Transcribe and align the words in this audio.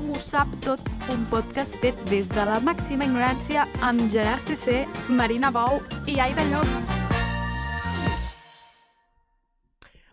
Tothom 0.00 0.14
ho 0.16 0.20
sap 0.24 0.52
tot, 0.64 0.86
un 1.12 1.26
podcast 1.28 1.76
fet 1.82 1.98
des 2.08 2.30
de 2.32 2.46
la 2.48 2.56
màxima 2.64 3.04
ignorància 3.04 3.66
amb 3.84 4.06
Gerard 4.14 4.40
CC, 4.48 4.86
Marina 5.20 5.52
Bou 5.52 5.84
i 6.08 6.16
Aida 6.24 6.48
Llop. 6.48 6.99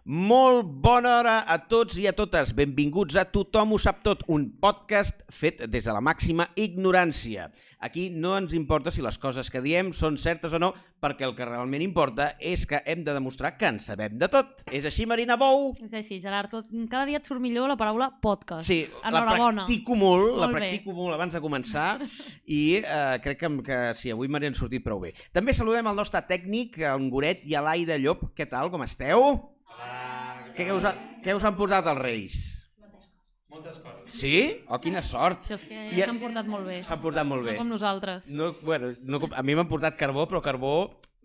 Molt 0.07 0.69
bona 0.79 1.17
hora 1.17 1.31
a 1.51 1.57
tots 1.67 1.97
i 1.99 2.05
a 2.07 2.13
totes. 2.15 2.53
Benvinguts 2.55 3.17
a 3.19 3.25
Tothom 3.27 3.73
ho 3.75 3.77
sap 3.81 3.97
tot, 4.05 4.21
un 4.31 4.45
podcast 4.63 5.25
fet 5.27 5.65
des 5.67 5.83
de 5.83 5.91
la 5.91 5.99
màxima 5.99 6.45
ignorància. 6.55 7.49
Aquí 7.83 8.05
no 8.07 8.31
ens 8.39 8.53
importa 8.55 8.87
si 8.87 9.03
les 9.03 9.17
coses 9.19 9.49
que 9.51 9.59
diem 9.59 9.89
són 9.91 10.15
certes 10.15 10.55
o 10.55 10.61
no, 10.63 10.69
perquè 11.03 11.27
el 11.27 11.33
que 11.35 11.43
realment 11.49 11.83
importa 11.83 12.29
és 12.39 12.63
que 12.63 12.79
hem 12.87 13.03
de 13.03 13.17
demostrar 13.17 13.57
que 13.57 13.67
en 13.67 13.81
sabem 13.83 14.15
de 14.15 14.29
tot. 14.31 14.63
És 14.71 14.87
així, 14.87 15.03
Marina 15.03 15.35
Bou? 15.35 15.73
És 15.83 15.91
així, 15.99 16.21
Gerard. 16.23 16.55
Tot, 16.55 16.71
cada 16.87 17.03
dia 17.11 17.19
et 17.19 17.27
surt 17.27 17.43
millor 17.43 17.67
la 17.67 17.75
paraula 17.75 18.07
podcast. 18.23 18.63
Sí, 18.63 18.85
la 19.03 19.25
practico 19.27 19.99
molt, 19.99 20.37
la 20.37 20.47
Molt 20.47 20.55
bé. 20.55 20.63
practico 20.69 20.95
molt 20.95 21.17
abans 21.19 21.35
de 21.35 21.43
començar 21.43 21.89
i 22.61 22.79
eh, 22.79 23.19
crec 23.27 23.43
que, 23.43 23.51
que 23.67 23.83
sí, 23.99 24.15
avui 24.15 24.31
m'han 24.31 24.55
sortit 24.55 24.87
prou 24.87 25.03
bé. 25.03 25.11
També 25.35 25.51
saludem 25.51 25.91
el 25.91 25.99
nostre 25.99 26.23
tècnic, 26.31 26.79
en 26.95 27.11
Goret 27.11 27.43
i 27.43 27.59
a 27.59 27.67
l'Aida 27.67 27.99
Llop. 27.99 28.29
Què 28.31 28.47
tal, 28.47 28.71
com 28.71 28.87
esteu? 28.87 29.56
Què 30.57 30.71
us, 30.73 30.85
ha, 30.89 30.93
què 31.23 31.35
us 31.37 31.43
han 31.45 31.57
portat 31.57 31.85
els 31.91 31.99
Reis? 32.01 32.37
Moltes 33.47 33.77
coses. 33.79 34.09
Sí? 34.17 34.63
Oh, 34.67 34.79
quina 34.83 35.01
sort! 35.05 35.45
Això 35.45 35.55
és 35.55 35.63
que 35.69 35.83
I- 35.93 36.01
s'han 36.01 36.19
portat 36.19 36.49
molt 36.49 36.67
bé. 36.67 36.81
S'han 36.83 36.99
portat 37.01 37.25
molt 37.25 37.45
bé. 37.45 37.53
No 37.55 37.63
com 37.63 37.69
nosaltres. 37.71 38.27
No, 38.29 38.51
bueno, 38.61 38.91
no, 39.03 39.21
a 39.31 39.43
mi 39.45 39.55
m'han 39.55 39.69
portat 39.69 39.95
carbó, 39.97 40.25
però 40.27 40.41
carbó, 40.43 40.73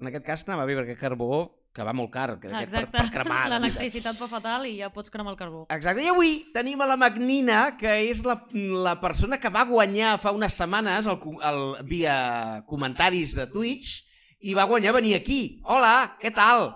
en 0.00 0.08
aquest 0.12 0.24
cas 0.27 0.44
anava 0.46 0.66
bé, 0.68 0.77
perquè 0.78 0.96
carbó 1.00 1.58
que 1.72 1.82
va 1.82 1.94
molt 1.96 2.10
car, 2.12 2.38
que 2.38 2.50
aquest 2.50 2.70
per, 2.70 2.82
Exacte. 2.84 2.98
per 2.98 3.10
cremar. 3.14 3.40
L'electricitat 3.48 4.16
fa 4.20 4.28
fatal 4.28 4.66
i 4.68 4.77
ja 4.82 4.90
pots 4.92 5.10
cremar 5.10 5.32
el 5.32 5.38
carbó. 5.40 5.64
Exacte, 5.72 6.05
i 6.05 6.10
avui 6.12 6.34
tenim 6.52 6.80
a 6.84 6.86
la 6.90 6.98
Magnina, 7.00 7.78
que 7.80 7.94
és 8.10 8.20
la, 8.28 8.36
la 8.52 8.98
persona 9.00 9.38
que 9.40 9.48
va 9.48 9.64
guanyar 9.64 10.18
fa 10.20 10.34
unes 10.36 10.52
setmanes 10.52 11.08
el, 11.08 11.16
el, 11.48 11.62
via 11.88 12.62
comentaris 12.68 13.32
de 13.38 13.46
Twitch 13.48 14.02
i 14.44 14.52
va 14.55 14.68
guanyar 14.68 14.92
venir 14.98 15.14
aquí. 15.16 15.60
Hola, 15.64 16.18
què 16.20 16.30
tal? 16.34 16.68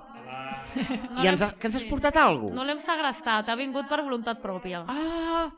No 0.76 1.24
I 1.24 1.30
ens, 1.32 1.42
ha, 1.42 1.50
que 1.56 1.68
ens 1.70 1.78
has 1.80 1.86
portat 1.88 2.18
alguna 2.20 2.58
No 2.58 2.66
l'hem 2.68 2.80
segrestat, 2.84 3.48
ha 3.48 3.56
vingut 3.58 3.88
per 3.88 4.02
voluntat 4.02 4.42
pròpia. 4.42 4.84
Ah! 4.88 5.48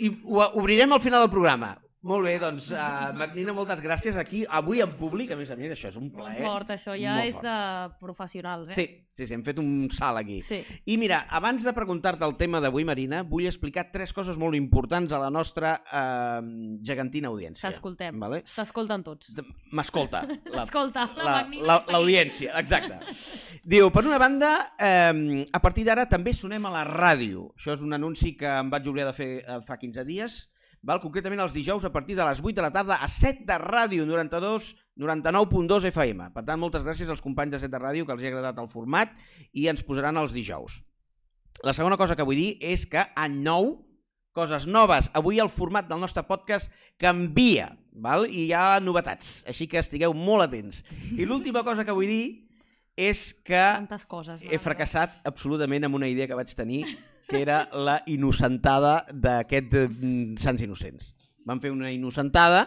I 0.00 0.08
ho 0.24 0.40
obrirem 0.62 0.92
al 0.96 1.02
final 1.04 1.26
del 1.26 1.32
programa. 1.32 1.74
Molt 2.02 2.24
bé, 2.24 2.38
doncs, 2.40 2.70
uh, 2.72 3.10
Magnina, 3.12 3.52
moltes 3.52 3.82
gràcies 3.84 4.16
aquí, 4.16 4.46
avui 4.48 4.78
en 4.80 4.94
públic, 4.96 5.34
a 5.34 5.36
més 5.36 5.50
a 5.52 5.56
més, 5.58 5.68
això 5.74 5.90
és 5.90 5.96
un 6.00 6.06
Molt 6.06 6.14
plaer. 6.16 6.38
fort, 6.46 6.70
això 6.72 6.94
ja 6.96 7.18
és 7.26 7.34
fort. 7.34 7.44
de 7.44 7.96
professionals, 8.00 8.70
eh? 8.70 8.74
Sí, 8.74 8.84
sí, 9.18 9.26
sí, 9.26 9.34
hem 9.34 9.42
fet 9.44 9.58
un 9.60 9.90
salt 9.92 10.16
aquí. 10.16 10.38
Sí. 10.40 10.62
I 10.86 10.96
mira, 10.96 11.26
abans 11.28 11.60
de 11.62 11.74
preguntar-te 11.76 12.24
el 12.24 12.38
tema 12.40 12.56
d'avui, 12.64 12.86
Marina, 12.88 13.20
vull 13.22 13.44
explicar 13.50 13.90
tres 13.92 14.14
coses 14.16 14.38
molt 14.40 14.56
importants 14.56 15.12
a 15.12 15.18
la 15.20 15.28
nostra 15.28 15.74
eh, 15.92 16.78
gegantina 16.82 17.28
audiència. 17.28 17.68
S'escoltem. 17.68 18.16
Vale? 18.18 18.40
S'escolten 18.48 19.04
tots. 19.04 19.34
M'escolta. 19.76 20.22
la- 20.54 20.62
Escolta, 20.64 21.04
la 21.20 21.34
la-. 21.52 21.82
L'audiència, 21.92 22.54
exacte. 22.62 22.96
Diu, 23.62 23.90
per 23.92 24.06
una 24.08 24.16
banda, 24.16 24.54
eh, 24.80 25.44
a 25.52 25.60
partir 25.60 25.84
d'ara 25.84 26.08
també 26.08 26.32
sonem 26.32 26.64
a 26.64 26.72
la 26.78 26.86
ràdio. 26.88 27.50
Això 27.60 27.76
és 27.76 27.84
un 27.84 27.92
anunci 27.92 28.32
que 28.40 28.48
em 28.48 28.72
vaig 28.72 28.88
oblidar 28.88 29.12
de 29.12 29.18
fer 29.20 29.30
eh, 29.44 29.60
fa 29.68 29.76
15 29.76 30.06
dies. 30.08 30.46
Val? 30.82 31.00
Concretament 31.02 31.42
els 31.44 31.52
dijous 31.52 31.84
a 31.84 31.90
partir 31.92 32.16
de 32.16 32.24
les 32.24 32.40
8 32.40 32.54
de 32.56 32.62
la 32.64 32.70
tarda 32.72 32.96
a 33.04 33.08
7 33.08 33.44
de 33.48 33.58
ràdio 33.60 34.06
92 34.08 34.74
99.2 35.00 35.88
FM. 35.90 36.30
Per 36.34 36.44
tant, 36.44 36.60
moltes 36.60 36.84
gràcies 36.84 37.08
als 37.08 37.22
companys 37.24 37.54
de 37.54 37.60
7 37.62 37.72
de 37.72 37.80
ràdio 37.80 38.06
que 38.06 38.12
els 38.16 38.24
ha 38.24 38.30
agradat 38.32 38.58
el 38.60 38.68
format 38.68 39.12
i 39.52 39.68
ens 39.72 39.84
posaran 39.84 40.16
els 40.20 40.32
dijous. 40.36 40.80
La 41.64 41.72
segona 41.76 41.98
cosa 42.00 42.16
que 42.16 42.24
vull 42.24 42.40
dir 42.40 42.56
és 42.64 42.86
que 42.88 43.04
any 43.16 43.40
nou, 43.44 43.74
coses 44.32 44.66
noves. 44.66 45.10
Avui 45.16 45.40
el 45.42 45.50
format 45.52 45.88
del 45.88 46.00
nostre 46.00 46.22
podcast 46.24 46.70
canvia 47.00 47.72
val? 47.92 48.26
i 48.28 48.46
hi 48.46 48.52
ha 48.56 48.80
novetats, 48.80 49.40
així 49.48 49.66
que 49.68 49.80
estigueu 49.80 50.14
molt 50.16 50.46
atents. 50.46 50.84
I 51.16 51.26
l'última 51.28 51.64
cosa 51.66 51.84
que 51.84 51.96
vull 51.96 52.08
dir 52.08 52.46
és 52.96 53.30
que 53.44 53.56
Tantes 53.56 54.04
coses. 54.06 54.40
he 54.44 54.58
fracassat 54.60 55.20
absolutament 55.28 55.84
amb 55.88 55.96
una 55.96 56.08
idea 56.08 56.28
que 56.28 56.36
vaig 56.36 56.52
tenir, 56.56 56.84
que 57.30 57.40
era 57.40 57.62
la 57.72 58.00
innocentada 58.10 59.04
d'aquest 59.14 59.74
eh, 59.74 59.88
Sants 60.42 60.62
Innocents. 60.66 61.14
Vam 61.48 61.56
fer 61.58 61.70
una 61.72 61.88
innocentada 61.90 62.66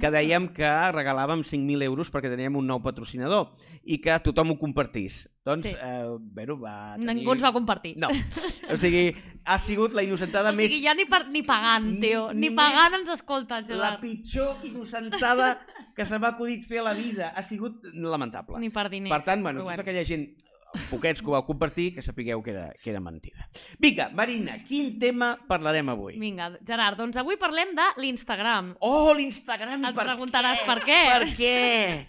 que 0.00 0.08
dèiem 0.10 0.46
que 0.56 0.66
regalàvem 0.90 1.42
5.000 1.44 1.84
euros 1.84 2.08
perquè 2.10 2.30
teníem 2.32 2.56
un 2.56 2.64
nou 2.66 2.80
patrocinador 2.82 3.50
i 3.84 3.98
que 4.02 4.14
tothom 4.24 4.54
ho 4.54 4.56
compartís. 4.58 5.26
Doncs, 5.44 5.66
Sí. 5.68 5.74
eh, 5.76 6.16
bueno, 6.18 6.56
va 6.58 6.96
tenir... 6.96 7.18
Ningú 7.20 7.34
ens 7.36 7.44
va 7.44 7.52
compartir. 7.52 7.92
No, 8.00 8.08
o 8.08 8.78
sigui, 8.80 9.12
ha 9.44 9.58
sigut 9.60 9.92
la 9.94 10.02
innocentada 10.02 10.50
O 10.50 10.56
més... 10.56 10.72
sigui, 10.72 10.86
ja 10.88 10.94
ni, 10.96 11.04
per, 11.04 11.26
ni 11.28 11.44
pagant, 11.44 11.90
tio. 12.00 12.30
Ni- 12.32 12.50
pagant 12.56 12.96
ens 13.02 13.12
escolten, 13.12 13.60
La 13.68 13.74
Gerard. 13.74 14.00
pitjor 14.00 14.64
innocentada 14.64 15.58
que 15.94 16.06
se 16.08 16.18
m'ha 16.18 16.32
acudit 16.32 16.64
fer 16.66 16.80
a 16.80 16.88
la 16.88 16.94
vida. 16.96 17.28
Ha 17.36 17.42
sigut 17.44 17.84
lamentable. 17.92 18.58
Ni 18.58 18.70
per 18.72 18.88
diners. 18.88 19.12
Per 19.14 19.22
tant, 19.22 19.42
bueno, 19.44 19.62
tota 19.68 19.84
aquella 19.84 20.02
gent, 20.08 20.30
els 20.74 20.86
poquets 20.90 21.22
que 21.22 21.30
ho 21.30 21.34
vau 21.36 21.44
compartir, 21.46 21.92
que 21.94 22.02
sapigueu 22.04 22.42
que 22.42 22.52
era, 22.54 22.66
que 22.82 22.90
era 22.92 23.00
mentida. 23.02 23.46
Vinga, 23.82 24.10
Marina, 24.14 24.58
quin 24.66 24.94
tema 25.00 25.34
parlarem 25.48 25.92
avui? 25.94 26.18
Vinga, 26.20 26.50
Gerard, 26.66 26.98
doncs 27.00 27.18
avui 27.20 27.38
parlem 27.40 27.74
de 27.78 27.88
l'Instagram. 28.02 28.74
Oh, 28.84 29.14
l'Instagram! 29.16 29.88
Et 29.90 29.96
per 29.96 30.08
preguntaràs 30.10 30.62
què? 30.62 30.68
per 30.68 30.78
què. 30.84 31.02
Per 31.10 31.28
què? 31.38 31.58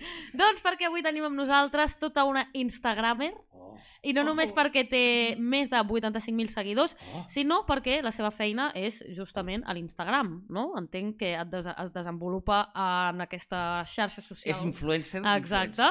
Doncs 0.42 0.64
perquè 0.66 0.90
avui 0.90 1.06
tenim 1.06 1.30
amb 1.30 1.38
nosaltres 1.38 2.00
tota 2.02 2.25
una 2.28 2.48
Instagramer, 2.58 3.34
Oh, 3.56 3.78
i 4.04 4.14
no 4.14 4.24
només 4.28 4.52
Ojo. 4.52 4.58
perquè 4.59 4.84
té 4.90 5.06
més 5.40 5.70
de 5.72 5.80
85.000 5.80 6.52
seguidors, 6.54 6.96
oh. 7.16 7.24
sinó 7.31 7.64
perquè 7.68 8.02
la 8.06 8.12
seva 8.16 8.31
feina 8.36 8.70
és 8.78 9.00
justament 9.16 9.64
a 9.66 9.74
l'Instagram, 9.74 10.36
no? 10.54 10.68
Entenc 10.80 11.18
que 11.24 11.34
et 11.40 11.52
des 11.52 11.70
es 11.72 11.94
desenvolupa 11.96 12.66
en 12.75 13.25
aquesta 13.25 13.81
xarxa 13.90 14.22
social. 14.22 14.54
És 14.54 14.62
influencer? 14.66 15.24
Exacte. 15.36 15.90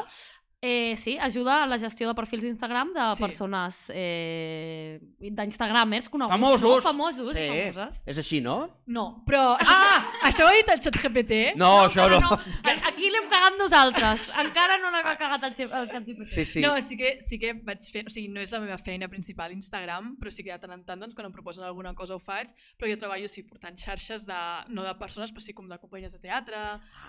Eh, 0.66 0.94
sí, 0.96 1.18
ajuda 1.20 1.62
a 1.62 1.66
la 1.68 1.76
gestió 1.78 2.08
de 2.08 2.14
perfils 2.16 2.42
d'Instagram 2.46 2.94
de 2.94 3.02
Sí. 3.18 3.22
persones 3.22 3.90
eh, 3.94 4.98
d'instagramers 5.20 6.08
coneguts. 6.08 6.32
Famosos. 6.32 6.76
No? 6.76 6.80
Famosos 6.90 7.34
Sí. 7.34 7.48
famoses. 7.48 8.02
És 8.06 8.18
així, 8.18 8.40
no? 8.40 8.80
No, 8.86 9.22
però 9.26 9.58
això, 9.58 9.68
Ah! 9.74 10.12
això 10.24 10.44
ho 10.44 10.48
ha 10.48 10.54
dit 10.56 10.68
el 10.72 10.80
xat 10.80 10.96
GPT. 11.02 11.52
No, 11.56 11.84
això 11.88 12.08
no. 12.08 12.18
No, 12.20 12.30
a- 12.32 12.88
aquí 12.88 13.10
l'hem 13.10 13.28
cagat 13.28 13.58
nosaltres. 13.58 14.30
Encara 14.40 14.78
no 14.80 14.90
l'ha 14.90 15.02
cagat 15.18 15.44
el, 15.44 15.52
el 15.52 15.88
ChatGPT. 15.90 16.24
Sí, 16.32 16.44
sí. 16.46 16.60
No, 16.62 16.80
sí 16.80 16.96
que, 16.96 17.18
sí 17.20 17.38
que 17.38 17.52
vaig 17.54 17.82
fer... 17.92 18.06
O 18.06 18.10
sigui, 18.14 18.28
no 18.32 18.40
és 18.40 18.52
la 18.52 18.60
meva 18.60 18.78
feina 18.78 19.08
principal 19.08 19.52
Instagram, 19.52 20.14
però 20.16 20.30
sí 20.32 20.42
que 20.46 20.52
de 20.52 20.58
tant 20.58 20.72
en 20.72 20.84
tant, 20.86 21.00
doncs, 21.00 21.14
quan 21.14 21.26
em 21.28 21.32
proposen 21.36 21.64
alguna 21.68 21.92
cosa 21.94 22.16
ho 22.16 22.22
faig, 22.22 22.48
però 22.78 22.88
jo 22.88 22.96
treballo, 22.96 23.28
sí, 23.28 23.42
portant 23.44 23.76
xarxes 23.76 24.24
de, 24.24 24.40
no 24.72 24.82
de 24.88 24.94
persones, 24.96 25.30
però 25.34 25.44
sí 25.44 25.52
com 25.52 25.68
de 25.68 25.78
companyies 25.78 26.12
de 26.16 26.20
teatre, 26.24 26.56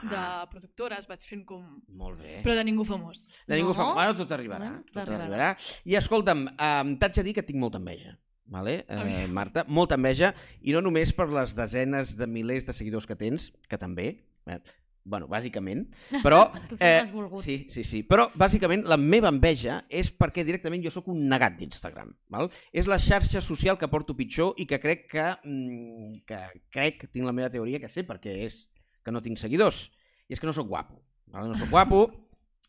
de 0.03 0.15
Ah. 0.19 0.45
productores, 0.51 1.07
vaig 1.07 1.23
fent 1.23 1.45
com... 1.45 1.81
Molt 1.87 2.19
bé. 2.19 2.41
Però 2.43 2.53
de 2.55 2.63
ningú 2.67 2.83
famós. 2.83 3.29
De 3.47 3.57
ningú 3.59 3.73
No? 3.73 3.77
fa... 3.77 3.89
Bueno, 3.93 4.15
tot 4.17 4.31
arribarà. 4.35 4.69
Bueno, 4.69 4.85
tot 4.91 5.09
arribarà. 5.09 5.55
I 5.85 5.97
escolta'm, 5.99 6.47
um, 6.53 6.95
t'haig 7.01 7.19
de 7.19 7.27
dir 7.29 7.35
que 7.37 7.45
tinc 7.45 7.61
molta 7.61 7.81
enveja. 7.81 8.15
Vale? 8.45 8.85
Eh. 8.87 9.27
Marta, 9.27 9.65
molta 9.67 9.97
enveja, 9.97 10.31
i 10.61 10.73
no 10.75 10.81
només 10.85 11.13
per 11.17 11.27
les 11.33 11.55
desenes 11.57 12.13
de 12.17 12.27
milers 12.29 12.67
de 12.67 12.75
seguidors 12.77 13.07
que 13.09 13.17
tens, 13.17 13.49
que 13.69 13.79
també, 13.81 14.07
eh, 14.45 14.59
bueno, 15.05 15.27
bàsicament, 15.29 15.85
però... 16.23 16.51
Volgut. 17.13 17.41
sí, 17.45 17.57
sí, 17.73 17.83
sí, 17.85 18.01
però 18.05 18.27
bàsicament 18.37 18.85
la 18.89 18.97
meva 18.97 19.29
enveja 19.33 19.79
és 19.89 20.09
perquè 20.13 20.45
directament 20.45 20.83
jo 20.85 20.93
sóc 20.93 21.09
un 21.13 21.23
negat 21.29 21.57
d'Instagram. 21.59 22.13
val? 22.33 22.49
És 22.73 22.89
la 22.89 22.97
xarxa 23.01 23.41
social 23.41 23.77
que 23.81 23.89
porto 23.89 24.17
pitjor 24.17 24.53
i 24.57 24.65
que 24.69 24.81
crec 24.81 25.05
que, 25.13 25.27
mm, 25.45 26.25
que 26.25 26.41
crec, 26.73 27.07
tinc 27.11 27.25
la 27.25 27.33
meva 27.33 27.49
teoria, 27.53 27.79
que 27.79 27.89
sé 27.89 28.05
per 28.05 28.19
què 28.21 28.33
és 28.45 28.65
que 29.05 29.13
no 29.13 29.21
tinc 29.21 29.37
seguidors. 29.37 29.91
I 30.27 30.33
és 30.33 30.41
que 30.41 30.49
no 30.49 30.53
sóc 30.53 30.67
guapo. 30.67 30.97
Val? 31.33 31.49
No 31.49 31.57
sóc 31.57 31.69
guapo, 31.69 32.07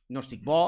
no 0.08 0.20
estic 0.20 0.42
bo, 0.44 0.60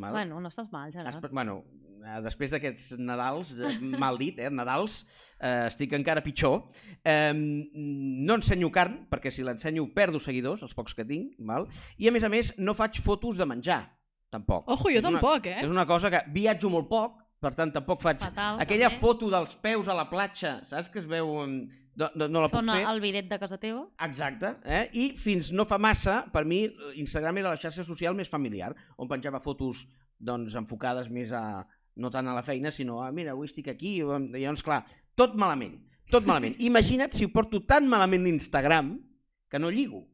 val? 0.00 0.12
Bueno, 0.12 0.40
no 0.40 0.48
estàs 0.48 0.70
mal, 0.72 0.92
Gerard. 0.92 1.14
Espe- 1.16 1.30
Bueno, 1.32 1.64
eh, 2.04 2.20
després 2.24 2.50
d'aquests 2.54 2.96
Nadals, 2.98 3.52
eh, 3.58 3.74
mal 4.04 4.18
dit, 4.18 4.38
eh, 4.38 4.50
Nadals, 4.50 5.02
eh, 5.40 5.66
estic 5.68 5.92
encara 5.98 6.22
pitjor. 6.24 6.68
Eh, 7.04 7.32
no 7.34 8.34
ensenyo 8.38 8.70
carn, 8.72 9.06
perquè 9.10 9.30
si 9.34 9.42
l'ensenyo 9.44 9.88
perdo 9.94 10.20
seguidors, 10.20 10.62
els 10.62 10.74
pocs 10.74 10.94
que 10.94 11.04
tinc, 11.08 11.34
val? 11.38 11.66
i 11.98 12.08
a 12.08 12.12
més 12.14 12.24
a 12.24 12.28
més 12.32 12.52
no 12.58 12.74
faig 12.74 13.00
fotos 13.04 13.36
de 13.36 13.46
menjar, 13.46 13.82
tampoc. 14.30 14.68
Ojo, 14.68 14.88
jo 14.90 14.98
És 14.98 15.04
una- 15.04 15.18
tampoc, 15.20 15.46
eh? 15.46 15.60
És 15.62 15.68
una 15.68 15.86
cosa 15.86 16.10
que 16.10 16.22
viatjo 16.32 16.70
molt 16.70 16.88
poc, 16.88 17.18
per 17.40 17.54
tant 17.54 17.70
tampoc 17.72 18.00
faig... 18.02 18.18
Fatal, 18.20 18.58
Aquella 18.60 18.88
també. 18.90 19.00
foto 19.00 19.28
dels 19.30 19.52
peus 19.62 19.86
a 19.88 19.94
la 19.94 20.08
platja, 20.10 20.58
saps 20.66 20.88
que 20.90 20.98
es 20.98 21.06
veu... 21.06 21.28
No, 21.98 22.06
no, 22.14 22.28
no 22.30 22.42
la 22.44 22.48
puc 22.50 22.60
Sona 22.60 22.76
fer. 22.78 22.84
el 22.92 23.00
bidet 23.02 23.26
de 23.30 23.38
casa 23.42 23.56
teva? 23.58 23.80
Exacte, 24.06 24.52
eh? 24.64 24.84
i 24.94 25.08
fins 25.18 25.50
no 25.50 25.64
fa 25.66 25.80
massa, 25.82 26.20
per 26.30 26.44
mi, 26.46 26.60
Instagram 27.00 27.40
era 27.42 27.50
la 27.50 27.58
xarxa 27.58 27.82
social 27.86 28.14
més 28.14 28.30
familiar, 28.30 28.70
on 28.96 29.10
penjava 29.10 29.40
fotos 29.42 29.82
doncs, 30.18 30.54
enfocades 30.58 31.10
més 31.10 31.32
a, 31.34 31.64
no 31.98 32.10
tant 32.14 32.30
a 32.30 32.36
la 32.36 32.44
feina, 32.46 32.70
sinó 32.74 33.00
a, 33.02 33.10
mira, 33.14 33.34
avui 33.34 33.50
estic 33.50 33.72
aquí, 33.74 33.96
i 33.98 34.04
llavors, 34.06 34.62
clar, 34.62 34.84
tot 35.18 35.34
malament, 35.38 35.74
tot 36.10 36.26
malament. 36.28 36.54
Imagina't 36.70 37.18
si 37.18 37.26
ho 37.26 37.32
porto 37.34 37.64
tan 37.66 37.90
malament 37.90 38.22
l'Instagram 38.30 38.94
que 39.50 39.58
no 39.58 39.70
lligo. 39.74 40.04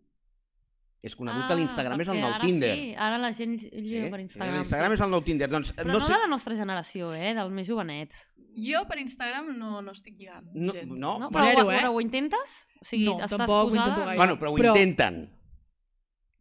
És 1.05 1.13
conegut 1.13 1.45
que 1.51 1.57
l'Instagram 1.59 2.01
és 2.01 2.09
el 2.09 2.17
Ah, 2.17 2.21
nou 2.23 2.31
ara 2.33 2.47
Tinder. 2.47 2.71
Sí, 2.73 2.85
ara 2.97 3.19
la 3.21 3.29
gent 3.37 3.59
lliga 3.61 4.07
per 4.09 4.23
Instagram. 4.23 4.55
L'Instagram 4.57 4.95
sí. 4.95 4.97
és 4.97 5.03
el 5.05 5.11
nou 5.13 5.21
Tinder. 5.27 5.49
Doncs, 5.53 5.73
Però 5.77 5.91
no 5.91 5.99
no, 5.99 6.01
sé... 6.01 6.15
de 6.15 6.21
la 6.23 6.29
nostra 6.33 6.57
generació, 6.57 7.11
eh? 7.13 7.35
Dels 7.37 7.53
més 7.53 7.69
jovenets. 7.69 8.23
Jo 8.57 8.85
per 8.87 8.99
Instagram 9.03 9.53
no, 9.59 9.81
no 9.83 9.93
estic 9.93 10.15
lligant 10.19 10.47
No, 10.55 10.73
gens. 10.73 10.93
no? 10.99 11.19
No? 11.19 11.31
Però, 11.31 11.45
Zero, 11.51 11.65
ho, 11.67 11.71
eh? 11.73 11.79
però 11.81 11.93
ho 11.95 12.01
intentes? 12.01 12.67
O 12.81 12.85
sigui, 12.85 13.07
No, 13.11 13.17
estàs 13.19 13.31
tampoc 13.35 13.51
ho 13.57 13.65
posada... 13.71 13.89
intento 13.89 14.05
gaire. 14.07 14.17
bueno, 14.21 14.39
però 14.39 14.53
ho 14.53 14.57
Però- 14.59 14.75
intenten. 14.77 15.25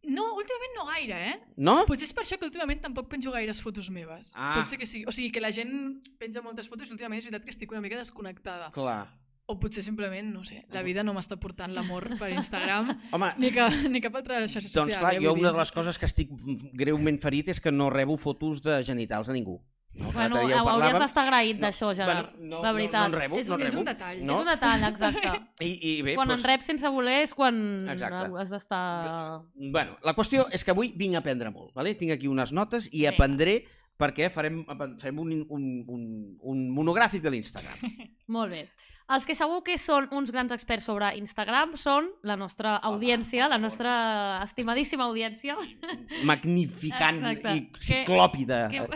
No, 0.04 0.22
últimament 0.36 0.74
no 0.76 0.84
gaire, 0.84 1.18
eh? 1.30 1.36
No? 1.56 1.74
Potser 1.88 2.04
és 2.04 2.12
per 2.12 2.26
això 2.26 2.36
que 2.36 2.44
últimament 2.44 2.82
tampoc 2.82 3.06
penjo 3.08 3.30
gaires 3.32 3.62
fotos 3.64 3.88
meves. 3.90 4.32
Ah. 4.36 4.58
Pot 4.58 4.68
ser 4.68 4.76
que 4.78 4.84
sigui. 4.84 5.06
O 5.08 5.12
sigui, 5.16 5.30
que 5.32 5.40
la 5.40 5.48
gent 5.50 6.02
penja 6.20 6.42
moltes 6.44 6.68
fotos 6.68 6.90
i 6.90 6.92
últimament 6.92 7.22
és 7.22 7.24
veritat 7.24 7.46
que 7.46 7.54
estic 7.54 7.72
una 7.72 7.80
mica 7.80 7.96
desconnectada. 7.96 8.68
Clar. 8.76 9.06
O 9.48 9.56
potser 9.60 9.82
simplement, 9.84 10.28
no 10.32 10.44
sé, 10.44 10.62
la 10.72 10.82
vida 10.84 11.02
no 11.04 11.12
m'està 11.16 11.36
portant 11.40 11.72
l'amor 11.76 12.06
per 12.18 12.30
Instagram 12.32 12.92
Home, 13.16 13.32
ni, 13.40 13.50
cap, 13.52 13.72
ni 13.92 14.00
cap 14.00 14.14
altra 14.16 14.38
xarxa 14.44 14.68
social. 14.68 14.86
doncs 14.86 14.96
clar, 15.00 15.14
eh? 15.16 15.20
jo 15.24 15.32
una 15.36 15.52
de 15.52 15.58
les 15.58 15.72
coses 15.72 15.98
que 16.00 16.06
estic 16.08 16.30
greument 16.72 17.18
ferit 17.20 17.48
és 17.52 17.60
que 17.60 17.72
no 17.72 17.90
rebo 17.92 18.16
fotos 18.16 18.62
de 18.64 18.78
genitals 18.84 19.28
a 19.28 19.32
ningú. 19.36 19.58
No? 19.94 20.10
Bueno, 20.10 20.40
dia 20.46 20.62
ho 20.64 20.68
hauries 20.72 20.96
d'estar 20.98 21.22
agraït 21.28 21.60
d'això, 21.62 21.92
Gerard. 21.94 22.32
Bueno, 22.34 22.48
no, 22.56 22.62
la 22.64 22.72
no- 22.72 22.74
veritat. 22.74 23.00
no 23.00 23.06
en 23.06 23.20
rebo, 23.20 23.38
és, 23.38 23.48
no 23.48 23.54
en 23.54 23.62
és, 23.62 23.70
rebo. 23.70 23.82
un, 23.82 23.86
un 23.86 23.92
detall. 23.92 24.24
No? 24.26 24.32
és 24.32 24.40
un 24.40 24.50
detall, 24.50 24.84
exacte. 24.90 25.34
I, 25.62 25.70
i 25.90 25.92
bé, 26.02 26.14
quan 26.18 26.28
doncs, 26.28 26.42
en 26.42 26.48
reps 26.50 26.66
sense 26.72 26.90
voler 26.90 27.20
és 27.22 27.34
quan 27.34 27.60
Exacte. 27.94 28.26
has 28.42 28.50
d'estar... 28.50 28.82
Bueno, 29.54 29.96
la 30.02 30.14
qüestió 30.18 30.48
és 30.50 30.64
que 30.66 30.74
avui 30.74 30.90
vinc 30.98 31.14
a 31.14 31.22
aprendre 31.22 31.50
molt. 31.54 31.70
Vale? 31.78 31.94
Tinc 31.94 32.16
aquí 32.16 32.26
unes 32.26 32.50
notes 32.52 32.88
i 32.90 33.04
Vinga. 33.04 33.14
aprendré 33.14 33.60
perquè 33.94 34.26
farem, 34.34 34.64
farem 34.98 35.18
un, 35.22 35.30
un, 35.48 35.68
un, 35.86 36.02
un 36.42 36.64
monogràfic 36.74 37.22
de 37.22 37.30
l'Instagram. 37.30 37.78
Molt 38.34 38.50
bé. 38.50 38.64
Els 39.14 39.26
que 39.28 39.34
segur 39.36 39.60
que 39.62 39.76
són 39.78 40.08
uns 40.16 40.30
grans 40.32 40.50
experts 40.50 40.86
sobre 40.88 41.10
Instagram 41.20 41.76
són 41.76 42.08
la 42.24 42.34
nostra 42.40 42.78
audiència, 42.88 43.46
la 43.52 43.58
nostra 43.60 44.40
estimadíssima 44.42 45.04
audiència. 45.04 45.54
Magnificant 46.24 47.20
Exacte. 47.30 47.54
i 47.60 47.84
ciclòpida 47.92 48.64
Que... 48.72 48.86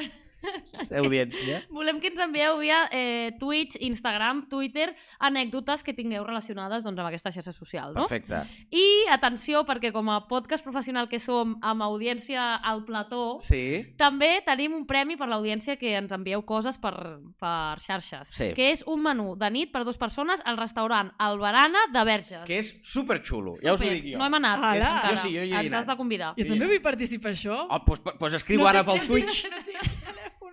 audiència. 1.02 1.62
Volem 1.70 1.99
que 2.00 2.11
ens 2.12 2.20
envieu 2.23 2.58
via 2.61 2.85
eh, 2.93 3.32
Twitch, 3.40 3.76
Instagram, 3.81 4.44
Twitter, 4.50 4.94
anècdotes 5.20 5.82
que 5.85 5.94
tingueu 5.96 6.25
relacionades 6.26 6.85
doncs, 6.85 6.99
amb 6.99 7.08
aquesta 7.11 7.32
xarxa 7.35 7.52
social. 7.52 7.93
No? 7.94 8.06
Perfecte. 8.06 8.43
I 8.70 8.85
atenció, 9.12 9.64
perquè 9.69 9.93
com 9.94 10.08
a 10.12 10.20
podcast 10.29 10.64
professional 10.64 11.08
que 11.11 11.19
som 11.23 11.56
amb 11.62 11.82
audiència 11.87 12.56
al 12.56 12.85
plató, 12.85 13.38
Sí. 13.43 13.94
també 13.99 14.43
tenim 14.46 14.75
un 14.75 14.87
premi 14.87 15.17
per 15.17 15.29
l'audiència 15.29 15.76
que 15.79 15.94
ens 15.99 16.12
envieu 16.12 16.43
coses 16.46 16.79
per, 16.79 16.94
per 17.38 17.79
xarxes, 17.81 18.29
Sí. 18.35 18.52
que 18.55 18.70
és 18.73 18.85
un 18.87 19.02
menú 19.02 19.37
de 19.37 19.50
nit 19.50 19.73
per 19.73 19.85
dues 19.85 19.99
persones 19.99 20.43
al 20.44 20.56
restaurant 20.58 21.12
Albarana 21.19 21.87
de 21.93 22.05
Verges. 22.05 22.44
Que 22.46 22.58
és 22.61 22.75
superxulo, 22.82 23.55
ja 23.62 23.75
us 23.75 23.81
ho 23.81 23.85
Super. 23.85 23.93
dic 23.94 24.12
jo. 24.12 24.19
No 24.19 24.25
hem 24.26 24.35
anat 24.35 24.58
encara. 24.58 25.11
Jo 25.11 25.17
sí, 25.23 25.35
jo 25.37 25.43
hi 25.44 25.52
he 25.52 25.64
Ens 25.69 25.75
has 25.75 25.87
de 25.87 25.96
convidar. 25.96 26.35
Jo 26.38 26.46
també 26.49 26.67
vull 26.67 26.81
participar 26.82 27.32
això. 27.32 27.67
Oh, 27.69 27.79
doncs, 27.87 28.02
doncs 28.19 28.35
escriu 28.38 28.67
ara 28.67 28.85
pel 28.85 29.00
Twitch. 29.06 29.44
No 29.50 29.58
tinc. 29.67 29.98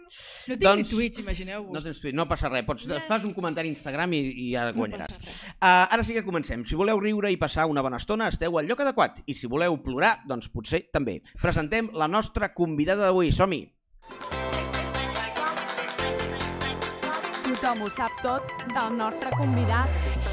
No 0.05 0.55
tinc 0.55 0.61
Doncs- 0.63 0.83
ni 0.83 0.97
Twitch, 0.97 1.19
imagineu-vos. 1.19 1.73
No, 1.73 1.81
tens 1.81 1.99
Twitch, 2.01 2.15
no 2.15 2.27
passa 2.29 2.49
res, 2.49 2.65
pots, 2.67 2.85
fas 3.07 3.23
un 3.25 3.33
comentari 3.33 3.69
a 3.69 3.75
Instagram 3.75 4.13
i, 4.13 4.21
i 4.45 4.51
ja 4.53 4.67
No 4.71 4.77
guanyaràs. 4.79 5.15
res. 5.17 5.31
Uh, 5.55 5.85
ara 5.89 6.03
sí 6.03 6.13
que 6.13 6.23
comencem. 6.23 6.63
Si 6.65 6.75
voleu 6.75 6.99
riure 6.99 7.31
i 7.31 7.37
passar 7.41 7.65
una 7.71 7.81
bona 7.81 7.97
estona, 7.97 8.27
esteu 8.29 8.57
al 8.59 8.67
lloc 8.69 8.81
adequat. 8.85 9.23
I 9.25 9.33
si 9.33 9.47
voleu 9.47 9.77
plorar, 9.83 10.19
doncs 10.27 10.49
potser 10.49 10.85
també. 10.91 11.21
Presentem 11.41 11.89
la 11.93 12.07
nostra 12.07 12.53
convidada 12.53 13.07
d'avui. 13.09 13.31
Som-hi! 13.31 13.63
Tothom 17.45 17.81
ho 17.85 17.89
sap 17.89 18.21
tot 18.21 18.51
del 18.73 18.97
nostre 18.97 19.31
convidat. 19.37 20.24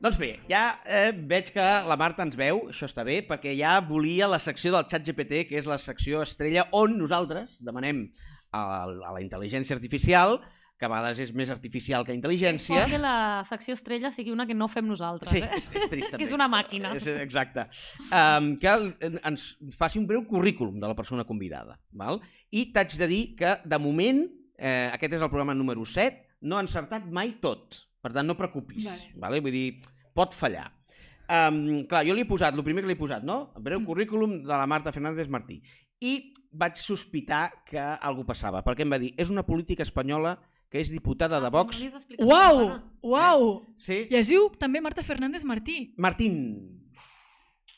Doncs 0.00 0.16
bé, 0.16 0.30
ja 0.48 0.78
eh, 0.88 1.10
veig 1.12 1.50
que 1.52 1.64
la 1.84 1.96
Marta 2.00 2.24
ens 2.24 2.36
veu, 2.38 2.62
això 2.72 2.86
està 2.88 3.02
bé, 3.04 3.18
perquè 3.28 3.52
ja 3.58 3.74
volia 3.84 4.30
la 4.32 4.38
secció 4.40 4.72
del 4.72 4.86
xat 4.88 5.04
GPT, 5.04 5.42
que 5.50 5.58
és 5.60 5.68
la 5.68 5.76
secció 5.76 6.22
estrella 6.24 6.64
on 6.72 6.94
nosaltres 6.96 7.58
demanem 7.60 8.06
a, 8.48 8.62
a 8.88 9.12
la 9.12 9.20
intel·ligència 9.20 9.76
artificial, 9.76 10.38
que 10.80 10.88
a 10.88 10.88
vegades 10.88 11.20
és 11.20 11.34
més 11.36 11.52
artificial 11.52 12.06
que 12.08 12.16
intel·ligència... 12.16 12.78
Pot 12.80 12.94
que 12.94 13.02
la 13.02 13.42
secció 13.44 13.76
estrella 13.76 14.08
sigui 14.14 14.32
una 14.32 14.46
que 14.48 14.56
no 14.56 14.70
fem 14.72 14.88
nosaltres, 14.88 15.34
Sí, 15.34 15.42
eh? 15.44 15.50
és, 15.58 15.68
és 15.68 15.84
trist 15.92 16.14
també. 16.14 16.20
que 16.22 16.30
és 16.30 16.32
una 16.32 16.48
màquina. 16.48 16.94
És, 16.96 17.04
exacte. 17.20 17.66
Um, 18.08 18.54
que 18.56 18.72
ens 19.20 19.46
faci 19.76 20.00
un 20.00 20.08
breu 20.08 20.24
currículum 20.24 20.80
de 20.80 20.88
la 20.88 20.96
persona 20.96 21.28
convidada. 21.28 21.76
Val? 21.92 22.22
I 22.48 22.70
t'haig 22.72 22.96
de 23.04 23.10
dir 23.12 23.20
que, 23.36 23.52
de 23.68 23.82
moment, 23.84 24.24
eh, 24.56 24.88
aquest 24.96 25.20
és 25.20 25.28
el 25.28 25.28
programa 25.28 25.52
número 25.60 25.84
7, 25.84 26.24
no 26.48 26.56
ha 26.56 26.64
encertat 26.64 27.12
mai 27.12 27.36
tot. 27.44 27.82
Per 28.00 28.12
tant, 28.12 28.26
no 28.26 28.36
preocupis. 28.36 28.84
Vale. 28.84 29.10
Vale? 29.16 29.40
Vull 29.44 29.52
dir, 29.52 29.80
pot 30.16 30.34
fallar. 30.34 30.70
Um, 31.30 31.84
clar, 31.86 32.02
jo 32.08 32.14
li 32.16 32.24
he 32.24 32.26
posat, 32.26 32.54
el 32.56 32.64
primer 32.66 32.82
que 32.82 32.88
li 32.90 32.96
he 32.96 32.98
posat, 32.98 33.22
no? 33.22 33.52
El 33.56 33.62
breu 33.62 33.78
Mm. 33.80 33.86
currículum 33.86 34.38
de 34.42 34.48
la 34.48 34.66
Marta 34.66 34.90
Fernández 34.92 35.28
Martí. 35.28 35.60
I 36.00 36.32
vaig 36.50 36.76
sospitar 36.76 37.62
que 37.64 37.78
alguna 37.78 38.26
passava, 38.26 38.64
perquè 38.64 38.82
em 38.82 38.90
va 38.90 38.98
dir, 38.98 39.12
és 39.16 39.30
una 39.30 39.44
política 39.46 39.82
espanyola 39.84 40.40
que 40.70 40.80
és 40.80 40.88
diputada 40.90 41.40
de 41.40 41.50
Vox. 41.50 41.80
No 41.82 41.86
has 41.88 41.94
explicat 42.02 42.26
Uau! 42.26 42.80
Uau! 43.02 43.66
Sí? 43.76 44.06
I 44.10 44.16
es 44.16 44.28
diu 44.28 44.48
també 44.58 44.80
Marta 44.80 45.02
Fernández 45.02 45.44
Martí. 45.44 45.94
Martín. 45.96 46.79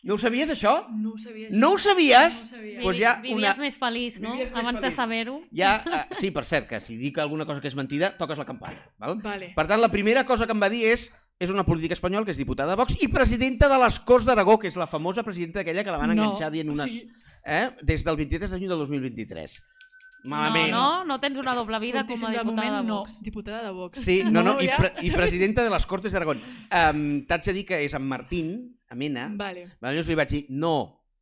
No 0.02 0.14
ho 0.14 0.18
sabies, 0.18 0.50
això? 0.50 0.88
No 0.90 1.12
ho 1.14 1.18
sabia. 1.18 1.48
No 1.50 1.72
ho 1.74 1.78
sabies? 1.78 2.40
No 2.42 2.48
ho 2.48 2.50
sabia. 2.50 2.80
Pues 2.82 2.98
ja 2.98 3.14
Vivies 3.22 3.36
una- 3.38 3.54
més 3.62 3.78
feliç, 3.78 4.20
no? 4.20 4.32
Vivies 4.32 4.50
més 4.50 4.58
Abans 4.60 4.80
de 4.80 4.86
feliç. 4.88 4.96
saber-ho. 4.96 5.40
Ja, 5.52 5.84
uh, 5.86 6.14
sí, 6.18 6.30
per 6.32 6.44
cert, 6.44 6.68
que 6.68 6.80
si 6.80 6.96
dic 6.96 7.18
alguna 7.18 7.46
cosa 7.46 7.60
que 7.60 7.68
és 7.68 7.76
mentida, 7.78 8.16
toques 8.18 8.36
la 8.38 8.44
campana. 8.44 8.82
Val? 8.98 9.20
Vale. 9.22 9.52
Per 9.54 9.66
tant, 9.66 9.80
la 9.80 9.90
primera 9.92 10.24
cosa 10.26 10.46
que 10.46 10.52
em 10.52 10.62
va 10.62 10.68
dir 10.68 10.84
és 10.92 11.12
és 11.42 11.50
una 11.50 11.64
política 11.66 11.94
espanyola 11.94 12.24
que 12.24 12.30
és 12.30 12.36
diputada 12.38 12.70
de 12.70 12.76
Vox 12.76 13.00
i 13.02 13.08
presidenta 13.08 13.66
de 13.68 13.78
les 13.78 13.98
Corts 14.00 14.24
d'Aragó, 14.24 14.58
que 14.60 14.68
és 14.68 14.76
la 14.76 14.86
famosa 14.86 15.24
presidenta 15.24 15.60
aquella 15.60 15.82
que 15.82 15.90
la 15.90 15.98
van 15.98 16.12
enganxar 16.12 16.52
dient 16.52 16.68
o 16.68 16.72
unes... 16.72 16.84
sigui, 16.86 17.08
Eh? 17.44 17.70
Des 17.82 18.04
del 18.04 18.14
23 18.16 18.52
de 18.52 18.56
juny 18.58 18.68
del 18.68 18.78
2023. 18.78 19.56
Malament. 20.24 20.70
No, 20.70 20.82
no, 21.02 21.04
no 21.04 21.18
tens 21.20 21.38
una 21.42 21.54
doble 21.58 21.78
vida 21.82 22.04
com 22.04 22.14
a 22.14 22.16
fortíssim, 22.16 22.30
de 22.30 22.38
diputada 22.38 22.70
moment, 22.70 22.76
de 22.76 22.88
no. 22.88 22.98
Vox. 23.00 23.18
Diputada 23.22 23.62
de 23.64 23.72
Vox. 23.74 24.04
Sí, 24.04 24.22
no, 24.24 24.42
no, 24.42 24.58
i, 24.62 24.68
ja. 24.70 24.78
pre 24.78 24.92
i 25.02 25.10
presidenta 25.10 25.64
de 25.66 25.72
les 25.72 25.86
Cortes 25.90 26.14
d'Aragó. 26.14 26.36
Um, 26.36 27.02
T'haig 27.26 27.50
de 27.50 27.56
dir 27.58 27.66
que 27.66 27.82
és 27.82 27.96
en 27.98 28.06
Martín, 28.06 28.54
a 28.88 28.94
Mena, 28.94 29.28
Vale. 29.34 29.66
Vale? 29.80 29.96
Llavors 29.96 30.12
li 30.12 30.18
vaig 30.18 30.32
dir, 30.32 30.46
no, 30.50 30.76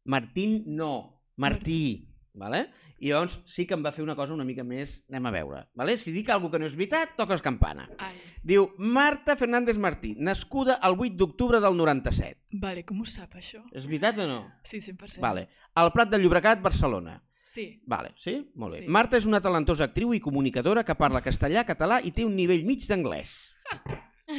Martín 0.05 0.63
no, 0.77 0.93
Martí. 1.37 2.07
Vale? 2.41 2.69
I 3.01 3.11
llavors 3.11 3.41
sí 3.49 3.65
que 3.67 3.75
em 3.75 3.83
va 3.85 3.91
fer 3.93 4.05
una 4.05 4.15
cosa 4.17 4.35
una 4.37 4.45
mica 4.47 4.63
més, 4.65 5.01
anem 5.11 5.27
a 5.27 5.33
veure. 5.35 5.63
Vale? 5.77 5.97
Si 5.99 6.13
dic 6.15 6.29
alguna 6.31 6.53
que 6.53 6.61
no 6.63 6.69
és 6.69 6.77
veritat, 6.79 7.17
toques 7.19 7.43
campana. 7.43 7.89
Ai. 7.99 8.13
Diu, 8.47 8.69
Marta 8.79 9.37
Fernández 9.41 9.81
Martí, 9.81 10.15
nascuda 10.19 10.79
el 10.87 10.95
8 10.99 11.17
d'octubre 11.19 11.61
del 11.65 11.77
97. 11.77 12.39
Vale, 12.63 12.85
com 12.87 13.01
ho 13.01 13.09
sap, 13.09 13.35
això? 13.41 13.65
És 13.73 13.89
veritat 13.89 14.21
o 14.21 14.29
no? 14.29 14.39
Sí, 14.63 14.81
100%. 14.85 15.21
Vale. 15.25 15.49
Al 15.75 15.93
Prat 15.97 16.13
de 16.13 16.21
Llobregat, 16.21 16.63
Barcelona. 16.63 17.19
Sí. 17.51 17.81
Vale, 17.87 18.13
sí? 18.23 18.37
Molt 18.55 18.77
bé. 18.77 18.85
Sí. 18.85 18.89
Marta 18.95 19.19
és 19.19 19.27
una 19.27 19.41
talentosa 19.43 19.85
actriu 19.89 20.13
i 20.15 20.21
comunicadora 20.23 20.85
que 20.87 20.95
parla 20.95 21.21
castellà, 21.25 21.65
català 21.67 21.99
i 22.07 22.13
té 22.15 22.23
un 22.25 22.37
nivell 22.39 22.63
mig 22.69 22.85
d'anglès. 22.87 23.33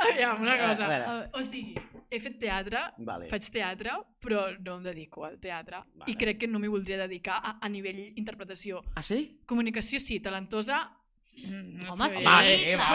Aviam, 0.00 0.40
una 0.40 0.56
cosa. 0.56 0.86
A 0.86 0.88
veure. 0.88 1.30
O 1.36 1.42
sigui, 1.44 1.74
he 2.10 2.20
fet 2.22 2.38
teatre, 2.40 2.80
Vale. 3.04 3.28
faig 3.30 3.48
teatre, 3.52 3.92
però 4.22 4.46
no 4.64 4.78
em 4.78 4.86
dedico 4.88 5.24
al 5.28 5.36
teatre. 5.42 5.82
Vale. 5.94 6.08
I 6.10 6.16
crec 6.16 6.40
que 6.40 6.48
no 6.48 6.58
m'hi 6.62 6.70
voldria 6.72 6.96
dedicar 7.04 7.40
a, 7.44 7.58
a 7.60 7.68
nivell 7.68 8.00
interpretació. 8.16 8.80
Ah, 8.96 9.02
sí? 9.04 9.20
Comunicació 9.46 10.00
sí, 10.00 10.20
talentosa... 10.24 10.80
mm, 11.44 11.84
no 11.84 11.92
Home, 11.94 12.08
sí, 12.08 12.16
Home, 12.16 12.18
sí, 12.18 12.24
va, 12.24 12.34
va, 12.34 12.42
dir, 12.48 12.74
va, 12.80 12.88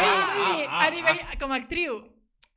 a 0.65 0.83
va. 0.83 0.89
nivell, 0.97 1.23
com 1.39 1.53
a 1.53 1.61
actriu, 1.61 2.01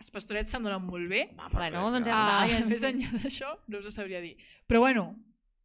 els 0.01 0.11
pastorets 0.15 0.51
se'm 0.55 0.65
donen 0.65 0.83
molt 0.89 1.09
bé. 1.13 1.27
Va, 1.39 1.49
Bueno, 1.53 1.85
doncs 1.93 2.09
ja 2.09 2.17
està, 2.17 2.35
Ah, 2.41 2.49
ja 2.49 2.59
és- 2.65 2.69
més 2.73 2.83
enllà 2.89 3.13
d'això, 3.21 3.53
no 3.69 3.79
us 3.85 3.87
ho 3.87 3.91
sabria 3.95 4.21
dir. 4.25 4.37
Però 4.67 4.81
bueno, 4.81 5.11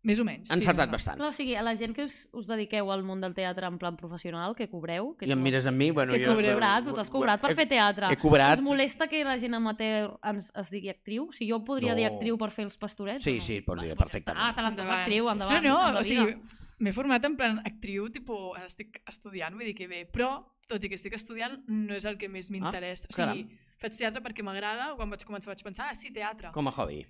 més 0.03 0.19
o 0.19 0.25
menys. 0.27 0.49
Encertat 0.51 0.87
no, 0.89 0.91
no. 0.91 0.97
bastant. 0.97 1.17
Clar, 1.21 1.29
o 1.31 1.35
sigui, 1.35 1.53
a 1.55 1.61
la 1.63 1.73
gent 1.79 1.93
que 1.95 2.03
us, 2.03 2.27
us 2.35 2.47
dediqueu 2.49 2.89
al 2.91 3.03
món 3.07 3.21
del 3.23 3.33
teatre 3.33 3.67
en 3.71 3.77
plan 3.79 3.95
professional, 3.95 4.51
que 4.57 4.67
cobreu... 4.67 5.13
Que 5.15 5.25
I 5.29 5.31
em 5.31 5.39
no- 5.39 5.43
mires 5.45 5.65
a 5.65 5.71
mi, 5.71 5.91
bueno... 5.95 6.11
Que 6.11 6.25
jo... 6.25 6.33
cobreu, 6.33 6.57
cobrat, 6.57 6.83
però 6.83 6.95
t'has 6.97 7.09
cobrat 7.13 7.41
per 7.41 7.51
he, 7.53 7.55
fer 7.55 7.67
teatre. 7.71 8.09
He 8.11 8.17
cobrat... 8.19 8.57
Us 8.59 8.63
molesta 8.65 9.07
que 9.07 9.23
la 9.23 9.37
gent 9.39 9.55
amateur 9.55 10.17
es, 10.33 10.51
es 10.59 10.69
digui 10.73 10.91
actriu? 10.91 11.29
Si 11.31 11.47
jo 11.49 11.61
podria 11.63 11.93
No. 11.93 12.01
dir 12.01 12.09
actriu 12.09 12.37
per 12.37 12.51
fer 12.51 12.65
els 12.67 12.75
pastorets? 12.77 13.23
Sí, 13.23 13.37
no? 13.39 13.47
sí, 13.47 13.61
pots 13.63 13.81
dir 13.81 13.95
perfectament. 13.95 14.43
està, 14.43 14.55
talentosa 14.59 14.83
Endavant. 14.89 15.05
actriu, 15.07 15.31
endavant. 15.31 15.63
No, 15.71 15.79
no, 15.95 15.99
o 15.99 16.03
sigui, 16.03 16.35
m'he 16.83 16.91
format 16.91 17.23
en 17.23 17.37
plan 17.39 17.61
actriu, 17.63 18.09
tipus, 18.11 18.57
ara 18.59 18.67
estic 18.67 18.99
estudiant, 19.07 19.55
vull 19.55 19.69
dir 19.71 19.75
que 19.77 19.87
bé, 19.87 20.03
però, 20.11 20.33
tot 20.67 20.83
i 20.83 20.89
que 20.91 20.99
estic 20.99 21.15
estudiant, 21.15 21.61
no 21.71 21.95
és 21.95 22.03
el 22.09 22.17
que 22.19 22.27
més 22.27 22.51
m'interessa. 22.51 23.07
o 23.07 23.15
sigui, 23.15 23.47
faig 23.79 23.95
teatre 23.95 24.21
perquè 24.23 24.43
m'agrada, 24.43 24.93
quan 24.99 25.09
vaig 25.11 25.23
començar 25.23 25.53
vaig 25.55 25.63
pensar, 25.63 25.87
ah, 25.91 25.95
sí, 25.95 26.11
teatre. 26.11 26.51
Com 26.51 26.67
a 26.67 26.75
hobby. 26.75 27.05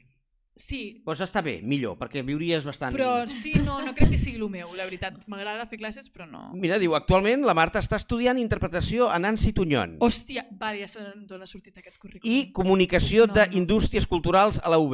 Sí, 0.56 1.02
Doncs 1.02 1.20
està 1.26 1.42
bé, 1.42 1.56
millor, 1.66 1.96
perquè 1.98 2.22
viuries 2.22 2.62
bastant... 2.64 2.94
però 2.94 3.24
sí, 3.26 3.56
no, 3.66 3.80
no 3.82 3.96
crec 3.98 4.12
que 4.12 4.20
sigui 4.22 4.38
el 4.38 4.50
meu, 4.54 4.70
la 4.78 4.86
veritat. 4.86 5.16
M'agrada 5.28 5.66
fer 5.66 5.80
classes, 5.82 6.12
però 6.14 6.28
no. 6.30 6.52
Mira, 6.54 6.78
diu, 6.78 6.94
actualment 6.94 7.42
la 7.42 7.56
Marta 7.58 7.82
està 7.82 7.98
estudiant 7.98 8.38
interpretació 8.38 9.08
a 9.10 9.18
Nancy 9.18 9.50
Tunyón 9.58 9.96
Hòstia, 10.00 10.46
vale, 10.52 10.84
ja 10.84 10.88
sé 10.92 11.02
d'on 11.26 11.42
ha 11.42 11.48
sortit 11.50 11.80
aquest 11.82 11.98
currículum. 11.98 12.30
i 12.30 12.52
comunicació 12.54 13.26
No, 13.26 13.34
no. 13.34 13.48
d'indústries 13.50 14.06
culturals 14.06 14.62
a 14.62 14.70
la 14.70 14.78
UB. 14.78 14.94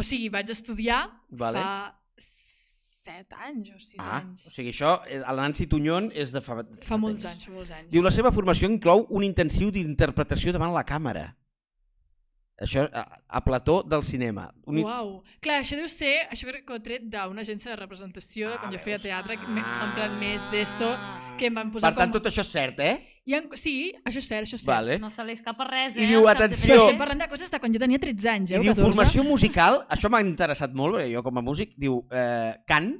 O 0.00 0.02
sigui, 0.02 0.30
vaig 0.32 0.48
estudiar 0.50 1.04
Vale. 1.28 1.60
fa 1.60 2.00
set 2.16 3.28
anys 3.36 3.68
o 3.74 3.78
sis 3.78 4.00
Ah, 4.00 4.22
anys. 4.22 4.46
o 4.48 4.50
sigui, 4.50 4.70
això, 4.72 5.02
eh, 5.06 5.20
la 5.20 5.36
Nancy 5.36 5.66
Tunyón 5.68 6.08
és 6.16 6.32
de 6.32 6.40
fa... 6.40 6.62
Fa 6.80 6.96
molts 6.96 7.26
anys, 7.28 7.44
fa 7.44 7.52
molts 7.52 7.70
anys. 7.76 7.90
Diu, 7.92 8.00
la 8.02 8.10
seva 8.10 8.32
formació 8.32 8.72
inclou 8.72 9.04
un 9.10 9.22
intensiu 9.22 9.68
d'interpretació 9.70 10.50
davant 10.56 10.72
la 10.72 10.86
càmera. 10.88 11.34
Això, 12.56 12.84
a, 12.94 13.00
a 13.26 13.40
plató 13.42 13.82
del 13.82 14.04
cinema. 14.06 14.44
Uni... 14.70 14.84
Uau. 14.86 15.24
Clar, 15.42 15.56
això 15.64 15.74
deu 15.74 15.88
ser, 15.90 16.28
això 16.30 16.46
crec 16.46 16.62
que 16.64 16.72
ho 16.72 16.76
he 16.78 16.82
tret 16.84 17.02
d'una 17.10 17.42
agència 17.42 17.72
de 17.72 17.76
representació 17.80 18.52
de 18.52 18.54
Ah, 18.54 18.60
quan 18.62 18.70
jo 18.70 18.78
veus? 18.78 18.84
feia 18.84 18.98
teatre, 19.02 19.36
que, 19.40 19.42
Ah. 19.44 19.48
me- 19.56 19.64
en 19.64 19.94
plan 19.96 20.14
més 20.20 20.44
d'esto, 20.52 20.92
que 21.36 21.46
em 21.50 21.54
van 21.58 21.72
posar 21.74 21.90
Per 21.90 21.98
tant, 21.98 22.12
com... 22.12 22.20
tot 22.20 22.30
això 22.30 22.44
és 22.46 22.52
cert, 22.52 22.78
eh? 22.78 22.94
Hi 23.26 23.34
ha... 23.34 23.40
Sí, 23.58 23.74
això 24.04 24.22
és 24.22 24.28
cert, 24.28 24.46
això 24.46 24.54
és 24.54 24.62
cert. 24.62 24.70
Vale. 24.76 24.98
No 25.02 25.10
se 25.10 25.24
li 25.26 25.32
escapa 25.34 25.66
res, 25.66 25.96
I 25.98 26.04
eh? 26.04 26.06
diu, 26.12 26.20
al 26.28 26.36
ChatGPT. 26.36 26.44
atenció- 26.44 26.74
Però 26.76 26.84
estem 26.86 26.98
parlant 27.02 27.24
de 27.24 27.28
coses 27.34 27.50
de 27.50 27.58
quan 27.64 27.72
jo 27.74 27.82
tenia 27.82 27.98
13 27.98 28.28
anys, 28.30 28.50
I 28.50 28.54
eh? 28.54 28.58
o 28.58 28.62
diu 28.62 28.74
14. 28.76 28.86
formació 28.86 29.24
musical, 29.26 29.80
això 29.90 30.08
m'ha 30.08 30.22
interessat 30.22 30.72
molt, 30.72 30.94
perquè 30.94 31.10
jo 31.12 31.22
com 31.26 31.38
a 31.38 31.42
músic, 31.42 31.74
diu 31.76 32.04
eh, 32.12 32.54
cant, 32.70 32.92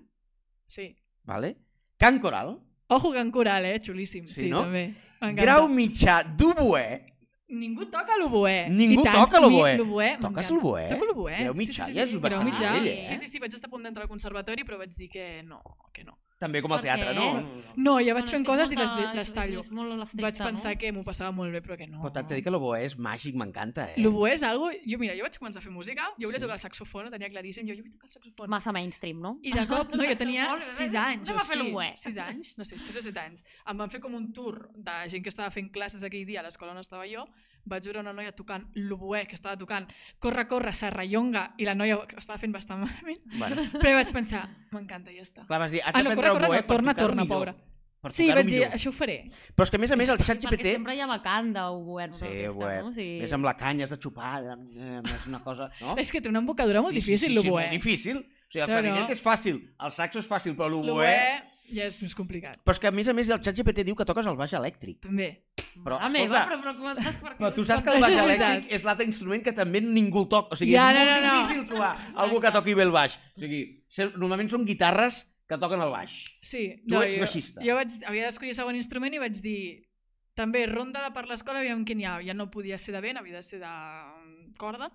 Sí. 0.66 0.96
vale? 1.23 1.54
cant 1.96 2.18
coral, 2.20 2.56
Ojo, 2.88 3.12
Can 3.14 3.30
Coral, 3.30 3.64
eh? 3.64 3.78
Xulíssim. 3.80 4.26
Sí, 4.28 4.42
Sí, 4.42 4.49
no? 4.50 4.61
també. 4.66 4.94
Grau 5.38 5.68
mitjà 5.73 6.23
d'oboè, 6.23 7.13
Ningú 7.52 7.84
toca 7.92 8.16
l'oboè. 8.16 8.68
Ningú 8.72 9.02
tant. 9.04 9.18
toca 9.20 9.40
l'oboè. 9.40 9.76
Toques 10.20 10.50
l'oboè? 10.50 10.86
Toco 10.88 11.04
l'oboè. 11.04 11.42
Grau 11.42 11.56
mitjà 11.58 11.90
ja 11.92 12.06
és 12.06 12.16
bastant 12.16 12.48
nivell, 12.48 12.88
eh? 12.88 13.02
Sí, 13.10 13.18
sí, 13.20 13.28
sí, 13.34 13.42
vaig 13.42 13.52
estar 13.52 13.68
a 13.68 13.72
punt 13.74 13.84
d'entrar 13.84 14.06
al 14.06 14.10
conservatori, 14.10 14.64
però 14.64 14.80
vaig 14.80 14.94
dir 14.96 15.10
que 15.12 15.42
no, 15.44 15.60
que 15.92 16.06
no. 16.08 16.16
També 16.38 16.61
com 16.61 16.73
al 16.75 16.81
Per 16.83 16.85
teatre, 16.88 17.12
què? 17.14 17.19
no? 17.19 17.62
No, 17.76 17.93
ja 18.03 18.14
vaig 18.14 18.25
Bueno, 18.25 18.33
fent 18.37 18.45
coses 18.47 18.73
i 18.75 18.76
les, 18.76 18.91
les 19.17 19.33
tallo. 19.33 19.61
És, 19.61 19.71
molt 19.71 19.93
estricte, 20.03 20.23
Vaig 20.23 20.38
pensar 20.43 20.73
no? 20.75 20.79
que 20.81 20.91
m'ho 20.93 21.05
passava 21.07 21.31
molt 21.33 21.53
bé, 21.55 21.61
però 21.64 21.76
que 21.79 21.87
no. 21.87 22.00
Però 22.03 22.11
t'haig 22.12 22.26
de 22.29 22.35
dir 22.38 22.45
que 22.45 22.50
l'oboè 22.53 22.83
és 22.85 22.97
màgic, 22.99 23.35
m'encanta, 23.38 23.87
eh? 23.95 24.03
L'oboè 24.03 24.33
és 24.35 24.43
algo... 24.47 24.71
Jo, 24.85 24.99
mira, 24.99 25.14
jo 25.17 25.23
vaig 25.26 25.38
començar 25.38 25.62
a 25.62 25.64
fer 25.64 25.73
música, 25.73 26.09
jo 26.19 26.26
volia 26.29 26.38
Sí. 26.38 26.45
tocar 26.45 26.59
el 26.59 26.62
saxofon, 26.64 27.07
ho 27.07 27.11
tenia 27.14 27.31
claríssim, 27.31 27.67
jo, 27.71 27.75
jo 27.79 27.83
vull 27.87 27.93
tocar 27.95 28.11
el 28.11 28.12
saxofon. 28.19 28.50
Massa 28.50 28.73
mainstream, 28.73 29.21
no? 29.23 29.38
I 29.43 29.53
de 29.57 29.67
cop, 29.71 29.95
no, 29.95 30.03
jo 30.05 30.17
tenia 30.21 30.50
Molt 30.50 30.62
bé, 30.67 30.76
6 30.85 30.95
anys, 31.07 31.29
fer 31.31 31.37
hosti, 31.41 31.59
l'oboè. 31.62 31.88
6 32.03 32.19
anys, 32.29 32.55
no 32.59 32.64
sé, 32.64 32.79
6 32.79 32.99
o 32.99 33.03
7 33.09 33.21
anys. 33.25 33.45
Em 33.71 33.76
van 33.79 33.91
fer 33.91 34.00
com 34.00 34.14
un 34.14 34.33
tour 34.33 34.69
de 34.75 34.99
gent 35.09 35.23
que 35.25 35.31
estava 35.33 35.50
fent 35.55 35.71
classes 35.73 36.03
aquell 36.03 36.26
dia 36.26 36.41
a 36.41 36.45
l'escola 36.45 36.73
on 36.75 36.79
estava 36.83 37.07
jo, 37.09 37.25
vaig 37.66 37.85
veure 37.88 38.00
una 38.00 38.12
noia 38.12 38.33
tocant 38.33 38.64
l'oboè, 38.76 39.26
que 39.26 39.35
estava 39.35 39.56
tocant 39.56 39.87
Corre, 40.18 40.47
corre, 40.47 40.73
Serrallonga, 40.73 41.54
i 41.59 41.64
la 41.64 41.75
noia 41.75 41.97
ho 41.99 42.04
estava 42.18 42.38
fent 42.38 42.52
bastant 42.52 42.80
malament, 42.85 43.21
Bueno, 43.38 43.62
però 43.80 43.94
vaig 43.99 44.11
pensar, 44.12 44.49
m'encanta, 44.73 45.11
ja 45.14 45.23
està. 45.23 45.47
clar, 45.47 45.61
vas 45.64 45.71
dir, 45.73 45.80
haig 45.85 45.94
Ah, 45.97 46.02
no, 46.02 46.14
corre, 46.14 46.30
corre, 46.35 46.49
no, 46.61 46.66
torna, 46.66 46.94
torna, 46.94 47.23
millor. 47.23 47.38
pobra. 47.54 47.56
Sí, 48.12 48.26
vaig 48.37 48.44
dir, 48.44 48.64
això 48.68 48.90
ho 48.90 48.92
faré. 48.92 49.14
Però 49.56 49.64
és 49.64 49.71
que 49.73 49.78
a 49.78 49.80
més 49.80 49.90
a 49.90 49.97
més 49.97 50.11
el 50.12 50.18
Perquè 50.18 50.26
ChatGPT 50.35 50.66
sempre 50.75 50.92
hi 50.94 51.00
ha 51.00 51.06
vacant 51.09 51.54
d'oboè. 51.54 52.11
Sí, 52.12 52.33
oboè. 52.50 52.75
No? 52.85 52.90
O 52.90 52.92
sigui... 52.92 53.23
és 53.25 53.33
amb 53.33 53.47
la 53.49 53.54
canya, 53.56 53.87
has 53.88 53.94
de 53.94 53.97
xupar, 53.97 54.42
eh, 54.44 55.00
és 55.14 55.25
una 55.30 55.40
cosa... 55.40 55.71
No? 55.80 55.94
És 55.97 56.12
que 56.12 56.21
té 56.21 56.28
una 56.28 56.42
embocadura 56.44 56.83
molt 56.85 56.92
Sí, 56.92 57.00
sí, 57.00 57.14
difícil, 57.14 57.33
sí, 57.33 57.40
sí, 57.40 57.49
l'oboè. 57.49 57.62
molt 57.64 57.73
difícil. 57.78 58.18
O 58.21 58.52
sigui, 58.52 58.61
el 58.61 58.68
No, 58.68 58.75
no. 58.76 58.83
clarinet 58.83 59.11
és 59.16 59.23
fàcil, 59.25 59.62
el 59.80 59.90
saxo 59.97 60.21
és 60.21 60.28
fàcil, 60.28 60.52
però 60.54 60.68
l'oboè... 60.68 61.16
Ja 61.73 61.87
és 61.88 61.97
més 62.02 62.12
complicat. 62.14 62.59
Però 62.61 62.75
és 62.75 62.80
que 62.83 62.88
a 62.90 62.92
més 62.92 63.09
a 63.09 63.14
més 63.16 63.30
el 63.33 63.40
ChatGPT 63.40 63.87
diu 63.88 63.97
que 63.97 64.04
toques 64.04 64.26
el 64.28 64.37
baix 64.37 64.52
elèctric. 64.56 64.99
També. 65.06 65.28
Però, 65.56 65.97
Mare 65.97 66.11
escolta, 66.11 66.18
meva, 66.18 66.42
però, 66.50 66.59
però, 66.61 66.75
però, 66.76 67.14
però, 67.23 67.37
Però 67.38 67.50
tu 67.56 67.64
saps 67.64 67.83
que 67.87 67.94
el 67.94 68.04
baix 68.04 68.18
elèctric 68.21 68.75
és 68.76 68.85
l'altre 68.85 69.06
instrument 69.09 69.42
que 69.47 69.54
també 69.56 69.80
ningú 69.80 70.25
el 70.25 70.28
toca. 70.28 70.52
O 70.52 70.59
sigui, 70.61 70.75
Ja, 70.76 70.90
és 70.92 70.99
no, 70.99 71.06
molt 71.09 71.25
no, 71.25 71.30
no. 71.30 71.38
difícil 71.40 71.64
trobar 71.71 71.94
algú 72.26 72.40
que 72.44 72.52
toqui 72.52 72.76
bé 72.76 72.85
el 72.85 72.92
baix. 72.94 73.16
O 73.37 73.40
sigui, 73.40 73.62
normalment 74.21 74.52
són 74.52 74.68
guitarres 74.68 75.25
que 75.49 75.59
toquen 75.61 75.80
el 75.85 75.90
baix. 75.92 76.18
Sí. 76.42 76.62
Tu 76.88 77.00
ets 77.00 77.18
baixista. 77.25 77.64
Jo 77.64 77.76
vaig, 77.80 77.97
havia 78.09 78.28
d'escollir 78.28 78.54
segon 78.56 78.76
instrument 78.76 79.16
i 79.16 79.21
vaig 79.23 79.40
dir 79.44 79.61
també 80.35 80.64
ronda 80.66 81.02
de 81.04 81.12
per 81.14 81.26
l'escola, 81.30 81.61
aviam 81.62 81.85
quin 81.87 82.00
hi 82.00 82.09
ha. 82.09 82.18
Ja 82.26 82.35
no 82.35 82.50
podia 82.50 82.78
ser 82.78 82.94
de 82.97 83.00
vent, 83.04 83.21
havia 83.21 83.38
de 83.38 83.42
ser 83.47 83.61
de 83.61 83.71
mm, 83.71 84.54
corda. 84.61 84.90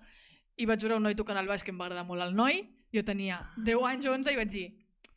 I 0.60 0.66
vaig 0.68 0.82
veure 0.82 0.98
un 0.98 1.06
noi 1.06 1.16
tocant 1.16 1.38
el 1.40 1.48
baix 1.48 1.64
que 1.64 1.72
em 1.72 1.78
va 1.80 1.86
agradar 1.88 2.06
molt 2.08 2.22
el 2.22 2.34
noi. 2.36 2.62
Jo 2.92 3.04
tenia 3.06 3.38
10 3.56 3.86
anys 3.86 4.06
o 4.10 4.12
11 4.16 4.32
i 4.34 4.36
vaig 4.36 4.50
dir, 4.50 4.66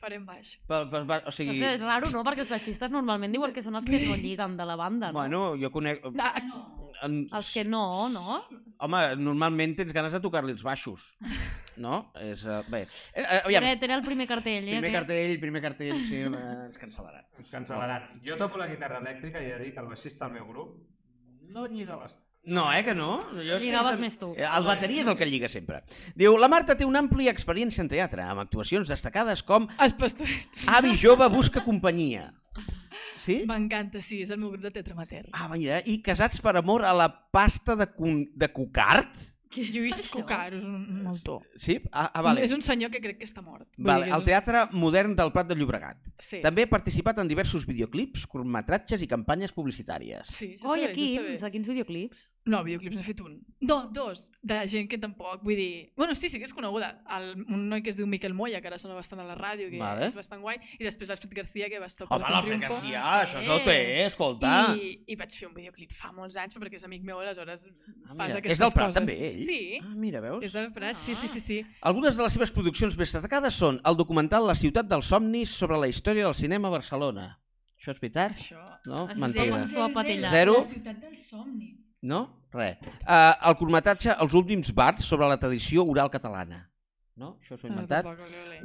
farem 0.03 0.27
baix. 0.27 0.53
Però, 0.67 0.83
però, 0.91 1.05
va- 1.07 1.23
o 1.27 1.31
sigui, 1.33 1.57
És 1.63 1.79
raro, 1.81 2.11
no? 2.11 2.21
Perquè 2.27 2.43
els 2.43 2.51
baixistes 2.51 2.91
normalment 2.91 3.31
diuen 3.33 3.53
que 3.55 3.63
són 3.65 3.79
els 3.79 3.87
que 3.87 3.99
no 4.07 4.15
lliguen 4.19 4.57
de 4.59 4.65
la 4.67 4.75
banda, 4.79 5.09
no? 5.11 5.19
bueno, 5.21 5.43
jo 5.59 5.71
conec... 5.71 6.03
Ah, 6.19 6.35
En... 7.03 7.15
Els 7.35 7.47
que 7.51 7.63
no, 7.67 8.07
no? 8.13 8.35
Home, 8.85 8.99
normalment 9.19 9.73
tens 9.75 9.89
ganes 9.91 10.13
de 10.13 10.19
tocar-li 10.23 10.53
els 10.53 10.61
baixos. 10.63 11.07
No? 11.81 11.97
És, 12.21 12.43
uh, 12.45 12.59
bé, 12.71 12.83
eh, 12.85 13.23
eh, 13.25 13.39
aviam, 13.43 13.65
Era, 13.65 13.87
era 13.89 13.95
el 13.97 14.03
primer 14.05 14.27
cartell, 14.29 14.67
eh? 14.69 14.77
primer 14.77 14.91
aquest. 14.91 14.99
cartell, 15.01 15.33
primer 15.41 15.61
cartell, 15.65 15.97
sí, 16.05 16.19
eh, 16.21 16.29
ens 16.69 16.77
cancel·laran. 16.79 17.25
Ens 17.41 17.51
cancel·laran. 17.57 18.05
Jo 18.23 18.37
toco 18.39 18.61
la 18.61 18.69
guitarra 18.71 19.01
elèctrica 19.01 19.41
i 19.41 19.49
he 19.49 19.55
de 19.57 19.63
dir 19.65 19.73
que 19.73 19.81
el 19.83 19.89
baixista 19.91 20.29
del 20.29 20.37
meu 20.37 20.47
grup 20.53 20.77
no 21.57 21.65
lliga 21.67 21.97
bastant. 21.99 22.29
No, 22.45 22.73
eh, 22.73 22.83
que 22.83 22.93
no? 22.93 23.21
Jo 23.31 23.41
és 23.41 23.61
que- 23.61 23.67
Lligaves 23.69 23.99
més 23.99 24.17
tu. 24.19 24.33
Eh, 24.35 24.43
El 24.43 24.65
bateria 24.67 25.01
és 25.01 25.07
el 25.07 25.15
que 25.15 25.25
lliga 25.25 25.47
sempre. 25.47 25.83
Diu, 26.15 26.37
la 26.37 26.49
Marta 26.49 26.75
té 26.75 26.83
una 26.85 26.99
àmplia 26.99 27.31
experiència 27.31 27.81
en 27.81 27.87
teatre, 27.87 28.21
amb 28.21 28.41
actuacions 28.41 28.87
destacades 28.87 29.43
com 29.43 29.67
els 29.79 29.93
pastorets. 29.93 30.67
Avi 30.67 30.95
jove 30.97 31.29
busca 31.29 31.63
companyia. 31.63 32.33
Sí? 33.15 33.43
M'encanta, 33.47 34.01
sí, 34.01 34.21
és 34.21 34.29
el 34.33 34.39
meu 34.41 34.51
grup 34.51 34.63
de 34.63 34.71
teatre 34.71 34.93
amateur. 34.93 35.29
Ah, 35.31 35.47
mira, 35.49 35.79
i 35.85 36.01
casats 36.01 36.41
per 36.41 36.57
amor 36.57 36.83
a 36.85 36.93
la 36.93 37.07
pasta 37.31 37.75
de, 37.75 37.87
con... 37.93 38.25
de 38.35 38.51
cucart? 38.51 39.33
Lluís 39.53 39.99
Això? 39.99 40.17
Cucar 40.17 40.53
és 40.55 40.63
un, 40.65 40.79
un 40.99 41.07
autor. 41.11 41.43
Sí? 41.55 41.75
Ah, 41.91 42.09
ah 42.13 42.21
vale. 42.25 42.43
És 42.45 42.53
un 42.55 42.63
senyor 42.65 42.89
que 42.93 43.01
crec 43.03 43.19
que 43.19 43.27
està 43.27 43.43
mort. 43.45 43.67
Vale. 43.77 44.07
dir 44.07 44.11
que 44.11 44.17
El 44.17 44.25
teatre 44.25 44.63
modern 44.71 45.15
del 45.15 45.31
Prat 45.35 45.49
de 45.51 45.57
Llobregat. 45.59 45.99
Un... 46.09 46.15
Sí. 46.17 46.41
També 46.41 46.65
ha 46.65 46.71
participat 46.71 47.21
en 47.21 47.29
diversos 47.29 47.67
videoclips, 47.69 48.25
curtmetratges 48.29 49.03
i 49.05 49.09
campanyes 49.11 49.53
publicitàries. 49.53 50.31
Sí, 50.33 50.55
això 50.57 50.73
Oh, 50.73 50.77
i 50.79 50.87
a 50.87 50.93
quins? 50.95 51.43
A 51.45 51.51
quins 51.53 51.69
videoclips? 51.69 52.29
No, 52.45 52.59
videoclips 52.65 52.97
n'he 52.97 53.03
fet 53.05 53.21
un. 53.23 53.37
No, 53.63 53.87
dos. 53.95 54.25
De 54.43 54.57
gent 54.67 54.89
que 54.91 54.97
tampoc, 54.99 55.39
vull 55.45 55.55
dir... 55.55 55.93
Bueno, 55.95 56.11
sí, 56.19 56.27
sí 56.27 56.39
que 56.41 56.43
és 56.43 56.51
coneguda. 56.53 56.89
El, 57.15 57.29
un 57.47 57.69
noi 57.71 57.79
que 57.81 57.87
es 57.93 57.95
diu 57.95 58.03
Miquel 58.05 58.33
Moya, 58.35 58.59
que 58.59 58.67
ara 58.67 58.75
sona 58.81 58.97
bastant 58.97 59.21
a 59.23 59.27
la 59.29 59.37
ràdio, 59.39 59.69
que 59.71 59.79
Vale. 59.79 60.09
és 60.09 60.17
bastant 60.17 60.41
guai. 60.43 60.57
I 60.75 60.83
després 60.83 61.07
l'Alfred 61.13 61.31
García, 61.37 61.69
que 61.71 61.79
va 61.79 61.87
estar 61.87 62.03
Home, 62.09 62.27
l'Alfred 62.33 62.59
Garcia, 62.65 63.03
això 63.21 63.39
és 63.39 63.47
el 63.47 63.63
té, 63.63 63.77
escolta. 64.09 64.51
I, 64.75 64.89
I 65.07 65.15
vaig 65.21 65.37
fer 65.39 65.47
un 65.47 65.53
videoclip 65.55 65.95
fa 65.95 66.11
molts 66.11 66.35
anys, 66.35 66.57
perquè 66.59 66.75
és 66.81 66.83
amic 66.89 67.05
meu, 67.07 67.21
aleshores 67.23 67.63
Ah, 67.63 68.11
fas 68.11 68.27
mira, 68.27 68.41
aquestes 68.41 68.57
és 68.57 68.59
del 68.65 68.73
Prat, 68.75 68.91
coses. 68.91 68.99
també, 68.99 69.15
ell? 69.29 69.39
Sí, 69.47 69.59
Ah, 69.79 69.93
mira, 69.95 70.19
veus? 70.27 70.43
és 70.43 70.51
del 70.59 70.67
Prat, 70.75 70.99
sí, 70.99 71.15
sí, 71.15 71.27
sí. 71.31 71.39
sí. 71.39 71.61
Algunes 71.81 72.17
de 72.19 72.23
les 72.27 72.33
seves 72.35 72.51
produccions 72.51 72.97
més 72.99 73.15
destacades 73.15 73.53
són 73.55 73.79
el 73.87 73.95
documental 73.95 74.43
La 74.51 74.55
ciutat 74.59 74.91
dels 74.91 75.05
somnis 75.15 75.49
sobre 75.63 75.77
la 75.79 75.87
història 75.87 76.25
del 76.27 76.35
cinema 76.35 76.67
a 76.67 76.71
Barcelona. 76.75 77.39
Això 77.79 77.91
és 77.95 77.99
veritat? 78.03 78.35
Això... 78.35 78.59
No? 78.91 79.07
Això 79.07 79.15
Mentida. 79.19 79.63
sí. 79.63 80.19
Zero. 80.29 80.59
La 80.59 80.67
ciutat 80.75 80.99
dels 80.99 81.25
somnis. 81.29 81.92
No? 82.03 82.19
Res. 82.53 82.77
Uh, 83.01 83.31
el 83.49 83.55
curtmetratge 83.57 84.13
Els 84.21 84.33
últims 84.37 84.69
bars 84.77 85.05
sobre 85.09 85.25
la 85.31 85.39
tradició 85.41 85.85
oral 85.89 86.11
catalana. 86.13 86.67
No? 87.15 87.37
Això 87.41 87.55
s'ho 87.57 87.67
he 87.67 87.71
Ah, 87.71 87.73
inventat. 87.73 88.05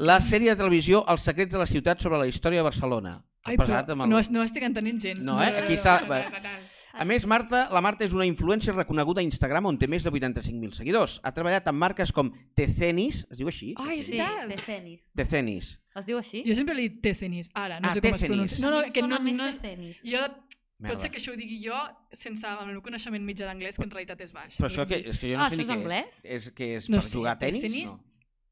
La 0.00 0.18
sèrie 0.24 0.50
de 0.52 0.56
televisió 0.56 1.04
Els 1.08 1.22
secrets 1.24 1.52
de 1.52 1.58
la 1.60 1.66
ciutat 1.68 2.00
sobre 2.00 2.18
la 2.18 2.26
història 2.26 2.60
de 2.60 2.64
Barcelona. 2.68 3.14
Ha 3.44 3.50
Ai, 3.52 3.56
però 3.56 3.78
amb 3.80 4.02
el... 4.04 4.08
no, 4.10 4.18
es- 4.18 4.30
no 4.34 4.42
estic 4.42 4.64
entenent 4.66 5.00
gent. 5.00 5.20
No, 5.24 5.38
eh? 5.42 5.52
Aquí 5.62 5.76
s'ha-. 5.78 6.02
A 6.98 7.04
més, 7.06 7.24
Marta, 7.30 7.68
la 7.70 7.80
Marta 7.84 8.02
és 8.04 8.12
una 8.16 8.26
influencer 8.26 8.74
reconeguda 8.74 9.20
a 9.20 9.24
Instagram 9.24 9.66
on 9.70 9.76
té 9.78 9.86
més 9.86 10.02
de 10.02 10.10
85.000 10.10 10.72
seguidors. 10.74 11.20
Ha 11.22 11.30
treballat 11.32 11.68
amb 11.70 11.78
marques 11.78 12.10
com 12.12 12.32
Tecenis, 12.58 13.20
es 13.30 13.38
diu 13.38 13.46
així? 13.46 13.74
Ai, 13.78 14.02
Sí, 14.02 14.18
tal. 14.18 14.48
de 14.48 14.56
Cenis. 14.64 15.00
Tecenis. 15.14 15.68
Es 15.94 16.06
diu 16.08 16.18
així? 16.18 16.42
Jo 16.48 16.54
sempre 16.58 16.74
li 16.74 16.88
dic 16.88 17.00
Tecenis, 17.04 17.48
ara, 17.54 17.78
no 17.78 17.88
Ah, 17.88 17.94
sé 17.94 18.00
com 18.00 18.08
es 18.10 18.20
Tecenis. 18.20 18.28
pronuncia. 18.34 18.58
No, 18.64 18.70
no, 18.74 18.92
que 18.92 19.02
no, 19.02 19.18
no, 19.20 19.52
Cenis. 19.62 19.96
jo 20.02 20.18
Merda. 20.78 20.94
pot 20.94 21.02
ser 21.02 21.10
que 21.10 21.18
això 21.18 21.32
ho 21.32 21.36
digui 21.36 21.58
jo 21.64 21.74
sense 22.12 22.46
el 22.46 22.66
meu 22.66 22.80
coneixement 22.82 23.24
mitjà 23.24 23.46
d'anglès, 23.48 23.76
que 23.76 23.82
en 23.82 23.90
realitat 23.90 24.20
és 24.20 24.32
baix. 24.32 24.56
Però 24.60 24.68
això 24.70 24.86
que, 24.86 24.94
és 25.10 25.18
que 25.18 25.32
jo 25.32 25.38
no 25.38 25.44
Ah, 25.44 25.48
sé 25.50 25.56
ni 25.56 25.64
això 25.64 25.72
què 25.72 25.78
anglès? 25.80 26.20
és. 26.22 26.46
És 26.46 26.50
que 26.52 26.68
és 26.76 26.88
No 26.88 26.98
per 26.98 27.02
sé, 27.08 27.12
jugar 27.16 27.32
a 27.32 27.38
tenis? 27.38 27.62
tenis? 27.62 27.90
No. 27.90 28.04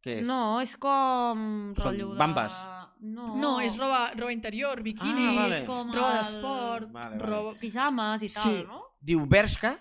Què 0.03 0.19
és? 0.21 0.27
No, 0.27 0.61
és 0.61 0.77
com... 0.77 1.75
Són 1.79 1.97
de... 1.99 2.05
bambes. 2.19 2.53
No, 3.01 3.37
No, 3.37 3.61
és 3.61 3.77
roba, 3.77 4.13
roba 4.17 4.33
interior, 4.33 4.81
biquinis, 4.83 5.29
Ah, 5.31 5.35
vale. 5.35 5.65
com 5.67 5.93
roba 5.93 6.11
el- 6.13 6.19
d'esport, 6.25 6.91
Vale, 6.93 7.17
vale. 7.19 7.23
roba... 7.31 7.55
Pijames 7.61 8.23
i 8.23 8.29
tal, 8.29 8.43
Sí. 8.43 8.65
no? 8.67 8.83
Diu 9.01 9.27
Bershka, 9.27 9.79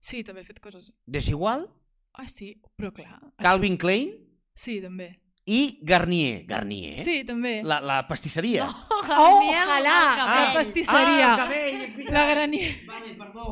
Sí, 0.00 0.24
també 0.24 0.40
he 0.40 0.44
fet 0.44 0.58
coses... 0.60 0.92
Desigual, 1.06 1.68
Ah, 2.14 2.26
sí, 2.26 2.60
però 2.76 2.90
clar... 2.92 3.20
Calvin 3.38 3.76
Klein 3.76 4.14
Sí, 4.54 4.80
també. 4.80 5.14
I 5.46 5.78
Garnier. 5.82 6.44
Garnier? 6.46 7.00
Sí, 7.00 7.22
també. 7.24 7.60
La, 7.64 7.80
la 7.80 8.02
pastisseria. 8.08 8.68
Oh, 8.68 9.02
Garnier, 9.08 9.56
ojalà! 9.64 9.98
el 10.12 10.28
La 10.28 10.52
pastisseria! 10.54 11.26
Ah, 11.26 11.32
el 11.32 11.42
cabell, 11.44 11.82
és 11.82 11.92
veritat. 11.96 12.14
La 12.14 12.24
granier. 12.34 12.70
Vale, 12.86 13.14
perdó. 13.18 13.48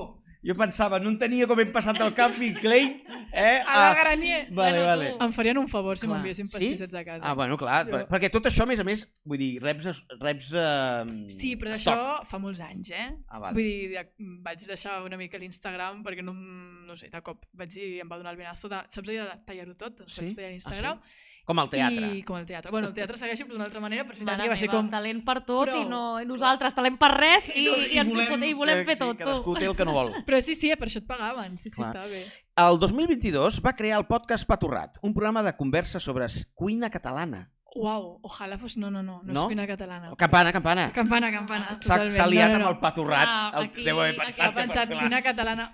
Jo 0.49 0.55
pensava, 0.55 1.01
no 1.03 1.11
entenia 1.11 1.49
com 1.51 1.59
hem 1.59 1.73
passat 1.75 1.97
del 1.99 2.13
Calvin 2.15 2.53
Klein 2.55 2.93
eh, 3.35 3.59
A 3.67 3.89
la 3.89 3.95
granier. 3.99 4.45
Vale, 4.55 4.79
Bueno, 4.79 4.85
vale. 4.87 5.09
Em 5.27 5.33
farien 5.35 5.59
un 5.59 5.67
favor 5.69 5.99
si 5.99 6.07
m'enviessin 6.07 6.47
Sí? 6.47 6.53
pastissets 6.55 6.95
a 6.95 7.03
casa. 7.05 7.27
Ah, 7.27 7.35
bueno, 7.35 7.57
clar, 7.59 7.81
Jo- 7.89 7.91
per, 7.97 8.05
perquè 8.13 8.31
tot 8.31 8.47
això, 8.47 8.63
a 8.63 8.67
més 8.71 8.79
a 8.79 8.85
més, 8.87 9.03
vull 9.27 9.37
dir, 9.43 9.51
reps... 9.65 9.89
reps 10.23 10.53
uh, 10.55 11.03
Sí, 11.35 11.57
però 11.59 11.75
d'això 11.75 11.97
fa 12.25 12.39
molts 12.39 12.63
anys, 12.63 12.93
eh? 12.95 13.09
Ah, 13.27 13.41
vale. 13.43 13.59
Vull 13.59 13.67
dir, 13.67 13.91
de- 13.97 14.39
vaig 14.47 14.63
deixar 14.71 15.01
una 15.03 15.19
mica 15.19 15.43
l'Instagram 15.43 16.05
perquè 16.07 16.23
no, 16.23 16.33
no 16.39 16.97
sé, 16.97 17.11
de 17.11 17.21
cop 17.27 17.43
vaig 17.59 17.75
dir, 17.75 17.97
em 18.05 18.09
va 18.09 18.17
donar 18.23 18.37
el 18.37 18.39
benazo 18.39 18.71
de... 18.71 18.85
Saps 18.95 19.09
allò 19.11 19.27
de 19.33 19.41
tallar-ho 19.51 19.75
tot? 19.75 19.99
Doncs 20.05 20.21
Sí? 20.21 20.23
Vaig 20.23 20.37
tallar 20.39 20.53
Ah, 20.53 20.55
l'Instagram. 20.55 21.03
Com 21.49 21.57
el 21.63 21.71
teatre. 21.73 22.09
I 22.13 22.23
com 22.29 22.37
el 22.37 22.45
teatre. 22.45 22.71
Bueno, 22.75 22.91
el 22.91 22.95
teatre 22.95 23.17
segueixo 23.17 23.47
però 23.47 23.57
d'una 23.57 23.65
altra 23.65 23.81
manera, 23.81 24.05
però 24.05 24.21
Mare 24.29 24.49
va 24.51 24.57
ser 24.61 24.69
com... 24.69 24.91
talent 24.93 25.23
per 25.25 25.39
tot 25.49 25.71
Prou. 25.71 25.81
i, 25.81 25.87
no, 25.89 26.01
i 26.21 26.27
nosaltres 26.29 26.75
talent 26.77 26.99
per 27.01 27.09
res 27.15 27.47
i, 27.57 27.63
no- 27.65 27.77
i, 27.89 27.97
ens 28.03 28.13
volem, 28.13 28.45
i 28.45 28.53
volem 28.59 28.83
eh, 28.83 28.85
fer 28.85 28.99
sí, 28.99 29.01
tot. 29.07 29.17
Cadascú 29.23 29.55
té 29.57 29.65
el 29.71 29.75
que 29.79 29.87
no 29.89 29.95
vol. 29.97 30.13
Però 30.29 30.43
sí, 30.45 30.55
sí, 30.61 30.69
per 30.77 30.91
això 30.91 31.01
et 31.01 31.07
pagaven. 31.09 31.57
Sí, 31.57 31.71
sí, 31.71 31.79
Clar. 31.81 31.89
estava 31.95 32.11
bé. 32.13 32.21
El 32.69 32.79
2022 32.85 33.63
va 33.65 33.73
crear 33.79 33.97
el 34.03 34.07
podcast 34.11 34.45
Patorrat, 34.47 35.01
un 35.01 35.15
programa 35.17 35.43
de 35.43 35.57
conversa 35.57 35.99
sobre 36.05 36.29
cuina 36.53 36.91
catalana. 36.93 37.47
Uau, 37.79 38.19
ojalà 38.25 38.57
fos... 38.59 38.77
No, 38.77 38.91
no, 38.91 39.03
no, 39.03 39.21
no, 39.25 39.33
No? 39.33 39.41
és 39.47 39.53
cuina 39.55 39.67
catalana. 39.69 40.13
Campana, 40.21 40.53
campana. 40.53 40.91
Campana, 40.93 41.33
campana, 41.33 41.65
S'ha 41.69 41.79
totalment. 41.81 42.17
s'ha 42.17 42.27
liat 42.29 42.53
no, 42.53 42.59
no, 42.59 42.65
amb 42.65 42.71
el 42.73 42.75
no. 42.77 42.81
patorrat. 42.85 43.29
Ah, 43.29 43.51
el, 43.61 43.69
aquí- 43.71 43.85
deu 43.89 44.01
haver 44.01 44.15
aquí 44.17 44.25
pensat 44.27 44.47
Ha 44.49 44.55
pensat 44.57 44.89
cuina 44.89 45.09
fer 45.09 45.11
la... 45.17 45.23
catalana. 45.33 45.67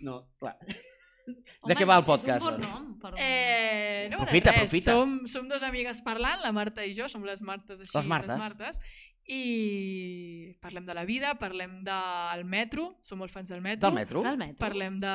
No, 0.00 0.22
clar. 0.40 0.56
De 1.68 1.76
què 1.78 1.86
va 1.88 1.98
el 2.00 2.06
podcast, 2.08 2.40
És 2.40 2.48
un 2.48 2.58
bon 2.58 2.64
nom. 2.64 2.88
Per. 3.00 3.12
Eh, 3.16 4.08
no, 4.12 4.22
Aprofita, 4.22 4.52
res, 4.52 4.64
aprofita. 4.64 4.96
Som, 4.96 5.14
som 5.30 5.48
dos 5.48 5.62
amigues 5.66 6.02
parlant, 6.06 6.40
la 6.44 6.52
Marta 6.56 6.84
i 6.84 6.94
jo, 6.96 7.08
som 7.08 7.24
les 7.24 7.42
Martes 7.42 7.80
així. 7.80 7.92
Les 7.96 8.10
Martes. 8.10 8.34
Les 8.34 8.42
Martes 8.44 8.80
i 9.30 10.56
parlem 10.60 10.84
de 10.86 10.94
la 10.94 11.04
vida, 11.04 11.34
parlem 11.38 11.78
del 11.86 12.44
metro, 12.44 12.96
som 13.02 13.18
molt 13.22 13.32
fans 13.32 13.48
del 13.52 13.60
metro. 13.62 13.88
Del 13.88 13.94
metro? 13.96 14.22
Del 14.24 14.36
metro. 14.40 14.58
Parlem 14.60 14.98
de 15.00 15.12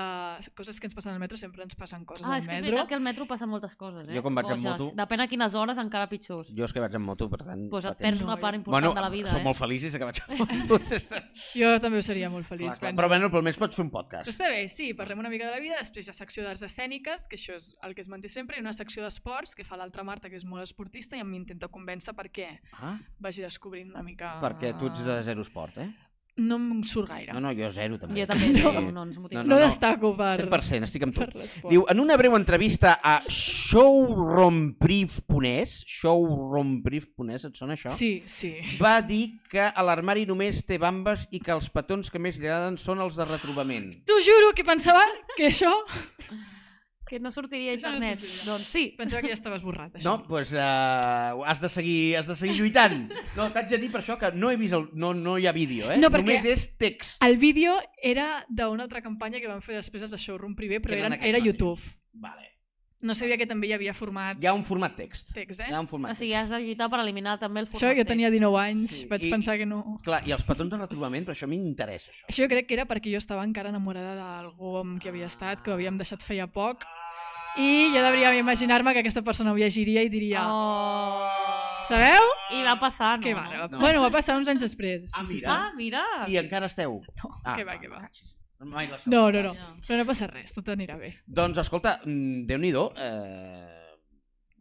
coses 0.56 0.80
que 0.80 0.88
ens 0.88 0.96
passen 0.96 1.14
al 1.14 1.20
metro, 1.20 1.38
sempre 1.38 1.64
ens 1.66 1.76
passen 1.76 2.06
coses 2.06 2.26
Ah, 2.26 2.36
al 2.36 2.40
és 2.40 2.48
que 2.48 2.54
és 2.56 2.62
metro. 2.62 2.72
veritat 2.72 2.88
que 2.90 2.96
al 2.96 3.02
metro 3.06 3.28
passen 3.28 3.50
moltes 3.50 3.76
coses, 3.76 4.08
eh? 4.08 4.16
Jo 4.16 4.22
quan 4.24 4.36
vaig 4.36 4.52
en 4.56 4.62
moto- 4.64 4.92
Depèn 4.96 5.22
a 5.22 5.28
quines 5.28 5.54
hores, 5.56 5.78
encara 5.78 6.08
pitjors. 6.10 6.50
Jo 6.56 6.66
és 6.66 6.74
que 6.74 6.80
vaig 6.80 6.96
en 6.96 7.02
moto, 7.02 7.30
per 7.30 7.44
tant... 7.44 7.70
Pues 7.70 7.86
et 7.86 7.98
perds 7.98 8.22
una 8.22 8.38
part 8.38 8.56
important 8.56 8.72
Bueno, 8.86 8.94
de 8.96 9.02
la 9.02 9.10
vida, 9.10 9.28
som 9.28 9.42
eh? 9.42 9.44
molt 9.44 9.58
feliços 9.58 9.92
que 9.98 10.04
vaig 10.06 10.22
en 10.28 10.38
moto. 10.38 10.80
clar, 11.08 11.24
Jo 11.62 11.80
també 11.80 12.00
ho 12.00 12.04
seria 12.04 12.30
molt 12.30 12.46
feliç. 12.48 12.78
clar. 12.78 12.80
penso. 12.80 12.98
Però, 13.02 13.08
bueno, 13.10 13.30
però 13.30 13.38
almenys 13.44 13.58
pots 13.58 13.76
fer 13.76 13.86
un 13.86 13.92
podcast. 13.92 14.26
Però 14.26 14.34
està 14.36 14.50
bé, 14.50 14.68
sí, 14.70 14.94
parlem 14.94 15.20
una 15.20 15.30
mica 15.30 15.46
de 15.46 15.52
la 15.52 15.60
vida, 15.60 15.76
després 15.80 16.08
hi 16.08 16.10
ha 16.10 16.14
secció 16.14 16.44
d'arts 16.44 16.64
escèniques, 16.64 17.28
que 17.28 17.36
això 17.36 17.56
és 17.56 17.76
el 17.84 17.94
que 17.96 18.02
es 18.02 18.10
manté 18.10 18.30
sempre, 18.30 18.58
i 18.58 18.62
una 18.62 18.74
secció 18.74 19.04
d'esports, 19.04 19.56
que 19.56 19.64
fa 19.64 19.78
l'altra 19.78 20.04
Marta, 20.04 20.30
que 20.30 20.36
és 20.38 20.46
molt 20.46 20.64
esportista, 20.64 21.18
i 21.18 21.20
em 21.20 21.30
m'intenta 21.30 21.68
convèncer 21.68 22.14
perquè 22.16 22.60
Ah, 22.74 22.98
vagi 23.20 23.42
descobrint 23.42 23.90
una 23.92 24.04
mica... 24.06 24.38
perquè 24.42 24.72
tu 24.80 24.88
ets 24.94 25.04
de 25.06 25.20
zero 25.28 25.42
esport, 25.42 25.78
eh? 25.84 25.90
No 26.38 26.58
em 26.60 26.82
surt 26.84 27.08
gaire. 27.08 27.32
No, 27.32 27.40
no, 27.40 27.54
jo 27.56 27.70
zero 27.72 27.96
també. 27.98 28.20
Jo 28.20 28.26
també, 28.28 28.48
Sí. 28.52 28.60
no, 28.60 28.82
no 28.92 29.04
ens 29.08 29.16
motiva. 29.24 29.40
No, 29.42 29.48
No, 29.48 29.56
no, 29.56 29.62
no. 29.62 29.66
destaco 29.70 30.10
per, 30.18 30.42
100%, 30.50 30.84
estic 30.84 31.04
amb 31.08 31.16
tu. 31.16 31.24
Diu, 31.70 31.86
en 31.88 32.00
una 32.04 32.18
breu 32.20 32.36
entrevista 32.36 32.98
a 33.02 33.22
showroombrief.es, 33.32 35.78
showroombrief.es, 35.88 37.46
et 37.48 37.56
sona 37.56 37.74
això? 37.78 37.88
Sí, 37.96 38.10
sí. 38.28 38.52
Va 38.82 38.98
dir 39.02 39.40
que 39.50 39.62
a 39.64 39.84
l'armari 39.88 40.26
només 40.28 40.60
té 40.68 40.76
bambes 40.82 41.24
i 41.32 41.40
que 41.40 41.52
els 41.56 41.70
petons 41.72 42.12
que 42.12 42.20
més 42.20 42.36
li 42.40 42.48
agraden 42.50 42.76
són 42.78 43.00
els 43.00 43.16
de 43.16 43.24
retrobament. 43.32 43.94
T'ho 44.06 44.20
juro 44.26 44.52
que 44.58 44.64
pensava 44.68 45.06
que 45.38 45.48
això... 45.54 45.72
Que 47.06 47.20
no 47.20 47.32
sortiria 47.32 47.72
a 47.72 47.76
Això 47.76 47.90
no 47.92 47.98
internet. 48.00 48.20
sortiria. 48.20 48.52
doncs 48.52 48.68
sí. 48.68 48.84
Pensava 48.98 49.22
que 49.22 49.28
ja 49.30 49.34
estava 49.38 49.58
esborrat, 49.58 49.94
això. 49.96 50.04
No, 50.04 50.16
doncs 50.18 50.28
pues, 50.28 50.54
uh, 50.54 51.44
has, 51.46 51.62
de 51.62 51.70
seguir, 51.70 52.18
has 52.18 52.26
de 52.28 52.36
seguir 52.36 52.56
lluitant. 52.58 53.12
No, 53.36 53.52
t'haig 53.54 53.70
de 53.70 53.78
dir 53.78 53.92
per 53.92 54.02
això 54.02 54.18
que 54.18 54.32
no 54.34 54.50
he 54.52 54.58
vist 54.58 54.74
el, 54.74 54.88
no, 54.94 55.14
no 55.14 55.38
hi 55.38 55.46
ha 55.46 55.52
vídeo, 55.54 55.92
eh? 55.92 55.98
No, 56.02 56.10
perquè- 56.10 56.26
Només 56.26 56.46
és 56.46 56.66
text. 56.78 57.22
El 57.24 57.38
vídeo 57.38 57.78
era 58.02 58.46
d'una 58.50 58.84
altra 58.84 59.02
campanya 59.06 59.40
que 59.40 59.48
van 59.48 59.62
fer 59.62 59.76
després 59.76 60.10
de 60.10 60.18
Showroom 60.18 60.56
Privé, 60.56 60.82
però 60.82 60.94
Que 60.96 61.00
eren 61.00 61.14
era, 61.14 61.26
era. 61.28 61.40
YouTube. 61.46 61.80
Vale. 62.14 62.55
No 63.06 63.14
sabia 63.14 63.38
que 63.38 63.46
també 63.46 63.68
hi 63.70 63.74
havia 63.76 63.94
format 63.94 64.40
Hi 64.42 64.48
ha 64.50 64.54
un 64.58 64.64
format 64.66 64.96
text. 64.98 65.30
text, 65.36 65.60
eh? 65.62 65.68
Hi 65.70 65.76
ha 65.78 65.80
un 65.84 65.88
format 65.92 66.12
O 66.12 66.16
sigui, 66.18 66.34
has 66.34 66.50
de 66.50 66.60
lluitar 66.64 66.90
per 66.90 67.00
eliminar 67.04 67.38
també 67.40 67.62
el 67.62 67.68
Això 67.70 67.78
format 67.86 68.00
jo 68.02 68.06
tenia 68.10 68.32
19 68.34 68.60
anys, 68.64 68.90
Sí, 68.92 69.06
vaig 69.12 69.24
i- 69.28 69.32
pensar 69.32 69.58
que 69.62 69.66
no... 69.70 69.84
Clar, 70.04 70.24
i 70.28 70.34
els 70.34 70.44
petons 70.48 70.72
de 70.74 70.78
retrobament, 70.82 71.26
però 71.28 71.36
això 71.38 71.48
m'interessa, 71.48 72.10
això. 72.12 72.26
Això 72.34 72.44
jo 72.48 72.50
crec 72.50 72.68
que 72.68 72.74
era 72.80 72.86
perquè 72.90 73.12
jo 73.14 73.22
estava 73.22 73.46
encara 73.46 73.70
enamorada 73.70 74.16
d'algú 74.18 74.78
amb 74.82 75.02
qui 75.02 75.10
havia 75.14 75.28
estat, 75.30 75.62
que 75.62 75.70
ho 75.72 75.76
havíem 75.78 75.98
deixat 76.02 76.24
feia 76.26 76.48
poc, 76.48 76.84
i 77.62 77.92
jo 77.94 78.02
devia 78.04 78.34
imaginar-me 78.36 78.92
que 78.94 79.00
aquesta 79.06 79.22
persona 79.24 79.54
ho 79.54 79.58
llegiria 79.60 80.02
i 80.04 80.10
diria... 80.10 80.42
Oh. 80.50 81.28
Sabeu? 81.86 82.26
I 82.58 82.64
va 82.66 82.74
passar, 82.82 83.20
no? 83.20 83.24
Què 83.28 83.36
va? 83.38 83.44
no? 83.52 83.68
No. 83.76 83.80
Bueno, 83.80 84.02
va 84.02 84.10
passar 84.10 84.36
uns 84.40 84.48
anys 84.50 84.64
després. 84.66 85.12
Ah, 85.14 85.22
mira. 85.30 85.52
Ah, 85.54 85.72
mira. 85.78 86.04
I 86.28 86.40
encara 86.42 86.66
esteu? 86.66 86.98
No, 87.22 87.30
ah, 87.44 87.54
què 87.56 87.64
va, 87.68 87.78
què 87.78 87.92
va. 87.92 88.02
catxis. 88.08 88.34
Mai 88.60 88.88
la 88.88 88.98
No, 89.06 89.32
no, 89.32 89.42
no. 89.44 89.54
Ja. 89.54 89.74
Però 89.88 89.98
no 90.00 90.06
passa 90.08 90.28
res, 90.28 90.54
tot 90.56 90.68
anirà 90.74 90.96
bé. 90.98 91.14
Doncs, 91.28 91.58
escolta, 91.60 92.00
mm, 92.06 92.46
Déu-n'hi-do, 92.48 92.94
eh, 92.98 93.82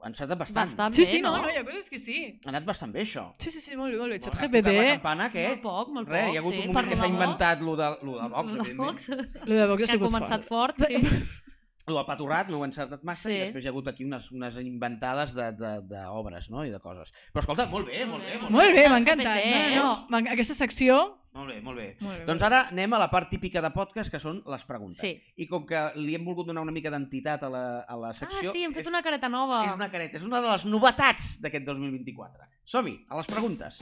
ha 0.02 0.08
encertat 0.10 0.36
bastant. 0.38 0.68
Bastant 0.68 0.94
Sí, 0.94 1.02
bé, 1.02 1.06
sí, 1.06 1.20
no, 1.22 1.30
no? 1.36 1.42
no, 1.46 1.50
hi 1.50 1.56
ha 1.56 1.64
coses 1.64 1.88
que 1.88 1.98
sí. 1.98 2.40
Ha 2.44 2.48
anat 2.50 2.64
bastant 2.66 2.92
bé, 2.92 3.02
això. 3.06 3.30
Sí, 3.38 3.50
sí, 3.50 3.60
sí, 3.62 3.76
molt 3.76 3.92
bé, 3.94 3.98
molt 3.98 4.10
bé. 4.12 4.18
No, 4.18 4.32
Xat 4.32 4.34
ha 4.42 4.48
GPT, 4.48 4.74
La 4.76 4.90
campana, 4.96 5.30
què? 5.32 5.46
Molt 5.48 5.62
poc, 5.62 5.88
molt 5.94 6.06
poc. 6.08 6.14
Res, 6.16 6.32
hi 6.32 6.36
ha 6.36 6.40
hagut 6.42 6.54
sí, 6.54 6.60
un 6.60 6.66
moment 6.74 6.90
que 6.90 6.96
s'ha 7.00 7.06
inventat 7.08 7.62
lo 7.62 7.76
de, 7.76 7.88
lo 8.02 8.18
de 8.20 8.28
Vox, 8.34 8.52
evidentment. 8.52 9.48
lo 9.48 9.54
de 9.54 9.66
Vox 9.66 9.72
ha 9.72 9.76
Que 9.78 9.84
ha 9.84 9.94
sigut 9.94 10.10
començat 10.12 10.44
fort. 10.44 10.76
fort, 10.76 10.86
sí. 10.90 10.98
Lo 11.86 11.96
del 11.98 12.06
paturrat 12.06 12.48
no 12.48 12.56
ho 12.56 12.62
he 12.64 12.66
encertat 12.70 13.02
massa 13.04 13.28
Sí. 13.28 13.34
i 13.34 13.40
després 13.42 13.62
hi 13.62 13.68
ha 13.68 13.70
hagut 13.70 13.88
aquí 13.90 14.04
unes, 14.06 14.30
unes 14.32 14.54
inventades 14.56 15.34
d'obres 15.34 15.58
de, 15.58 15.72
de, 15.84 15.98
d'obres, 16.06 16.46
no? 16.48 16.62
i 16.64 16.70
de 16.72 16.78
coses. 16.80 17.12
Però 17.30 17.40
escolta, 17.42 17.66
molt 17.68 17.84
bé, 17.90 18.06
molt 18.08 18.24
bé. 18.24 18.38
Molt 18.38 18.48
bé, 18.48 18.54
Molt 18.54 18.72
bé, 18.72 18.88
m'ha 18.88 19.00
Xat 19.02 19.02
encantat. 19.02 19.44
No, 19.44 19.82
no, 19.82 19.84
no, 20.08 20.20
m'ha- 20.22 20.32
aquesta 20.32 20.54
secció... 20.54 21.20
molt 21.34 21.50
bé. 21.50 21.56
Molt 21.66 21.76
bé. 21.80 21.86
Molt 22.00 22.18
bé, 22.20 22.24
Doncs 22.28 22.42
ara 22.46 22.60
anem 22.70 22.92
a 22.94 22.98
la 23.02 23.08
part 23.10 23.28
típica 23.30 23.60
de 23.64 23.70
podcast, 23.74 24.10
que 24.12 24.20
són 24.22 24.40
les 24.46 24.64
preguntes. 24.68 25.00
Sí. 25.02 25.16
I 25.42 25.46
com 25.50 25.64
que 25.66 25.80
li 25.98 26.14
hem 26.14 26.24
volgut 26.24 26.46
donar 26.46 26.62
una 26.62 26.72
mica 26.72 26.90
d'entitat 26.94 27.42
a, 27.42 27.50
la, 27.50 27.64
a 27.82 27.96
la 27.98 28.10
Ah, 28.10 28.14
secció... 28.14 28.52
sí, 28.54 28.62
hem 28.64 28.72
fet 28.76 28.86
és, 28.86 28.90
una 28.92 29.02
careta 29.02 29.28
nova. 29.28 29.64
És 29.66 29.74
una 29.74 29.90
careta, 29.90 30.18
és 30.20 30.24
una 30.26 30.40
de 30.40 30.50
les 30.52 30.64
novetats 30.70 31.34
d'aquest 31.42 31.66
2024. 31.66 32.46
Som-hi, 32.64 32.96
a 33.10 33.18
les 33.18 33.26
preguntes. 33.26 33.80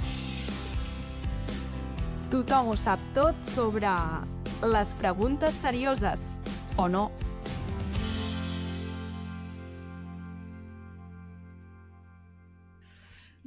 Tothom 2.32 2.70
ho 2.72 2.76
sap 2.80 3.00
tot 3.12 3.36
sobre 3.44 3.90
les 4.64 4.94
preguntes 4.96 5.54
serioses. 5.60 6.40
O 6.80 6.88
no. 6.88 7.10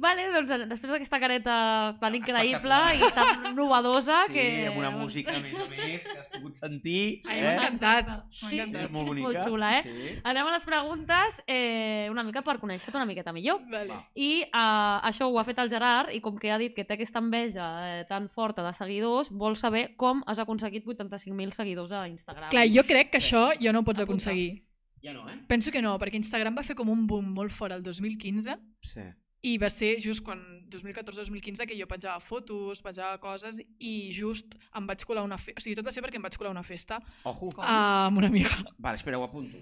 Vale, 0.06 0.26
doncs 0.34 0.52
després 0.70 0.92
d'aquesta 0.92 1.18
careta 1.22 1.54
tan 2.00 2.14
increïble 2.14 2.78
i 3.00 3.08
tan 3.16 3.42
novedosa 3.58 4.20
Sí, 4.28 4.34
que... 4.36 4.44
amb 4.70 4.78
una 4.78 4.90
música, 4.94 5.34
a 5.34 5.40
més 5.42 5.54
a 5.58 5.66
més, 5.70 6.06
que 6.06 6.18
has 6.20 6.28
pogut 6.36 6.56
sentir. 6.60 7.00
Ai, 7.26 7.40
m'ha 7.42 7.54
encantat. 7.56 8.08
M'ha 8.12 8.18
Sí, 8.30 8.46
Sí, 8.52 8.60
encantat. 8.60 8.84
és 8.86 8.94
molt 8.94 9.10
bonica. 9.10 9.28
Molt 9.32 9.42
xula, 9.48 9.70
eh? 9.78 9.82
Sí. 9.88 10.14
Anem 10.32 10.46
a 10.46 10.54
les 10.54 10.66
preguntes 10.68 11.40
eh, 11.46 12.06
una 12.12 12.22
mica 12.28 12.42
per 12.46 12.56
conèixer-te 12.62 12.96
una 12.96 13.08
miqueta 13.08 13.32
millor. 13.34 13.60
Vale. 13.72 13.90
Va. 13.90 13.98
I 14.14 14.30
uh, 14.46 15.00
això 15.10 15.26
ho 15.30 15.38
ha 15.40 15.44
fet 15.48 15.58
el 15.64 15.70
Gerard 15.72 16.14
i 16.14 16.20
com 16.24 16.38
que 16.38 16.52
ha 16.54 16.58
dit 16.62 16.74
que 16.76 16.84
té 16.86 16.94
aquesta 16.94 17.18
enveja 17.24 17.66
eh, 17.88 18.04
tan 18.08 18.28
forta 18.30 18.62
de 18.62 18.72
seguidors, 18.76 19.32
vol 19.34 19.56
saber 19.58 19.96
com 19.96 20.22
has 20.26 20.38
aconseguit 20.38 20.86
85.000 20.86 21.50
seguidors 21.56 21.92
a 21.92 22.06
Instagram. 22.08 22.50
Clar, 22.54 22.66
jo 22.70 22.86
crec 22.86 23.10
que 23.10 23.18
això 23.18 23.48
ja 23.58 23.72
no 23.74 23.80
ho 23.82 23.88
pots 23.88 24.00
Apunta. 24.00 24.12
aconseguir. 24.30 24.62
Ja 25.02 25.12
no, 25.12 25.26
eh? 25.30 25.36
Penso 25.46 25.70
que 25.70 25.82
no, 25.82 25.98
perquè 26.00 26.16
Instagram 26.18 26.56
va 26.58 26.62
fer 26.66 26.74
com 26.74 26.88
un 26.90 27.06
boom 27.06 27.26
molt 27.36 27.52
fort 27.54 27.74
el 27.74 27.82
2015 27.82 28.56
Sí. 28.82 29.04
I 29.46 29.56
va 29.62 29.70
ser 29.70 29.96
just 30.02 30.24
quan 30.26 30.40
2014-2015 30.72 31.66
que 31.70 31.78
jo 31.78 31.86
penjava 31.86 32.18
fotos, 32.20 32.82
penjava 32.82 33.20
coses 33.22 33.60
i 33.78 34.10
just 34.14 34.56
em 34.74 34.86
vaig 34.88 35.04
colar 35.06 35.22
una 35.26 35.38
festa, 35.38 35.60
o 35.60 35.64
sigui, 35.64 35.76
tot 35.78 35.86
va 35.86 35.94
ser 35.94 36.02
perquè 36.04 36.18
em 36.18 36.26
vaig 36.26 36.38
colar 36.40 36.52
una 36.54 36.64
festa 36.66 36.98
Ojo. 37.24 37.52
amb 37.62 38.18
una 38.18 38.30
amiga. 38.32 38.50
Vale, 38.78 38.98
espera, 38.98 39.20
ho 39.20 39.26
apunto. 39.26 39.60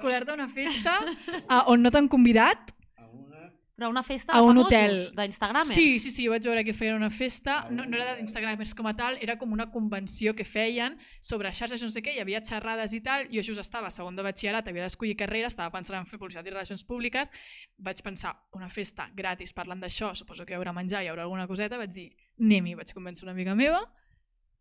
Colar-te 0.00 0.32
a 0.32 0.38
una 0.38 0.48
festa 0.48 1.00
uh, 1.02 1.64
on 1.72 1.82
no 1.82 1.90
t'han 1.92 2.08
convidat. 2.08 2.70
a 2.96 3.08
una... 3.10 3.50
Però 3.80 3.88
una 3.88 4.02
festa 4.04 4.34
A 4.36 4.42
un 4.44 4.58
hotel. 4.60 5.06
d'Instagramers. 5.16 5.72
Sí, 5.72 5.98
sí, 5.98 6.10
sí, 6.12 6.26
jo 6.26 6.34
vaig 6.34 6.44
veure 6.44 6.60
que 6.66 6.74
feien 6.76 6.98
una 6.98 7.08
festa, 7.08 7.62
no, 7.72 7.86
no 7.88 7.96
era 7.96 8.12
d'Instagramers 8.18 8.74
com 8.76 8.90
a 8.90 8.92
tal, 8.92 9.16
era 9.24 9.38
com 9.40 9.54
una 9.56 9.70
convenció 9.72 10.34
que 10.36 10.44
feien 10.44 10.98
sobre 11.24 11.48
xarxes, 11.56 11.80
no 11.80 11.88
sé 11.88 12.02
què, 12.04 12.12
hi 12.12 12.20
havia 12.20 12.42
xerrades 12.44 12.92
i 12.92 13.00
tal, 13.00 13.24
jo 13.32 13.40
just 13.40 13.62
estava 13.62 13.88
a 13.88 13.94
segon 13.94 14.20
de 14.20 14.26
batxillerat, 14.26 14.68
havia 14.68 14.84
d'escollir 14.84 15.16
carrera, 15.16 15.48
estava 15.48 15.72
pensant 15.72 15.96
en 15.96 16.04
fer 16.10 16.20
publicitat 16.20 16.44
i 16.44 16.52
relacions 16.52 16.84
públiques, 16.84 17.32
vaig 17.80 18.04
pensar, 18.04 18.34
una 18.52 18.68
festa 18.68 19.08
gratis 19.16 19.56
parlant 19.56 19.80
d'això, 19.80 20.12
suposo 20.12 20.44
que 20.44 20.52
hi 20.52 20.60
haurà 20.60 20.76
menjar, 20.76 21.00
hi 21.00 21.08
haurà 21.08 21.24
alguna 21.24 21.48
coseta, 21.48 21.80
vaig 21.80 21.96
dir, 21.96 22.10
anem-hi, 22.36 22.76
vaig 22.82 22.92
convèncer 22.92 23.24
una 23.24 23.32
amiga 23.32 23.56
meva, 23.56 23.80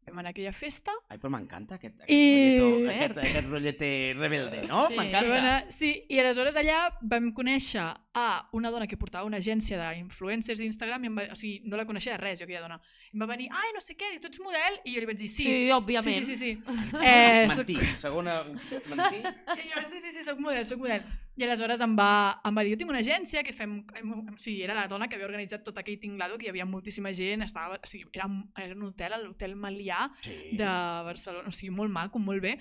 vam 0.10 0.20
anar 0.20 0.30
a 0.30 0.36
aquella 0.36 0.52
festa, 0.54 0.92
Ai, 1.10 1.18
però 1.18 1.30
m'encanta 1.34 1.76
aquest, 1.80 1.96
aquest, 2.02 2.12
I- 2.12 2.60
rotlleto, 2.60 2.92
aquest, 2.92 3.18
aquest 3.24 3.48
rotlleter 3.50 3.94
rebelde, 4.18 4.64
no? 4.68 4.88
Sí. 4.90 4.98
M'encanta. 5.00 5.40
anar, 5.40 5.72
sí, 5.72 5.94
i 6.10 6.20
aleshores 6.20 6.56
allà 6.60 6.82
vam 7.02 7.32
conèixer 7.34 7.86
a 8.20 8.26
una 8.58 8.72
dona 8.74 8.88
que 8.90 8.98
portava 8.98 9.24
una 9.30 9.38
agència 9.38 9.78
d'influencers 9.80 10.60
d'Instagram, 10.60 11.04
i 11.04 11.08
em 11.08 11.18
va, 11.22 11.28
o 11.32 11.36
sigui, 11.40 11.62
no 11.70 11.78
la 11.78 11.86
coneixia 11.86 12.14
de 12.18 12.22
res, 12.24 12.40
jo 12.42 12.46
aquella 12.48 12.62
dona. 12.66 12.80
I 13.12 13.16
em 13.16 13.22
va 13.24 13.28
venir, 13.32 13.48
ai, 13.54 13.72
no 13.74 13.80
sé 13.82 13.96
què, 13.96 14.10
tu 14.20 14.28
ets 14.28 14.42
model? 14.44 14.80
I 14.84 14.96
jo 14.96 15.00
li 15.00 15.06
vaig 15.10 15.18
dir, 15.22 15.30
sí, 15.30 15.44
Sí, 15.46 15.70
òbviament. 15.72 16.26
Sí, 16.26 16.36
sí, 16.36 16.36
sí. 16.36 16.52
sí. 16.58 17.06
Eh, 17.06 17.48
soc- 17.50 17.58
Mentir, 17.70 17.80
segona 18.02 18.42
opció, 18.42 18.82
mentir. 18.90 19.22
I 19.60 19.70
jo, 19.72 19.86
sí, 19.88 20.00
sí, 20.04 20.12
sí, 20.12 20.24
soc 20.26 20.40
model, 20.40 20.66
soc 20.66 20.80
model. 20.82 21.04
I 21.38 21.44
aleshores 21.46 21.80
em 21.82 21.94
va, 21.96 22.42
em 22.44 22.56
va 22.58 22.64
dir, 22.66 22.74
jo 22.74 22.78
tinc 22.82 22.90
una 22.92 23.00
agència 23.00 23.44
que 23.44 23.54
fem... 23.54 23.78
em- 23.96 24.12
O 24.34 24.38
sigui, 24.38 24.62
era 24.66 24.74
la 24.76 24.88
dona 24.92 25.08
que 25.08 25.16
havia 25.16 25.28
organitzat 25.30 25.64
tot 25.64 25.78
aquell 25.78 26.00
tinglado, 26.00 26.38
que 26.38 26.48
hi 26.48 26.50
havia 26.50 26.66
moltíssima 26.66 27.14
gent, 27.14 27.44
estava, 27.46 27.78
o 27.80 27.88
sigui, 27.88 28.10
era, 28.14 28.26
un- 28.28 28.50
era 28.58 28.76
un 28.76 28.84
hotel, 28.90 29.16
l'hotel 29.24 29.56
Malià 29.56 30.10
Sí. 30.22 30.36
de 30.60 30.66
Barcelona, 31.08 31.48
o 31.48 31.52
sigui, 31.56 31.72
molt 31.76 31.92
maco, 31.92 32.20
molt 32.20 32.42
bé. 32.44 32.58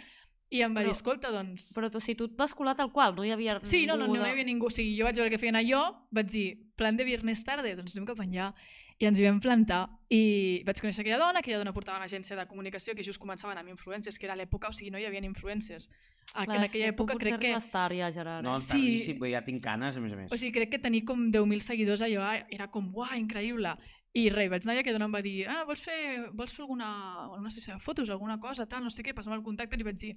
I 0.51 0.63
em 0.63 0.73
va 0.73 0.81
dir, 0.81 0.89
Però- 0.89 0.97
escolta, 0.97 1.31
doncs... 1.31 1.75
Però 1.77 1.91
tu, 1.91 2.01
si 2.01 2.15
tu 2.15 2.25
et 2.31 2.37
vas 2.39 2.55
colar 2.55 2.77
tal 2.77 2.93
qual, 2.93 3.15
no 3.17 3.25
hi 3.25 3.33
havia 3.35 3.59
Sí, 3.65 3.85
no, 3.85 3.97
no, 3.97 4.07
no, 4.07 4.07
ningú 4.07 4.17
no 4.17 4.23
de- 4.23 4.29
hi 4.29 4.33
havia 4.33 4.45
ningú. 4.49 4.67
O 4.67 4.71
sigui, 4.71 4.95
jo 4.97 5.05
vaig 5.05 5.17
veure 5.19 5.31
què 5.35 5.39
feien 5.43 5.57
allò, 5.59 5.83
vaig 6.11 6.31
dir, 6.31 6.47
plan 6.77 6.97
de 6.97 7.05
viernes 7.05 7.43
tarde, 7.45 7.75
doncs 7.77 7.97
anem 7.97 8.07
cap 8.07 8.21
allà. 8.25 8.55
I 8.99 9.07
ens 9.07 9.21
hi 9.21 9.27
vam 9.29 9.39
plantar 9.39 9.85
i 10.11 10.63
vaig 10.67 10.81
conèixer 10.83 11.05
aquella 11.05 11.21
dona, 11.21 11.39
aquella 11.39 11.61
dona 11.61 11.73
portava 11.77 12.01
una 12.01 12.09
agència 12.09 12.35
de 12.35 12.47
comunicació 12.51 12.97
que 12.99 13.05
just 13.07 13.21
començaven 13.23 13.61
amb 13.61 13.71
influencers, 13.71 14.19
que 14.19 14.27
era 14.27 14.35
l'època, 14.35 14.71
o 14.73 14.75
sigui, 14.75 14.91
no 14.91 14.99
hi 14.99 15.05
havia 15.07 15.23
influencers. 15.23 15.87
Ah, 16.35 16.45
Clar, 16.45 16.57
en 16.57 16.65
aquella 16.67 16.89
època 16.91 17.15
crec 17.21 17.39
que... 17.41 17.53
tard 17.71 17.95
ja, 17.95 18.11
Gerard. 18.11 18.43
No, 18.45 18.57
Sí. 18.59 19.15
perquè 19.15 19.31
ja 19.37 19.45
tinc 19.45 19.63
canes, 19.63 19.97
a 19.97 20.01
més 20.01 20.13
a 20.13 20.17
més. 20.17 20.33
O 20.33 20.37
sigui, 20.37 20.51
crec 20.57 20.73
que 20.75 20.81
tenir 20.83 21.05
com 21.05 21.29
10.000 21.31 21.61
seguidors 21.61 22.03
allò 22.03 22.25
ah, 22.27 22.35
era 22.51 22.67
com, 22.75 22.91
uah, 22.95 23.15
increïble. 23.21 23.77
I 24.19 24.31
res, 24.35 24.51
vaig 24.51 24.65
anar 24.65 24.75
i 24.75 24.81
aquella 24.83 24.99
dona 24.99 25.07
em 25.07 25.15
va 25.15 25.23
dir, 25.23 25.37
ah, 25.47 25.63
vols 25.69 25.85
fer, 25.85 26.01
vols 26.35 26.57
fer 26.57 26.65
alguna, 26.65 26.89
una 27.37 27.51
sessió 27.55 27.75
de 27.77 27.81
fotos, 27.85 28.11
alguna 28.11 28.41
cosa, 28.41 28.67
tal, 28.67 28.83
no 28.83 28.91
sé 28.91 29.05
què, 29.05 29.15
passa'm 29.15 29.37
el 29.37 29.45
contacte, 29.45 29.77
i 29.77 29.79
li 29.79 29.87
vaig 29.87 30.01
dir, 30.01 30.17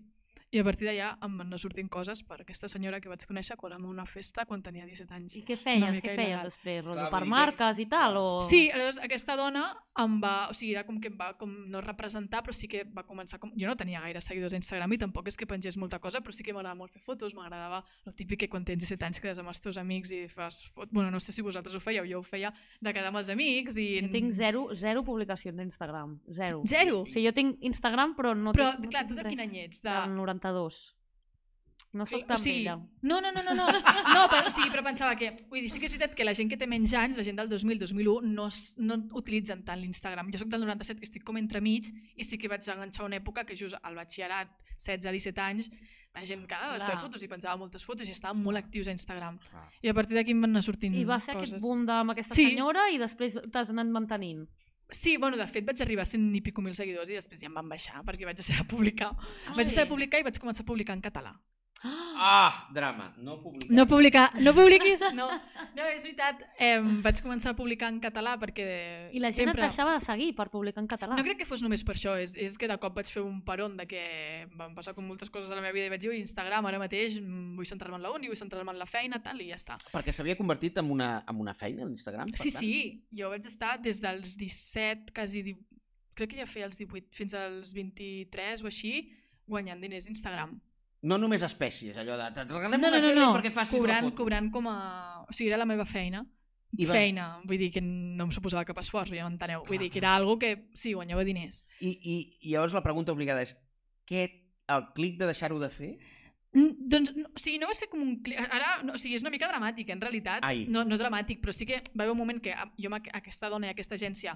I 0.52 0.60
a 0.60 0.64
partir 0.68 0.84
d'allà 0.90 1.14
em 1.24 1.38
van 1.40 1.48
anar 1.48 1.60
sortint 1.64 1.88
coses 1.88 2.24
per 2.28 2.42
aquesta 2.42 2.68
senyora 2.68 3.00
que 3.00 3.08
vaig 3.08 3.24
conèixer 3.28 3.56
quan 3.56 3.72
a 3.72 3.78
una 3.88 4.04
festa 4.06 4.44
quan 4.46 4.62
tenia 4.62 4.84
17 4.86 5.14
anys. 5.16 5.36
I 5.40 5.44
què 5.48 5.56
feies? 5.56 6.02
Què 6.04 6.12
feies 6.16 6.28
il·legal. 6.28 6.44
després? 6.50 6.84
Clar, 6.90 7.10
per 7.14 7.22
marques 7.26 7.80
i 7.80 7.86
tal? 7.88 8.18
O... 8.20 8.26
Sí, 8.50 8.66
aleshores 8.70 9.00
aquesta 9.06 9.38
dona 9.40 9.70
em 10.02 10.18
va, 10.24 10.50
o 10.52 10.54
sigui, 10.56 10.74
era 10.76 10.84
com 10.88 11.00
que 11.04 11.08
em 11.12 11.16
va 11.20 11.34
com 11.40 11.50
no 11.72 11.80
representar, 11.84 12.42
però 12.44 12.54
sí 12.56 12.68
que 12.68 12.84
va 12.84 13.04
començar 13.08 13.40
com... 13.40 13.52
Jo 13.60 13.68
no 13.68 13.76
tenia 13.80 14.02
gaire 14.04 14.20
seguidors 14.24 14.54
a 14.54 14.60
Instagram 14.60 14.92
i 14.96 15.00
tampoc 15.06 15.28
és 15.32 15.38
que 15.40 15.48
pengés 15.48 15.78
molta 15.80 16.00
cosa, 16.04 16.20
però 16.24 16.36
sí 16.36 16.44
que 16.44 16.52
m'agradava 16.56 16.80
molt 16.80 16.92
fer 16.92 17.02
fotos, 17.04 17.34
m'agradava 17.36 17.82
el 18.08 18.16
típic 18.16 18.40
que 18.44 18.50
quan 18.52 18.64
tens 18.68 18.84
17 18.84 19.08
anys 19.08 19.20
quedes 19.24 19.40
amb 19.40 19.52
els 19.52 19.60
teus 19.64 19.78
amics 19.80 20.12
i 20.12 20.22
fas... 20.28 20.62
fot- 20.76 20.92
Bueno, 20.92 21.12
no 21.12 21.20
sé 21.24 21.32
si 21.32 21.42
vosaltres 21.42 21.76
ho 21.76 21.80
fèieu, 21.80 22.04
jo 22.08 22.20
ho 22.20 22.24
feia 22.28 22.52
de 22.82 22.92
quedar 22.94 23.08
amb 23.14 23.20
els 23.24 23.30
amics 23.32 23.78
i... 23.80 23.88
Jo 24.04 24.12
tinc 24.12 24.32
zero, 24.36 24.68
zero 24.76 25.04
publicacions 25.08 25.56
d'Instagram. 25.60 26.18
Zero. 26.28 26.64
Zero? 26.68 27.02
O 27.04 27.06
sigui, 27.08 27.26
jo 27.28 27.34
tinc 27.36 27.64
Instagram, 27.64 28.16
però 28.20 28.36
no 28.36 28.52
Però, 28.56 28.72
tinc, 28.76 28.86
no 28.88 28.92
clar, 28.92 29.06
tu 29.08 29.16
de 29.16 29.24
quin 29.28 29.40
any 29.48 29.58
ets? 29.66 29.80
De... 29.84 29.92
Del 29.92 30.16
92. 30.42 30.96
No 31.94 32.06
sóc 32.08 32.22
tan 32.26 32.38
o 32.38 32.40
sigui, 32.40 32.62
vella. 32.64 32.78
No, 33.04 33.18
no, 33.20 33.34
no, 33.36 33.42
no, 33.44 33.54
no. 33.54 33.66
no 34.16 34.22
però, 34.32 34.48
sigui, 34.50 34.70
però 34.72 34.82
pensava 34.86 35.12
que... 35.20 35.34
Vull 35.52 35.60
dir, 35.60 35.70
sí 35.74 35.80
que 35.82 35.90
és 35.90 35.92
veritat 35.92 36.14
que 36.16 36.24
la 36.24 36.32
gent 36.38 36.48
que 36.48 36.56
té 36.56 36.68
menys 36.72 36.94
anys, 36.96 37.18
la 37.20 37.26
gent 37.28 37.36
del 37.36 37.50
2000-2001, 37.52 38.30
no, 38.32 38.46
s- 38.48 38.78
no 38.80 38.96
utilitzen 39.20 39.66
tant 39.68 39.82
l'Instagram. 39.82 40.30
Jo 40.32 40.40
sóc 40.40 40.48
del 40.54 40.64
97, 40.64 41.02
que 41.02 41.10
estic 41.10 41.26
com 41.28 41.36
entremig, 41.42 41.90
i 42.16 42.24
sí 42.24 42.40
que 42.40 42.48
vaig 42.48 42.64
enganxar 42.72 43.04
una 43.10 43.20
època 43.20 43.44
que 43.44 43.58
just 43.60 43.76
al 43.84 44.00
batxillerat, 44.00 44.54
16-17 44.80 45.44
anys, 45.44 45.68
la 46.16 46.24
gent 46.28 46.48
cada 46.48 46.72
vegada 46.72 46.88
feia 46.94 47.00
fotos 47.04 47.24
i 47.24 47.28
pensava 47.32 47.60
moltes 47.60 47.84
fotos 47.88 48.08
i 48.08 48.16
estaven 48.16 48.40
molt 48.44 48.60
actius 48.64 48.88
a 48.88 48.96
Instagram. 48.96 49.38
Clar. 49.52 49.68
I 49.84 49.92
a 49.92 49.94
partir 49.96 50.16
d'aquí 50.16 50.32
em 50.32 50.42
van 50.48 50.56
anar 50.56 50.64
sortint 50.64 50.96
I 50.96 51.04
va 51.08 51.20
ser 51.20 51.36
coses. 51.36 51.54
aquest 51.58 51.64
boom 51.68 51.84
de, 51.88 51.94
amb 52.00 52.16
aquesta 52.16 52.36
Sí. 52.40 52.48
senyora 52.54 52.88
i 52.92 52.98
després 53.04 53.36
t'has 53.52 53.70
anat 53.76 53.92
mantenint. 53.92 54.48
Sí, 54.92 55.16
bueno, 55.18 55.38
de 55.40 55.48
fet 55.48 55.66
vaig 55.66 55.82
arribar 55.82 56.04
a 56.04 56.10
100 56.10 56.36
i 56.36 56.42
pico 56.44 56.62
mil 56.62 56.76
seguidors 56.76 57.10
i 57.10 57.16
després 57.16 57.40
ja 57.40 57.48
em 57.48 57.56
van 57.56 57.70
baixar 57.72 58.04
perquè 58.08 58.28
vaig 58.28 58.38
deixar 58.38 58.60
de 58.60 58.68
publicar. 58.74 59.14
Ah, 59.16 59.56
vaig 59.56 59.70
deixar 59.70 59.86
de 59.86 59.92
publicar 59.94 60.20
i 60.20 60.28
vaig 60.28 60.40
començar 60.44 60.66
a 60.66 60.68
publicar 60.68 60.98
en 61.00 61.04
català. 61.06 61.32
Ah, 61.84 62.68
drama. 62.72 63.14
No 63.18 63.40
publicar. 63.42 63.74
No 63.74 63.86
publicar, 63.88 64.26
no 64.40 64.54
publiquis, 64.54 65.00
no. 65.16 65.28
No, 65.76 65.86
és 65.90 66.04
veritat, 66.04 66.42
eh, 66.60 66.78
vaig 67.02 67.22
començar 67.24 67.54
a 67.54 67.58
publicar 67.58 67.90
en 67.90 68.00
català 68.04 68.36
perquè 68.40 69.10
I 69.16 69.20
la 69.24 69.32
gent 69.32 69.50
sempre... 69.50 69.64
et 69.64 69.70
deixava 69.72 69.96
de 69.98 70.04
seguir 70.06 70.30
per 70.38 70.50
publicar 70.54 70.84
en 70.84 70.88
català. 70.92 71.18
No 71.18 71.24
crec 71.26 71.40
que 71.42 71.48
fos 71.50 71.64
només 71.66 71.84
per 71.88 71.96
això, 71.96 72.14
és, 72.22 72.36
és 72.38 72.58
que 72.62 72.68
de 72.70 72.78
cop 72.78 72.94
vaig 73.00 73.10
fer 73.10 73.24
un 73.26 73.42
peron 73.48 73.76
de 73.80 73.88
que 73.90 74.04
van 74.60 74.76
passar 74.78 74.94
com 74.94 75.08
moltes 75.08 75.32
coses 75.34 75.50
a 75.50 75.56
la 75.58 75.62
meva 75.66 75.74
vida 75.74 75.88
i 75.88 75.94
vaig 75.96 76.02
dir, 76.02 76.12
"Ui, 76.12 76.20
Instagram 76.22 76.66
ara 76.70 76.80
mateix, 76.80 77.20
mm, 77.20 77.56
vull 77.58 77.66
centrar-me 77.66 77.98
en 77.98 78.04
la 78.04 78.12
uni, 78.12 78.28
vull 78.28 78.38
centrar-me 78.38 78.72
en 78.72 78.78
la 78.80 78.86
feina, 78.86 79.22
tal, 79.24 79.42
i 79.42 79.50
ja 79.50 79.56
està. 79.56 79.78
Perquè 79.92 80.14
s'havia 80.14 80.38
convertit 80.38 80.78
en 80.78 80.92
una, 80.92 81.24
en 81.28 81.36
una 81.40 81.54
feina, 81.54 81.86
l'Instagram? 81.86 82.30
per 82.30 82.38
Sí, 82.40 82.52
tant? 82.52 82.60
sí, 82.62 83.04
jo 83.12 83.30
vaig 83.30 83.46
estar 83.46 83.82
des 83.82 84.00
dels 84.00 84.38
17, 84.38 85.12
quasi, 85.14 85.58
crec 86.14 86.30
que 86.30 86.38
ja 86.38 86.46
feia 86.46 86.66
els 86.66 86.78
18, 86.78 87.08
fins 87.16 87.34
als 87.34 87.74
23 87.74 88.62
o 88.64 88.68
així, 88.68 89.10
guanyant 89.48 89.82
diners 89.82 90.06
d'Instagram. 90.06 90.60
No 91.04 91.18
només 91.18 91.42
espècies, 91.42 91.96
allò 91.98 92.14
de... 92.20 92.28
Et 92.44 92.52
regalem 92.54 92.78
No, 92.80 92.90
no, 92.90 92.94
una 92.94 93.00
no, 93.02 93.08
tele 93.10 93.20
no, 93.22 93.32
perquè 93.34 93.52
facis 93.56 93.74
la 93.74 93.80
cobrant, 93.80 94.06
foto. 94.10 94.18
cobrant 94.22 94.52
com 94.54 94.68
a... 94.70 94.76
O 95.28 95.34
sigui, 95.34 95.50
era 95.50 95.58
la 95.58 95.66
meva 95.66 95.86
feina. 95.86 96.22
I 96.78 96.86
vas- 96.86 96.96
Feina, 96.96 97.26
vull 97.44 97.58
dir 97.60 97.72
que 97.74 97.82
no 97.84 98.28
em 98.30 98.32
suposava 98.32 98.64
cap 98.64 98.78
esforç, 98.80 99.10
ja 99.18 99.26
m'enteneu. 99.28 99.66
Vull 99.68 99.82
dir 99.82 99.90
que 99.92 100.00
era 100.00 100.14
algo 100.16 100.38
que 100.40 100.70
sí, 100.78 100.94
guanyava 100.94 101.26
diners. 101.28 101.66
I, 101.82 101.90
i, 101.98 102.16
I 102.48 102.54
llavors 102.54 102.72
la 102.78 102.84
pregunta 102.86 103.12
obligada 103.12 103.42
és 103.44 103.56
què, 104.08 104.22
el 104.72 104.86
clic 104.96 105.18
de 105.20 105.28
deixar-ho 105.28 105.58
de 105.60 105.68
fer? 105.74 105.90
Doncs, 106.54 107.14
no, 107.16 107.30
o 107.32 107.40
sigui, 107.40 107.60
no 107.62 107.68
va 107.70 107.76
ser 107.78 107.88
com 107.88 108.02
un... 108.04 108.18
Ara, 108.52 108.82
no, 108.84 108.98
o 108.98 109.00
sigui, 109.00 109.16
és 109.16 109.24
una 109.24 109.32
mica 109.32 109.48
dramàtic, 109.48 109.88
en 109.94 110.02
realitat. 110.04 110.44
Ai. 110.44 110.66
No, 110.68 110.84
no 110.84 110.98
dramàtic, 111.00 111.40
però 111.44 111.54
sí 111.56 111.66
que 111.70 111.80
va 111.96 112.04
haver 112.04 112.12
un 112.12 112.20
moment 112.20 112.42
que 112.44 112.52
jo 112.76 112.90
amb 112.92 112.98
aqu- 113.00 113.14
aquesta 113.16 113.48
dona 113.54 113.70
i 113.70 113.72
aquesta 113.72 113.96
agència 113.96 114.36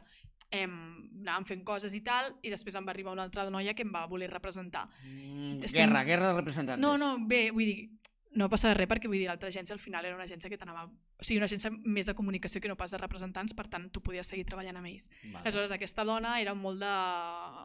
em, 0.56 0.78
anàvem 1.25 1.49
fent 1.49 1.65
coses 1.67 1.93
i 1.97 1.99
tal, 2.06 2.32
i 2.45 2.54
després 2.54 2.78
em 2.80 2.88
va 2.88 2.93
arribar 2.95 3.12
una 3.17 3.25
altra 3.28 3.49
noia 3.51 3.73
que 3.75 3.84
em 3.84 3.91
va 3.91 4.06
voler 4.08 4.30
representar. 4.32 4.88
Mm, 5.04 5.60
És 5.67 5.73
guerra, 5.75 6.06
guerra 6.08 6.32
de 6.32 6.39
representants. 6.39 6.80
No, 6.82 6.95
no, 7.01 7.17
bé, 7.19 7.49
vull 7.51 7.65
dir, 7.67 7.89
no 8.36 8.47
passa 8.51 8.73
res 8.75 8.88
perquè 8.91 9.08
vull 9.08 9.19
dir, 9.19 9.28
l'altra 9.28 9.47
agència 9.51 9.73
al 9.75 9.80
final 9.84 10.06
era 10.08 10.15
una 10.15 10.23
agència 10.28 10.49
que 10.51 10.58
t'anava... 10.60 10.88
O 11.15 11.23
sigui, 11.23 11.38
una 11.39 11.47
agència 11.47 11.69
més 11.71 12.06
de 12.10 12.13
comunicació 12.13 12.60
que 12.60 12.67
no 12.67 12.75
pas 12.75 12.91
de 12.91 12.97
representants, 12.99 13.54
per 13.56 13.69
tant, 13.71 13.86
tu 13.95 14.01
podies 14.04 14.28
seguir 14.28 14.43
treballant 14.43 14.75
amb 14.75 14.89
ells. 14.89 15.06
Vale. 15.23 15.39
Aleshores, 15.45 15.71
aquesta 15.71 16.04
dona 16.04 16.34
era 16.43 16.54
molt 16.54 16.82
de... 16.84 16.89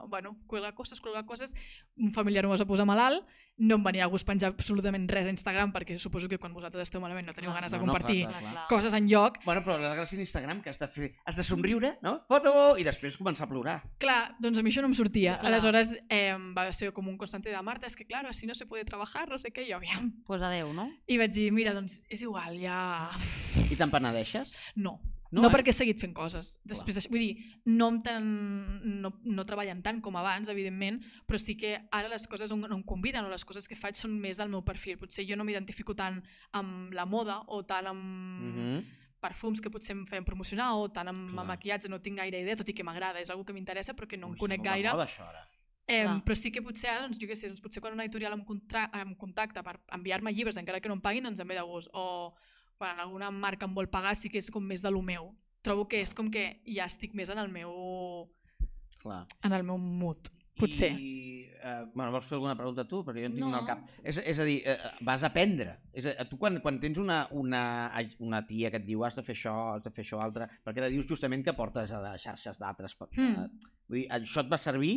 Bueno, 0.08 0.36
colgar 0.46 0.70
coses, 0.78 1.00
colgar 1.02 1.24
coses. 1.26 1.56
Un 1.98 2.12
familiar 2.14 2.44
m'ho 2.46 2.54
va 2.54 2.66
posar 2.70 2.86
malalt. 2.86 3.26
No 3.60 3.76
em 3.76 3.82
venia 3.84 4.06
a 4.06 4.08
gust 4.08 4.24
penjar 4.24 4.48
absolutament 4.54 5.04
res 5.10 5.26
a 5.28 5.32
Instagram 5.34 5.72
perquè 5.74 5.98
suposo 6.00 6.30
que 6.30 6.38
quan 6.40 6.54
vosaltres 6.56 6.88
esteu 6.88 7.00
malament 7.02 7.26
no 7.28 7.34
teniu 7.36 7.50
Clar. 7.50 7.58
ganes 7.60 7.74
de 7.74 7.78
No, 7.78 7.84
no, 7.84 7.92
clar, 7.92 8.00
compartir 8.00 8.22
clar, 8.24 8.40
clar. 8.40 8.64
coses 8.70 8.94
en 8.96 9.08
lloc. 9.10 9.36
Bueno, 9.44 9.60
però 9.66 9.76
la 9.78 9.92
gràcia 9.98 10.16
d'Instagram 10.16 10.62
que 10.64 10.72
has 10.72 10.80
de 10.80 10.88
fer... 10.88 11.10
Has 11.28 11.36
de 11.36 11.44
somriure, 11.44 11.92
no? 12.00 12.14
Foto! 12.30 12.54
I 12.80 12.86
després 12.88 13.18
començar 13.20 13.44
a 13.44 13.50
plorar. 13.52 13.76
Clar, 14.00 14.34
doncs 14.40 14.58
a 14.58 14.64
mi 14.64 14.72
això 14.72 14.80
no 14.80 14.88
em 14.88 14.96
sortia. 14.96 15.36
Clar. 15.36 15.52
Aleshores 15.52 15.92
eh, 16.08 16.32
va 16.56 16.70
ser 16.72 16.90
com 16.96 17.12
un 17.12 17.18
constante 17.20 17.52
de 17.52 17.62
Marta, 17.62 17.86
és 17.86 17.96
que 17.96 18.08
claro, 18.08 18.32
así 18.32 18.48
no 18.48 18.56
se 18.56 18.64
puede 18.64 18.86
trabajar, 18.88 19.28
no 19.28 19.36
sé 19.36 19.52
què, 19.52 19.68
i 19.68 19.72
jo, 19.74 19.76
aviam. 19.76 20.08
Pues 20.24 20.40
adeu, 20.40 20.72
no? 20.72 20.88
I 21.06 21.20
vaig 21.20 21.36
dir, 21.36 21.50
mira, 21.52 21.76
doncs 21.76 22.00
és 22.08 22.24
igual, 22.24 22.56
ja... 22.64 23.10
I 23.70 23.76
te'n 23.76 23.92
penedeixes? 23.92 24.56
No, 24.80 24.96
No, 25.32 25.42
no, 25.42 25.48
eh? 25.48 25.52
perquè 25.52 25.68
he 25.70 25.72
seguit 25.72 25.98
fent 26.00 26.12
coses. 26.12 26.58
Després, 26.66 26.96
d'això- 26.96 27.10
vull 27.10 27.20
dir, 27.20 27.36
no, 27.66 27.88
em 27.88 28.02
tan, 28.02 28.24
no, 29.02 29.12
no 29.24 29.44
treballen 29.46 29.80
tant 29.82 30.00
com 30.02 30.16
abans, 30.16 30.48
evidentment, 30.48 31.00
però 31.26 31.38
sí 31.38 31.56
que 31.56 31.76
ara 31.92 32.08
les 32.08 32.26
coses 32.26 32.50
on, 32.50 32.64
on 32.64 32.72
em 32.72 32.82
conviden 32.82 33.24
o 33.24 33.28
les 33.30 33.44
coses 33.44 33.68
que 33.68 33.76
faig 33.76 33.94
són 33.94 34.18
més 34.18 34.40
al 34.40 34.48
meu 34.50 34.64
perfil. 34.66 34.98
Potser 34.98 35.24
jo 35.28 35.36
no 35.36 35.44
m'identifico 35.44 35.94
tant 35.94 36.22
amb 36.52 36.92
la 36.92 37.06
moda 37.06 37.42
o 37.46 37.62
tant 37.64 37.86
amb 37.86 38.00
Mm 38.02 38.54
-hmm. 38.56 38.84
perfums 39.20 39.60
que 39.60 39.70
potser 39.70 39.94
em 39.96 40.06
feien 40.06 40.24
promocionar 40.24 40.74
o 40.74 40.88
tant 40.90 41.06
amb, 41.08 41.28
Clar. 41.30 41.40
amb 41.40 41.48
maquillatge, 41.48 41.88
no 41.88 42.00
tinc 42.00 42.16
gaire 42.18 42.40
idea, 42.40 42.56
tot 42.56 42.68
i 42.68 42.72
que 42.74 42.82
m'agrada, 42.82 43.20
és 43.20 43.28
una 43.30 43.44
que 43.44 43.52
m'interessa 43.52 43.94
però 43.94 44.06
que 44.08 44.16
no 44.16 44.26
em 44.28 44.32
Ui, 44.32 44.38
conec 44.38 44.58
molt 44.58 44.64
de 44.66 44.70
gaire. 44.70 44.90
Moda, 44.92 45.04
això, 45.04 45.28
ara. 45.28 45.46
Eh, 45.86 46.04
Clar. 46.04 46.24
però 46.24 46.34
sí 46.34 46.50
que 46.50 46.62
potser, 46.62 47.00
doncs, 47.02 47.18
jo 47.20 47.26
què 47.26 47.36
sé, 47.36 47.46
doncs, 47.48 47.60
potser 47.60 47.80
quan 47.82 47.92
una 47.92 48.04
editorial 48.04 48.32
em, 48.32 48.44
contra 48.44 48.90
em 48.94 49.14
contacta 49.14 49.62
per 49.62 49.78
enviar-me 49.92 50.32
llibres, 50.32 50.56
encara 50.56 50.80
que 50.80 50.88
no 50.88 50.94
em 50.94 51.00
paguin, 51.00 51.22
doncs 51.24 51.40
em 51.40 51.46
ve 51.48 51.54
de 51.54 51.62
gust. 51.62 51.88
O 51.92 52.34
quan 52.80 52.96
alguna 53.02 53.28
marca 53.30 53.66
em 53.68 53.74
vol 53.76 53.90
pagar, 53.92 54.14
sí 54.16 54.30
que 54.32 54.40
és 54.40 54.48
com 54.50 54.64
més 54.64 54.80
de 54.80 54.90
lo 54.90 55.02
meu. 55.04 55.34
Trobo 55.60 55.84
que 55.86 56.00
és 56.00 56.14
com 56.16 56.30
que 56.32 56.62
ja 56.64 56.86
estic 56.88 57.12
més 57.14 57.28
en 57.28 57.36
el 57.42 57.50
meu, 57.52 57.74
Clar. 59.02 59.26
en 59.44 59.52
el 59.52 59.64
meu 59.68 59.76
mood, 59.76 60.30
potser. 60.56 60.90
I, 60.96 61.44
eh, 61.60 61.84
bueno, 61.94 62.10
vols 62.14 62.24
fer 62.28 62.38
alguna 62.38 62.54
pregunta 62.56 62.86
tu? 62.88 63.02
Perquè 63.04 63.20
jo 63.26 63.28
en 63.28 63.34
tinc 63.36 63.46
una 63.46 63.58
al 63.60 63.66
No. 63.66 63.68
cap. 63.68 63.84
És, 64.02 64.16
és 64.24 64.38
a 64.40 64.44
dir, 64.48 64.62
eh, 64.64 64.78
vas 65.04 65.22
a 65.24 65.28
aprendre. 65.28 65.76
És 65.92 66.06
a, 66.06 66.24
tu 66.28 66.38
quan, 66.40 66.56
quan 66.64 66.80
tens 66.80 66.96
una, 66.98 67.26
una, 67.32 67.62
una 68.18 68.40
tia 68.46 68.70
que 68.72 68.80
et 68.80 68.86
diu 68.88 69.04
has 69.04 69.16
de 69.16 69.22
fer 69.22 69.36
això, 69.36 69.54
has 69.76 69.84
de 69.84 69.90
fer 69.92 70.04
això 70.04 70.20
altre, 70.24 70.48
perquè 70.64 70.78
ara 70.80 70.88
dius 70.92 71.06
justament 71.08 71.44
que 71.44 71.52
portes 71.56 71.92
a 71.92 72.00
les 72.00 72.22
xarxes 72.24 72.58
d'altres. 72.58 72.96
Mm. 73.16 73.48
Vull 73.88 74.00
dir, 74.02 74.06
això 74.16 74.40
et 74.46 74.50
va 74.52 74.58
servir 74.60 74.94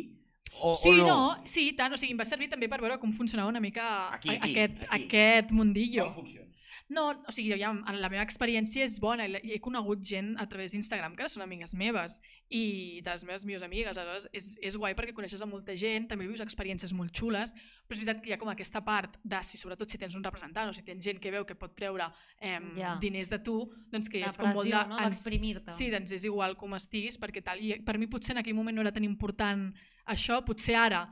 o, 0.62 0.76
Sí, 0.76 0.90
o 0.90 0.96
no? 0.96 1.08
no, 1.08 1.46
sí, 1.48 1.72
tant, 1.76 1.92
o 1.94 1.98
sigui, 1.98 2.12
em 2.14 2.20
va 2.20 2.26
servir 2.28 2.48
també 2.52 2.68
per 2.70 2.80
veure 2.82 3.00
com 3.00 3.12
funcionava 3.12 3.50
una 3.50 3.60
mica 3.64 4.14
Aquí, 4.14 4.30
a- 4.30 4.40
aquí, 4.44 4.52
aquest, 4.58 4.84
aquí. 4.90 5.06
aquest 5.08 5.52
mundillo. 5.52 6.06
Com 6.12 6.24
funciona? 6.24 6.50
No, 6.90 7.06
o 7.26 7.32
sigui, 7.32 7.56
ja, 7.58 7.70
en 7.72 7.98
la 8.02 8.10
meva 8.12 8.26
experiència 8.26 8.84
és 8.84 8.98
bona 9.02 9.24
he 9.40 9.60
conegut 9.64 10.02
gent 10.04 10.34
a 10.38 10.46
través 10.52 10.74
d'Instagram 10.74 11.16
que 11.16 11.24
ara 11.24 11.32
són 11.32 11.46
amigues 11.46 11.72
meves 11.80 12.18
i 12.52 13.00
de 13.02 13.10
les 13.10 13.24
meves 13.24 13.46
millors 13.48 13.64
amigues, 13.64 13.98
aleshores 13.98 14.28
és, 14.36 14.50
és 14.62 14.76
guai 14.78 14.94
perquè 14.94 15.14
coneixes 15.16 15.42
a 15.42 15.48
molta 15.48 15.74
gent, 15.80 16.10
també 16.12 16.28
vius 16.28 16.44
experiències 16.44 16.92
molt 16.94 17.16
xules, 17.16 17.56
però 17.88 17.96
és 17.96 18.04
veritat 18.04 18.22
que 18.22 18.30
hi 18.30 18.36
ha 18.36 18.40
com 18.42 18.52
aquesta 18.52 18.84
part 18.84 19.16
de, 19.24 19.40
si, 19.48 19.58
sobretot 19.58 19.90
si 19.90 19.98
tens 19.98 20.18
un 20.20 20.26
representant 20.28 20.70
o 20.70 20.76
si 20.76 20.84
tens 20.84 21.04
gent 21.08 21.22
que 21.24 21.32
veu 21.32 21.48
que 21.48 21.56
pot 21.56 21.74
treure 21.76 22.12
eh, 22.40 22.60
Ja. 22.78 22.98
diners 23.00 23.32
de 23.32 23.40
tu, 23.40 23.58
doncs 23.90 24.12
que 24.12 24.20
La 24.20 24.28
és 24.28 24.38
com 24.38 24.52
molt 24.52 24.68
de... 24.68 24.76
pressió, 24.76 24.90
no? 24.92 25.00
D'exprimir-te. 25.08 25.72
Sí, 25.72 25.90
doncs 25.90 26.12
és 26.12 26.28
igual 26.28 26.58
com 26.60 26.76
estiguis, 26.76 27.18
perquè 27.18 27.42
tal, 27.42 27.64
i 27.64 27.80
per 27.82 27.98
mi 27.98 28.12
potser 28.12 28.36
en 28.36 28.44
aquell 28.44 28.60
moment 28.60 28.76
no 28.76 28.84
era 28.84 28.92
tan 28.92 29.08
important 29.08 29.70
això, 30.06 30.44
potser 30.46 30.76
ara 30.76 31.06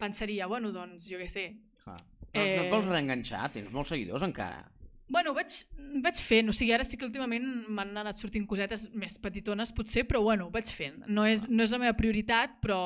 pensaria, 0.00 0.48
bueno, 0.48 0.72
doncs 0.72 1.06
jo 1.10 1.20
què 1.20 1.28
sé. 1.30 1.46
No, 1.86 1.94
eh... 2.32 2.34
no 2.34 2.42
Eh, 2.42 2.60
et 2.64 2.70
vols 2.72 2.88
reenganxar? 2.88 3.50
Tens 3.52 3.70
molts 3.70 3.92
seguidors 3.92 4.24
encara. 4.24 4.64
Bueno, 5.12 5.34
vaig, 5.36 5.52
vaig 6.00 6.16
fent, 6.24 6.48
o 6.48 6.54
sigui, 6.56 6.70
ara 6.72 6.84
sí 6.88 6.96
que 6.96 7.04
últimament 7.04 7.44
m'han 7.68 7.90
anat 8.00 8.16
sortint 8.16 8.46
cosetes 8.48 8.86
més 8.96 9.18
petitones 9.20 9.68
potser, 9.76 10.06
però 10.08 10.22
bueno, 10.24 10.46
vaig 10.54 10.70
fent. 10.72 11.02
No 11.06 11.26
és, 11.28 11.44
no 11.52 11.66
és 11.66 11.74
la 11.74 11.80
meva 11.82 11.92
prioritat, 11.98 12.54
però 12.64 12.78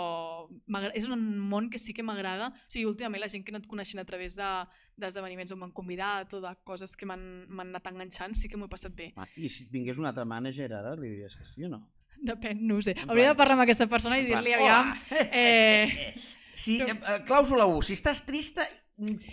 és 0.92 1.06
un 1.06 1.22
món 1.38 1.68
que 1.70 1.78
sí 1.78 1.94
que 1.94 2.02
m'agrada. 2.02 2.48
O 2.50 2.72
sigui, 2.72 2.84
últimament 2.90 3.22
la 3.22 3.28
gent 3.30 3.44
que 3.46 3.52
he 3.52 3.54
anat 3.54 3.68
coneixent 3.70 4.02
a 4.02 4.06
través 4.08 4.34
de 4.38 4.48
d'esdeveniments 4.96 5.52
on 5.52 5.60
m'han 5.60 5.72
convidat 5.76 6.32
o 6.34 6.40
de 6.40 6.50
coses 6.64 6.96
que 6.96 7.06
m'han 7.06 7.22
anat 7.62 7.86
enganxant, 7.92 8.34
sí 8.34 8.48
que 8.48 8.56
m'ho 8.58 8.66
he 8.66 8.72
passat 8.74 8.94
bé. 8.96 9.12
Ah, 9.16 9.28
I 9.36 9.48
si 9.52 9.64
et 9.68 9.70
vingués 9.70 9.98
un 10.00 10.06
altre 10.08 10.24
manager 10.24 10.72
ara, 10.72 10.96
li 10.96 11.10
diries 11.14 11.36
que 11.36 11.44
sí 11.54 11.64
o 11.68 11.68
no? 11.68 11.82
Depèn, 12.16 12.58
no 12.66 12.78
ho 12.78 12.82
sé. 12.82 12.96
En 12.96 13.10
Hauria 13.10 13.26
plan- 13.28 13.34
de 13.36 13.38
parlar 13.38 13.54
amb 13.58 13.66
aquesta 13.68 13.86
persona 13.86 14.18
i 14.18 14.24
dir-li, 14.26 14.54
aviam... 14.56 14.90
"Hola, 14.90 15.22
eh, 15.30 16.14
Si, 16.56 16.78
tu- 16.80 16.86
eh, 16.88 16.94
eh, 16.96 17.18
clàusula 17.28 17.66
1, 17.68 17.82
si 17.84 17.92
estàs 17.92 18.22
trista, 18.24 18.64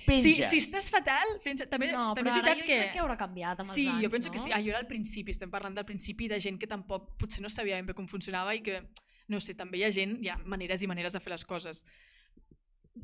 penja. 0.05 0.49
si 0.49 0.57
estàs 0.59 0.89
fatal, 0.91 1.37
pensa, 1.43 1.65
també, 1.71 1.91
No, 1.93 2.09
també 2.17 2.29
però 2.29 2.35
és 2.35 2.43
veritat 2.43 2.65
que... 2.67 2.79
que 2.93 2.99
haurà 2.99 3.15
canviat 3.19 3.61
amb 3.63 3.69
els 3.71 3.77
Sí, 3.77 3.87
anys, 3.87 4.03
jo 4.03 4.09
penso 4.11 4.29
no? 4.29 4.33
que 4.35 4.39
sí. 4.43 4.51
Ah, 4.51 4.59
jo 4.61 4.73
era 4.73 4.79
al 4.83 4.87
principi, 4.89 5.31
estem 5.31 5.51
parlant 5.53 5.75
del 5.77 5.85
principi 5.87 6.27
de 6.27 6.39
gent 6.43 6.59
que 6.59 6.67
tampoc 6.67 7.13
potser 7.21 7.41
no 7.45 7.49
sabia 7.49 7.75
ben 7.79 7.85
bé 7.87 7.95
com 7.95 8.07
funcionava 8.11 8.55
i 8.55 8.61
que, 8.65 8.81
no 9.31 9.39
sé, 9.39 9.55
també 9.55 9.79
hi 9.79 9.85
ha 9.87 9.91
gent, 9.95 10.17
hi 10.23 10.29
ha 10.33 10.37
maneres 10.43 10.83
i 10.83 10.87
maneres 10.91 11.13
de 11.15 11.21
fer 11.23 11.31
les 11.31 11.45
coses. 11.47 11.85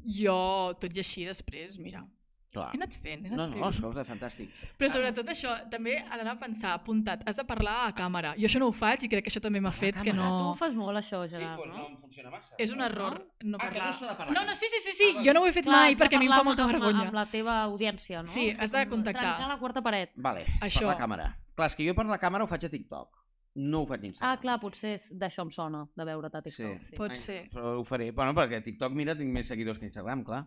Jo, 0.05 0.75
tot 0.79 0.93
i 0.95 0.99
així, 1.01 1.23
després, 1.25 1.79
mira, 1.81 2.03
Clar. 2.51 2.71
He 2.73 2.77
anat 2.79 2.93
fent, 2.97 3.25
he 3.25 3.27
anat 3.29 3.37
No, 3.37 3.45
no, 3.45 3.53
fent. 3.59 3.75
escolta, 3.75 4.03
fantàstic. 4.07 4.49
Però 4.79 4.89
sobretot 4.89 5.27
això, 5.29 5.51
també 5.69 5.99
ha 6.01 6.17
d'anar 6.17 6.31
a 6.33 6.39
pensar, 6.39 6.71
apuntat, 6.79 7.21
has 7.29 7.37
de 7.37 7.43
parlar 7.45 7.75
a 7.85 7.91
càmera. 7.93 8.31
Jo 8.41 8.47
això 8.49 8.57
no 8.59 8.69
ho 8.69 8.71
faig 8.73 9.03
i 9.05 9.09
crec 9.11 9.23
que 9.27 9.29
això 9.29 9.39
també 9.43 9.61
m'ha 9.61 9.69
fet 9.69 9.99
que 10.01 10.11
no... 10.13 10.23
Tu 10.23 10.47
ho 10.49 10.55
fas 10.55 10.73
molt, 10.73 10.97
això, 10.97 11.19
Sí, 11.27 11.35
Gerard, 11.35 11.59
doncs 11.61 11.69
no? 11.75 11.77
no 11.77 11.87
em 11.89 11.97
funciona 12.01 12.31
massa. 12.31 12.55
És 12.57 12.71
un 12.73 12.81
error 12.81 13.19
no 13.43 13.57
Ah, 13.61 13.67
que 13.69 13.75
parlar. 13.77 13.85
no 13.85 13.93
s'ha 13.93 14.07
de 14.09 14.15
parlar. 14.17 14.33
No, 14.33 14.45
no, 14.49 14.55
sí, 14.55 14.65
sí, 14.73 14.79
sí, 14.81 14.91
sí. 14.97 15.13
Ah, 15.17 15.21
jo 15.27 15.33
no 15.33 15.41
ho 15.41 15.45
he 15.45 15.51
fet 15.53 15.65
Clar, 15.69 15.75
mai 15.83 15.95
perquè 15.95 16.15
a 16.15 16.19
mi 16.19 16.25
em 16.25 16.31
parlar 16.31 16.41
fa 16.41 16.43
molta 16.49 16.65
vergonya. 16.65 17.05
Amb 17.05 17.13
la 17.13 17.25
teva 17.29 17.61
audiència, 17.69 18.23
no? 18.25 18.25
Sí, 18.33 18.49
has 18.49 18.71
de 18.71 18.87
contactar. 18.87 19.21
Trencar 19.37 19.47
la 19.53 19.59
quarta 19.59 19.81
paret. 19.83 20.11
Vale, 20.15 20.45
Això. 20.59 20.79
per 20.87 20.87
la 20.95 20.97
càmera. 20.97 21.29
Clar, 21.55 21.67
és 21.69 21.75
que 21.75 21.85
jo 21.85 21.93
per 21.93 22.05
la 22.07 22.17
càmera 22.17 22.43
ho 22.43 22.47
faig 22.47 22.65
a 22.65 22.69
TikTok. 22.69 23.13
No 23.55 23.81
ho 23.81 23.85
faig 23.89 24.03
Instagram. 24.05 24.29
Ah, 24.31 24.39
clar, 24.39 24.59
potser 24.61 24.91
és- 24.93 25.07
d'això 25.11 25.41
em 25.43 25.49
sona, 25.51 25.81
de 25.97 26.05
veure't 26.05 26.35
a 26.37 26.41
TikTok. 26.41 26.83
Sí. 26.89 26.95
Pot 26.95 27.09
Ai, 27.11 27.17
ser. 27.17 27.49
Però 27.51 27.79
ho 27.79 27.83
faré. 27.83 28.11
Bueno, 28.11 28.33
perquè 28.37 28.59
a 28.59 28.63
TikTok, 28.63 28.93
mira, 28.93 29.15
tinc 29.17 29.33
més 29.33 29.47
seguidors 29.47 29.79
que 29.79 29.85
a 29.85 29.89
Instagram, 29.89 30.23
clar. 30.23 30.45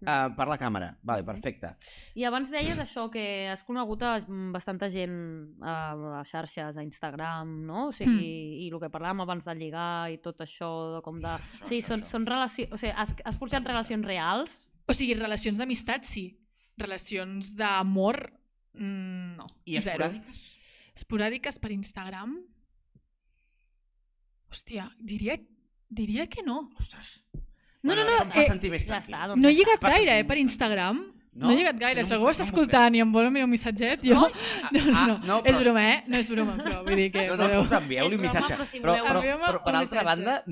Uh, 0.00 0.30
per 0.36 0.46
la 0.48 0.56
càmera. 0.56 0.92
Vale, 1.02 1.24
perfecte. 1.24 1.74
I 2.14 2.24
abans 2.24 2.50
deies 2.54 2.78
això, 2.78 3.10
que 3.10 3.48
has 3.50 3.64
conegut 3.64 4.02
a 4.02 4.20
mm, 4.20 4.52
bastanta 4.54 4.88
gent 4.88 5.58
a, 5.60 6.20
a 6.20 6.24
xarxes, 6.24 6.76
a 6.78 6.82
Instagram, 6.86 7.66
no? 7.66 7.88
O 7.88 7.92
sigui, 7.92 8.14
Mm. 8.14 8.62
i 8.64 8.70
el 8.72 8.80
que 8.80 8.88
parlàvem 8.90 9.20
abans 9.26 9.44
de 9.44 9.54
lligar 9.58 10.10
i 10.14 10.18
tot 10.18 10.40
això, 10.40 10.70
de 10.96 11.02
com 11.02 11.20
de... 11.20 11.28
Això, 11.60 11.66
sí, 11.66 11.78
això, 11.82 11.88
són, 11.88 12.00
això. 12.00 12.10
són 12.14 12.26
relacions... 12.26 12.72
O 12.72 12.76
sigui, 12.78 12.94
has, 12.96 13.14
has 13.24 13.36
forjat 13.38 13.66
relacions 13.66 14.06
reals? 14.06 14.56
O 14.88 14.94
sigui, 14.94 15.14
relacions 15.18 15.58
d'amistat, 15.58 16.04
sí. 16.04 16.38
Relacions 16.78 17.54
d'amor, 17.56 18.32
mm, 18.74 19.36
no. 19.36 19.46
I 19.66 19.80
Zero. 19.80 20.04
esporàdiques? 20.06 20.50
Esporàdiques 20.94 21.58
per 21.58 21.72
Instagram? 21.74 22.36
Hòstia, 24.50 24.88
diria, 25.00 25.36
diria 25.90 26.26
que 26.30 26.42
no. 26.46 26.68
Ostres. 26.78 27.20
No, 27.82 27.92
Bueno, 27.92 28.04
no, 28.04 28.10
no, 28.24 28.30
eh, 28.40 28.46
Ja 28.46 28.54
està, 29.02 29.26
doncs 29.28 29.42
No 29.42 29.48
he 29.50 29.52
lligat 29.54 29.82
gaire, 29.82 30.18
eh, 30.20 30.24
per 30.24 30.38
Instagram. 30.38 31.02
No? 31.34 31.48
No, 31.48 31.50
he 31.52 31.56
lligat 31.58 31.76
gaire. 31.80 31.96
que 31.96 32.02
no 32.02 32.06
Si 32.06 32.14
algú 32.14 32.28
està 32.30 32.44
no 32.44 32.46
escoltant 32.46 32.94
i 32.94 33.00
em 33.02 33.10
vol 33.12 33.26
el 33.26 33.32
meu 33.34 33.46
missatget, 33.50 34.00
jo... 34.06 34.14
No? 34.14 34.28
No, 34.72 34.84
no, 34.86 34.96
Ah, 34.96 35.06
no, 35.08 35.18
no, 35.26 35.38
és 35.44 35.56
però- 35.56 35.64
broma, 35.64 35.82
eh? 35.92 36.04
No 36.06 36.16
és 36.16 36.30
broma, 36.30 36.54
però 36.56 36.84
vull 36.86 36.96
dir 36.96 37.10
que... 37.12 37.26
No, 37.26 37.36
no, 37.36 37.48
escolta, 37.50 37.80
envieu-li 37.82 38.14
un 38.14 38.22
broma, 38.22 38.32
missatge. 38.32 38.54
però 38.54 38.64
si 38.70 38.80
Però, 38.80 38.94
voleu- 38.94 39.08
però, 39.10 39.38
però, 39.50 39.62
per 39.64 39.74
un 39.74 39.80
altra 39.80 40.02
banda, 40.06 40.44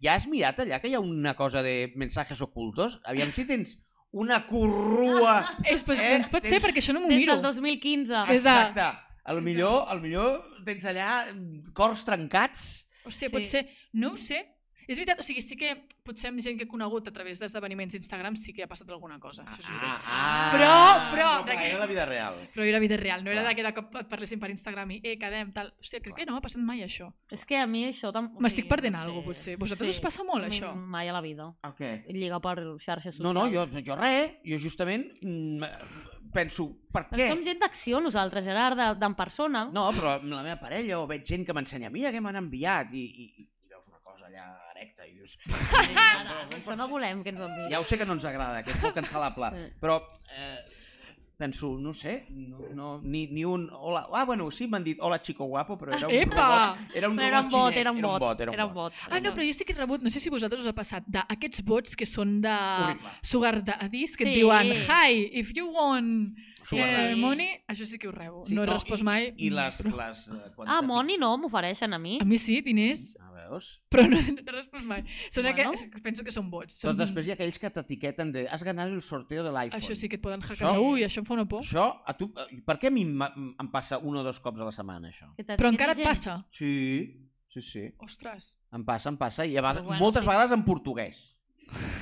ja 0.00 0.14
has 0.16 0.26
mirat 0.26 0.58
allà 0.64 0.80
que 0.80 0.88
hi 0.88 0.94
ha 0.94 1.00
una 1.04 1.34
cosa 1.36 1.62
de 1.62 1.92
mensajes 1.94 2.40
ocultos? 2.40 2.98
Aviam 3.04 3.30
si 3.30 3.44
tens 3.44 3.76
una 4.10 4.46
corrua... 4.46 5.44
És, 5.64 5.84
pues, 5.84 6.00
Eh, 6.00 6.14
doncs 6.16 6.30
pot 6.32 6.42
tens- 6.42 6.56
ser, 6.56 6.62
perquè 6.64 6.80
això 6.82 6.94
no 6.96 7.04
m'ho 7.04 7.08
Des 7.12 7.20
miro. 7.20 7.34
del 7.36 7.42
2015. 7.44 8.24
És 8.32 8.42
de- 8.42 8.48
Exacte. 8.48 8.88
A 9.24 9.32
lo 9.32 9.40
millor, 9.40 9.86
a 9.88 9.94
lo 9.94 10.00
millor 10.04 10.42
tens 10.64 10.84
allà 10.84 11.32
mm, 11.32 11.72
cors 11.72 12.04
trencats. 12.04 12.88
Hòstia, 13.04 13.28
Sí. 13.28 13.32
pot 13.32 13.44
ser... 13.44 13.68
No 13.92 14.12
ho 14.12 14.16
sé. 14.16 14.50
És 14.86 14.98
veritat, 14.98 15.16
o 15.16 15.24
sigui, 15.24 15.40
sí 15.40 15.56
que 15.56 15.70
potser 16.04 16.28
amb 16.28 16.42
gent 16.44 16.58
que 16.60 16.66
he 16.66 16.68
conegut 16.68 17.06
a 17.08 17.12
través 17.12 17.38
d'esdeveniments 17.40 17.94
d'Instagram 17.94 18.34
sí 18.36 18.52
que 18.52 18.64
ha 18.64 18.68
passat 18.68 18.90
alguna 18.92 19.16
cosa. 19.18 19.40
Això 19.48 19.62
és 19.62 19.68
veritat. 19.70 20.02
ah, 20.04 20.50
Però- 20.52 21.14
però- 21.14 21.44
clar, 21.46 21.56
era 21.64 21.78
la 21.78 21.86
vida 21.88 22.04
real. 22.04 22.34
Però 22.52 22.66
era 22.68 22.78
vida 22.82 22.98
real, 23.00 23.24
no 23.24 23.30
era 23.32 23.40
Clar. 23.40 23.48
de 23.48 23.56
que 23.56 23.62
de 23.64 23.72
cop 23.78 23.96
et 24.02 24.10
parlessin 24.10 24.38
per 24.42 24.50
Instagram 24.52 24.90
i 24.90 25.00
eh, 25.02 25.14
quedem, 25.16 25.54
tal. 25.56 25.72
Hòstia, 25.80 26.02
crec 26.04 26.16
que 26.20 26.26
no 26.28 26.36
ha 26.36 26.42
passat 26.44 26.60
mai 26.60 26.82
això. 26.84 27.08
És 27.32 27.46
que 27.48 27.56
a 27.56 27.66
mi 27.66 27.86
això... 27.88 28.12
tam- 28.12 28.28
M'estic 28.38 28.68
perdent 28.68 28.92
no 28.92 29.00
alguna 29.06 29.24
potser. 29.24 29.56
Vosaltres 29.56 29.88
us 29.88 30.00
passa 30.04 30.22
molt, 30.22 30.44
això? 30.50 30.74
Mai 30.76 31.08
a 31.08 31.14
la 31.16 31.22
vida. 31.24 31.48
El 31.64 31.72
què? 31.80 32.04
Lligar 32.12 32.42
per 32.44 32.58
xarxes 32.78 33.18
No, 33.20 33.32
socials. 33.32 33.72
no, 33.72 33.80
jo, 33.80 33.80
jo 33.88 33.96
res. 33.96 34.32
Jo 34.44 34.58
justament 34.58 35.08
mm, 35.22 35.64
penso, 36.34 36.66
per 36.92 37.04
què? 37.12 37.28
som 37.30 37.40
gent 37.46 37.60
d'acció, 37.62 38.00
nosaltres, 38.04 38.44
Gerard, 38.44 38.76
de- 38.80 38.90
d'en 39.00 39.14
persona. 39.16 39.64
No, 39.72 39.86
però 39.96 40.16
amb 40.18 40.28
la 40.34 40.42
meva 40.44 40.58
parella 40.60 40.98
o 41.00 41.06
veig 41.10 41.24
gent 41.30 41.46
que 41.46 41.54
m'ensenya, 41.56 41.90
mira 41.94 42.10
què 42.14 42.20
m'han 42.24 42.40
enviat 42.42 42.92
i, 42.92 43.04
i, 43.06 43.28
i 43.44 43.70
veus 43.70 43.86
una 43.88 44.02
cosa 44.04 44.26
allà 44.28 44.48
erecta 44.74 45.06
i 45.06 45.14
dius... 45.16 45.38
Ara, 45.48 46.44
això 46.58 46.76
no 46.76 46.88
volem 46.90 47.22
que 47.24 47.32
ens 47.32 47.40
ho 47.40 47.48
enviï. 47.48 47.70
Ja 47.72 47.80
ho 47.80 47.86
sé 47.88 47.96
que 48.00 48.06
no 48.08 48.18
ens 48.18 48.26
agrada, 48.28 48.62
que 48.66 48.74
és 48.74 48.82
molt 48.82 48.98
cancel·lable, 48.98 49.52
però 49.80 50.00
eh, 50.34 50.58
penso, 51.36 51.76
no 51.78 51.92
sé, 51.92 52.26
no, 52.30 52.58
no, 52.74 53.00
ni, 53.02 53.26
ni 53.26 53.44
un... 53.44 53.68
Hola, 53.72 54.06
ah, 54.12 54.24
bueno, 54.24 54.50
sí, 54.50 54.68
m'han 54.68 54.84
dit 54.84 54.98
hola 55.00 55.20
chico 55.20 55.44
guapo, 55.44 55.76
però 55.76 55.96
era 55.96 56.06
un 56.06 56.14
Epa! 56.14 56.36
robot. 56.76 56.94
Era 56.94 57.08
un 57.08 57.18
era 57.20 57.40
un 57.40 57.50
robot 57.50 57.52
bot, 57.52 57.72
xinès, 57.72 57.80
era 57.80 57.90
un 57.92 58.00
bot, 58.02 58.40
era 58.40 58.50
un 58.50 58.54
era 58.54 58.66
un 58.66 58.74
bot. 58.74 58.92
bot. 58.92 59.12
Ah, 59.12 59.20
no, 59.20 59.32
però 59.34 59.42
jo 59.46 59.52
sí 59.52 59.64
que 59.64 59.72
he 59.72 59.76
rebut, 59.76 60.02
no 60.02 60.10
sé 60.10 60.20
si 60.20 60.30
vosaltres 60.30 60.62
us 60.62 60.68
ha 60.70 60.74
passat, 60.74 61.04
d'aquests 61.06 61.64
bots 61.64 61.96
que 61.96 62.06
són 62.06 62.40
de 62.40 62.54
Horrible. 62.54 63.10
sugar 63.22 63.64
daddies, 63.64 64.16
que 64.16 64.24
Sí. 64.24 64.30
et 64.30 64.34
diuen 64.36 64.72
Hi, 64.88 65.30
if 65.32 65.52
you 65.54 65.66
want 65.72 66.36
Sugar 66.64 67.10
eh, 67.10 67.14
money, 67.16 67.60
això 67.68 67.84
sí 67.84 67.98
que 67.98 68.08
ho 68.08 68.12
rebo. 68.12 68.42
Sí, 68.44 68.54
no 68.54 68.62
he 68.62 68.66
no, 68.66 68.72
respost 68.72 69.02
i- 69.02 69.04
mai. 69.04 69.34
I 69.36 69.50
les... 69.50 69.76
Però... 69.82 69.96
les 69.98 70.28
eh, 70.28 70.50
quan 70.56 70.66
Ah, 70.68 70.80
Moni 70.80 71.18
no, 71.18 71.36
m'ofereixen 71.36 71.92
a 71.92 71.98
mi. 71.98 72.16
A 72.22 72.24
mi 72.24 72.38
sí, 72.38 72.62
diners, 72.62 73.16
Ah, 73.20 73.23
veus? 73.54 73.68
però 73.90 74.04
no, 74.10 74.18
no 74.20 74.42
he 74.44 74.54
respost 74.56 74.84
mai. 74.90 75.02
Són 75.30 75.46
Bueno. 75.48 75.72
que, 75.94 76.02
penso 76.04 76.24
que 76.26 76.32
són 76.34 76.50
bots. 76.52 76.76
Però 76.82 76.92
Són... 76.92 77.00
després 77.00 77.26
hi 77.26 77.32
ha 77.32 77.38
aquells 77.38 77.58
que 77.62 77.70
t'etiqueten 77.70 78.32
de 78.34 78.46
has 78.50 78.62
ganat 78.66 78.88
el 78.92 79.00
sorteo 79.00 79.42
de 79.46 79.52
l'iPhone. 79.54 79.80
Això 79.80 79.94
sí 79.96 80.08
que 80.10 80.16
et 80.20 80.22
poden 80.22 80.42
Això- 80.42 80.54
hackejar. 80.68 80.78
Ui, 80.82 81.04
això 81.06 81.22
em 81.22 81.28
fa 81.28 81.34
una 81.38 81.46
por. 81.48 81.62
Això, 81.64 81.86
a 82.04 82.16
tu, 82.18 82.28
per 82.66 82.76
què 82.82 82.88
a 82.90 82.94
mi 82.94 83.06
em, 83.08 83.68
passa 83.72 83.98
un 83.98 84.16
o 84.16 84.22
dos 84.26 84.40
cops 84.40 84.60
a 84.60 84.68
la 84.68 84.72
setmana, 84.74 85.08
això? 85.14 85.30
Però 85.56 85.70
encara 85.72 85.92
et 85.96 86.02
passa. 86.04 86.40
Sí, 86.52 86.72
sí, 87.48 87.62
sí. 87.62 87.84
Ostres. 88.02 88.56
Em 88.74 88.84
passa, 88.84 89.08
em 89.08 89.16
passa. 89.16 89.46
I 89.46 89.56
a 89.56 89.62
vegades, 89.62 89.82
Però 89.82 89.92
bueno, 89.94 90.02
moltes 90.04 90.22
sí. 90.24 90.28
vegades 90.28 90.52
en 90.52 90.64
portuguès. 90.66 91.22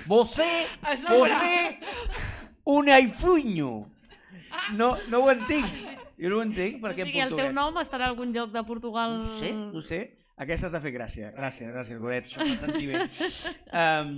Você, 0.08 0.48
A 0.82 0.96
você, 0.96 1.78
un 2.66 2.88
iPhone. 2.88 3.86
No, 4.74 4.96
no 5.08 5.20
ho 5.24 5.30
entenc. 5.30 5.66
Jo 6.22 6.28
no 6.30 6.36
ho 6.38 6.42
entenc 6.44 6.76
O 6.78 6.86
perquè 6.86 7.02
en 7.02 7.08
sigui, 7.08 7.20
el 7.22 7.30
portuguès. 7.32 7.48
teu 7.48 7.54
nom 7.56 7.78
estarà 7.80 8.04
en 8.06 8.10
algun 8.12 8.32
lloc 8.34 8.52
de 8.52 8.62
Portugal... 8.68 9.16
No 9.18 9.26
ho 9.26 9.38
sé, 9.40 9.52
no 9.54 9.78
ho 9.78 9.82
sé. 9.82 10.00
Aquesta 10.42 10.70
t'ha 10.72 10.80
fet 10.82 10.94
gràcia. 10.96 11.32
Gràcies, 11.36 11.72
gràcies, 11.72 12.00
Goret. 12.02 12.30
Això 12.30 12.46
m'ha 12.46 12.58
sentit 12.62 12.88
bé. 12.92 13.04
Um... 13.82 14.16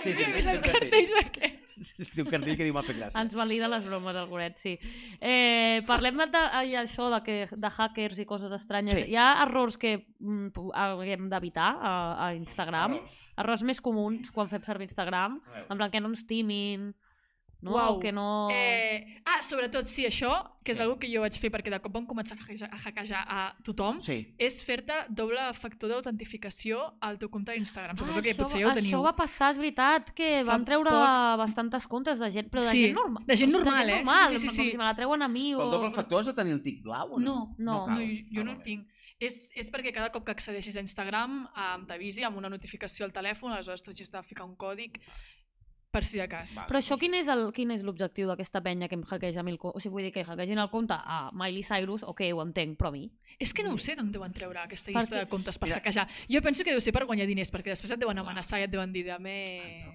Sí, 0.00 0.12
és 0.14 0.18
Els 0.24 0.46
un 0.46 0.62
cartell. 0.64 0.88
cartells 0.88 1.10
aquests. 1.20 1.62
Es 2.00 2.12
diu 2.16 2.24
cartell 2.30 2.56
que 2.56 2.64
diu 2.64 2.72
m'ha 2.72 2.82
fet 2.86 2.96
gràcia. 2.96 3.20
Ens 3.20 3.34
valida 3.36 3.68
les 3.68 3.84
bromes, 3.84 4.16
el 4.16 4.28
Goret, 4.30 4.56
sí. 4.62 4.72
Eh, 5.20 5.82
parlem 5.88 6.22
de, 6.32 6.40
ai, 6.60 6.72
això 6.80 7.10
de, 7.12 7.20
que, 7.26 7.36
de 7.52 7.70
hackers 7.74 8.22
i 8.22 8.24
coses 8.28 8.54
estranyes. 8.56 9.02
Sí. 9.02 9.10
Hi 9.12 9.18
ha 9.20 9.26
errors 9.44 9.76
que 9.80 9.92
mm, 10.00 10.70
haguem 10.72 11.28
d'evitar 11.32 11.68
a, 11.76 11.92
a 12.28 12.30
Instagram? 12.38 12.96
Errors. 13.02 13.18
Errors 13.44 13.66
més 13.68 13.82
comuns 13.84 14.32
quan 14.32 14.48
fem 14.48 14.64
servir 14.64 14.88
Instagram? 14.88 15.36
En 15.66 15.74
plan, 15.76 15.92
que 15.92 16.00
no 16.00 16.08
ens 16.14 16.24
timin, 16.28 16.94
no? 17.66 17.74
Uau. 17.74 17.96
O 17.96 18.00
que 18.00 18.12
no... 18.14 18.48
Eh, 18.54 19.20
ah, 19.26 19.42
sobretot, 19.42 19.86
sí, 19.90 20.06
això, 20.06 20.30
que 20.64 20.72
és 20.72 20.78
Sí. 20.78 20.84
una 20.86 20.96
que 20.98 21.10
jo 21.12 21.20
vaig 21.22 21.34
fer 21.38 21.50
perquè 21.52 21.70
de 21.74 21.80
cop 21.82 21.92
van 21.94 22.06
començar 22.06 22.38
a 22.38 22.78
hackejar, 22.78 23.24
a, 23.28 23.40
tothom, 23.66 24.00
Sí. 24.06 24.34
és 24.38 24.62
fer-te 24.64 24.94
doble 25.10 25.42
factor 25.54 25.90
d'autentificació 25.90 26.80
al 27.00 27.18
teu 27.18 27.28
compte 27.30 27.52
d'Instagram. 27.52 27.96
Suposo 27.98 28.18
Ah, 28.18 28.22
que 28.22 28.32
això, 28.34 28.42
potser 28.44 28.60
ja 28.62 28.68
ho 28.70 28.74
teniu. 28.74 28.90
Això 28.90 29.02
va 29.04 29.14
passar, 29.16 29.50
és 29.52 29.58
veritat, 29.58 30.12
que 30.14 30.42
Fa 30.44 30.52
van 30.52 30.64
treure 30.64 30.90
poc. 30.90 31.38
bastantes 31.42 31.86
comptes 31.86 32.18
de 32.18 32.30
gent, 32.30 32.50
però 32.50 32.62
de 32.64 32.70
Sí, 32.70 32.82
gent 32.86 32.94
normal. 32.94 33.24
de 33.26 33.36
gent 33.36 33.52
normal, 33.52 33.86
de 33.86 33.92
eh? 33.92 33.96
gent 33.96 33.98
Sí, 33.98 34.04
normal, 34.06 34.28
sí, 34.32 34.38
sí, 34.38 34.46
com 34.46 34.54
sí. 34.56 34.70
si 34.70 34.76
me 34.76 34.84
la 34.84 34.94
treuen 34.94 35.22
a 35.22 35.28
mi. 35.28 35.52
Però 35.54 35.60
o... 35.60 35.64
el 35.64 35.70
doble 35.70 35.90
factor 35.92 36.20
has 36.20 36.26
de 36.26 36.34
tenir 36.34 36.52
el 36.52 36.62
tic 36.62 36.82
blau 36.82 37.12
o 37.14 37.18
no? 37.20 37.24
No, 37.24 37.54
No. 37.58 37.72
No, 37.80 37.86
cal. 37.86 37.98
jo, 37.98 38.24
jo 38.32 38.40
Ah, 38.40 38.44
no 38.44 38.50
el 38.52 38.62
tinc. 38.62 38.88
És, 39.18 39.50
és 39.56 39.70
perquè 39.72 39.94
cada 39.94 40.10
cop 40.12 40.26
que 40.26 40.32
accedeixis 40.32 40.76
a 40.76 40.80
Instagram 40.80 41.48
em 41.56 41.86
t'avisi 41.86 42.22
amb 42.22 42.36
una 42.36 42.50
notificació 42.50 43.06
al 43.06 43.12
telèfon, 43.12 43.50
aleshores 43.50 43.80
tu 43.82 43.90
hagis 43.90 44.10
de 44.12 44.22
ficar 44.22 44.44
un 44.44 44.54
còdic 44.56 45.00
per 45.90 46.04
si 46.04 46.18
de 46.18 46.28
cas. 46.28 46.54
Vale. 46.54 46.68
Però 46.68 46.76
això 46.78 46.98
quin 47.00 47.14
és 47.14 47.26
el- 47.28 47.52
quin 47.56 47.70
és 47.70 47.82
l'objectiu 47.82 48.28
d'aquesta 48.28 48.60
penya 48.62 48.86
que 48.88 48.94
em 48.96 49.02
hackeja 49.08 49.42
mil 49.42 49.56
comptes? 49.56 49.78
O 49.78 49.80
sigui, 49.80 49.92
vull 49.94 50.02
dir 50.04 50.12
que 50.12 50.24
hackegin 50.24 50.58
el 50.58 50.68
compte 50.68 50.92
a 50.92 51.30
Miley 51.32 51.62
Cyrus, 51.64 52.02
ok, 52.02 52.20
ho 52.34 52.42
entenc, 52.42 52.76
però 52.76 52.88
a 52.88 52.92
mi. 52.92 53.10
És 53.38 53.54
que 53.54 53.62
no 53.62 53.72
ho 53.72 53.78
sé 53.78 53.94
d'on 53.96 54.10
deuen 54.12 54.32
treure 54.32 54.58
aquesta 54.60 54.90
llista 54.92 55.16
Perquè- 55.16 55.20
de 55.24 55.28
comptes 55.28 55.56
per 55.58 55.68
Mira. 55.68 55.76
hackejar. 55.78 56.06
Jo 56.28 56.42
penso 56.42 56.62
que 56.64 56.70
deu 56.72 56.80
ser 56.80 56.92
per 56.92 57.06
guanyar 57.06 57.26
diners, 57.26 57.50
perquè 57.52 57.72
després 57.72 57.90
et 57.92 57.98
deuen 58.00 58.18
amenaçar 58.18 58.60
i 58.60 58.64
et 58.64 58.70
deuen 58.70 58.92
dir 58.92 59.04
de 59.04 59.18
me... 59.18 59.36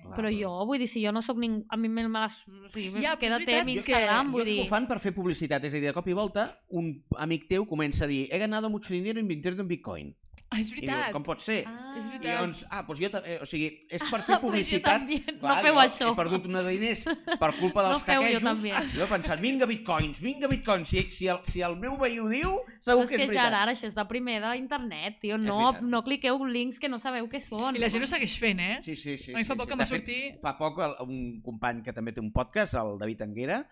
Clar, 0.02 0.16
Però 0.18 0.30
jo, 0.34 0.66
vull 0.66 0.80
dir, 0.80 0.88
si 0.88 1.04
jo 1.06 1.12
no 1.12 1.22
sóc 1.22 1.38
ningú... 1.38 1.66
A 1.70 1.78
mi 1.78 1.88
me 1.88 2.04
les... 2.08 2.34
O 2.48 2.70
sigui, 2.74 3.02
Ja, 3.02 3.14
però 3.18 3.38
és 3.38 3.46
quédate 3.46 3.46
veritat 3.46 3.62
amb 3.62 3.70
que- 3.70 3.78
Instagram, 3.78 4.26
Jo 4.26 4.32
vull 4.32 4.44
que 4.46 4.50
dir... 4.52 4.62
ho 4.66 4.70
fan 4.70 4.88
per 4.88 5.00
fer 5.00 5.14
publicitat, 5.14 5.64
és 5.66 5.74
a 5.74 5.78
dir, 5.78 5.86
de 5.88 5.94
cop 5.94 6.08
i 6.08 6.14
volta 6.14 6.60
un 6.70 7.04
amic 7.18 7.48
teu 7.48 7.66
comença 7.66 8.06
a 8.06 8.08
dir 8.08 8.28
he 8.32 8.38
ganado 8.40 8.70
mucho 8.70 8.94
dinero 8.94 9.20
invirtiendo 9.20 9.62
en 9.62 9.68
Bitcoin. 9.68 10.16
Ah, 10.52 10.60
és 10.60 10.68
I 10.68 10.82
dius, 10.82 10.88
veritat. 10.92 11.12
com 11.16 11.24
pot 11.24 11.40
ser? 11.40 11.64
Ah, 11.66 11.94
És 11.96 12.04
I 12.04 12.08
veritat. 12.10 12.26
llavors, 12.34 12.66
ah, 12.70 12.82
doncs 12.84 13.00
jo, 13.00 13.10
ta- 13.10 13.22
eh, 13.26 13.38
o 13.42 13.46
sigui, 13.46 13.80
és 13.90 14.02
per 14.04 14.20
Ah, 14.20 14.24
fer 14.28 14.36
pues 14.36 14.36
jo 14.36 14.42
publicitat. 14.42 14.84
també, 14.84 15.20
no 15.42 15.56
feu 15.64 15.74
jo 15.74 15.80
això. 15.80 16.10
He 16.12 16.16
perdut 16.18 16.46
una 16.50 16.62
de 16.62 16.70
diners 16.76 17.06
per 17.40 17.52
culpa 17.56 17.84
dels 17.88 18.00
No 18.00 18.04
feu, 18.04 18.20
jo 18.22 18.28
hackejos. 18.28 18.44
també. 18.44 18.74
Jo 18.92 19.04
he 19.06 19.08
pensat, 19.08 19.40
vinga 19.40 19.66
bitcoins, 19.66 20.20
vinga 20.20 20.48
bitcoins. 20.52 20.90
Si, 20.90 21.06
si, 21.10 21.28
el, 21.32 21.40
si 21.46 21.62
el 21.62 21.78
meu 21.78 21.96
veí 21.98 22.20
ho 22.20 22.28
diu, 22.28 22.58
segur 22.84 23.04
és 23.06 23.10
que 23.10 23.16
és 23.16 23.22
que 23.22 23.28
veritat. 23.28 23.46
Gerard, 23.48 23.72
això 23.72 23.88
és 23.88 23.96
de 23.96 24.06
primer 24.12 24.42
d'internet, 24.44 25.20
tio. 25.22 25.36
És 25.36 25.42
No, 25.42 25.58
veritat. 25.72 25.82
no 25.88 26.04
cliqueu 26.04 26.44
links 26.46 26.80
que 26.80 26.90
no 26.90 27.00
sabeu 27.00 27.30
què 27.32 27.40
són. 27.40 27.76
I 27.76 27.80
la 27.80 27.88
gent 27.90 28.04
ho 28.04 28.08
segueix 28.08 28.38
fent, 28.38 28.60
eh? 28.60 28.80
Sí, 28.82 28.96
sí, 28.98 29.18
sí. 29.18 29.34
A 29.34 29.38
mi 29.38 29.46
fa 29.46 29.54
sí, 29.54 29.58
poc 29.58 29.66
sí. 29.66 29.68
que 29.68 29.74
em 29.74 29.80
va 29.80 29.86
fet, 29.86 30.02
sortir- 30.06 30.40
Fa 30.42 30.58
poc 30.58 30.80
el, 30.84 30.96
un 31.08 31.42
company 31.42 31.82
que 31.82 31.94
també 31.94 32.12
té 32.12 32.20
un 32.20 32.32
podcast, 32.34 32.74
el 32.76 32.98
David 33.00 33.22
Anguera, 33.22 33.64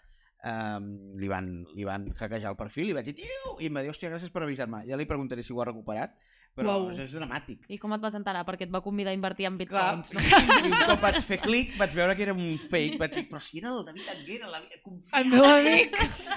um, 0.45 0.89
li, 1.19 1.28
van, 1.32 1.49
li 1.75 1.84
van 1.88 2.10
hackejar 2.15 2.52
el 2.54 2.58
perfil 2.60 2.89
i 2.91 2.97
vaig 2.97 3.06
dir, 3.12 3.15
tio, 3.23 3.56
i 3.60 3.67
em 3.69 3.75
va 3.80 3.84
dir, 3.86 3.89
hòstia, 3.93 4.10
gràcies 4.13 4.32
per 4.34 4.43
avisar-me. 4.45 4.86
Ja 4.89 4.97
li 4.99 5.06
preguntaré 5.10 5.43
si 5.43 5.54
ho 5.54 5.62
ha 5.62 5.67
recuperat, 5.69 6.15
però 6.56 6.73
Uau. 6.80 6.88
és 6.91 7.12
dramàtic. 7.13 7.67
I 7.71 7.78
com 7.80 7.93
et 7.95 8.02
vas 8.02 8.15
enterar? 8.17 8.41
Perquè 8.47 8.65
et 8.67 8.71
va 8.73 8.82
convidar 8.84 9.12
a 9.13 9.15
invertir 9.15 9.45
en 9.47 9.58
Clar, 9.62 9.99
bitcoins. 10.02 10.12
i, 10.15 10.67
i 10.67 10.71
un 10.71 10.80
cop 10.89 11.04
vaig 11.06 11.19
fer 11.23 11.38
clic, 11.43 11.75
vaig 11.80 11.93
veure 11.95 12.15
que 12.17 12.25
era 12.25 12.34
un 12.34 12.58
fake, 12.58 12.97
vaig 12.99 13.13
dir, 13.15 13.28
però 13.30 13.39
si 13.43 13.60
era 13.62 13.69
el 13.75 13.86
David 13.86 14.10
Anguera, 14.15 14.49
la... 14.52 14.63
confia, 14.84 15.21
El 15.21 15.30
meu 15.30 15.45
amic. 15.45 15.95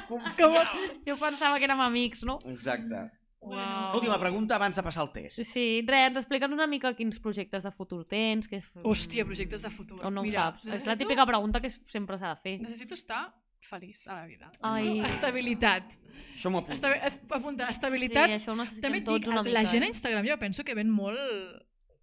confia. 0.09 0.63
Jo 1.09 1.17
pensava 1.19 1.59
que 1.59 1.67
érem 1.67 1.81
amics, 1.81 2.23
no? 2.29 2.39
Exacte. 2.47 3.09
Uau. 3.43 3.97
Última 3.99 4.21
pregunta 4.23 4.55
abans 4.55 4.77
de 4.79 4.83
passar 4.87 5.03
el 5.03 5.11
test. 5.11 5.41
Sí, 5.43 5.83
res, 5.89 6.15
explica'ns 6.21 6.55
una 6.55 6.69
mica 6.71 6.93
quins 6.95 7.19
projectes 7.19 7.65
de 7.67 7.73
futur 7.75 8.05
tens. 8.07 8.47
Que... 8.47 8.61
Hòstia, 8.87 9.25
projectes 9.27 9.65
de 9.67 9.71
futur. 9.75 9.99
O 10.07 10.11
no 10.15 10.23
ho 10.23 10.27
Mira, 10.29 10.45
saps. 10.53 10.63
És 10.63 10.69
la 10.71 10.77
necessito- 10.77 10.99
típica 11.03 11.27
pregunta 11.27 11.61
que 11.61 11.71
sempre 11.73 12.21
s'ha 12.21 12.37
de 12.37 12.39
fer. 12.45 12.61
Necessito 12.63 12.95
estar 12.95 13.25
feliç 13.73 14.05
a 14.07 14.21
la 14.21 14.27
vida. 14.29 14.53
Ai. 14.61 15.01
Estabilitat. 15.09 15.89
Això 16.37 16.51
m'ho 16.53 16.61
apunto. 16.63 16.77
Estabi 16.77 16.99
apunta, 17.41 17.67
Sí, 17.69 17.73
estabilitat. 17.79 18.31
això 18.39 18.53
ho 18.53 18.57
necessitem 18.61 18.91
També 18.93 19.01
tots 19.05 19.25
dic, 19.25 19.33
una 19.33 19.43
mica. 19.43 19.59
la 19.59 19.65
gent 19.71 19.83
a 19.83 19.87
eh? 19.87 19.93
Instagram 19.95 20.27
jo 20.29 20.39
penso 20.39 20.65
que 20.65 20.75
ven 20.75 20.91
molt 20.91 21.19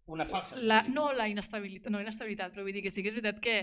Una 0.07 0.25
falsa. 0.25 0.55
la, 0.57 0.81
no 0.89 1.11
la 1.13 1.27
inestabilitat, 1.29 1.91
no 1.93 2.01
inestabilitat, 2.01 2.53
però 2.53 2.63
vull 2.65 2.73
dir 2.73 2.81
que 2.83 2.89
sí 2.91 3.03
que 3.03 3.09
és 3.09 3.15
veritat 3.15 3.39
que 3.41 3.59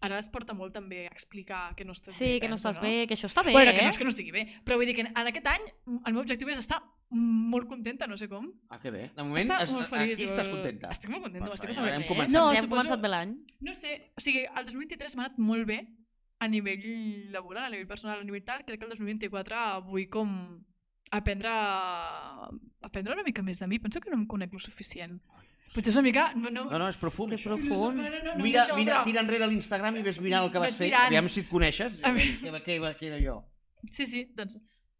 ara 0.00 0.18
es 0.22 0.28
porta 0.30 0.54
molt 0.54 0.72
també 0.72 1.06
a 1.08 1.10
explicar 1.10 1.74
que 1.74 1.84
no 1.84 1.92
estàs 1.92 2.14
bé. 2.14 2.18
Sí, 2.18 2.40
que 2.40 2.48
no 2.48 2.54
estàs 2.54 2.78
bé, 2.80 3.06
que 3.08 3.14
això 3.16 3.26
està 3.26 3.42
bé, 3.42 3.50
Bueno, 3.52 3.72
que 3.72 3.80
eh? 3.80 3.82
no 3.82 3.90
és 3.90 3.98
que 3.98 4.04
no 4.06 4.10
estigui 4.10 4.30
bé, 4.30 4.44
però 4.64 4.76
vull 4.78 4.86
dir 4.86 4.94
que 4.94 5.02
en 5.02 5.16
aquest 5.26 5.46
any 5.50 5.64
el 6.06 6.12
meu 6.14 6.22
objectiu 6.22 6.48
és 6.52 6.58
estar 6.62 6.78
molt 7.10 7.66
contenta, 7.66 8.06
no 8.06 8.16
sé 8.20 8.28
com. 8.28 8.46
Ah, 8.70 8.78
que 8.78 8.90
bé. 8.92 9.10
De 9.16 9.24
moment, 9.24 9.50
es, 9.62 9.72
molt 9.72 9.88
feliç, 9.88 10.14
aquí 10.20 10.24
estàs 10.28 10.46
contenta. 10.48 10.90
Estic 10.92 11.10
molt 11.10 11.22
contenta, 11.24 11.48
m'estic 11.48 11.72
ja 11.72 11.80
passant 11.80 11.88
hem 11.96 12.02
bé. 12.02 12.08
començat. 12.12 12.30
No, 12.36 12.44
No, 12.46 12.52
ja 12.52 12.58
hem 12.60 12.64
suposo- 12.66 12.76
començat 12.76 13.00
bé 13.02 13.08
l'any. 13.08 13.32
No 13.60 13.74
sé, 13.74 14.12
o 14.16 14.20
sigui, 14.20 14.44
el 14.44 14.64
2023 14.66 15.16
m'ha 15.16 15.24
anat 15.24 15.38
molt 15.38 15.66
bé 15.66 15.80
a 16.38 16.48
nivell 16.48 17.30
laboral, 17.34 17.66
a 17.66 17.74
nivell 17.74 17.88
personal, 17.90 18.20
a 18.20 18.26
nivell 18.26 18.44
tal, 18.46 18.64
crec 18.66 18.78
que 18.80 18.86
el 18.86 18.94
2024 18.94 19.82
vull 19.88 20.06
com 20.12 20.32
aprendre, 21.10 21.50
aprendre 22.82 23.14
una 23.16 23.24
mica 23.26 23.42
més 23.42 23.58
de 23.58 23.66
mi. 23.66 23.78
Penso 23.82 24.00
que 24.00 24.10
no 24.12 24.20
em 24.20 24.26
conec 24.30 24.52
lo 24.54 24.60
suficient. 24.62 25.18
Potser 25.74 25.92
és 25.92 25.98
una 25.98 26.06
mica... 26.06 26.30
No, 26.34 26.48
no, 26.48 26.64
No, 26.70 26.78
no, 26.80 26.88
és 26.88 26.96
profund. 26.96 27.34
Això. 27.36 27.52
profund. 27.56 27.98
No, 28.00 28.08
no, 28.08 28.22
no, 28.24 28.34
no, 28.38 28.44
Mira, 28.44 28.64
això, 28.64 28.76
mira, 28.78 29.02
tira 29.04 29.20
enrere 29.20 29.48
l'Instagram 29.50 29.98
i 30.00 30.04
ves 30.06 30.20
mirant 30.24 30.46
el 30.46 30.52
que 30.54 30.62
vas 30.62 30.78
fer. 30.78 30.88
Aviam 30.96 31.28
si 31.28 31.42
et 31.44 31.50
coneixes. 31.50 31.98
A 32.02 32.14
Què, 32.16 32.54
què, 32.64 32.78
què 33.00 33.10
era 33.10 33.20
jo? 33.20 33.42
Sí, 33.92 34.06
sí, 34.08 34.24
doncs 34.34 34.56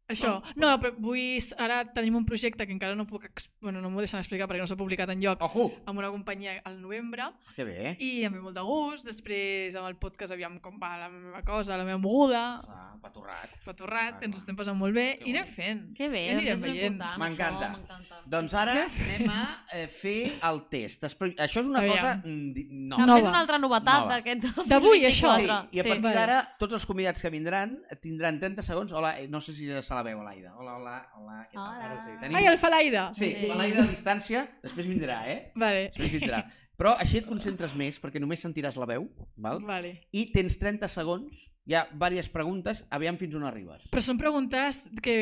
això. 0.08 0.42
No, 0.56 0.70
però 0.80 0.92
vull... 0.98 1.38
Ara 1.58 1.82
tenim 1.92 2.16
un 2.16 2.24
projecte 2.26 2.66
que 2.66 2.72
encara 2.72 2.94
no 2.96 3.06
puc... 3.06 3.26
Bueno, 3.60 3.80
no 3.82 3.90
m'ho 3.90 4.00
deixen 4.00 4.18
explicar 4.20 4.46
perquè 4.48 4.62
no 4.62 4.66
s'ha 4.70 4.76
publicat 4.78 5.10
en 5.12 5.20
lloc 5.20 5.42
Ojo! 5.44 5.68
amb 5.86 5.98
una 5.98 6.10
companyia 6.10 6.60
al 6.64 6.80
novembre 6.80 7.26
Que 7.56 7.64
bé. 7.64 7.96
i 8.00 8.24
em 8.24 8.32
ve 8.32 8.40
molt 8.40 8.56
de 8.56 8.62
gust. 8.64 9.04
Després 9.06 9.74
amb 9.76 9.88
el 9.90 9.96
podcast 10.00 10.32
aviam 10.32 10.58
com 10.64 10.78
va 10.80 10.94
la 11.04 11.08
meva 11.12 11.42
cosa, 11.44 11.76
la 11.76 11.84
meva 11.84 11.98
moguda, 11.98 12.42
Clar, 12.64 12.86
patorrat. 13.02 13.56
patorrat, 13.64 14.14
Ah, 14.18 14.24
ens 14.24 14.38
estem 14.40 14.56
passant 14.56 14.76
molt 14.78 14.94
bé 14.96 15.18
Que 15.20 15.28
i 15.30 15.34
anem 15.36 15.52
fent. 15.52 15.82
Que 15.96 16.08
bé, 16.08 16.24
Ja 16.28 16.34
doncs 16.34 16.42
anirem 16.42 16.54
és 16.54 16.62
veient. 16.62 16.94
important, 16.94 17.18
M'encanta. 17.22 18.22
Doncs 18.26 18.54
ara 18.54 18.76
anem 19.04 19.28
a 19.30 19.42
eh, 19.76 19.86
fer 19.88 20.38
el 20.48 20.62
test. 20.70 21.04
Això 21.04 21.60
és 21.60 21.66
una 21.68 21.80
Aviam. 21.84 21.94
cosa 21.96 22.14
mm, 22.24 22.52
di- 22.52 22.66
També 22.68 23.06
nova. 23.06 23.18
és 23.20 23.26
una 23.28 23.40
altra 23.44 23.58
novetat 23.58 24.08
d'aquest 24.08 24.48
D'avui, 24.68 25.04
això? 25.06 25.34
2024. 25.36 25.68
Sí, 25.70 25.76
i 25.76 25.80
a 25.80 25.84
partir 25.84 26.02
Vale. 26.08 26.14
d'ara 26.16 26.40
tots 26.58 26.74
els 26.78 26.86
convidats 26.86 27.20
que 27.22 27.30
vindran 27.30 27.76
tindran 28.00 28.40
30 28.40 28.62
segons. 28.62 28.92
Hola, 28.92 29.18
eh, 29.20 29.28
no 29.28 29.40
sé 29.40 29.52
si 29.52 29.66
se 29.68 29.94
la 29.98 30.04
veu, 30.06 30.22
l'Aida. 30.22 30.54
Hola, 30.58 30.76
hola, 30.78 30.94
hola. 31.18 31.36
Què 31.50 31.58
tal? 31.58 31.66
Hola. 31.66 31.90
Ara 31.90 31.98
sí. 32.04 32.14
Ai, 32.38 32.46
el 32.52 32.58
Falaida! 32.62 33.04
Sí, 33.18 33.32
Sí. 33.34 33.50
l'Aida 33.50 33.82
a 33.84 33.90
distància, 33.90 34.46
després 34.62 34.86
vindrà, 34.88 35.20
eh? 35.30 35.38
Vale. 35.58 35.88
Després 35.90 36.20
vindrà. 36.20 36.44
Però 36.78 36.92
així 37.02 37.18
et 37.18 37.26
concentres 37.26 37.74
més, 37.74 37.96
perquè 37.98 38.20
només 38.22 38.38
sentiràs 38.44 38.76
la 38.78 38.86
veu, 38.86 39.08
val? 39.36 39.58
Vale. 39.66 39.96
i 40.14 40.28
tens 40.30 40.54
30 40.60 40.86
segons, 40.88 41.48
hi 41.68 41.74
ha 41.76 41.82
diverses 41.90 42.30
preguntes, 42.32 42.78
aviam 42.96 43.18
fins 43.20 43.34
on 43.36 43.42
arribes. 43.44 43.82
Però 43.92 44.00
són 44.00 44.16
preguntes 44.16 44.78
que... 45.04 45.16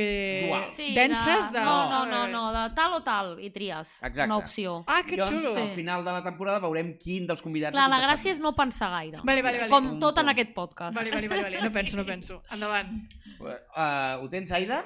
Dual. 0.46 0.66
Sí, 0.70 0.92
denses 0.94 1.48
de... 1.50 1.62
No, 1.66 1.74
no, 1.90 2.02
no, 2.06 2.20
no, 2.30 2.42
de 2.54 2.62
tal 2.76 2.94
o 2.94 3.00
tal, 3.06 3.32
i 3.42 3.50
tries 3.50 3.96
Exacte. 3.98 4.28
una 4.28 4.36
opció. 4.38 4.76
Ah, 4.86 5.00
que 5.02 5.18
Llavors, 5.18 5.42
xulo! 5.42 5.54
al 5.58 5.72
final 5.74 6.04
de 6.06 6.14
la 6.14 6.22
temporada 6.22 6.62
veurem 6.62 6.92
quin 7.02 7.26
dels 7.26 7.42
convidats... 7.42 7.74
Clar, 7.74 7.88
la 7.90 7.98
gràcia 8.04 8.30
és 8.36 8.38
no 8.44 8.54
pensar 8.54 8.92
gaire. 8.94 9.24
Vale, 9.26 9.42
vale, 9.42 9.64
vale. 9.64 9.72
Com 9.74 9.96
tot 10.02 10.22
en 10.22 10.30
aquest 10.30 10.54
podcast. 10.54 10.94
Vale, 10.94 11.10
vale, 11.16 11.32
vale, 11.34 11.48
vale. 11.48 11.64
No 11.66 11.72
penso, 11.74 11.98
no 11.98 12.06
penso. 12.06 12.38
Endavant. 12.54 12.94
Uh, 13.42 14.22
ho 14.22 14.30
tens, 14.30 14.54
Aida? 14.54 14.84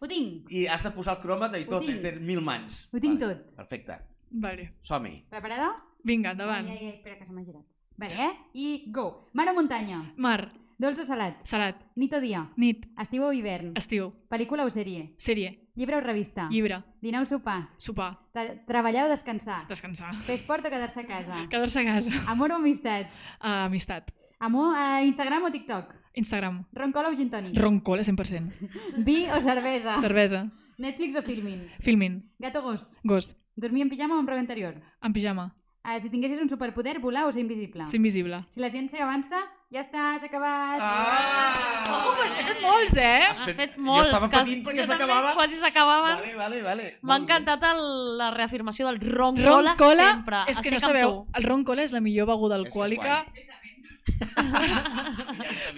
Ho 0.00 0.08
tinc, 0.10 0.48
I 0.50 0.64
has 0.72 0.82
de 0.82 0.90
posar 0.96 1.18
el 1.18 1.20
cròmata 1.22 1.60
i 1.60 1.68
tot, 1.68 1.84
tens 1.84 2.24
mil 2.24 2.40
mans. 2.42 2.86
ho 2.90 2.98
tinc 3.04 3.20
Vale, 3.20 3.36
tot. 3.36 3.52
Perfecte. 3.60 4.00
Vale. 4.32 4.70
Som-hi. 4.82 5.12
Preparada? 5.30 5.68
Vinga, 6.08 6.32
endavant. 6.32 6.66
Ai, 6.72 6.80
ai, 6.80 6.88
ai, 6.88 6.96
espera 6.96 7.20
que 7.20 7.28
se 7.28 7.36
m'ha 7.36 7.44
girat. 7.44 7.62
Vale, 8.00 8.16
eh? 8.16 8.32
I 8.56 8.66
go. 8.90 9.28
Mar 9.36 9.46
o 9.52 9.54
muntanya? 9.54 10.00
Mar, 10.16 10.48
Dolç 10.78 10.98
o 11.00 11.04
salat? 11.04 11.36
salat, 11.44 11.76
Nit 11.96 12.12
o 12.14 12.20
dia? 12.20 12.50
nit, 12.56 12.86
Estiu 12.98 13.24
o 13.24 13.32
hivern? 13.32 13.72
estiu, 13.76 14.12
Pel·lícula 14.28 14.64
o 14.64 14.70
sèrie? 14.70 15.14
sèrie, 15.18 15.68
Llibre 15.74 15.96
o 15.96 16.00
revista? 16.00 16.48
llibre, 16.50 16.82
Dinar 17.00 17.22
o 17.22 17.26
sopar? 17.26 17.70
sopar, 17.78 18.18
Tra- 18.32 18.64
Treballar 18.66 19.06
o 19.06 19.10
descansar? 19.10 19.66
descansar, 19.68 20.14
Fer 20.26 20.34
esport 20.34 20.64
o 20.66 20.70
quedar-se 20.70 21.00
a 21.00 21.06
casa? 21.06 21.36
quedar-se 21.50 21.78
a 21.80 21.84
casa, 21.84 22.10
Amor 22.26 22.50
o 22.52 22.54
amistat? 22.56 23.06
uh, 23.40 23.66
amistat, 23.66 24.10
Amor 24.40 24.74
a 24.76 25.02
Instagram 25.04 25.44
o 25.44 25.50
TikTok? 25.52 25.94
Instagram, 26.14 26.64
Roncola 26.72 27.08
o 27.10 27.14
gin 27.14 27.30
tònic? 27.30 27.56
roncola 27.56 28.02
100%, 28.08 29.04
Vi 29.04 29.26
o 29.30 29.40
cervesa? 29.40 29.98
cervesa, 30.00 30.50
Netflix 30.78 31.14
o 31.16 31.22
filmin? 31.22 31.68
filmin, 31.80 32.30
Gat 32.38 32.56
o 32.56 32.62
gos? 32.62 32.96
gos, 33.04 33.36
Dormir 33.54 33.82
en 33.82 33.90
pijama 33.90 34.16
o 34.16 34.20
en 34.20 34.26
roba 34.26 34.40
interior? 34.40 34.80
en 35.02 35.12
pijama, 35.12 35.54
Ah, 35.84 35.98
si 35.98 36.08
tinguessis 36.10 36.38
un 36.40 36.48
superpoder, 36.48 37.00
volar 37.00 37.26
o 37.26 37.32
ser 37.32 37.40
invisible? 37.42 37.86
ser 37.88 37.96
invisible. 37.98 38.44
Si 38.50 38.60
la 38.60 38.68
ciència 38.70 39.02
avança, 39.02 39.34
ja 39.72 39.80
està, 39.80 40.02
s'ha 40.20 40.26
acabat. 40.28 40.78
Ah! 40.84 41.86
Oh, 41.92 42.12
pues 42.18 42.34
n'he 42.36 42.42
fet 42.44 42.60
molts, 42.62 42.96
eh? 42.96 43.22
Has 43.30 43.40
Ha 43.40 43.44
fet- 43.46 43.56
fet 43.56 43.76
jo 43.76 43.82
molts. 43.82 44.08
estava 44.08 44.28
que- 44.30 44.36
patint 44.38 44.64
perquè 44.66 44.80
jo 44.82 44.86
s'acabava. 44.86 45.32
Quasi 45.34 45.56
s'acabaven. 45.56 46.16
Vale, 46.20 46.34
vale, 46.36 46.62
vale. 46.62 46.98
M'ha 47.02 47.16
encantat 47.22 47.62
el, 47.72 48.18
la 48.18 48.30
reafirmació 48.30 48.86
del 48.90 49.00
roncola, 49.00 49.72
Roncola, 49.72 50.08
sempre. 50.12 50.42
és 50.48 50.60
que 50.60 50.70
no 50.70 50.80
sabeu, 50.80 51.10
tu. 51.10 51.26
el 51.38 51.42
roncola 51.48 51.82
és 51.82 51.92
la 51.92 52.00
millor 52.00 52.26
beguda 52.28 52.56
alcohòlica. 52.56 53.24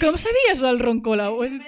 Com 0.00 0.18
sabies 0.18 0.60
del 0.60 0.78
he 1.44 1.48
dit- 1.50 1.62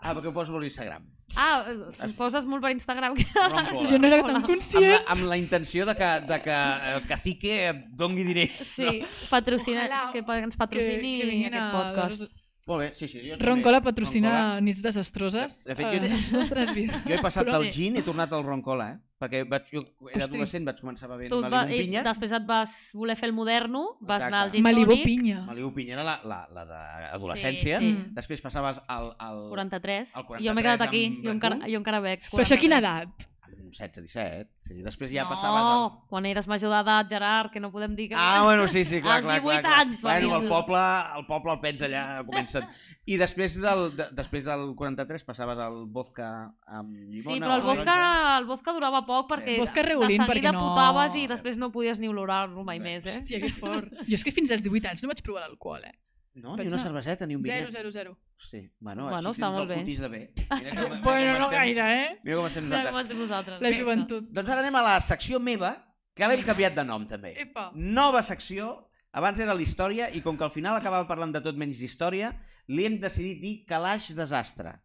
Ah, 0.00 0.14
perquè 0.14 0.28
ho 0.30 0.32
poso 0.32 0.56
a 0.56 0.60
l'Instagram. 0.60 1.04
Ah, 1.36 1.64
eh, 1.68 2.04
em 2.06 2.12
poses 2.16 2.46
molt 2.48 2.62
per 2.64 2.70
Instagram. 2.72 3.16
Jo 3.90 3.98
no 4.00 4.08
era 4.08 4.22
Hola. 4.22 4.26
tan 4.26 4.36
Amb 4.38 4.42
la, 4.42 4.48
conscient. 4.48 5.04
amb 5.06 5.26
la 5.28 5.36
intenció 5.36 5.84
de 5.86 5.94
que, 5.94 6.08
de 6.26 6.38
que 6.42 6.56
el 6.94 7.06
cacique 7.06 7.54
et 7.68 7.84
doni 8.00 8.24
diners. 8.24 8.56
Sí, 8.78 9.02
patrocina, 9.30 9.84
Ojalà 9.84 10.02
que 10.12 10.24
ens 10.42 10.56
patrocini 10.56 11.14
vinguin 11.22 11.54
aquest 11.54 11.74
podcast. 11.76 12.37
Molt 12.68 12.82
bé, 12.84 12.88
sí, 12.94 13.08
sí. 13.08 13.22
Jo. 13.24 13.36
Roncola 13.40 13.80
patrocina 13.80 14.28
Roncola. 14.30 14.60
nits 14.60 14.82
desastroses 14.84 15.64
De 15.64 15.74
fet, 15.74 15.86
jo- 15.94 16.02
les 16.04 16.32
nostres 16.36 16.74
vides. 16.76 17.02
Jo 17.08 17.14
he 17.16 17.20
passat 17.24 17.46
Però- 17.46 17.58
del 17.62 17.72
gin 17.72 17.96
i 17.96 18.00
he 18.00 18.02
tornat 18.04 18.30
al 18.36 18.44
roncola, 18.44 18.90
eh? 18.92 18.98
Perquè 19.18 19.40
vaig, 19.48 19.64
jo 19.72 19.80
era 19.80 20.22
Hosti. 20.22 20.22
adolescent, 20.28 20.64
vaig 20.68 20.76
començar 20.78 21.08
bevent 21.10 21.30
Tu 21.32 21.38
et 21.40 21.42
va, 21.42 21.62
Malibu 21.64 21.74
i 21.74 21.86
pinya. 21.86 22.02
després 22.06 22.30
et 22.36 22.44
vas 22.46 22.70
voler 22.94 23.16
fer 23.16 23.26
el 23.26 23.32
moderno, 23.34 23.96
vas 24.00 24.20
Exacte. 24.20 24.26
anar 24.28 24.42
al 24.44 24.52
gin 24.52 24.62
Malibu 24.62 24.92
tònic, 24.92 25.04
pinya. 25.04 25.40
Malibu 25.48 25.72
pinya 25.74 25.94
era 25.94 26.04
la, 26.04 26.20
la, 26.22 26.38
la 26.54 26.64
d'adolescència. 26.66 27.80
Sí, 27.80 27.90
sí. 27.90 27.96
Mm. 27.98 28.14
Després 28.14 28.40
passaves 28.44 28.80
al, 28.86 29.14
al 29.18 29.48
43. 29.48 30.12
El 30.14 30.24
43 30.28 30.46
jo 30.46 30.54
m'he 30.54 30.62
quedat 30.62 30.82
aquí, 30.86 31.02
jo 31.24 31.30
encara, 31.32 31.58
jo 31.66 31.78
encara 31.80 32.00
bec. 32.04 32.22
Però 32.30 32.44
això 32.44 32.58
quina 32.60 32.78
43. 32.78 32.84
edat? 32.84 33.28
Amb 33.68 33.76
16, 33.76 34.02
17. 34.08 34.48
Sí. 34.68 34.76
Després 34.84 35.12
ja 35.12 35.24
no, 35.26 35.30
passaves 35.34 35.66
al... 35.68 35.84
quan 36.10 36.26
eres 36.28 36.48
major 36.50 36.72
d'edat, 36.72 37.08
Gerard, 37.12 37.52
que 37.52 37.60
no 37.60 37.70
podem 37.72 37.94
dir 37.98 38.08
que... 38.10 38.16
Ah, 38.18 38.42
bueno, 38.44 38.66
sí, 38.68 38.82
sí, 38.88 38.98
clar, 39.04 39.18
Als 39.20 39.26
clar, 39.28 39.38
18 39.42 39.44
clar, 39.44 39.62
clar. 39.62 39.78
anys, 39.84 40.02
va 40.04 40.14
Bueno, 40.16 40.40
el 40.40 40.48
poble, 40.50 40.82
el 41.20 41.26
poble 41.28 41.52
el 41.54 41.60
pens 41.62 41.84
allà, 41.86 42.02
comencen. 42.26 42.66
I 43.06 43.18
després 43.20 43.54
del, 43.62 43.84
de, 43.96 44.08
després 44.18 44.48
del 44.48 44.64
43 44.78 45.24
passaves 45.28 45.62
al 45.62 45.78
vodka 45.92 46.30
amb 46.66 46.96
llimona. 46.96 47.36
Sí, 47.36 47.38
però 47.44 47.54
el 47.60 47.64
vodka, 47.68 47.84
taronja. 47.92 48.34
el 48.40 48.48
vodka 48.50 48.76
durava 48.80 49.04
poc 49.06 49.30
perquè 49.34 49.54
Sí. 49.58 49.60
Vodka 49.62 49.82
Reolín, 49.86 50.08
de 50.18 50.24
seguida 50.24 50.32
perquè 50.32 50.52
no- 50.56 50.66
putaves 50.66 51.14
i 51.20 51.26
després 51.30 51.56
no 51.60 51.70
podies 51.74 52.00
ni 52.00 52.08
olorar-lo 52.08 52.64
mai 52.64 52.80
més, 52.80 53.04
eh? 53.06 53.14
Hòstia, 53.20 53.40
que 53.44 53.52
fort. 53.52 53.92
Jo 54.08 54.14
és 54.18 54.24
que 54.24 54.32
fins 54.32 54.50
als 54.54 54.64
18 54.66 54.88
anys 54.94 55.02
no 55.04 55.12
vaig 55.12 55.22
provar 55.24 55.44
l'alcohol, 55.46 55.84
eh? 55.84 55.94
No, 56.34 56.52
ni 56.56 56.62
Vaig 56.64 56.68
una 56.72 56.78
cerveseta, 56.82 57.26
ni 57.26 57.34
un 57.34 57.42
Zero, 57.42 57.56
vinyet. 57.66 57.72
zero, 57.72 57.90
zero. 57.92 58.18
Hosti, 58.38 58.60
bueno, 58.78 59.08
Bueno, 59.08 59.30
així 59.30 59.40
està 59.40 59.50
molt 59.50 59.70
el 59.70 59.84
bé. 59.84 59.96
de 59.98 60.08
bé. 60.08 60.32
Mira 60.62 60.74
com, 60.88 61.00
Bueno, 61.02 61.32
com 61.32 61.40
no 61.40 61.46
estem- 61.46 61.50
gaire, 61.50 61.86
eh? 62.04 62.18
Mira 62.22 62.36
com 62.36 62.46
estem 62.46 62.64
Ja 62.64 62.68
com 62.68 62.78
nosaltres. 62.78 63.02
estem 63.02 63.18
nosaltres. 63.18 63.60
La 63.62 63.72
joventut. 63.72 64.28
Doncs 64.30 64.48
ara 64.50 64.60
anem 64.60 64.76
a 64.76 64.82
la 64.82 65.00
secció 65.00 65.40
meva, 65.40 65.72
que 66.14 66.26
l'hem 66.28 66.44
canviat 66.44 66.74
de 66.76 66.84
nom 66.84 67.06
també. 67.08 67.34
Epa. 67.40 67.70
Nova 67.74 68.22
secció, 68.22 68.90
abans 69.12 69.40
era 69.40 69.54
la 69.54 69.62
història 69.62 70.10
i 70.14 70.20
com 70.22 70.36
que 70.38 70.44
al 70.44 70.50
final 70.54 70.76
acabava 70.76 71.06
parlant 71.08 71.32
de 71.32 71.40
tot 71.40 71.56
menys 71.56 71.78
d'història, 71.80 72.32
li 72.68 72.84
hem 72.86 73.00
decidit 73.00 73.40
dir 73.40 73.64
calaix 73.66 74.14
desastre. 74.14 74.76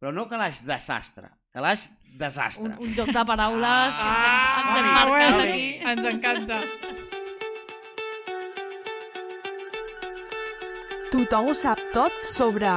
Però 0.00 0.12
no 0.12 0.26
calaix 0.28 0.64
desastre, 0.64 1.28
calaix 1.52 1.90
desastre. 2.18 2.64
Un, 2.64 2.88
un 2.88 2.94
joc 2.94 3.08
de 3.12 3.24
paraules 3.24 3.92
que 3.94 4.08
ens 4.08 4.24
hem, 4.24 4.32
Ah, 4.32 4.56
ens 4.56 4.76
hem 4.76 4.86
som-hi, 4.86 5.10
marcat 5.10 5.30
som-hi. 5.30 5.50
aquí. 5.52 5.90
Ens 5.92 6.04
encanta. 6.04 6.62
Tothom 11.12 11.50
ho 11.50 11.52
sap 11.52 11.80
tot 11.92 12.14
sobre 12.24 12.70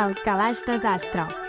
el 0.00 0.14
calaix 0.24 0.62
desastre. 0.64 1.45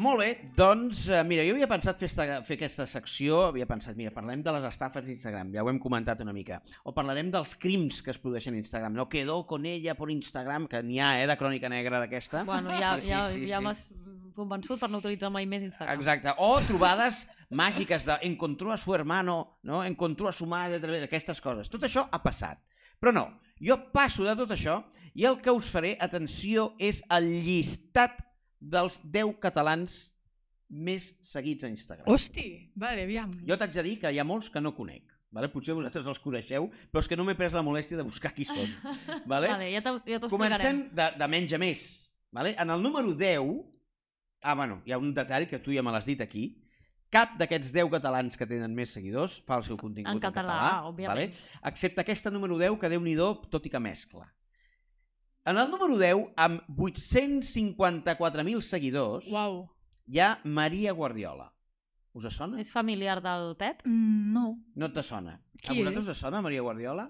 Molt 0.00 0.22
bé, 0.22 0.28
doncs, 0.56 1.02
eh, 1.12 1.18
mira, 1.28 1.42
jo 1.44 1.52
havia 1.52 1.66
pensat 1.68 1.98
fer, 2.00 2.08
esta, 2.08 2.24
fer 2.46 2.56
aquesta 2.56 2.86
secció, 2.88 3.42
havia 3.50 3.66
pensat, 3.68 3.98
mira, 3.98 4.12
parlem 4.14 4.40
de 4.40 4.54
les 4.54 4.64
estafes 4.64 5.04
d'Instagram, 5.04 5.50
ja 5.52 5.60
ho 5.60 5.68
hem 5.68 5.80
comentat 5.82 6.22
una 6.24 6.32
mica, 6.32 6.62
o 6.88 6.94
parlarem 6.96 7.28
dels 7.34 7.52
crims 7.60 7.98
que 8.00 8.14
es 8.14 8.20
produeixen 8.22 8.56
a 8.56 8.60
Instagram, 8.62 8.96
no 8.96 9.10
quedó 9.12 9.42
con 9.46 9.66
ella 9.68 9.92
por 9.98 10.10
Instagram, 10.10 10.70
que 10.72 10.80
n'hi 10.82 11.02
ha, 11.04 11.10
eh, 11.20 11.26
de 11.28 11.36
crònica 11.36 11.68
negra 11.68 12.00
d'aquesta. 12.00 12.46
Bueno, 12.48 12.72
ja, 12.80 12.94
Sí, 13.00 13.10
ja, 13.10 13.26
sí, 13.28 13.44
ja 13.50 13.58
sí. 13.58 13.64
m'has 13.64 13.84
convençut 14.34 14.80
per 14.80 14.88
no 14.88 15.02
utilitzar 15.02 15.28
mai 15.28 15.44
més 15.44 15.68
Instagram. 15.68 16.00
Exacte, 16.00 16.32
o 16.38 16.48
trobades 16.64 17.26
màgiques 17.50 18.08
de 18.08 18.16
encontró 18.22 18.72
a 18.72 18.78
su 18.80 18.94
hermano, 18.94 19.58
no? 19.62 19.84
encontró 19.84 20.28
a 20.28 20.32
su 20.32 20.46
madre, 20.46 20.76
a 20.76 20.80
través 20.80 21.04
d'aquestes 21.04 21.44
coses. 21.44 21.68
Tot 21.68 21.84
això 21.84 22.06
ha 22.10 22.22
passat. 22.24 22.56
Però 22.96 23.12
no, 23.12 23.26
jo 23.60 23.76
passo 23.92 24.24
de 24.24 24.32
tot 24.38 24.56
això 24.56 24.80
i 25.12 25.28
el 25.28 25.42
que 25.44 25.52
us 25.52 25.68
faré, 25.68 25.98
atenció, 26.00 26.70
és 26.78 27.04
el 27.10 27.28
llistat 27.44 28.29
dels 28.60 29.00
10 29.02 29.38
catalans 29.42 30.10
més 30.70 31.10
seguits 31.26 31.66
a 31.66 31.70
Instagram. 31.72 32.06
Hosti, 32.12 32.70
vale, 32.78 33.08
aviam. 33.08 33.32
Jo 33.46 33.56
t'haig 33.58 33.74
de 33.74 33.86
dir 33.88 33.96
que 34.02 34.12
hi 34.12 34.20
ha 34.20 34.26
molts 34.26 34.50
que 34.52 34.62
no 34.62 34.74
conec. 34.76 35.08
Vale? 35.34 35.50
Potser 35.50 35.74
vosaltres 35.78 36.06
els 36.10 36.18
coneixeu, 36.22 36.66
però 36.90 37.02
és 37.02 37.08
que 37.10 37.18
no 37.18 37.24
m'he 37.26 37.36
pres 37.38 37.54
la 37.54 37.62
molèstia 37.62 37.98
de 37.98 38.06
buscar 38.06 38.32
qui 38.34 38.46
són. 38.46 38.66
Vale? 39.30 39.50
Vale, 39.50 39.68
ja 39.70 39.82
t'ho 39.84 39.98
ja 40.06 40.18
Comencem 40.30 40.88
de, 40.94 41.06
de 41.18 41.28
menys 41.30 41.54
a 41.54 41.60
més. 41.62 41.84
Vale? 42.34 42.54
En 42.58 42.70
el 42.70 42.82
número 42.82 43.14
10, 43.14 43.52
ah, 44.42 44.56
bueno, 44.58 44.80
hi 44.86 44.94
ha 44.94 44.98
un 44.98 45.14
detall 45.14 45.46
que 45.50 45.62
tu 45.62 45.74
ja 45.74 45.84
me 45.86 45.94
l'has 45.94 46.06
dit 46.06 46.20
aquí, 46.22 46.48
cap 47.14 47.36
d'aquests 47.38 47.72
10 47.74 47.90
catalans 47.94 48.38
que 48.38 48.46
tenen 48.46 48.74
més 48.74 48.92
seguidors 48.94 49.38
fa 49.46 49.58
el 49.58 49.66
seu 49.66 49.78
contingut 49.78 50.12
En 50.12 50.18
en 50.18 50.22
català, 50.22 50.58
català, 50.58 50.90
òbviament. 50.90 51.34
Vale? 51.34 51.70
excepte 51.72 52.02
aquesta 52.02 52.30
número 52.30 52.58
10, 52.58 52.78
que 52.78 52.90
déu 52.90 53.02
nhi 53.02 53.16
tot 53.50 53.66
i 53.66 53.70
que 53.70 53.82
mescla. 53.82 54.26
En 55.44 55.56
el 55.56 55.70
número 55.70 55.96
10, 55.96 56.34
amb 56.36 56.60
854.000 56.76 58.60
seguidors, 58.60 59.26
Uau. 59.32 59.62
hi 60.06 60.20
ha 60.20 60.34
Maria 60.44 60.92
Guardiola. 60.92 61.48
Us 62.12 62.26
sona? 62.34 62.58
És 62.60 62.72
familiar 62.74 63.20
del 63.22 63.54
Pep? 63.56 63.80
Mm, 63.86 64.32
no. 64.34 64.44
No 64.74 64.90
te 64.92 65.02
sona. 65.06 65.38
Qui 65.62 65.72
a 65.72 65.78
vosaltres 65.78 66.08
és? 66.08 66.10
us 66.12 66.22
sona 66.26 66.42
Maria 66.42 66.60
Guardiola? 66.66 67.06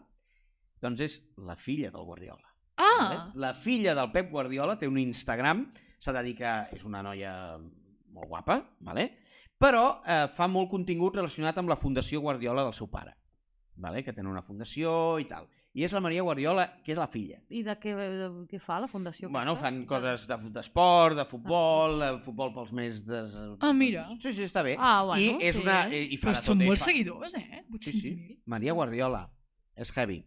Doncs 0.80 1.00
és 1.00 1.16
la 1.36 1.56
filla 1.56 1.90
del 1.90 2.04
Guardiola. 2.04 2.46
Ah! 2.76 3.30
La 3.34 3.52
filla 3.54 3.94
del 3.96 4.12
Pep 4.12 4.30
Guardiola 4.30 4.78
té 4.78 4.88
un 4.88 4.98
Instagram, 5.00 5.66
s'ha 6.00 6.14
de 6.16 6.22
dir 6.28 6.36
que 6.38 6.52
és 6.76 6.84
una 6.84 7.02
noia 7.02 7.32
molt 7.58 8.28
guapa, 8.28 8.60
vale? 8.80 9.10
però 9.60 10.00
eh, 10.08 10.24
fa 10.32 10.46
molt 10.48 10.70
contingut 10.72 11.18
relacionat 11.18 11.58
amb 11.60 11.68
la 11.68 11.76
Fundació 11.76 12.22
Guardiola 12.24 12.62
del 12.64 12.72
seu 12.72 12.86
pare, 12.88 13.12
vale? 13.76 14.00
que 14.02 14.14
tenen 14.16 14.30
una 14.32 14.40
fundació 14.42 15.18
i 15.20 15.26
tal. 15.28 15.50
I 15.72 15.84
és 15.86 15.92
la 15.94 16.00
Maria 16.02 16.22
Guardiola, 16.26 16.64
que 16.82 16.90
és 16.90 16.98
la 16.98 17.06
filla. 17.06 17.36
I 17.48 17.60
de 17.62 17.76
què, 17.78 17.92
de, 17.94 18.24
què 18.50 18.58
fa 18.58 18.80
la 18.82 18.88
fundació? 18.90 19.28
Bueno, 19.30 19.52
aquesta? 19.54 19.68
fan 19.68 19.84
coses 19.86 20.24
de- 20.26 20.50
d'esport, 20.56 21.14
de 21.16 21.24
futbol, 21.30 22.00
de 22.02 22.08
futbol 22.24 22.50
pels 22.56 22.72
més... 22.74 23.04
Des... 23.06 23.36
Ah, 23.62 23.70
mira. 23.72 24.08
Sí, 24.20 24.32
sí, 24.34 24.48
està 24.48 24.64
bé. 24.66 24.74
Ah, 24.78 25.04
bueno, 25.06 25.22
I 25.22 25.46
és 25.46 25.54
sí. 25.54 25.62
una... 25.62 25.84
I, 25.86 26.08
i 26.16 26.18
fa 26.18 26.32
Però 26.32 26.40
són 26.42 26.58
tot, 26.58 26.64
eh? 26.64 26.70
molts 26.72 26.82
Fa- 26.82 26.90
seguidors, 26.90 27.36
eh? 27.38 27.62
Sí, 27.78 27.92
sí. 27.92 28.14
800.000. 28.16 28.40
Maria 28.50 28.74
Guardiola. 28.74 29.22
És 29.78 29.94
heavy. 29.94 30.24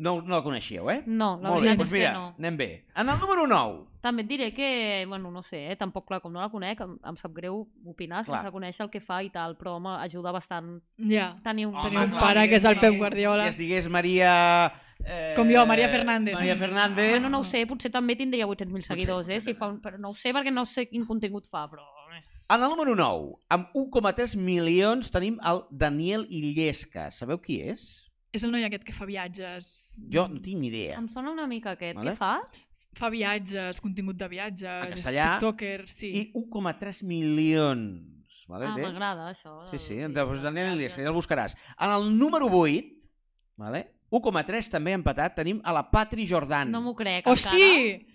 No, 0.00 0.20
no 0.22 0.36
la 0.36 0.42
coneixíeu, 0.46 0.86
eh? 0.88 1.00
No, 1.04 1.34
la 1.42 1.50
Molt 1.50 1.66
bé, 1.66 1.74
veritat 1.74 1.82
doncs 1.82 1.90
és 1.90 1.92
que 1.92 1.98
mira, 1.98 2.12
no. 2.14 2.28
anem 2.38 2.56
bé. 2.62 2.70
En 2.94 3.10
el 3.10 3.18
número 3.20 3.48
9, 3.50 3.82
També 4.00 4.22
et 4.22 4.28
diré 4.30 4.46
que, 4.56 5.04
bueno, 5.06 5.30
no 5.30 5.42
sé, 5.44 5.58
eh, 5.72 5.76
tampoc, 5.76 6.06
clar, 6.08 6.20
com 6.22 6.32
no 6.32 6.40
la 6.40 6.48
conec, 6.48 6.80
em, 6.80 6.94
em 7.04 7.16
sap 7.20 7.34
greu 7.36 7.66
opinar 7.84 8.22
Clar. 8.24 8.38
sense 8.40 8.52
conèixer 8.54 8.84
el 8.86 8.90
que 8.90 9.00
fa 9.04 9.18
i 9.22 9.28
tal, 9.30 9.58
però 9.60 9.74
home, 9.76 9.92
ajuda 10.00 10.32
bastant 10.32 10.78
Ja. 10.96 11.34
tenir 11.44 11.66
un... 11.68 11.74
Teniu 11.82 12.00
un 12.06 12.10
clar, 12.14 12.20
pare 12.22 12.46
que 12.48 12.56
és 12.56 12.64
el 12.64 12.78
Pep 12.80 12.96
Guardiola. 12.96 13.44
Si 13.44 13.48
es 13.54 13.58
digués 13.58 13.88
Maria... 13.92 14.72
Eh, 15.04 15.32
Com 15.36 15.48
jo, 15.48 15.64
Maria 15.66 15.88
Fernández. 15.88 16.34
Maria 16.34 16.56
Fernández. 16.56 17.10
Bueno, 17.10 17.30
no 17.30 17.38
ho 17.40 17.44
sé, 17.44 17.66
potser 17.66 17.90
també 17.92 18.16
tindria 18.16 18.46
800.000 18.46 18.82
seguidors, 18.88 19.28
eh? 19.28 19.38
potser 19.38 19.54
Si 19.54 19.58
fa 19.58 19.68
un... 19.68 19.80
Però 19.80 19.96
no 20.00 20.10
ho 20.10 20.14
sé 20.16 20.32
perquè 20.36 20.52
no 20.52 20.64
sé 20.68 20.86
quin 20.88 21.06
contingut 21.08 21.46
fa, 21.48 21.66
però... 21.68 21.84
eh. 22.16 22.22
En 22.50 22.62
el 22.64 22.68
número 22.72 22.96
9, 22.96 23.36
amb 23.48 23.68
1,3 23.78 24.36
milions, 24.36 25.08
tenim 25.12 25.38
el 25.46 25.62
Daniel 25.70 26.26
Illesca. 26.28 27.10
Sabeu 27.14 27.38
qui 27.38 27.60
és? 27.72 27.84
És 28.32 28.44
el 28.44 28.52
noi 28.52 28.64
aquest 28.64 28.84
que 28.84 28.92
fa 28.92 29.06
viatges... 29.08 29.92
Jo 30.10 30.26
no 30.28 30.40
tinc 30.42 30.60
ni 30.60 30.68
idea. 30.68 30.98
Em 30.98 31.08
sona 31.08 31.30
una 31.32 31.46
mica 31.46 31.72
aquest. 31.76 31.96
Vale. 31.96 32.12
Què 32.12 32.16
fa? 32.18 32.34
Fa 32.98 33.08
viatges, 33.08 33.80
contingut 33.80 34.16
de 34.18 34.26
viatges, 34.28 34.86
En 34.86 34.98
és 34.98 35.04
tiktoker, 35.38 35.88
sí. 35.88 36.08
I 36.10 36.32
1,3 36.34 37.02
milions. 37.06 38.16
Vale, 38.50 38.66
Ah, 38.66 38.74
m'agrada 38.76 39.28
això. 39.30 39.60
Sí, 39.70 39.78
sí, 39.78 39.94
del- 39.94 40.12
doncs 40.12 40.40
viatge. 40.42 40.76
Illesca, 40.76 41.02
ja 41.02 41.08
el 41.08 41.14
buscaràs. 41.14 41.54
En 41.78 41.90
el 41.92 42.18
número 42.18 42.48
8, 42.50 42.82
vale? 43.56 43.84
1,3 44.10 44.68
també 44.68 44.92
empatat, 44.92 45.36
tenim 45.36 45.60
a 45.62 45.72
la 45.72 45.88
Patri 45.88 46.26
Jordan. 46.26 46.68
No 46.72 46.80
m'ho 46.82 46.96
crec, 46.96 47.26
Hosti! 47.28 48.06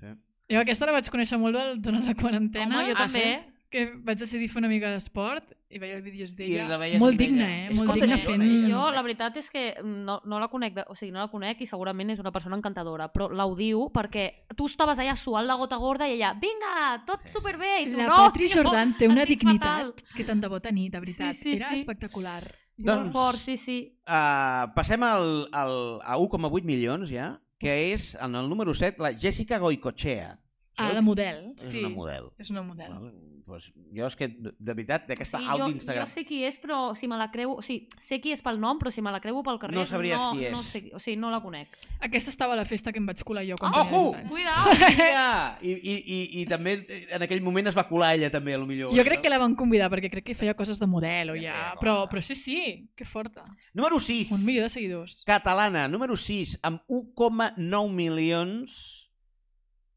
Sí. 0.00 0.06
Jo 0.50 0.58
aquesta 0.60 0.84
la 0.86 0.92
vaig 0.92 1.08
conèixer 1.08 1.38
molt 1.38 1.54
durant 1.80 2.04
la 2.04 2.14
quarantena. 2.14 2.80
Home, 2.80 2.88
jo 2.90 2.94
Ah, 2.96 3.06
també. 3.06 3.22
sí? 3.22 3.53
Que 3.70 3.84
vaig 4.06 4.18
decidir 4.20 4.48
fer 4.48 4.60
una 4.60 4.68
mica 4.70 4.90
d'esport 4.92 5.52
i 5.74 5.80
veia 5.82 5.98
vídeos 6.00 6.36
d'ella. 6.38 6.76
veies 6.78 7.00
Molt 7.02 7.18
digna, 7.18 7.48
eh? 7.50 7.68
És 7.72 7.78
Molt 7.80 7.96
digna 7.96 8.18
fent... 8.22 8.44
Jo, 8.70 8.84
la 8.94 9.02
veritat 9.02 9.36
és 9.40 9.48
que 9.50 9.64
no, 9.82 10.20
no 10.24 10.38
la 10.38 10.48
conec, 10.52 10.74
de, 10.76 10.84
o 10.86 10.94
sigui, 10.94 11.10
no 11.14 11.18
la 11.24 11.30
conec 11.32 11.64
i 11.64 11.66
segurament 11.66 12.12
és 12.14 12.20
una 12.22 12.30
persona 12.30 12.54
encantadora, 12.56 13.08
però 13.10 13.26
l'audiu 13.32 13.88
perquè 13.94 14.26
tu 14.54 14.68
estaves 14.70 15.00
allà 15.02 15.16
suant 15.18 15.46
la 15.48 15.56
gota 15.58 15.76
gorda 15.82 16.06
i 16.06 16.14
ella, 16.14 16.34
vinga, 16.38 17.02
tot 17.06 17.24
Sí, 17.24 17.32
sí. 17.32 17.38
superbé, 17.38 17.72
i 17.82 17.90
tu 17.90 17.98
La 17.98 18.06
no, 18.12 18.20
Patri 18.28 18.48
Jordan 18.52 18.94
té 18.98 19.08
una 19.10 19.24
dignitat 19.24 19.62
fatal." 19.64 19.94
que 20.14 20.24
tant 20.24 20.40
de 20.40 20.48
bo 20.52 20.60
tenir, 20.60 20.90
de 20.92 21.00
veritat. 21.00 21.32
Sí, 21.34 21.42
sí, 21.42 21.56
Era 21.56 21.70
sí. 21.70 21.80
espectacular. 21.82 22.42
Doncs- 22.76 23.04
Molt 23.04 23.12
fort, 23.12 23.38
sí, 23.38 23.56
sí. 23.56 23.78
Uh, 24.06 24.70
passem 24.74 25.02
al, 25.02 25.48
al, 25.52 26.00
a 26.02 26.16
1,8 26.18 26.62
milions 26.66 27.10
ja, 27.10 27.40
que 27.58 27.92
és 27.94 28.14
en 28.20 28.34
el 28.34 28.48
número 28.48 28.74
7 28.74 29.00
la 29.02 29.12
Jessica 29.14 29.58
Goicochea. 29.58 30.38
Ah, 30.76 30.92
la 30.92 31.02
model. 31.02 31.54
És 31.60 31.70
sí. 31.70 31.80
una 31.84 31.92
model. 31.94 32.28
És 32.38 32.50
una 32.50 32.62
model. 32.66 32.90
Vale, 32.92 33.12
pues, 33.46 33.70
jo 33.94 34.06
és 34.08 34.16
que, 34.18 34.28
de 34.28 34.52
de 34.58 34.74
veritat, 34.74 35.06
d'aquesta 35.08 35.38
sí 35.38 35.48
alt 35.48 35.62
jo, 35.62 35.68
d'Instagram... 35.70 36.06
jo 36.06 36.12
sé 36.12 36.24
qui 36.28 36.40
és, 36.46 36.58
però 36.60 36.78
si 36.98 37.08
me 37.10 37.18
la 37.20 37.30
creu... 37.32 37.56
O 37.58 37.62
sigui, 37.64 37.88
sé 38.00 38.20
qui 38.20 38.32
és 38.34 38.42
pel 38.44 38.60
nom, 38.60 38.78
però 38.80 38.92
si 38.94 39.04
me 39.04 39.12
la 39.14 39.20
creu 39.24 39.40
pel 39.46 39.60
carrer... 39.62 39.76
No 39.78 39.84
sabries 39.88 40.20
no, 40.20 40.32
qui 40.34 40.48
és. 40.48 40.54
No 40.54 40.62
sé, 40.64 40.82
o 40.92 41.02
sigui, 41.02 41.16
no 41.20 41.30
la 41.32 41.40
conec. 41.44 41.72
Aquesta 42.04 42.32
estava 42.34 42.56
a 42.56 42.60
la 42.60 42.66
festa 42.68 42.92
que 42.92 43.02
em 43.02 43.06
vaig 43.08 43.22
colar 43.26 43.44
jo 43.46 43.58
quan 43.60 43.74
Ah, 43.74 43.84
tenia 43.84 43.98
ojo! 43.98 44.12
10 44.12 44.20
anys. 44.22 44.30
Cuidao! 44.32 44.76
Mira! 45.00 45.28
I, 45.62 45.74
i, 45.74 45.94
i, 45.94 46.20
I 46.42 46.46
també 46.50 46.76
en 46.88 47.26
aquell 47.28 47.44
moment 47.44 47.70
es 47.70 47.78
va 47.78 47.86
colar 47.88 48.14
ella 48.18 48.32
també, 48.34 48.56
a 48.56 48.62
lo 48.62 48.66
millor. 48.70 48.94
Jo 48.96 49.06
crec 49.06 49.22
que 49.24 49.32
la 49.32 49.40
van 49.42 49.54
convidar 49.58 49.90
perquè 49.92 50.10
crec 50.12 50.26
que 50.32 50.38
feia 50.38 50.56
coses 50.58 50.82
de 50.82 50.90
model 50.90 51.34
o 51.34 51.38
Ja 51.38 51.54
ja... 51.54 51.74
Però, 51.80 52.08
però 52.10 52.22
sí, 52.22 52.34
sí, 52.34 52.90
que 52.96 53.04
forta. 53.04 53.44
Número 53.72 53.98
6. 53.98 54.32
Un 54.32 54.44
milió 54.44 54.62
de 54.62 54.72
seguidors. 54.72 55.22
Catalana, 55.26 55.86
número 55.88 56.16
6, 56.16 56.58
amb 56.62 56.82
1,9 56.88 57.92
milions, 57.92 59.03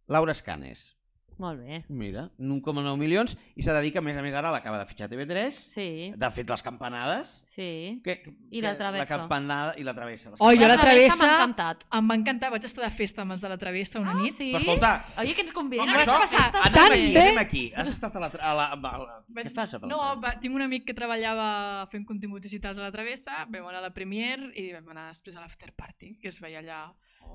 Laura 0.07 0.31
Escanes. 0.31 0.93
Molt 1.37 1.59
bé. 1.61 1.83
Mira, 1.93 2.31
1,9 2.41 2.97
milions, 2.97 3.35
i 3.53 3.61
s'ha 3.61 3.75
de 3.75 3.83
dir 3.85 3.91
que, 3.93 3.99
a 3.99 4.01
més 4.01 4.15
a 4.17 4.23
més, 4.25 4.33
ara 4.33 4.49
l'acaba 4.49 4.79
de 4.79 4.87
fitxar 4.89 5.05
TV3, 5.11 5.51
Sí, 5.53 5.83
de 6.17 6.29
fet, 6.33 6.49
les 6.49 6.63
campanades, 6.65 7.35
sí. 7.53 7.67
que, 8.03 8.15
que, 8.23 8.31
I 8.57 8.63
la 8.65 8.71
travessa. 8.79 9.03
La 9.03 9.05
campanada 9.11 9.75
i 9.77 9.83
la 9.85 9.93
travessa. 9.93 10.31
Oh, 10.39 10.49
jo 10.57 10.65
la 10.65 10.79
travessa. 10.81 11.19
M'ha 11.21 11.35
encantat. 11.35 11.83
Em 11.93 12.09
va 12.09 12.15
encantar, 12.17 12.49
vaig 12.49 12.65
estar 12.65 12.81
de 12.87 12.89
festa 12.89 13.21
amb 13.21 13.35
els 13.35 13.45
de 13.45 13.51
la 13.53 13.57
travessa 13.61 13.99
una 14.01 14.15
Ah, 14.15 14.17
nit. 14.23 14.33
sí? 14.33 14.47
Però 14.49 14.63
escolta, 14.63 15.05
Oi, 15.21 15.35
que 15.37 15.45
ens 15.45 15.53
conviden 15.53 15.85
com 15.85 15.99
a 15.99 16.01
això, 16.07 16.17
festa? 16.23 16.43
anem 16.63 16.73
tan 16.79 16.91
aquí, 16.97 17.13
bé. 17.13 17.21
anem 17.21 17.37
aquí. 17.43 17.63
Has 17.75 17.89
estat 17.93 18.15
a 18.17 18.19
la... 18.25 18.31
A 18.39 18.53
la, 18.57 18.65
a 18.73 18.97
la 18.97 19.23
Vaig... 19.29 19.45
Què 19.45 19.53
fas? 19.53 19.77
No, 19.85 19.99
va, 20.19 20.33
tinc 20.41 20.55
un 20.57 20.65
amic 20.65 20.87
que 20.89 20.95
treballava 20.97 21.85
fent 21.91 22.07
continguts 22.09 22.49
digitals 22.49 22.79
a 22.81 22.87
la 22.87 22.91
Travessa, 22.91 23.43
vam 23.45 23.67
anar 23.69 23.83
a 23.83 23.89
la 23.91 23.93
Premiere 23.93 24.49
i 24.57 24.71
vam 24.73 24.89
anar 24.89 25.11
després 25.13 25.37
a 25.37 25.41
l'after 25.45 25.69
party, 25.77 26.15
que 26.17 26.29
es 26.33 26.41
veia 26.41 26.65
allà 26.65 26.81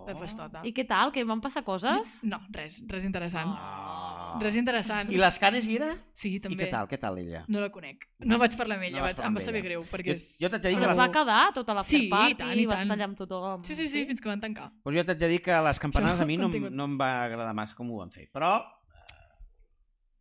de 0.07 0.15
festota. 0.19 0.61
I 0.67 0.73
què 0.75 0.85
tal? 0.89 1.13
Que 1.15 1.23
van 1.29 1.41
passar 1.41 1.63
coses? 1.67 2.21
No, 2.27 2.41
res, 2.51 2.81
res 2.91 3.05
interessant. 3.07 3.47
Ah. 3.47 4.39
Res 4.41 4.57
interessant. 4.57 5.11
I 5.13 5.19
l'Escanes 5.21 5.67
hi 5.69 5.75
era? 5.77 5.91
Sí, 6.17 6.31
I 6.37 6.41
també. 6.41 6.57
què 6.65 6.71
tal? 6.73 6.87
Què 6.89 6.99
tal 6.99 7.19
ella? 7.21 7.45
No 7.53 7.61
la 7.61 7.69
conec. 7.71 8.07
No 8.25 8.39
vaig 8.41 8.57
parlar 8.57 8.79
amb 8.79 8.87
ella, 8.89 8.97
No 8.97 9.03
vas 9.05 9.11
vaig, 9.13 9.17
parlar 9.19 9.29
em 9.29 9.35
amb 9.35 9.39
va 9.39 9.45
saber 9.45 9.61
ella. 9.61 9.69
greu, 9.69 9.83
perquè 9.91 10.15
Jo, 10.15 10.15
és... 10.17 10.29
jo 10.41 10.49
t'haig 10.49 10.63
de 10.63 10.69
dir 10.71 10.77
que 10.79 10.81
Però 10.81 10.89
les, 10.95 10.99
es 10.99 11.03
va 11.03 11.09
quedar 11.19 11.41
tota 11.55 11.75
la 11.77 11.83
Sí, 11.85 12.01
i 12.07 12.09
party 12.09 12.35
tant, 12.41 12.55
i 12.57 12.63
i 12.63 12.67
va 12.67 12.79
tant. 12.79 12.87
estar 12.89 12.97
allà 12.97 13.09
amb 13.11 13.19
tothom. 13.19 13.65
Sí, 13.69 13.75
sí, 13.77 13.89
sí, 13.93 14.07
fins 14.09 14.21
que 14.25 14.29
van 14.33 14.41
tancar. 14.41 14.71
pues 14.83 14.97
jo 14.97 15.05
t'haig 15.05 15.19
de 15.19 15.29
dir 15.29 15.43
que 15.45 15.61
les 15.69 15.79
campanades 15.79 16.21
a 16.21 16.25
mi 16.25 16.37
no, 16.41 16.49
no 16.81 16.85
em 16.89 16.97
va 16.99 17.11
agradar 17.27 17.53
massa 17.55 17.77
com 17.77 17.91
ho 17.93 17.99
van 18.01 18.11
fer. 18.11 18.31
Però 18.33 18.55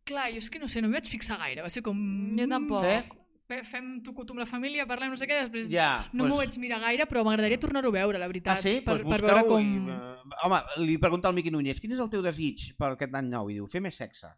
Clar, 0.04 0.30
jo 0.34 0.38
és 0.42 0.50
que 0.50 0.58
no 0.58 0.66
sé, 0.68 0.80
no 0.82 0.88
m'hi 0.90 0.98
vaig 0.98 1.08
fixar 1.08 1.36
gaire. 1.38 1.62
Va 1.62 1.70
ser 1.70 1.80
com... 1.86 1.96
Jo 2.36 2.46
tampoc. 2.50 2.84
Sí? 2.84 3.18
Fe- 3.50 3.62
Fem 3.66 3.88
tucut 4.06 4.30
amb 4.30 4.38
la 4.40 4.46
família, 4.46 4.86
parlem 4.86 5.10
no 5.12 5.16
sé 5.18 5.26
què, 5.26 5.40
després 5.42 5.66
ja... 5.72 6.04
no 6.12 6.24
m'ho 6.28 6.36
pues- 6.38 6.46
vaig 6.52 6.58
mirar 6.62 6.78
gaire, 6.84 7.06
però 7.10 7.24
m'agradaria 7.26 7.58
tornar-ho 7.60 7.90
a 7.90 7.96
veure, 7.96 8.18
la 8.22 8.28
veritat. 8.30 8.58
Ah, 8.58 8.62
sí? 8.62 8.76
Per, 8.86 9.00
Pues 9.02 9.18
per 9.20 9.28
veure 9.28 9.44
com... 9.48 9.60
i... 9.60 9.92
eh, 9.92 10.38
Home, 10.46 10.60
li 10.86 10.96
pregunta 11.02 11.28
al 11.28 11.34
Miqui 11.36 11.50
Núñez, 11.50 11.80
quin 11.82 11.92
és 11.92 12.00
el 12.00 12.08
teu 12.12 12.22
desig 12.24 12.70
per 12.78 12.92
aquest 12.94 13.14
any 13.18 13.28
nou? 13.32 13.50
I 13.50 13.58
diu, 13.58 13.66
fer 13.68 13.82
més 13.84 13.98
sexe. 13.98 14.30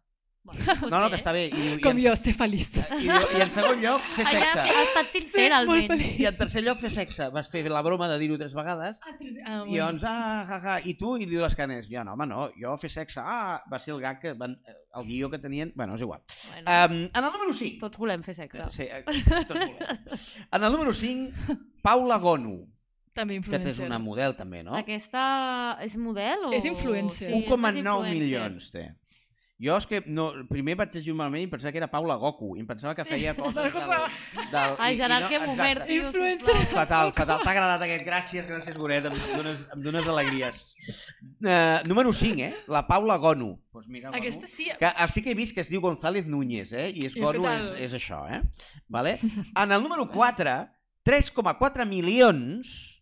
Bueno, 0.44 0.60
No, 0.92 0.98
no, 1.00 1.06
que 1.08 1.16
està 1.16 1.32
bé. 1.32 1.46
I, 1.48 1.52
diu, 1.56 1.78
Com 1.80 1.96
i, 1.98 2.02
jo, 2.04 2.10
en, 2.12 2.18
ser 2.20 2.34
feliç. 2.36 2.66
i, 2.76 3.06
diu, 3.06 3.28
I 3.38 3.40
en 3.46 3.50
segon 3.54 3.78
lloc, 3.80 4.02
fer 4.14 4.26
Allà 4.28 4.40
sexe. 4.42 4.64
sí, 4.66 4.74
ha 4.76 4.82
estat 4.84 5.08
sincer, 5.14 5.44
molt 5.50 5.56
almenys. 5.60 5.88
feliç. 5.94 6.18
I 6.20 6.26
en 6.28 6.36
tercer 6.36 6.62
lloc, 6.66 6.80
fer 6.82 6.90
sexe. 6.92 7.28
Vas 7.32 7.48
fer 7.48 7.62
la 7.72 7.80
broma 7.86 8.08
de 8.12 8.18
dir-ho 8.20 8.36
tres 8.38 8.52
vegades. 8.54 8.98
Ah, 9.00 9.14
tres- 9.18 9.32
I 9.34 9.40
ah, 9.46 9.58
bueno. 9.62 9.72
llavors, 9.76 10.04
ah, 10.06 10.44
ja, 10.50 10.58
ja. 10.66 10.74
I 10.84 10.94
tu? 11.00 11.14
I 11.16 11.24
diu 11.30 11.40
les 11.40 11.56
canes. 11.56 11.88
Jo, 11.88 12.04
no, 12.04 12.12
home, 12.12 12.26
no. 12.28 12.50
Jo 12.60 12.76
fer 12.82 12.90
sexe. 12.92 13.22
Ah, 13.24 13.62
va 13.72 13.80
ser 13.80 13.94
el 13.96 14.02
gag 14.04 14.20
que 14.20 14.34
van... 14.34 14.58
El 14.94 15.06
guió 15.08 15.30
que 15.32 15.40
tenien... 15.42 15.72
Bueno, 15.74 15.96
és 15.96 16.04
igual. 16.04 16.20
Bueno, 16.52 16.70
Um, 16.84 17.00
en 17.08 17.24
el 17.24 17.32
número 17.32 17.52
5. 17.56 17.80
tots 17.80 17.98
volem 17.98 18.22
fer 18.22 18.34
sexe. 18.36 18.68
Sí, 18.70 18.84
eh, 18.84 19.00
tots 19.48 19.56
volem. 19.56 19.74
En 20.52 20.62
el 20.62 20.70
número 20.72 20.92
5, 20.92 21.56
Paula 21.82 22.18
Gonu, 22.22 22.60
També 23.14 23.34
que 23.34 23.40
influencer. 23.40 23.72
és 23.72 23.78
una 23.82 23.98
model 23.98 24.36
també, 24.36 24.62
no? 24.62 24.76
Aquesta 24.78 25.24
és 25.82 25.96
model 25.96 26.46
o...? 26.46 26.52
És 26.54 26.64
influencer. 26.68 27.30
Sí, 27.32 27.40
és 27.40 27.48
1,9 27.48 27.80
influencer. 27.80 28.12
milions 28.12 28.70
té. 28.70 28.84
Jo 29.64 29.76
és 29.80 29.86
que 29.88 30.02
no, 30.06 30.26
primer 30.50 30.74
vaig 30.76 30.92
llegir 30.94 31.14
malament 31.16 31.46
i 31.46 31.48
pensava 31.48 31.72
que 31.72 31.80
era 31.80 31.88
Paula 31.88 32.16
Goku 32.20 32.50
i 32.56 32.60
em 32.60 32.66
pensava 32.68 32.92
que 32.98 33.04
feia 33.08 33.32
coses 33.38 33.72
del... 33.72 33.72
del 34.52 34.74
Ai, 34.78 34.92
i- 34.92 34.94
i 34.94 34.98
Gerard, 34.98 35.24
no- 35.24 35.30
que 35.32 35.38
boomer, 35.46 35.74
tio, 35.86 36.06
Influencer. 36.08 36.56
Fatal, 36.74 37.12
fatal. 37.16 37.40
T'ha 37.44 37.50
agradat 37.54 37.82
aquest? 37.86 38.04
Gràcies, 38.06 38.46
gràcies, 38.48 38.76
Goret. 38.76 39.06
Em, 39.08 39.14
em, 39.16 39.36
dones, 39.38 39.64
em 39.74 39.80
dones 39.86 40.08
alegries. 40.12 40.64
Uh, 41.40 41.80
número 41.88 42.12
5, 42.12 42.40
eh? 42.40 42.54
La 42.68 42.84
Paula 42.86 43.16
Gonu. 43.18 43.54
Pues 43.72 43.88
mira, 43.88 44.10
Gonu. 44.10 44.20
Aquesta 44.20 44.46
sí. 44.46 44.68
Que 44.78 44.92
sí 45.08 45.22
que 45.22 45.30
he 45.32 45.34
vist 45.38 45.54
que 45.54 45.60
es 45.64 45.70
diu 45.72 45.80
González 45.80 46.26
Núñez, 46.26 46.72
eh? 46.72 46.90
I 46.94 47.06
és 47.08 47.14
Gonu, 47.16 47.46
és, 47.48 47.72
és 47.88 47.94
això, 47.94 48.24
eh? 48.30 48.42
Vale? 48.88 49.18
En 49.56 49.72
el 49.72 49.82
número 49.82 50.08
4, 50.10 50.58
3,4 51.04 51.86
milions, 51.86 53.00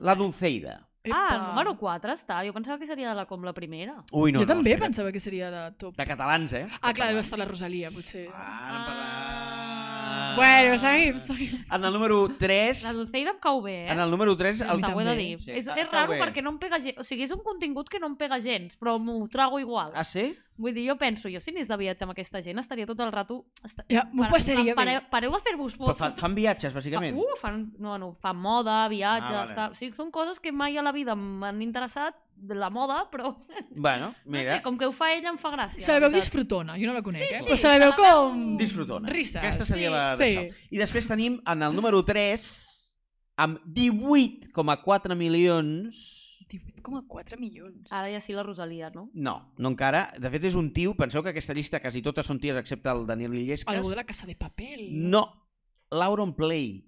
La 0.00 0.14
Dulceida. 0.14 0.85
Ah, 1.14 1.28
el 1.36 1.42
número 1.48 1.76
4 1.78 2.12
està. 2.12 2.40
Jo 2.46 2.52
pensava 2.56 2.78
que 2.78 2.86
seria 2.86 3.14
la, 3.14 3.26
com 3.26 3.42
la 3.44 3.52
primera. 3.52 3.98
Ui, 4.12 4.32
no, 4.32 4.40
jo 4.40 4.46
també 4.46 4.72
espera't. 4.72 4.88
pensava 4.90 5.12
que 5.12 5.20
seria 5.20 5.50
de 5.50 5.62
top. 5.78 5.96
De 5.96 6.06
catalans, 6.06 6.52
eh? 6.52 6.66
Ah, 6.80 6.92
clar, 6.92 7.10
deu 7.12 7.20
estar 7.20 7.38
la 7.38 7.44
Rosalia, 7.46 7.90
potser. 7.90 8.28
Ah, 8.34 8.70
no 8.72 8.84
parla- 8.86 10.36
Bueno, 10.36 10.76
seguim, 10.78 11.18
seguim. 11.24 11.64
En 11.72 11.84
el 11.84 11.92
número 11.92 12.28
3... 12.38 12.82
La 12.84 12.92
Dulceida 12.92 13.30
em 13.30 13.38
cau 13.40 13.62
bé, 13.62 13.86
eh? 13.86 13.92
En 13.92 14.00
el 14.00 14.10
número 14.10 14.36
3... 14.36 14.62
A 14.62 14.72
El... 14.74 14.82
T'ho 14.82 15.00
he 15.00 15.04
de 15.04 15.14
dir. 15.16 15.38
Sí, 15.40 15.50
és, 15.50 15.66
és 15.66 15.88
raro 15.90 16.12
bé. 16.12 16.18
perquè 16.20 16.42
no 16.44 16.50
em 16.52 16.58
pega 16.60 16.78
gens. 16.78 16.98
O 17.00 17.04
sigui, 17.08 17.24
és 17.24 17.32
un 17.32 17.40
contingut 17.44 17.88
que 17.88 17.98
no 18.02 18.10
em 18.10 18.16
pega 18.20 18.38
gens, 18.44 18.76
però 18.78 18.98
m'ho 19.00 19.22
trago 19.32 19.58
igual. 19.62 19.92
Ah, 19.96 20.04
sí? 20.04 20.34
Vull 20.58 20.72
dir, 20.72 20.86
jo 20.88 20.96
penso, 20.96 21.28
jo 21.28 21.40
si 21.40 21.50
anés 21.52 21.68
de 21.68 21.76
viatge 21.76 22.04
amb 22.06 22.12
aquesta 22.14 22.40
gent 22.42 22.58
estaria 22.58 22.86
tot 22.88 23.00
el 23.04 23.10
rato... 23.12 23.42
Esta... 23.62 23.84
Ja, 23.92 24.06
m'ho 24.12 24.22
Pare- 24.24 24.32
passaria 24.32 24.64
bé. 24.72 24.74
pareu, 24.74 25.00
pareu 25.10 25.30
de 25.34 25.40
fer-vos 25.44 25.74
fotos. 25.76 25.98
fan, 25.98 26.14
fan 26.16 26.34
viatges, 26.34 26.72
bàsicament. 26.72 27.16
Uh, 27.16 27.36
fan, 27.40 27.72
no, 27.78 27.98
no, 27.98 28.14
fan 28.22 28.36
moda, 28.40 28.88
viatges, 28.88 29.30
Ah, 29.30 29.42
vale. 29.44 29.54
tal. 29.54 29.70
O 29.72 29.74
sigui, 29.76 29.92
són 29.96 30.10
coses 30.10 30.40
que 30.40 30.52
mai 30.52 30.78
a 30.78 30.82
la 30.82 30.92
vida 30.96 31.14
m'han 31.14 31.60
interessat, 31.62 32.14
de 32.36 32.52
la 32.54 32.68
moda, 32.68 33.06
però 33.10 33.30
Bueno, 33.74 34.10
no 34.26 34.30
mira, 34.32 34.56
sé, 34.58 34.62
com 34.62 34.76
que 34.76 34.84
ho 34.84 34.92
fa 34.92 35.06
ella 35.14 35.30
em 35.30 35.38
fa 35.40 35.48
gràcia. 35.54 35.80
Se 35.80 35.92
la 35.92 36.00
veu 36.04 36.10
disfrutona, 36.12 36.74
jo 36.76 36.86
no 36.86 36.92
la 36.92 37.00
conec, 37.02 37.22
Sí, 37.22 37.28
eh? 37.32 37.38
sí, 37.40 37.46
Però 37.48 37.56
se 37.56 37.68
la 37.68 37.78
veu 37.80 37.90
la 37.94 37.96
com... 37.96 38.42
disfrutona. 38.60 39.08
Risses. 39.08 39.36
Aquesta 39.40 39.64
seria 39.64 39.88
la 39.90 40.02
Sí. 40.16 40.24
d'això. 40.34 40.42
I 40.70 40.78
després 40.82 41.08
tenim 41.08 41.38
en 41.48 41.62
el 41.64 41.72
número 41.76 42.02
3 42.04 42.44
amb 43.38 43.60
18,4 43.72 45.16
milions 45.16 46.25
18,4 46.48 47.38
milions. 47.38 47.92
Ara 47.92 48.10
ja 48.12 48.20
sí 48.20 48.32
la 48.32 48.42
Rosalia, 48.42 48.90
no? 48.94 49.08
No, 49.14 49.52
no 49.58 49.68
encara. 49.72 50.12
De 50.18 50.30
fet, 50.30 50.44
és 50.44 50.54
un 50.54 50.72
tio, 50.72 50.94
penseu 50.94 51.22
que 51.22 51.30
aquesta 51.34 51.54
llista 51.56 51.80
quasi 51.82 52.02
totes 52.02 52.26
són 52.26 52.38
ties 52.40 52.56
excepte 52.60 52.90
el 52.92 53.06
Daniel 53.06 53.34
Illescas. 53.34 53.74
Algú 53.74 53.90
de 53.90 53.96
la 53.96 54.04
Casa 54.06 54.26
de 54.26 54.36
Papel. 54.38 54.88
No, 55.10 55.24
l'Auron 55.90 56.34
Play. 56.38 56.84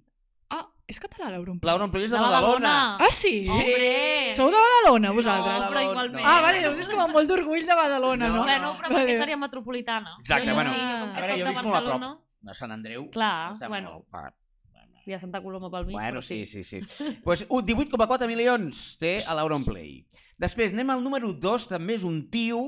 Ah, 0.54 0.62
és 0.86 1.00
català 1.02 1.28
l'Europa. 1.34 1.66
L'Auron 1.66 1.90
Play 1.90 2.06
és 2.06 2.10
de 2.14 2.16
De 2.16 2.22
Badalona. 2.22 2.96
Ah, 2.96 3.10
sí? 3.12 3.44
Hombre! 3.50 4.30
Sou 4.32 4.46
de 4.48 4.56
Badalona, 4.62 5.08
No, 5.08 5.14
vosaltres? 5.18 5.68
però 5.68 5.82
igualment. 5.90 6.24
Ah, 6.24 6.40
vale, 6.40 6.62
ho 6.68 6.74
dius 6.78 6.88
com 6.88 7.00
amb 7.04 7.12
molt 7.18 7.28
d'orgull 7.28 7.66
de 7.66 7.74
Badalona, 7.82 8.28
No, 8.28 8.34
no? 8.36 8.42
Bueno, 8.44 8.72
però 8.78 8.94
Vale. 8.94 9.04
perquè 9.10 9.18
seria 9.18 9.36
metropolitana. 9.36 10.16
Exacte, 10.20 10.48
jo, 10.48 10.54
bueno. 10.54 10.70
Sí, 10.70 10.78
com 10.78 11.08
A 11.10 11.14
que 11.14 11.20
veure, 11.20 11.32
soc 11.34 11.38
jo 11.38 11.44
de 11.44 11.50
visc 11.50 11.62
molt 11.64 11.74
a 11.74 11.80
Barcelona. 11.80 12.18
De 12.40 12.54
Sant 12.54 12.70
Andreu. 12.72 13.10
Clar, 13.10 13.58
bueno. 13.68 13.90
molt 13.98 14.06
Hi 15.08 15.14
ha 15.16 15.18
Santa 15.22 15.40
Coloma 15.40 15.70
pel 15.72 15.86
mig, 15.88 15.94
Bueno, 15.96 16.20
sí, 16.22 16.44
sí, 16.46 16.62
sí. 16.64 16.80
pues, 17.24 17.46
uh, 17.48 17.62
18,4 17.64 18.26
milions 18.28 18.96
té 19.00 19.18
a 19.26 19.34
l'Auron 19.38 19.64
Play. 19.64 20.02
Després 20.38 20.74
anem 20.76 20.90
al 20.92 21.00
número 21.02 21.32
2, 21.32 21.64
també 21.70 21.96
és 21.96 22.04
un 22.06 22.20
tio, 22.30 22.60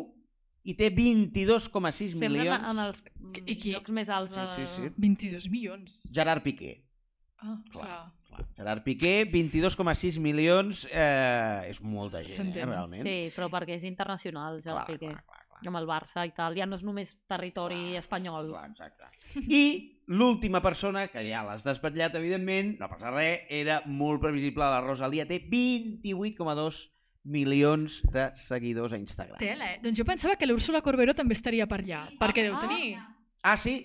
i 0.65 0.75
té 0.77 0.91
22,6 0.93 2.15
Sempre 2.15 2.29
milions. 2.29 2.57
en, 2.65 2.71
en 2.79 2.81
els 2.87 3.03
I 3.47 3.55
qui? 3.57 3.71
llocs 3.75 3.93
més 3.97 4.09
alts. 4.13 4.35
Sí, 4.57 4.65
sí, 4.67 4.89
sí. 4.89 4.95
22 4.97 5.47
milions. 5.53 6.01
Gerard 6.13 6.43
Piqué. 6.45 6.79
Ah, 7.41 7.59
Clar. 7.73 7.85
clar. 7.87 8.01
Clar. 8.31 8.47
Gerard 8.57 8.83
Piqué, 8.85 9.15
22,6 9.27 10.19
milions, 10.23 10.85
eh, 10.93 11.69
és 11.71 11.81
molta 11.83 12.21
gent, 12.23 12.53
eh, 12.57 12.65
realment. 12.69 13.03
Sí, 13.07 13.31
però 13.37 13.49
perquè 13.53 13.75
és 13.79 13.85
internacional, 13.89 14.61
ja 14.63 14.75
clar, 14.77 14.87
Piqué. 14.87 15.09
clar, 15.09 15.25
clar, 15.25 15.47
clar. 15.49 15.63
Amb 15.67 15.77
el 15.81 15.89
Barça 15.89 16.27
i 16.29 16.31
tal. 16.37 16.55
Ja 16.57 16.65
no 16.69 16.77
és 16.77 16.85
només 16.85 17.15
territori 17.29 17.97
espanyol. 17.99 18.53
Clar, 18.53 18.69
exacte. 18.71 19.09
I 19.49 20.00
l'última 20.11 20.59
persona, 20.61 21.05
que 21.07 21.23
ja 21.29 21.45
l'has 21.47 21.63
desvetllat, 21.63 22.17
evidentment, 22.19 22.73
no 22.81 22.89
passa 22.91 23.13
res, 23.15 23.45
era 23.49 23.81
molt 23.87 24.21
previsible, 24.25 24.65
la 24.67 24.81
Rosalia 24.83 25.27
té 25.29 25.39
28,2 25.47 26.81
milions 27.31 28.01
de 28.11 28.31
seguidors 28.35 28.93
a 28.93 28.99
Instagram. 28.99 29.39
Tela, 29.39 29.75
eh? 29.75 29.79
Doncs 29.85 29.99
jo 30.01 30.07
pensava 30.09 30.35
que 30.41 30.49
l'Úrsula 30.49 30.81
Corberó 30.83 31.15
també 31.15 31.37
estaria 31.37 31.67
per 31.71 31.83
allà, 31.85 32.07
perquè 32.19 32.47
deu 32.49 32.57
tenir... 32.63 32.97
Ah, 33.43 33.57
sí? 33.57 33.85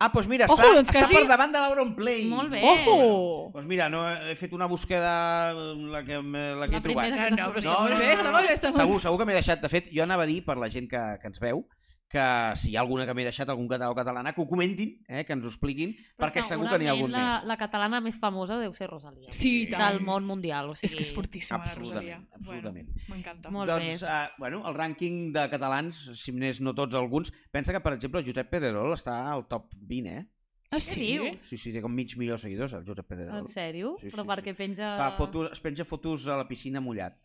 Ah, 0.00 0.08
doncs 0.14 0.28
mira, 0.30 0.46
Ojo, 0.46 0.62
està, 0.62 0.68
doncs 0.76 0.90
està 0.92 1.00
quasi- 1.02 1.16
per 1.18 1.24
davant 1.26 1.50
de 1.52 1.58
l'Auron 1.58 1.90
Play. 1.96 2.24
Molt 2.30 2.52
bé. 2.54 2.60
Ojo! 2.62 3.50
Doncs 3.56 3.66
mira, 3.66 3.88
no 3.90 4.04
he 4.30 4.36
fet 4.38 4.52
una 4.54 4.66
búsqueda 4.70 5.52
la 5.52 6.04
que, 6.06 6.20
la 6.22 6.68
que 6.70 6.72
La 6.72 6.78
he 6.78 6.80
trobat. 6.80 7.10
primera 7.10 7.16
No, 7.18 7.24
que 7.24 7.30
no, 7.30 7.36
t'ha 7.36 7.48
però 7.50 7.62
sortit. 7.62 7.66
està 7.66 7.82
molt 7.82 7.98
bé, 7.98 8.12
està 8.14 8.30
molt 8.32 8.46
bé, 8.46 8.54
està 8.54 8.70
molt 8.70 8.80
Segur, 8.80 9.00
segur 9.02 9.18
que 9.18 9.26
m'he 9.26 9.34
deixat. 9.34 9.60
De 9.60 9.68
fet, 9.72 9.90
jo 9.90 10.04
anava 10.06 10.22
a 10.22 10.30
dir 10.30 10.38
per 10.46 10.56
la 10.56 10.70
gent 10.70 10.86
que, 10.88 11.02
que 11.20 11.26
ens 11.26 11.40
veu 11.42 11.64
que 12.08 12.22
si 12.56 12.70
hi 12.72 12.76
ha 12.76 12.80
alguna 12.80 13.04
que 13.04 13.12
m'he 13.12 13.24
deixat, 13.26 13.50
algun 13.52 13.66
català 13.68 13.90
o 13.92 13.94
catalana, 13.94 14.32
que 14.32 14.40
ho 14.40 14.46
comentin, 14.48 14.94
eh, 15.08 15.26
que 15.28 15.34
ens 15.36 15.44
ho 15.44 15.50
expliquin, 15.50 15.90
Però 16.16 16.24
perquè 16.24 16.40
segur 16.42 16.64
que 16.70 16.78
n'hi 16.80 16.86
ha 16.88 16.94
algun 16.94 17.10
segurament 17.10 17.34
més. 17.34 17.42
la, 17.44 17.48
la 17.52 17.56
catalana 17.60 18.00
més 18.00 18.16
famosa 18.16 18.56
deu 18.58 18.72
ser 18.72 18.88
Rosalia. 18.88 19.28
Sí, 19.30 19.64
i 19.66 19.68
tant. 19.68 19.82
Del 19.84 20.00
món 20.06 20.24
mundial. 20.24 20.70
O 20.70 20.74
sigui, 20.74 20.88
És 20.88 20.96
que 20.96 21.04
és 21.04 21.12
fortíssima, 21.12 21.58
la 21.58 21.64
Absolutament, 21.68 22.24
Rosalia. 22.24 22.38
absolutament. 22.40 22.88
Bueno, 22.88 23.12
M'encanta. 23.12 23.50
Molt 23.52 23.68
doncs, 23.74 24.00
bé. 24.00 24.08
uh, 24.08 24.32
bueno, 24.38 24.62
el 24.66 24.74
rànquing 24.80 25.20
de 25.36 25.44
catalans, 25.52 26.00
si 26.16 26.32
més 26.32 26.62
no 26.64 26.72
tots 26.74 26.94
alguns, 26.96 27.30
pensa 27.52 27.72
que, 27.76 27.80
per 27.84 27.92
exemple, 27.98 28.24
Josep 28.24 28.48
Pedrerol 28.56 28.96
està 28.96 29.18
al 29.30 29.44
top 29.46 29.74
20, 29.76 30.08
eh? 30.16 30.26
Ah, 30.70 30.80
sí? 30.80 31.00
dius? 31.18 31.40
Sí, 31.48 31.56
sí, 31.56 31.72
té 31.72 31.80
com 31.80 31.92
mig 31.92 32.16
milió 32.16 32.34
de 32.36 32.42
seguidors, 32.42 32.72
el 32.76 32.84
Josep 32.88 33.06
Pedrerol. 33.08 33.38
En 33.44 33.46
sèrio? 33.52 33.94
Sí, 34.00 34.08
sí, 34.10 34.16
Però 34.16 34.24
sí. 34.24 34.28
perquè 34.32 34.56
penja... 34.56 34.96
Fa 34.96 35.12
fotos, 35.16 35.52
es 35.52 35.60
penja 35.60 35.84
fotos 35.84 36.26
a 36.28 36.36
la 36.40 36.48
piscina 36.48 36.80
mullat. 36.80 37.16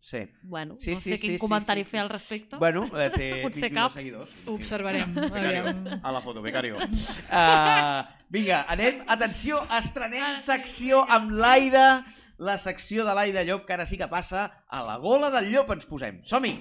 Sí. 0.00 0.30
Bueno, 0.42 0.76
Sí, 0.78 0.94
no 0.94 1.00
sí, 1.00 1.10
sé 1.10 1.16
sí, 1.16 1.20
quin 1.22 1.32
sí, 1.34 1.38
comentari 1.38 1.82
sí, 1.82 1.84
sí. 1.84 1.90
fer 1.90 2.00
al 2.00 2.08
respecte. 2.08 2.56
Bueno, 2.56 2.86
eh, 2.96 3.10
té 3.14 3.42
Potser 3.42 3.62
mig 3.68 3.72
milió 3.72 3.82
cap. 3.82 3.92
de 3.94 3.98
seguidors. 4.00 4.30
Ho 4.46 4.54
observarem. 4.54 5.14
Becario. 5.14 6.00
A 6.02 6.12
la 6.12 6.20
foto, 6.22 6.40
becario. 6.42 6.76
Uh, 6.78 8.04
vinga, 8.30 8.62
anem. 8.68 9.04
Atenció, 9.06 9.60
estrenem 9.78 10.36
secció 10.40 11.04
amb 11.08 11.30
l'Aida. 11.32 12.04
La 12.40 12.56
secció 12.56 13.04
de 13.04 13.12
l'Aida 13.14 13.42
Llop, 13.44 13.66
que 13.68 13.74
ara 13.74 13.84
sí 13.84 13.98
que 14.00 14.08
passa 14.08 14.46
a 14.66 14.80
la 14.86 14.96
gola 14.96 15.28
del 15.28 15.50
llop 15.52 15.68
ens 15.74 15.84
posem. 15.84 16.22
Som-hi! 16.24 16.54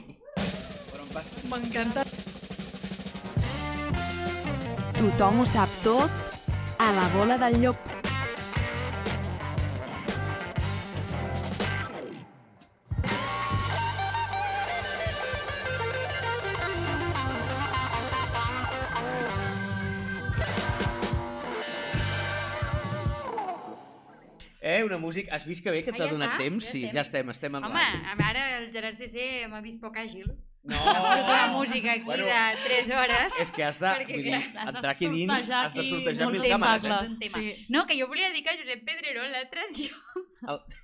M'encanta. 1.48 2.04
Tothom 5.00 5.40
ho 5.40 5.46
sap 5.48 5.72
tot 5.86 6.12
a 6.84 6.92
la 6.92 7.08
bola 7.16 7.38
del 7.40 7.62
llop. 7.64 7.80
Eh, 24.70 24.84
una 24.84 24.98
música... 25.02 25.34
Has 25.36 25.46
vist 25.48 25.64
que 25.64 25.72
bé 25.74 25.84
que 25.84 25.92
Ah, 25.92 25.98
t'ha 25.98 26.06
ja 26.08 26.12
donat 26.14 26.36
està, 26.36 26.44
temps? 26.44 26.66
ja 26.66 26.72
sí, 26.72 26.84
estem. 26.84 26.96
ja 26.96 27.02
estem, 27.08 27.30
estem 27.34 27.56
en 27.58 27.64
Home, 27.66 27.88
ara 28.28 28.44
el 28.60 28.70
Gerard 28.74 28.96
CC 29.00 29.48
m'ha 29.50 29.62
vist 29.66 29.82
poc 29.82 29.98
àgil. 29.98 30.28
No! 30.70 30.76
Fotut 30.76 31.30
una 31.32 31.48
música 31.54 31.94
aquí 31.94 32.04
Bueno, 32.04 32.26
de 32.28 32.64
3 32.66 32.90
hores. 32.92 33.38
És 33.40 33.52
que 33.56 33.64
has 33.64 33.80
de, 33.80 33.88
Perquè, 33.96 34.18
vull 34.18 34.26
dir, 34.28 34.40
clar, 34.52 34.66
entrar 34.74 34.92
aquí 34.92 35.08
dins, 35.08 35.32
sortejar 35.32 35.66
has 35.66 35.74
de 35.74 35.80
aquí 35.80 35.90
sortejar 35.94 36.28
mil 36.34 36.44
càmeres. 36.44 37.14
tema. 37.24 37.40
Sí. 37.40 37.66
No, 37.74 37.86
que 37.88 37.96
jo 38.00 38.08
volia 38.12 38.30
dir 38.36 38.44
que 38.44 38.58
Josep 38.60 38.84
Pedrerol 38.86 39.32
l'altre 39.32 39.66
dia, 39.74 39.96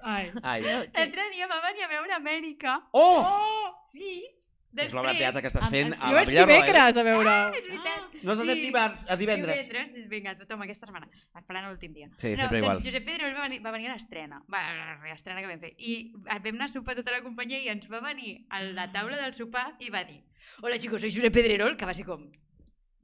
Ai. 0.02 0.32
Ai. 0.44 0.62
l'altre 0.64 1.28
dia 1.36 1.48
va 1.52 1.60
venir 1.68 1.84
a 1.84 1.92
veure 1.92 2.14
Amèrica 2.18 2.78
Oh! 2.92 3.76
i 3.94 4.24
És 4.84 4.94
l'obra 4.94 5.14
de 5.14 5.18
després... 5.18 5.24
teatre 5.24 5.42
que 5.42 5.48
estàs 5.48 5.70
fent 5.72 5.94
a 5.94 5.98
Jo 5.98 6.06
la 6.12 6.20
vaig 6.20 6.28
Villarroel. 6.28 6.62
dimecres 6.66 6.98
a 6.98 7.04
veure... 7.08 7.30
Ah, 7.30 7.52
és 7.56 7.68
veritat. 7.70 8.16
No, 8.26 8.36
no, 8.36 8.44
de 8.46 8.56
Sí. 8.56 8.62
dimarts, 8.66 9.06
a 9.10 9.16
divendres. 9.16 9.56
Divendres, 9.56 10.10
vinga, 10.10 10.34
tothom 10.38 10.62
aquesta 10.66 10.86
setmana. 10.90 11.08
Esperant 11.16 11.68
l'últim 11.70 11.94
dia. 11.94 12.10
Sí, 12.18 12.32
no, 12.32 12.38
sempre 12.42 12.58
igual. 12.60 12.74
doncs 12.76 12.88
Josep 12.88 13.06
Pedrerol 13.06 13.36
va 13.38 13.44
venir, 13.48 13.60
va 13.64 13.72
venir 13.72 13.90
a 13.90 13.94
l'estrena. 13.94 14.42
Va, 14.52 14.62
l'estrena 15.08 15.42
que 15.42 15.48
vam 15.48 15.60
fer. 15.62 15.74
I 15.78 16.12
vam 16.26 16.48
anar 16.56 16.66
a 16.66 16.74
sopar 16.74 16.96
tota 16.96 17.12
la 17.16 17.22
companyia 17.22 17.60
i 17.62 17.70
ens 17.70 17.88
va 17.92 18.02
venir 18.02 18.46
a 18.50 18.62
la 18.64 18.90
taula 18.92 19.18
del 19.22 19.34
sopar 19.34 19.76
i 19.80 19.90
va 19.90 20.04
dir 20.04 20.22
Hola 20.62 20.78
chicos, 20.80 21.02
soy 21.02 21.12
Josep 21.12 21.34
Pedrerol, 21.34 21.76
que 21.78 21.86
va 21.86 21.94
ser 21.94 22.06
com 22.06 22.26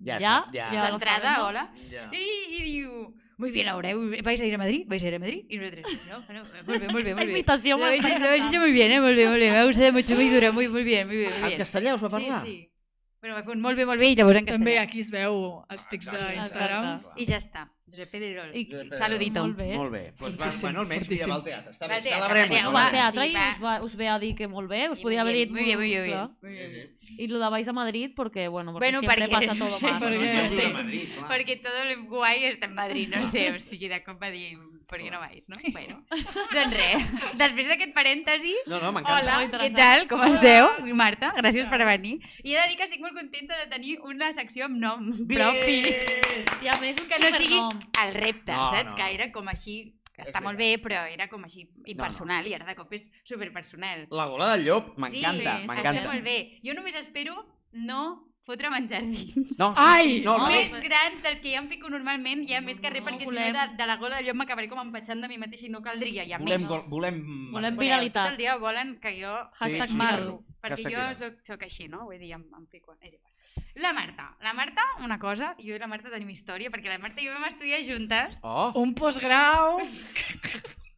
Ja, 0.04 0.18
Ja? 0.20 0.46
ja. 0.52 0.70
Ja. 0.74 0.90
d'entrada, 0.90 1.46
hola. 1.46 1.68
ja. 1.92 2.10
I, 2.12 2.26
I 2.58 2.62
diu, 2.64 3.14
muy 3.42 3.52
bien, 3.52 3.66
Laura, 3.66 3.90
¿eh? 3.92 3.96
¿vais 4.24 4.40
a 4.40 4.46
ir 4.46 4.54
a 4.54 4.58
Madrid? 4.58 4.86
¿Vais 4.88 5.04
a 5.04 5.08
ir 5.08 5.16
a 5.16 5.20
Madrid? 5.20 5.46
Y 5.50 5.58
nosotros, 5.58 5.86
no, 6.08 6.20
no, 6.34 6.44
muy 6.68 6.78
bien, 6.78 6.92
muy 6.92 7.04
bien, 7.04 7.16
muy 7.18 7.26
bien. 7.26 7.46
Lo 7.78 7.86
habéis, 7.86 8.04
m'està 8.04 8.20
lo 8.20 8.28
habéis 8.28 8.46
hecho 8.48 8.60
muy 8.60 8.72
bien, 8.72 8.92
¿eh? 8.92 9.02
Muy 9.02 9.16
bien, 9.16 9.30
muy 9.30 9.40
bien. 9.40 9.52
Me 9.54 9.60
ha 9.60 9.66
gustado 9.66 9.92
mucho, 9.92 10.16
muy 10.16 10.30
dura, 10.30 10.52
muy, 10.52 10.68
muy 10.70 10.84
bien, 10.84 11.08
muy 11.08 11.18
bien. 11.18 11.32
Muy 11.32 11.42
En 11.42 11.48
bien. 11.48 11.58
castellà 11.58 11.96
us 11.96 12.04
va 12.04 12.10
Sí, 12.10 12.16
parlar? 12.16 12.46
sí. 12.46 12.71
Bueno, 13.22 13.36
va 13.38 13.44
fer 13.46 13.54
un 13.54 13.62
molt 13.62 13.78
bé, 13.78 13.86
molt 13.86 14.02
bé 14.02 14.08
i 14.10 14.16
llavors 14.18 14.40
en 14.40 14.48
També 14.48 14.72
castellà. 14.74 14.88
aquí 14.88 15.00
es 15.04 15.12
veu 15.14 15.36
els 15.70 15.84
tics 15.92 16.08
d'Instagram. 16.10 17.04
I 17.22 17.26
ja 17.30 17.38
està. 17.38 17.68
Josep 17.92 18.10
Pedrerol. 18.10 18.54
I, 18.56 18.62
Saludito. 18.98 19.42
Molt 19.44 19.58
bé. 19.60 19.68
Molt 19.76 19.92
bé. 19.92 20.02
Pues 20.18 20.34
va, 20.40 20.46
Fortíssim, 20.46 20.62
bueno, 20.62 20.80
almenys 20.80 21.10
va 21.30 21.36
al 21.36 21.44
teatre. 21.44 21.72
Està 21.76 21.88
Va 21.90 21.96
bé, 21.98 22.02
teatre, 22.06 22.46
celebrem 22.46 22.52
va 22.52 22.62
al. 22.62 22.68
Ho 22.68 22.72
va 22.72 22.82
al 22.86 22.90
Sí, 22.90 22.96
teatre 22.96 23.28
i 23.28 23.34
va. 23.36 23.48
us, 23.52 23.62
va, 23.62 23.74
us 23.86 23.96
ve 24.00 24.08
a 24.08 24.18
dir 24.24 24.34
que 24.40 24.48
molt 24.48 24.70
bé, 24.72 24.90
us 24.90 24.98
Sí, 24.98 25.04
podia 25.04 25.22
haver 25.22 25.34
muy 25.36 25.40
dit... 25.42 25.52
bien, 25.54 25.54
muy 25.54 25.66
bien, 25.66 25.78
muy 25.78 26.08
bien, 26.08 26.18
clar. 26.18 26.30
muy 26.42 26.52
bien. 26.54 26.98
Y 27.18 27.28
lo 27.28 27.38
dabais 27.40 27.68
a 27.68 27.74
Madrid 27.74 28.12
porque, 28.16 28.48
bueno, 28.48 28.72
porque 28.72 28.86
Bueno, 28.88 29.00
siempre 29.02 29.26
perquè- 29.28 29.48
pasa 29.48 29.60
todo 29.60 29.72
sí, 29.78 29.86
mal. 29.86 30.02
perquè- 30.02 30.34
Ja 30.34 30.48
Sí. 30.48 30.74
Madrid, 30.74 31.10
clar. 31.18 31.28
Perquè 31.30 31.62
tot 31.62 31.74
el 31.86 32.02
guai 32.08 32.44
està 32.46 32.66
en 32.66 32.74
Madrid, 32.76 33.10
no 33.10 33.30
sé, 33.30 33.52
o 33.52 33.60
sigui, 33.60 33.90
de 33.90 34.02
cop 34.04 34.22
va 34.24 34.32
dir, 34.32 34.58
per 34.90 35.00
què 35.00 35.10
no 35.12 35.20
vais, 35.22 35.48
no? 35.50 35.58
Bueno, 35.76 36.00
doncs 36.54 36.74
res, 36.76 37.06
després 37.40 37.68
d'aquest 37.72 37.94
parèntesi, 37.96 38.54
No, 38.68 38.80
no, 38.84 38.92
m'encanta. 38.96 39.38
hola, 39.38 39.60
què 39.62 39.70
tal, 39.76 40.08
com 40.12 40.24
esteu? 40.28 40.68
Marta, 40.96 41.32
gràcies 41.38 41.70
per 41.72 41.82
venir. 41.86 42.18
I 42.44 42.56
he 42.56 42.60
de 42.62 42.68
dir 42.72 42.78
que 42.80 42.88
estic 42.90 43.02
molt 43.04 43.16
contenta 43.18 43.58
de 43.62 43.68
tenir 43.72 43.98
una 44.02 44.32
secció 44.34 44.66
amb 44.66 44.78
nom 44.82 45.10
propi, 45.30 45.80
I 46.62 46.68
a 46.72 46.78
més, 46.82 47.00
un 47.02 47.08
que 47.10 47.20
no 47.24 47.32
sigui 47.38 47.60
el 48.06 48.14
repte, 48.16 48.52
No, 48.52 48.70
saps? 48.76 48.92
no. 48.92 48.98
Que 49.00 49.10
era 49.16 49.32
com 49.32 49.48
així, 49.52 49.78
està 50.22 50.42
molt 50.44 50.58
bé, 50.60 50.76
però 50.82 51.06
era 51.10 51.28
com 51.32 51.44
així 51.48 51.68
impersonal, 51.90 52.46
i 52.48 52.54
ara 52.54 52.66
de 52.68 52.76
cop 52.78 52.92
és 52.94 53.08
superpersonal. 53.26 54.08
La 54.12 54.28
gola 54.30 54.52
del 54.56 54.68
llop, 54.68 54.92
m'encanta, 55.02 55.56
sí, 55.62 55.68
m'encanta. 55.68 56.02
Està 56.04 56.12
molt 56.12 56.24
bé. 56.28 56.38
Jo 56.66 56.76
només 56.78 56.96
espero 57.00 57.40
no 57.74 58.31
fotre 58.46 58.70
menjar 58.74 59.02
dins. 59.06 59.36
No, 59.60 59.68
sí, 59.76 59.82
Ai! 59.82 60.06
sí, 60.08 60.20
no, 60.26 60.36
revés. 60.48 60.72
més 60.72 60.82
grans 60.84 61.22
dels 61.24 61.42
que 61.42 61.52
ja 61.54 61.60
em 61.62 61.68
fico 61.70 61.90
normalment, 61.94 62.42
ja 62.50 62.62
més 62.66 62.80
que 62.82 62.90
res, 62.90 63.04
No, 63.04 63.08
perquè 63.10 63.26
si 63.28 63.30
volem- 63.30 63.54
no 63.54 63.60
de, 63.60 63.76
de 63.78 63.86
la 63.88 63.98
gola 64.02 64.18
de 64.18 64.24
llop 64.28 64.36
m'acabaré 64.42 64.68
com 64.72 64.80
empatxant 64.82 65.22
de 65.22 65.28
mi 65.30 65.38
mateixa 65.38 65.68
i 65.68 65.70
no 65.70 65.82
caldria, 65.86 66.26
ja 66.28 66.40
Volem, 66.42 66.60
més. 66.62 66.70
vol- 66.70 66.88
volem... 66.90 67.20
Volem 67.54 67.78
viralitat. 67.78 68.26
Tot 68.26 68.32
el 68.34 68.38
dia 68.42 68.56
volen 68.58 68.96
que 69.00 69.14
jo 69.22 69.34
Hashtag 69.60 69.88
sí, 69.88 69.94
sí. 69.94 69.98
marro. 69.98 70.40
perquè 70.62 70.84
Hashtag 70.84 70.94
jo 70.94 71.16
soc, 71.26 71.40
soc 71.48 71.64
així, 71.70 71.88
no? 71.88 72.06
Vull 72.10 72.20
dir, 72.20 72.34
em, 72.34 72.44
em 72.58 72.66
fico... 72.68 72.96
És 73.02 73.14
igual. 73.14 73.30
La 73.84 73.92
Marta. 73.94 74.30
La 74.42 74.54
Marta, 74.54 74.82
una 75.04 75.18
cosa, 75.20 75.56
jo 75.60 75.76
i 75.76 75.80
la 75.80 75.88
Marta 75.92 76.10
tenim 76.10 76.30
història, 76.30 76.70
perquè 76.72 76.88
la 76.90 77.00
Marta 77.02 77.22
i 77.22 77.26
jo 77.28 77.34
vam 77.34 77.48
estudiar 77.50 77.82
juntes, 77.86 78.38
Oh, 78.44 78.72
Un 78.80 78.94
postgrau, 78.96 79.82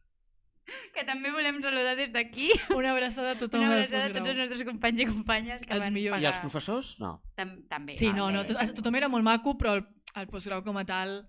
que 0.94 1.04
també 1.04 1.30
volem 1.30 1.60
saludar 1.62 1.94
des 1.98 2.10
d'aquí. 2.12 2.48
una 2.74 2.92
abraçada 2.92 3.32
a 3.32 3.38
tothom 3.40 3.60
Una 3.60 3.70
del 3.74 3.84
abraçada 3.84 4.06
a 4.06 4.12
tots 4.16 4.28
els 4.32 4.38
nostres 4.38 4.64
companys 4.64 5.00
i 5.00 5.06
companyes 5.06 5.62
que 5.62 5.72
Els 5.74 5.84
van 5.84 5.92
millors. 5.92 6.22
i 6.22 6.26
els 6.30 6.38
professors? 6.40 6.94
No. 7.00 7.20
Tam 7.34 7.56
també. 7.68 7.96
Sí, 7.98 8.08
Ah, 8.08 8.16
no, 8.16 8.30
no, 8.32 8.44
tothom 8.46 8.94
era 8.96 9.08
molt 9.08 9.24
maco, 9.24 9.56
però 9.60 9.74
el, 9.78 9.84
el 10.14 10.26
postgrau 10.28 10.62
com 10.64 10.76
a 10.78 10.84
tal... 10.88 11.26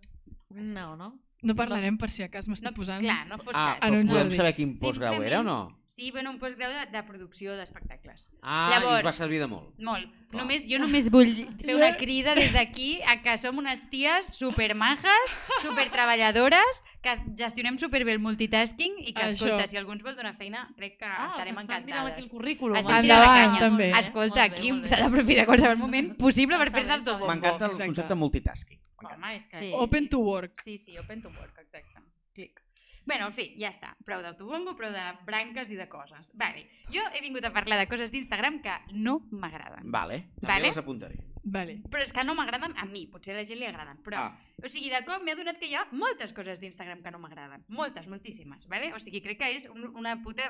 No, 0.50 0.96
no? 0.96 1.12
No 1.46 1.54
parlarem 1.56 1.98
per 2.02 2.10
si 2.10 2.24
a 2.26 2.30
cas 2.34 2.48
m'estic 2.50 2.72
No, 2.72 2.74
posant... 2.76 3.02
clar, 3.06 3.28
no 3.30 3.38
fos 3.38 3.54
Ah, 3.54 3.78
cas. 3.80 3.88
en 3.88 4.00
un 4.02 4.08
però 4.08 4.18
podem 4.18 4.32
saber 4.36 4.56
quin 4.58 4.76
postgrau 4.80 5.22
era 5.24 5.40
o 5.40 5.44
no? 5.44 5.58
Sí, 5.96 6.10
bueno, 6.12 6.32
un 6.32 6.40
postgrau 6.42 6.72
de, 6.74 6.88
de 6.92 7.04
producció 7.08 7.54
d'espectacles. 7.56 8.30
Ah, 8.42 8.68
i 8.68 8.74
Llavors- 8.74 9.00
us 9.00 9.06
va 9.06 9.14
servir 9.16 9.40
de 9.40 9.48
molt. 9.48 9.70
Molt. 9.80 10.10
Clar. 10.32 10.42
Només, 10.42 10.66
jo 10.68 10.80
només 10.82 11.08
vull 11.14 11.30
fer 11.62 11.76
una 11.78 11.94
crida 11.96 12.34
des 12.36 12.52
d'aquí 12.52 13.00
a 13.08 13.22
que 13.24 13.38
som 13.38 13.58
unes 13.62 13.80
ties 13.94 14.28
supermajes, 14.36 15.38
supertreballadores, 15.62 16.82
que 17.02 17.14
gestionem 17.38 17.78
superbé 17.78 18.12
el 18.16 18.20
multitasking 18.20 18.96
i 19.06 19.14
que, 19.14 19.22
Això. 19.24 19.46
escolta, 19.46 19.68
si 19.70 19.78
algú 19.78 19.94
ens 19.94 20.04
vol 20.04 20.16
donar 20.18 20.36
feina, 20.36 20.66
crec 20.76 20.98
que 21.00 21.06
Ah, 21.06 21.28
estarem 21.30 21.56
que 21.56 21.62
mirant 21.62 21.72
aquí 21.72 21.92
el 21.92 21.98
encantades. 22.00 22.30
currículum. 22.30 22.76
La 22.76 22.84
canya. 22.84 23.60
també. 23.60 23.92
Escolta, 23.92 24.42
Molt 24.48 24.52
bé, 24.52 24.58
aquí 24.58 24.88
s'ha 24.90 24.98
d'aprofitar 25.00 25.46
qualsevol 25.46 25.78
moment 25.78 26.18
possible 26.26 26.58
per 26.58 26.72
fer-se 26.72 26.92
bé, 26.92 26.96
el 26.96 27.02
està 27.02 27.06
bé. 27.06 27.12
tobombo. 27.12 27.34
M'encanta 27.34 27.66
el 27.72 27.78
concepte 27.78 28.16
multitasking. 28.16 28.80
Home, 29.04 29.36
és 29.36 29.48
que... 29.52 29.60
Sí. 29.60 29.74
Open 29.76 30.08
to 30.10 30.20
work. 30.24 30.62
Sí, 30.64 30.78
sí, 30.78 30.98
open 31.00 31.22
to 31.22 31.32
work, 31.36 31.58
exacte. 31.60 32.04
Clic. 32.36 32.62
Bueno, 33.06 33.28
en 33.30 33.34
fi, 33.38 33.46
ja 33.62 33.70
està. 33.70 33.92
Prou 34.06 34.24
d'autobombo, 34.24 34.74
prou 34.78 34.90
de 34.94 35.04
branques 35.28 35.70
i 35.72 35.78
de 35.78 35.86
coses. 35.92 36.32
Vale. 36.40 36.66
Jo 36.94 37.04
he 37.14 37.22
vingut 37.22 37.46
a 37.46 37.52
parlar 37.54 37.78
de 37.78 37.88
coses 37.92 38.12
d'Instagram 38.14 38.60
que 38.66 38.74
no 38.98 39.20
m'agraden. 39.32 39.92
Vale, 39.94 40.24
també 40.40 40.54
Vale. 40.54 40.72
les 40.72 40.80
apuntaré. 40.82 41.20
Vale. 41.46 41.78
Però 41.94 42.02
és 42.02 42.14
que 42.16 42.24
no 42.26 42.34
m'agraden 42.34 42.74
a 42.82 42.88
mi, 42.90 43.06
potser 43.12 43.36
a 43.36 43.38
la 43.38 43.46
gent 43.46 43.62
li 43.62 43.70
agraden, 43.70 44.02
però... 44.06 44.26
Ah. 44.26 44.56
O 44.64 44.72
sigui, 44.72 44.90
de 44.90 45.04
cop 45.06 45.22
m'he 45.22 45.36
adonat 45.36 45.60
que 45.62 45.70
hi 45.70 45.76
ha 45.78 45.84
moltes 45.92 46.34
coses 46.34 46.62
d'Instagram 46.64 47.04
que 47.04 47.12
no 47.14 47.20
m'agraden. 47.22 47.66
Moltes, 47.70 48.08
moltíssimes, 48.10 48.66
vale? 48.72 48.90
O 48.96 49.02
sigui, 49.04 49.22
crec 49.22 49.44
que 49.44 49.52
és 49.60 49.70
un, 49.70 49.86
una 49.94 50.18
puta... 50.24 50.50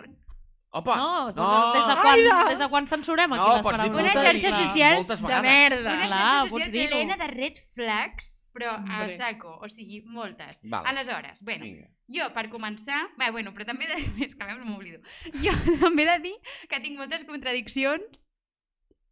Opa! 0.75 0.95
No, 0.99 1.31
no. 1.31 1.49
des, 1.73 1.85
de 1.87 1.95
quan, 2.01 2.23
des 2.49 2.59
de 2.59 2.67
quan 2.73 2.87
censurem 2.91 3.31
aquí 3.35 3.41
No, 3.45 3.53
les 3.55 3.63
pots 3.63 3.77
dir 3.79 3.89
paraules? 3.89 4.01
Una 4.03 4.13
moltes 4.13 4.25
xarxa 4.25 4.51
social 4.67 4.95
moltes 4.99 5.21
De 5.21 5.27
vegades. 5.27 5.45
merda. 5.51 5.93
Una 5.93 6.07
clar, 6.09 6.23
xarxa 6.25 6.49
pots 6.51 6.65
social 6.65 6.71
dir-ho. 6.75 6.95
plena 6.97 7.17
de 7.21 7.27
red 7.31 7.61
flags, 7.77 8.31
però 8.55 8.73
a 8.75 8.77
Hombre. 8.81 9.15
saco, 9.17 9.53
o 9.61 9.69
sigui, 9.71 10.01
moltes. 10.05 10.59
Vale. 10.63 10.87
Aleshores, 10.91 11.41
bueno, 11.43 11.63
Vinga. 11.65 11.87
jo, 12.07 12.27
per 12.35 12.45
començar... 12.49 13.01
Bé, 13.19 13.31
bueno, 13.31 13.51
però 13.55 13.65
també... 13.71 13.87
De... 13.87 13.97
És 14.27 14.35
que 14.35 14.43
a 14.43 14.55
mi 14.55 14.67
m'oblido. 14.67 14.99
Jo 15.43 15.55
també 15.81 16.03
he 16.03 16.11
de 16.11 16.19
dir 16.27 16.35
que 16.69 16.79
tinc 16.83 16.99
moltes 16.99 17.23
contradiccions 17.23 18.25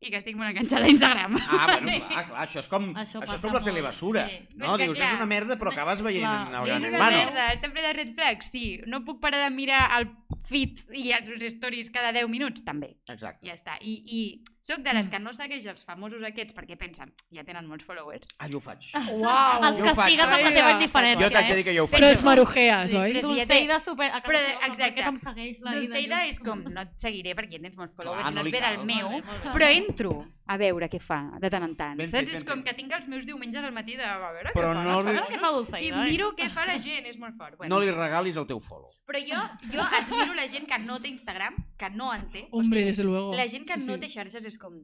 i 0.03 0.11
que 0.11 0.19
estic 0.19 0.35
molt 0.39 0.49
enganxada 0.51 0.85
a 0.85 0.91
Instagram. 0.91 1.37
Ah, 1.47 1.65
bueno, 1.71 1.93
clar, 2.09 2.25
clar, 2.29 2.43
això 2.47 2.59
és 2.63 2.67
com, 2.71 2.89
Això 2.93 3.21
això, 3.21 3.37
és 3.37 3.41
com 3.41 3.53
la 3.55 3.61
telebasura. 3.63 4.25
sí. 4.29 4.39
No? 4.59 4.75
És 4.75 4.83
Dius, 4.85 4.97
clar, 4.99 5.09
és 5.13 5.17
una 5.21 5.27
merda, 5.29 5.57
però 5.59 5.71
acabes 5.73 6.01
veient 6.05 6.27
clar, 6.27 6.47
en 6.47 6.55
el 6.55 6.63
És 6.63 6.69
gran 6.73 6.81
una 6.83 6.91
hermano. 6.93 7.17
merda, 7.23 7.47
està 7.55 7.71
ple 7.73 7.85
de 7.87 7.93
red 7.99 8.13
flags, 8.17 8.51
sí. 8.53 8.65
No 8.87 9.03
puc 9.07 9.21
parar 9.23 9.43
de 9.45 9.49
mirar 9.55 9.83
el 9.99 10.09
feed 10.49 10.83
i 10.99 11.11
els 11.15 11.43
stories 11.55 11.89
cada 11.93 12.11
10 12.15 12.27
minuts, 12.29 12.63
també. 12.67 12.95
Exacte. 13.07 13.47
Ja 13.47 13.55
està. 13.55 13.77
I, 13.81 13.95
i 14.03 14.21
sóc 14.63 14.79
de 14.79 14.93
les 14.95 15.09
que 15.11 15.19
no 15.19 15.33
segueix 15.35 15.65
els 15.67 15.83
famosos 15.83 16.23
aquests 16.23 16.55
perquè 16.55 16.77
pensen, 16.79 17.09
ja 17.35 17.43
tenen 17.43 17.67
molts 17.67 17.83
followers. 17.83 18.27
Ah, 18.39 18.47
jo 18.47 18.57
ho 18.57 18.63
faig. 18.63 18.85
Uau! 18.95 19.63
Els 19.67 19.77
Jo 19.77 19.83
ho 19.83 19.89
faig. 19.89 19.97
castigues 19.97 20.23
amb 20.23 20.45
la 20.47 20.51
teva 20.55 20.69
ja. 20.69 20.75
indiferència, 20.77 21.25
Jo 21.25 21.31
t'haig 21.35 21.47
de 21.47 21.53
eh? 21.53 21.57
dir 21.59 21.65
que 21.67 21.73
jo 21.75 21.83
ho 21.83 21.87
Però 21.87 21.91
faig. 21.91 21.99
Però 21.99 22.11
és 22.13 22.17
els 22.17 22.23
marujees, 22.29 22.89
Sí, 22.91 22.97
oi? 22.97 23.11
però 23.17 23.27
si 23.33 23.39
ja 23.39 23.45
té- 23.45 23.53
Dulceida 23.53 23.79
super... 23.79 24.07
A 24.13 24.21
casa 24.21 24.27
Però, 24.31 24.67
exacte. 24.71 25.01
Em 25.11 25.17
segueix 25.17 25.59
la 25.67 25.73
Dulceida 25.75 26.21
és 26.29 26.39
com, 26.39 26.63
no 26.63 26.81
et 26.87 26.93
seguiré 26.97 27.35
perquè 27.35 27.59
ja 27.59 27.63
tens 27.67 27.75
molts 27.75 27.95
followers 27.95 28.21
Clar, 28.23 28.31
i 28.31 28.35
no 28.35 28.41
no 28.41 28.47
et 28.47 28.53
ve 28.53 28.61
del 28.63 28.85
meu, 28.87 29.21
però 29.51 29.67
entro 29.83 30.13
a 30.45 30.57
veure 30.57 30.89
què 30.91 30.99
fa 30.99 31.37
de 31.39 31.49
tant 31.49 31.63
en 31.63 31.75
tant. 31.75 31.97
Ben 31.97 32.09
Saps? 32.09 32.19
fet, 32.25 32.33
és 32.35 32.43
ben 32.43 32.49
com 32.49 32.63
fet. 32.63 32.67
que 32.67 32.73
tinc 32.81 32.91
els 32.97 33.07
meus 33.07 33.25
diumenges 33.25 33.63
al 33.63 33.71
matí 33.71 33.95
de 33.95 34.03
a 34.03 34.17
veure 34.19 34.51
Però 34.53 34.73
què 34.73 34.83
no 34.83 34.97
els 34.99 35.05
li- 35.07 35.35
què 35.35 35.39
fa. 35.39 35.51
Dulceida. 35.55 35.85
I 35.85 35.91
eh? 35.91 36.11
miro 36.11 36.31
què 36.37 36.49
fa 36.51 36.65
la 36.67 36.77
gent, 36.77 37.05
és 37.07 37.17
molt 37.17 37.37
fort. 37.37 37.57
Bueno, 37.57 37.75
No 37.75 37.81
li 37.81 37.91
regalis 37.91 38.35
el 38.35 38.45
teu 38.47 38.59
follow. 38.59 38.91
Però 39.07 39.19
jo, 39.23 39.39
jo 39.71 39.81
admiro 39.99 40.33
la 40.35 40.47
gent 40.51 40.67
que 40.67 40.79
no 40.79 40.99
té 40.99 41.09
Instagram, 41.09 41.55
que 41.77 41.89
no 41.91 42.13
en 42.13 42.29
té. 42.31 42.47
O 42.51 42.59
Hombre, 42.59 42.79
sigui, 42.79 42.89
desde 42.91 43.03
luego. 43.03 43.33
la 43.35 43.47
gent 43.47 43.65
que 43.67 43.79
Sí, 43.79 43.87
no 43.87 43.95
sí. 43.95 43.99
té 44.01 44.09
xarxes 44.09 44.45
és 44.45 44.57
com, 44.57 44.75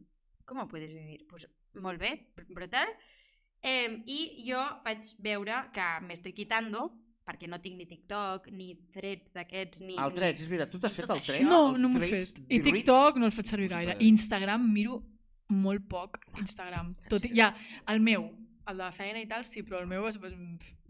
com 0.46 0.60
ho 0.64 0.68
puedes 0.68 0.94
vivir? 0.94 1.26
Pues, 1.30 1.48
molt 1.76 2.00
bé, 2.00 2.32
br- 2.36 2.48
brutal. 2.56 2.88
Eh, 3.62 4.02
I 4.08 4.20
jo 4.48 4.60
vaig 4.86 5.04
veure 5.20 5.66
que 5.76 5.88
m'estoy 6.08 6.32
quitando 6.34 6.90
perquè 7.30 7.48
no 7.48 7.60
tinc 7.62 7.76
ni 7.78 7.86
TikTok, 7.86 8.48
ni 8.56 8.72
threads 8.96 9.34
d'aquests, 9.36 9.82
ni... 9.86 9.94
El 10.02 10.14
tret, 10.16 10.40
és 10.40 10.48
veritat. 10.50 10.72
Tu 10.72 10.80
t'has 10.82 10.96
fet 10.96 11.10
el 11.14 11.20
tret? 11.22 11.44
No, 11.46 11.76
El 11.76 11.82
no 11.84 11.90
m'ho 11.92 12.00
he 12.02 12.08
fet. 12.10 12.40
I? 12.50 12.62
TikTok 12.66 13.20
no 13.22 13.28
el 13.28 13.32
faig 13.36 13.46
servir 13.52 13.68
gaire. 13.70 13.98
Instagram 14.00 14.64
miro 14.74 15.04
molt 15.50 15.88
poc 15.90 16.20
Instagram. 16.40 16.94
Tot 17.10 17.26
i, 17.26 17.34
ja, 17.36 17.54
el 17.92 18.02
meu, 18.06 18.30
el 18.70 18.78
de 18.78 18.84
la 18.84 18.92
feina 18.96 19.22
i 19.22 19.28
tal, 19.30 19.46
sí, 19.48 19.66
però 19.66 19.82
el 19.84 19.90
meu 19.90 20.08
és... 20.10 20.20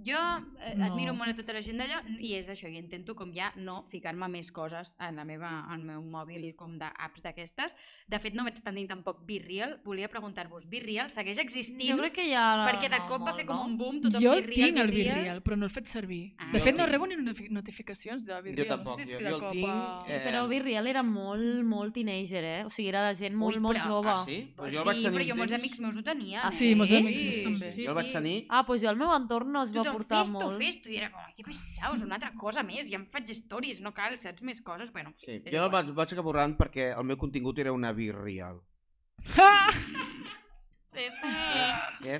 Jo 0.05 0.15
eh, 0.61 0.75
No. 0.77 0.85
admiro 0.85 1.13
molt 1.13 1.29
a 1.31 1.35
tota 1.35 1.53
la 1.53 1.61
gent 1.61 1.77
d'allò 1.81 1.97
i 2.19 2.33
és 2.37 2.47
això, 2.49 2.69
i 2.71 2.77
intento 2.79 3.15
com 3.15 3.33
ja 3.35 3.51
no 3.57 3.83
ficar-me 3.91 4.27
més 4.31 4.51
coses 4.51 4.95
en 4.99 5.17
la 5.19 5.25
meva, 5.25 5.65
al 5.69 5.83
meu 5.83 6.01
mòbil 6.01 6.55
com 6.55 6.77
d'apps 6.79 7.21
d'aquestes. 7.21 7.75
De 8.07 8.19
fet, 8.19 8.33
no 8.33 8.43
vaig 8.47 8.59
tenir 8.63 8.87
tampoc 8.87 9.25
BeReal. 9.27 9.79
Volia 9.83 10.07
preguntar-vos, 10.07 10.65
BeReal 10.69 11.09
segueix 11.11 11.37
existint? 11.43 11.89
Jo 11.91 11.97
crec 11.97 12.13
que 12.15 12.29
ja... 12.31 12.45
Perquè 12.69 12.89
de 12.89 13.01
cop 13.09 13.25
va 13.27 13.33
fer 13.35 13.45
com 13.45 13.59
un 13.65 13.77
boom, 13.77 13.99
tothom 14.01 14.21
jo 14.23 14.33
tinc 14.47 14.77
el. 14.79 14.91
BeReal, 14.91 15.41
però 15.43 15.57
no 15.57 15.65
el 15.67 15.71
faig 15.71 15.85
servir. 15.91 16.33
Ah. 16.39 16.51
de 16.53 16.59
fet, 16.63 16.75
no 16.77 16.85
rebo 16.87 17.05
ni 17.07 17.15
notifi- 17.19 17.49
notificacions 17.51 18.23
de 18.25 18.39
BeReal. 18.41 18.57
Jo 18.63 18.69
tampoc, 18.75 18.97
No 18.99 19.05
sé 19.05 19.05
si 19.05 19.13
jo- 19.13 19.19
jo 19.19 19.25
de 19.25 19.33
el 19.35 19.39
cop... 19.41 19.51
tinc, 19.51 19.67
a- 19.67 20.05
eh, 20.07 20.21
Però 20.25 20.47
Virreal 20.47 20.87
era 20.87 21.03
molt, 21.03 21.63
molt 21.65 21.93
teenager, 21.93 22.43
eh? 22.43 22.63
O 22.65 22.69
sigui, 22.69 22.87
era 22.89 23.07
de 23.09 23.15
gent 23.15 23.35
molt, 23.35 23.55
Ui, 23.57 23.61
molt 23.61 23.77
però- 23.77 23.87
jove. 23.91 24.09
Ah, 24.09 24.23
sí? 24.25 24.39
Però 24.55 24.63
jo 24.65 24.69
el 24.69 24.75
sí, 24.75 24.85
vaig 24.85 24.97
tenir 25.03 25.13
però 25.17 25.27
jo 25.29 25.35
molts 25.35 25.51
temps. 25.51 25.63
amics 25.63 25.79
meus 25.79 25.95
ho 25.97 26.03
tenien. 26.03 26.39
Ah, 26.43 26.51
sí, 26.51 26.71
eh? 26.71 26.75
molts 26.75 26.93
amics 26.93 27.19
meus 27.19 27.43
també. 27.43 27.71
Jo 27.83 27.89
el 27.91 27.95
vaig 27.95 28.11
tenir... 28.13 28.45
Ah, 28.49 28.63
doncs 28.67 28.81
jo 28.81 28.89
al 28.89 28.95
meu 28.95 29.11
entorn 29.15 29.51
no 29.51 29.63
es 29.63 29.71
va 29.71 29.83
Tothom, 29.83 29.88
portar 29.97 30.21
fes-t'ho, 30.25 30.39
molt. 30.39 30.57
fes-t'ho. 30.61 30.89
I 30.93 30.97
era 31.01 31.09
com, 31.13 31.21
que 31.37 31.43
pesaus, 31.47 32.03
una 32.05 32.15
altra 32.19 32.31
cosa 32.37 32.63
més. 32.63 32.89
Ja 32.91 32.97
em 32.99 33.05
faig 33.09 33.29
stories, 33.37 33.79
no 33.81 33.91
cal, 33.95 34.17
saps 34.21 34.41
més 34.45 34.61
coses. 34.61 34.91
Bueno, 34.95 35.13
Sí, 35.23 35.39
és 35.43 35.53
jo 35.53 35.63
el 35.63 35.71
vaig, 35.73 35.91
vaig 35.97 36.13
acabar 36.13 36.29
borrant 36.31 36.55
perquè 36.59 36.91
el 36.95 37.03
meu 37.07 37.17
contingut 37.17 37.59
era 37.59 37.73
una 37.75 37.93
birreal. 37.93 38.61
Eh? 42.03 42.19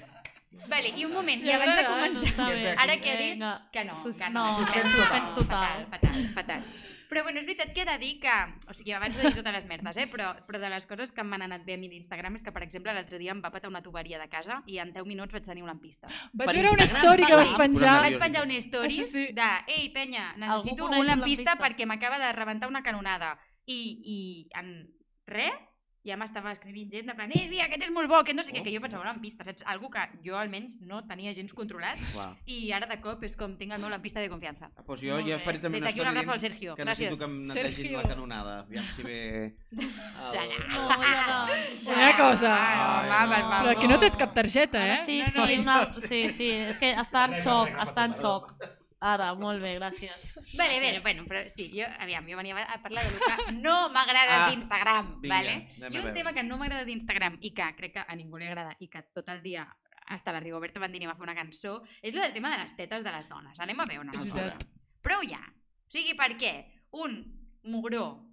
Vale, 0.67 0.89
i 0.97 1.05
un 1.05 1.13
moment, 1.13 1.43
i 1.45 1.51
abans 1.53 1.75
de 1.77 1.83
començar... 1.85 2.47
bé. 2.49 2.71
Ara 2.73 2.95
que 3.01 3.11
ha 3.11 3.17
dit 3.19 3.35
que 3.35 3.41
no, 3.41 3.51
que 3.71 3.83
no. 3.85 3.93
no, 3.93 4.45
Suspens 4.57 4.95
suspens 4.95 4.95
Fatal, 4.95 5.35
total. 5.35 5.83
fatal, 5.91 6.23
fatal. 6.33 6.63
Però 7.09 7.23
bueno, 7.25 7.41
és 7.41 7.45
veritat 7.47 7.71
que 7.73 7.81
he 7.81 7.87
de 7.87 7.95
dir 8.01 8.11
que... 8.21 8.33
O 8.69 8.73
sigui, 8.77 8.93
abans 8.93 9.15
de 9.17 9.23
dir 9.23 9.31
totes 9.39 9.55
les 9.55 9.65
merdes, 9.69 9.97
eh? 9.97 10.05
Però, 10.11 10.29
però 10.45 10.59
de 10.61 10.69
les 10.69 10.85
coses 10.89 11.13
que 11.13 11.25
m'han 11.25 11.41
anat 11.41 11.63
bé 11.65 11.73
a 11.73 11.81
mi 11.81 11.89
d'Instagram 11.89 12.37
és 12.37 12.45
que, 12.45 12.53
per 12.53 12.61
exemple, 12.65 12.93
l'altre 12.93 13.17
dia 13.21 13.33
em 13.33 13.41
va 13.41 13.49
patar 13.53 13.71
una 13.71 13.81
tuberia 13.85 14.19
de 14.21 14.27
casa 14.29 14.59
i 14.69 14.77
en 14.81 14.93
10 14.93 15.07
minuts 15.09 15.33
vaig 15.33 15.47
tenir 15.47 15.65
un 15.65 15.71
lampista. 15.71 16.09
Vaig 16.33 16.51
Per 16.51 16.55
veure 16.59 16.75
una 16.77 16.85
story 16.89 17.25
que 17.25 17.39
vas 17.41 17.55
penjar. 17.57 17.95
Vaig 18.05 18.19
penjar 18.21 18.45
un 18.45 18.53
story 18.61 19.01
sí. 19.09 19.25
de 19.37 19.49
Ei, 19.73 19.89
penya, 19.95 20.35
necessito 20.37 20.85
un 20.85 21.05
lampista?" 21.09 21.57
perquè 21.57 21.89
m'acaba 21.89 22.21
de 22.21 22.29
rebentar 22.37 22.69
una 22.69 22.83
canonada. 22.85 23.37
I, 23.65 23.81
i 24.05 24.19
en 24.57 24.71
res, 25.29 25.57
ja 26.05 26.15
m'estava 26.17 26.51
escrivint 26.55 26.89
gent 26.91 27.05
de 27.07 27.13
plan, 27.13 27.29
eh, 27.35 27.47
mira, 27.49 27.65
aquest 27.65 27.83
és 27.83 27.91
molt 27.91 28.07
bo, 28.07 28.15
aquest 28.21 28.35
no 28.37 28.43
sé 28.43 28.51
què, 28.53 28.61
Oh. 28.61 28.63
que 28.63 28.71
jo 28.73 28.79
pensava, 28.81 29.03
lampista, 29.05 29.43
saps? 29.43 29.63
Algo 29.67 29.89
que 29.91 29.99
jo 30.25 30.37
almenys 30.37 30.77
no 30.81 31.01
tenia 31.05 31.33
gens 31.33 31.53
controlat 31.53 31.99
Clar. 32.13 32.35
i 32.47 32.71
ara 32.71 32.87
de 32.87 32.99
cop 33.01 33.23
és 33.23 33.35
com 33.35 33.57
tinc 33.57 33.73
el 33.73 33.81
meu 33.81 33.89
lampista 33.89 34.19
de 34.23 34.29
confiança. 34.29 34.69
Ah, 34.75 34.81
doncs 34.87 35.01
jo 35.01 35.13
Molt 35.15 35.27
ja 35.27 35.37
bé. 35.37 35.43
faré 35.43 35.59
també 35.59 35.79
Des 35.79 35.83
una 35.83 35.89
d'aquí 35.91 35.99
un 36.01 36.07
al 36.07 36.13
dient 36.15 36.39
Sergio. 36.39 36.75
que 36.75 36.83
Gràcies. 36.83 37.09
necessito 37.11 37.17
que 37.19 37.23
em 37.31 37.43
netegin 37.47 37.73
Sergio. 37.75 38.01
la 38.01 38.07
canonada. 38.07 38.59
Aviam 38.61 38.85
si 38.95 39.03
ve... 39.03 39.55
El... 39.71 40.33
ja. 40.33 40.43
No, 40.69 40.89
ja 41.03 41.47
no. 41.85 41.93
Una 41.93 42.17
cosa. 42.17 42.55
Ah, 42.55 43.03
va, 43.09 43.25
va, 43.25 43.41
va, 43.49 43.61
Però 43.63 43.77
aquí 43.77 43.87
no 43.87 43.99
té 43.99 44.11
cap 44.11 44.33
targeta, 44.33 44.81
Ara 44.81 44.95
eh? 45.01 45.05
sí, 45.05 45.19
No, 45.19 45.41
no, 45.41 45.47
sí, 45.47 45.55
no. 45.57 45.61
una... 45.61 45.93
sí, 45.93 46.29
sí, 46.29 46.49
és 46.51 46.77
que 46.77 46.93
està 46.95 47.25
en 47.29 47.39
xoc, 47.43 47.75
està 47.77 48.05
en 48.05 48.15
xoc. 48.17 48.53
Ara, 48.99 49.29
molt 49.39 49.61
bé, 49.63 49.77
gràcies. 49.77 50.55
Vale, 50.59 50.79
bé, 50.83 50.99
bueno, 50.99 51.23
però 51.25 51.45
sí, 51.47 51.69
jo, 51.71 51.85
aviam, 52.03 52.25
jo 52.27 52.35
venia 52.35 52.57
a 52.67 52.81
parlar 52.83 53.05
de 53.07 53.13
lo 53.15 53.19
que 53.23 53.51
no 53.61 53.75
m'agrada 53.95 54.45
Ah, 54.45 54.49
d'Instagram, 54.49 55.13
vale? 55.23 55.53
I 55.89 56.01
un 56.01 56.13
tema 56.13 56.33
que 56.35 56.43
no 56.43 56.57
m'agrada 56.59 56.83
d'Instagram 56.83 57.37
i 57.39 57.53
que 57.55 57.69
crec 57.77 57.93
que 57.93 58.03
a 58.05 58.15
ningú 58.19 58.37
li 58.37 58.49
agrada 58.49 58.75
i 58.83 58.89
que 58.91 59.01
tot 59.15 59.29
el 59.31 59.39
dia 59.41 59.63
hasta 60.09 60.33
la 60.33 60.41
Rigoberta 60.41 60.81
Bandini 60.81 61.05
va 61.07 61.13
fer 61.15 61.23
una 61.23 61.35
cançó, 61.37 61.77
és 62.01 62.15
el 62.15 62.33
tema 62.33 62.49
de 62.51 62.57
les 62.63 62.75
tetes 62.75 63.03
de 63.05 63.11
les 63.13 63.29
dones. 63.29 63.59
Anem 63.59 63.79
a 63.79 63.85
veure 63.85 64.01
una 64.03 64.11
És 64.17 64.23
cosa. 64.25 64.35
veritat. 64.35 64.67
Prou 65.05 65.21
ja. 65.29 65.39
O 65.47 65.91
sigui, 65.93 66.15
per 66.17 66.33
què 66.35 66.53
un 66.91 67.21
mugró 67.63 68.25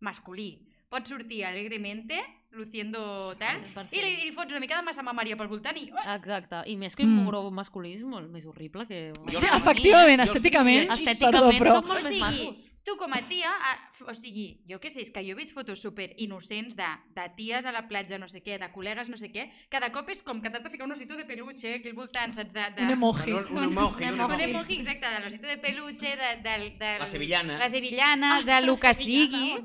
masculí 0.00 0.66
pot 0.88 1.06
sortir 1.06 1.44
alegremente, 1.44 2.18
luciendo 2.56 3.34
tal, 3.38 3.60
i 3.90 4.00
li, 4.02 4.10
i 4.22 4.26
li 4.28 4.32
fots 4.32 4.52
una 4.54 4.60
mica 4.62 4.78
de 4.78 4.86
massa 4.86 5.02
mamària 5.06 5.36
pel 5.36 5.48
voltant 5.50 5.76
i... 5.80 5.88
Oh, 5.92 6.04
Exacte, 6.14 6.62
i 6.70 6.76
més 6.80 6.94
que 6.96 7.04
Mm. 7.04 7.18
un 7.18 7.24
mugró 7.24 7.42
masculí 7.50 7.94
és 7.94 8.02
molt 8.02 8.30
més 8.32 8.46
horrible 8.46 8.86
que... 8.86 9.10
Sí, 9.28 9.46
efectivament, 9.46 10.20
estèticament, 10.24 10.88
tinc 10.94 11.18
perdó, 11.20 11.50
Estèticament 11.50 11.58
però... 11.62 11.74
són 11.80 11.88
molt 11.90 12.00
O 12.00 12.04
més 12.04 12.14
sigui, 12.14 12.46
macos. 12.48 12.70
Tu 12.84 12.96
com 13.00 13.12
a 13.16 13.22
tia, 13.28 13.48
a, 13.48 13.70
f- 13.94 14.04
o 14.04 14.12
sigui, 14.14 14.60
jo 14.68 14.76
què 14.78 14.90
sé, 14.92 15.00
és 15.00 15.10
que 15.10 15.22
jo 15.24 15.32
he 15.32 15.38
vist 15.38 15.54
fotos 15.56 15.80
super 15.80 16.10
innocents 16.20 16.76
de, 16.76 16.88
de 17.16 17.24
ties 17.36 17.64
a 17.64 17.72
la 17.72 17.86
platja, 17.88 18.18
no 18.20 18.28
sé 18.28 18.42
què, 18.44 18.58
de 18.60 18.68
col·legues, 18.74 19.08
no 19.08 19.16
sé 19.16 19.30
què, 19.32 19.46
cada 19.72 19.88
cop 19.94 20.10
és 20.12 20.20
com 20.22 20.42
que 20.44 20.50
t'has 20.52 20.62
de 20.66 20.70
ficar 20.72 20.84
un 20.84 20.92
osito 20.92 21.16
de 21.16 21.24
peluche 21.24 21.74
aquí 21.78 21.88
al 21.88 21.96
voltant, 21.96 22.34
saps? 22.36 22.52
De, 22.52 22.66
de... 22.76 22.84
Un 22.84 22.92
emoji. 22.98 23.32
Un, 23.32 23.48
un 23.56 23.64
emoji, 23.70 24.04
un 24.12 24.20
Un 24.20 24.40
emoji. 24.48 24.78
exacte, 24.82 25.08
de 25.16 25.20
l'osito 25.24 25.48
de 25.48 25.56
peluche, 25.64 26.12
de, 26.20 26.30
de, 26.44 26.56
de, 26.78 26.92
La 27.00 27.06
sevillana. 27.06 27.58
la 27.58 27.68
sevillana, 27.72 28.32
de 28.42 28.60
lo 28.66 28.76
que 28.76 28.92
sigui, 28.94 29.56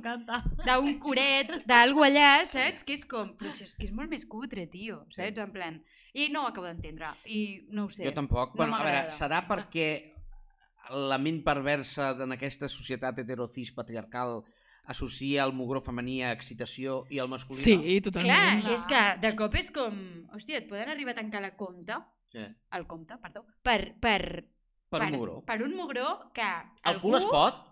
d'un 0.65 0.93
coret, 0.99 1.51
d'algú 1.67 2.03
allà, 2.07 2.45
saps? 2.47 2.83
Que 2.87 2.95
és 2.95 3.03
com, 3.09 3.33
però 3.39 3.51
si 3.51 3.63
és 3.67 3.75
que 3.75 3.85
és 3.89 3.91
molt 3.95 4.09
més 4.09 4.25
cutre, 4.25 4.67
tio, 4.71 5.03
saps? 5.11 5.37
En 5.43 5.51
plan... 5.51 5.81
I 6.17 6.31
no 6.33 6.41
ho 6.41 6.47
acabo 6.49 6.65
d'entendre, 6.65 7.11
i 7.29 7.67
no 7.69 7.83
ho 7.85 7.89
sé. 7.93 8.01
Jo 8.07 8.11
tampoc. 8.15 8.55
No 8.55 8.63
bueno, 8.63 8.79
a 8.79 8.83
veure, 8.83 9.11
serà 9.13 9.43
perquè 9.45 9.85
la 10.89 11.17
ment 11.21 11.43
perversa 11.45 12.11
en 12.23 12.31
aquesta 12.33 12.67
societat 12.67 13.19
heterocis 13.21 13.71
patriarcal 13.75 14.43
associa 14.89 15.43
el 15.45 15.53
mugró 15.53 15.81
femení 15.85 16.23
a 16.25 16.31
excitació 16.33 17.03
i 17.13 17.19
el 17.21 17.27
masculí 17.29 17.61
Sí, 17.61 17.75
totalment. 18.01 18.63
Clar, 18.63 18.73
és 18.73 18.85
que 18.89 19.01
de 19.21 19.35
cop 19.37 19.53
és 19.59 19.69
com... 19.71 19.99
Hòstia, 20.33 20.57
et 20.63 20.69
poden 20.69 20.89
arribar 20.89 21.13
a 21.13 21.19
tancar 21.21 21.41
la 21.45 21.55
compte, 21.55 21.93
Sí. 22.33 22.41
el 22.77 22.85
compte, 22.87 23.15
perdó, 23.21 23.45
per, 23.61 23.95
per, 24.01 24.45
Per 24.89 25.01
un 25.05 25.11
mugró. 25.13 25.39
per 25.45 25.61
un 25.63 25.75
mugró 25.75 26.31
que 26.33 26.45
El 26.89 26.99
cul 27.01 27.15
es 27.17 27.25
pot? 27.25 27.68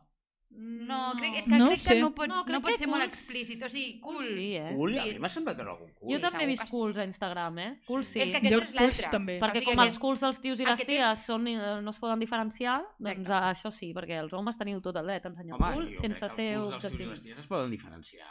No, 0.50 1.12
crec, 1.20 1.36
és 1.42 1.46
que 1.46 1.58
No 1.60 1.68
crec 1.68 1.78
sé. 1.80 1.94
que 1.94 2.02
no 2.02 2.16
pots, 2.16 2.46
No, 2.48 2.54
no, 2.54 2.62
pot 2.64 2.78
ser 2.80 2.88
molt 2.88 3.04
culs- 3.04 3.10
explícit. 3.12 3.62
O 3.62 3.70
sigui, 3.70 4.00
cul... 4.00 4.16
Culs 4.16 4.28
sí, 4.34 4.46
eh? 4.56 4.72
Cul? 4.74 4.96
A 4.98 5.04
mi 5.06 5.20
m'ha 5.20 5.30
semblat 5.30 5.58
veure 5.60 5.72
algun 5.74 5.92
cul. 5.94 6.10
Jo 6.14 6.20
també 6.24 6.44
he 6.44 6.48
vist 6.48 6.62
que 6.64 6.68
sí. 6.68 6.72
culs 6.74 6.98
a 6.98 7.04
Instagram, 7.06 7.60
eh? 7.60 7.68
Culs 7.86 8.08
sí. 8.08 8.22
És 8.24 8.32
que 8.32 8.40
Jo 8.50 8.58
aquesta 8.58 8.64
és 8.64 8.72
culs 8.80 8.98
l'altra. 9.02 9.12
també. 9.12 9.36
Perquè 9.44 9.58
O 9.58 9.60
sigui, 9.60 9.66
com 9.76 9.82
aquest- 9.84 9.94
els 9.94 10.00
culs 10.06 10.20
dels 10.26 10.40
tios 10.42 10.60
i 10.60 10.64
les 10.66 10.74
aquest 10.74 10.88
ties 10.90 11.04
és- 11.20 11.26
són, 11.28 11.48
eh, 11.48 11.82
no 11.84 11.90
es 11.92 12.00
poden 12.00 12.20
diferenciar, 12.24 12.80
doncs 12.98 13.20
Exacte. 13.20 13.52
això 13.54 13.72
sí, 13.72 13.94
perquè 13.94 14.18
els 14.24 14.34
homes 14.34 14.58
teniu 14.58 14.82
tot 14.82 14.96
el 14.96 15.06
dret 15.06 15.26
a 15.26 15.30
ensenyar 15.30 15.56
Home, 15.60 15.74
cul 15.74 15.84
jo 15.86 15.90
crec 16.00 16.02
sense 16.02 16.20
que 16.20 16.26
els 16.26 16.36
ser 16.36 16.58
culs 16.58 16.70
dels 16.72 16.82
tios 16.82 16.84
i 16.84 16.88
objectiu. 16.88 17.10
les 17.12 17.22
ties 17.22 17.40
es 17.40 17.48
poden 17.48 17.70
diferenciar. 17.72 18.28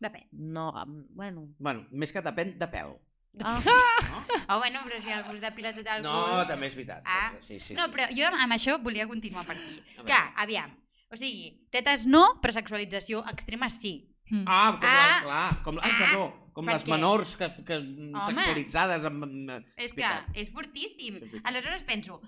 Depèn. 0.00 0.26
No, 0.32 0.72
bueno... 1.14 1.46
Bueno, 1.58 1.86
més 1.92 2.10
que 2.12 2.20
depèn 2.22 2.58
de 2.58 2.66
pèl. 2.66 2.96
Ah, 3.44 3.60
No, 3.64 4.56
Oh, 4.56 4.58
bueno, 4.58 4.80
però 4.84 5.00
si 5.00 5.10
algú 5.10 5.32
es 5.32 5.40
depila 5.40 5.70
tot 5.72 5.86
el 5.86 6.02
no 6.02 6.10
cul... 6.26 6.46
també 6.48 6.66
és 6.66 6.74
veritat. 6.74 7.02
Ah. 7.06 7.32
Sí, 7.40 7.58
sí, 7.60 7.72
No, 7.74 7.84
sí. 7.86 7.90
però 7.94 8.08
jo 8.10 8.26
amb 8.26 8.52
això 8.52 8.82
volia 8.82 9.06
continuar 9.06 9.46
per 9.46 9.56
aquí. 9.56 9.78
A 9.98 10.04
Que, 10.04 10.18
aviam, 10.36 10.74
o 11.12 11.16
sigui, 11.20 11.66
tetes 11.70 12.06
no, 12.08 12.40
però 12.42 12.52
sexualització 12.56 13.22
extrema 13.30 13.68
sí. 13.70 14.08
Mm. 14.30 14.44
Ah, 14.46 14.78
com 14.80 14.88
Ah. 14.88 15.00
les, 15.06 15.22
clar, 15.26 15.62
com, 15.62 15.78
Ah. 15.78 15.90
perdó, 15.98 16.28
com 16.54 16.66
les 16.66 16.84
què? 16.84 16.90
menors 16.94 17.36
que, 17.36 17.48
que 17.66 17.80
sexualitzades 18.28 19.04
amb, 19.04 19.24
amb, 19.24 19.50
És 19.76 19.92
que 19.92 20.08
és 20.34 20.50
fortíssim. 20.52 21.18
Aleshores 21.44 21.84
penso, 21.84 22.20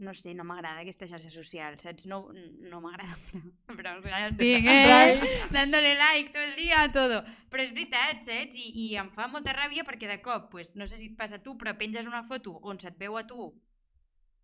no 0.00 0.14
sé, 0.14 0.32
no 0.34 0.44
m'agrada 0.48 0.80
aquesta 0.80 1.06
xarxa 1.10 1.30
social, 1.30 1.74
saps? 1.82 2.06
No, 2.06 2.22
no 2.32 2.80
m'agrada, 2.80 3.18
però... 3.76 3.96
però 4.00 4.30
Digues. 4.38 5.50
dándole 5.50 5.94
like 5.98 6.30
tot 6.32 6.42
el 6.46 6.54
dia 6.56 6.82
a 6.86 6.92
todo. 6.92 7.22
Però 7.50 7.62
és 7.62 7.72
veritat, 7.74 8.22
saps? 8.24 8.54
I, 8.56 8.70
I 8.86 8.96
em 9.02 9.10
fa 9.12 9.26
molta 9.28 9.52
ràbia 9.52 9.84
perquè 9.84 10.08
de 10.08 10.20
cop, 10.22 10.48
pues, 10.54 10.74
no 10.76 10.86
sé 10.86 10.96
si 10.96 11.10
et 11.10 11.16
passa 11.18 11.36
a 11.36 11.42
tu, 11.42 11.56
però 11.58 11.74
penges 11.76 12.06
una 12.08 12.22
foto 12.22 12.54
on 12.62 12.78
se't 12.80 12.96
veu 12.98 13.18
a 13.18 13.26
tu 13.26 13.50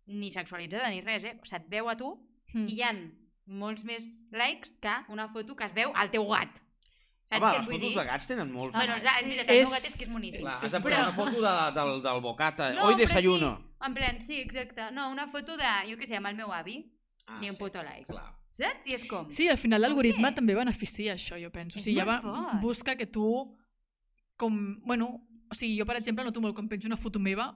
ni 0.07 0.29
sexualitzada 0.31 0.89
ni 0.91 1.01
res, 1.01 1.23
eh? 1.25 1.39
Se't 1.43 1.65
veu 1.69 1.89
a 1.89 1.95
tu 1.97 2.13
Mm. 2.53 2.67
i 2.69 2.75
hi 2.77 2.81
han 2.81 2.99
molts 3.47 3.83
més 3.87 4.19
likes 4.31 4.73
que 4.81 4.93
una 5.09 5.27
foto 5.33 5.55
que 5.55 5.65
es 5.65 5.73
veu 5.73 5.91
al 5.95 6.11
teu 6.11 6.25
gat. 6.27 6.51
Saps 7.27 7.41
Home, 7.43 7.47
què 7.51 7.55
et 7.55 7.59
les 7.59 7.65
vull 7.67 7.75
fotos 7.75 7.89
dir? 7.89 7.97
de 7.99 8.05
gats 8.07 8.27
tenen 8.27 8.51
molts. 8.53 8.73
Bueno, 8.75 8.95
és, 8.95 9.03
és 9.03 9.27
veritat, 9.27 9.49
el 9.49 9.57
És- 9.57 9.67
meu 9.67 9.73
gat 9.75 9.85
és 9.87 9.97
que 9.97 10.03
és 10.05 10.09
moníssim. 10.11 10.41
Clar, 10.45 10.59
has 10.63 10.71
de 10.71 10.79
Però- 10.79 10.83
posar 10.83 11.07
una 11.07 11.15
foto 11.17 11.41
de, 11.41 11.55
del, 11.79 12.01
del 12.03 12.21
bocata. 12.21 12.73
No, 12.73 12.83
Hoy 12.85 12.93
però 12.93 12.97
desayuno. 12.97 13.49
Sí, 13.57 13.85
en 13.87 13.93
plan, 13.93 14.21
sí, 14.21 14.39
exacte. 14.39 14.91
No, 14.91 15.09
una 15.11 15.27
foto 15.27 15.57
de, 15.57 15.71
jo 15.91 15.97
què 15.99 16.07
sé, 16.07 16.15
amb 16.17 16.27
el 16.27 16.35
meu 16.35 16.53
avi, 16.53 16.93
Ah, 17.27 17.39
ni 17.41 17.49
un 17.49 17.55
sí, 17.55 17.59
puto 17.59 17.83
like. 17.83 18.05
Clar. 18.07 18.33
Saps? 18.53 18.87
I 18.87 18.93
és 18.95 19.03
com... 19.05 19.27
Sí, 19.29 19.49
al 19.49 19.57
final 19.57 19.81
l'algoritme 19.81 20.31
també 20.33 20.55
beneficia 20.55 21.13
això, 21.13 21.35
jo 21.37 21.51
penso. 21.51 21.75
O 21.77 21.79
És 21.79 21.83
sigui, 21.83 21.97
ja 21.99 22.05
va, 22.05 22.21
fort. 22.21 22.61
busca 22.61 22.95
que 22.95 23.05
tu, 23.05 23.57
com, 24.37 24.79
bueno, 24.85 25.09
o 25.51 25.53
sigui, 25.53 25.77
jo 25.77 25.85
per 25.85 25.97
exemple 25.97 26.23
noto 26.23 26.39
molt 26.41 26.55
quan 26.55 26.69
penjo 26.69 26.87
una 26.87 26.95
foto 26.97 27.19
meva, 27.19 27.49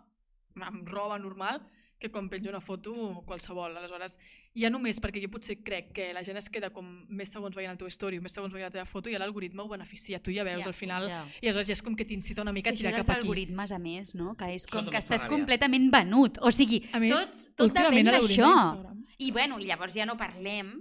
amb 0.60 0.88
roba 0.90 1.18
normal, 1.18 1.62
que 2.02 2.10
quan 2.10 2.28
penjo 2.34 2.50
una 2.50 2.60
foto 2.60 3.22
qualsevol. 3.30 3.76
Aleshores, 3.78 4.18
ja 4.58 4.72
només 4.74 4.98
perquè 5.00 5.22
jo 5.22 5.30
potser 5.30 5.60
crec 5.62 5.92
que 5.94 6.08
la 6.18 6.24
gent 6.26 6.40
es 6.42 6.50
queda 6.50 6.72
com 6.74 6.88
més 7.14 7.30
segons 7.30 7.54
veient 7.56 7.72
el 7.72 7.78
teu 7.78 7.88
story 7.94 8.18
o 8.18 8.24
més 8.26 8.34
segons 8.34 8.52
veient 8.52 8.72
la 8.72 8.74
teva 8.74 8.88
foto 8.90 9.12
i 9.12 9.14
l'algoritme 9.22 9.62
ho 9.62 9.70
beneficia. 9.70 10.18
Tu 10.20 10.34
ja 10.34 10.44
veus 10.48 10.64
Ja, 10.64 10.68
al 10.68 10.74
final 10.74 11.06
ja. 11.08 11.22
i 11.40 11.46
aleshores 11.46 11.70
ja 11.70 11.78
és 11.78 11.84
com 11.86 11.96
que 11.96 12.08
t'incita 12.10 12.42
una 12.42 12.52
mica 12.52 12.72
que 12.72 12.76
a 12.76 12.78
tirar 12.82 12.92
això 12.92 13.04
cap 13.04 13.08
dels 13.12 13.18
aquí. 13.20 13.28
algoritmes, 13.28 13.72
a 13.72 13.80
més, 13.80 14.16
no? 14.18 14.34
Que 14.36 14.50
és 14.56 14.66
com 14.66 14.90
que 14.90 14.98
estàs 14.98 15.22
ràbia. 15.28 15.30
completament 15.38 15.88
venut. 15.94 16.42
O 16.42 16.52
sigui, 16.52 16.82
A 16.92 17.00
més, 17.00 17.14
tot, 17.14 17.70
tot 17.70 17.78
depèn 17.78 18.10
d'això. 18.10 18.52
I 19.22 19.30
bueno, 19.30 19.60
i 19.62 19.68
llavors 19.70 19.94
ja 19.94 20.08
no 20.10 20.18
parlem, 20.18 20.74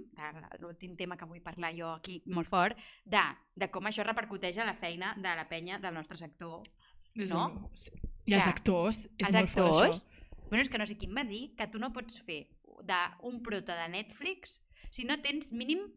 l'últim 0.59 0.95
tema 0.97 1.15
que 1.15 1.25
vull 1.29 1.41
parlar 1.45 1.69
jo 1.77 1.91
aquí 1.93 2.23
molt 2.25 2.49
fort, 2.49 2.77
de, 3.05 3.21
de 3.55 3.67
com 3.69 3.85
això 3.85 4.01
repercuteix 4.03 4.57
a 4.57 4.65
la 4.65 4.73
feina 4.73 5.13
de 5.15 5.35
la 5.37 5.45
penya 5.47 5.77
del 5.77 5.93
nostre 5.93 6.17
sector. 6.17 6.65
No? 7.13 7.69
sí. 7.75 7.91
I 8.25 8.35
els 8.37 8.45
actors, 8.47 8.99
és 9.17 9.27
Els 9.27 9.33
molt 9.35 9.49
fort 9.49 9.67
actors, 9.67 10.01
això. 10.05 10.10
Bueno, 10.51 10.61
és 10.61 10.69
que 10.69 10.77
no 10.77 10.85
sé 10.85 10.97
qui 10.99 11.07
em 11.09 11.15
va 11.17 11.23
dir 11.25 11.55
que 11.57 11.65
tu 11.71 11.79
no 11.79 11.89
pots 11.95 12.19
fer 12.21 12.43
d'un 12.83 13.41
prota 13.45 13.75
de 13.79 13.87
Netflix 13.93 14.59
si 14.91 15.05
no 15.07 15.17
tens 15.23 15.51
mínim 15.55 15.87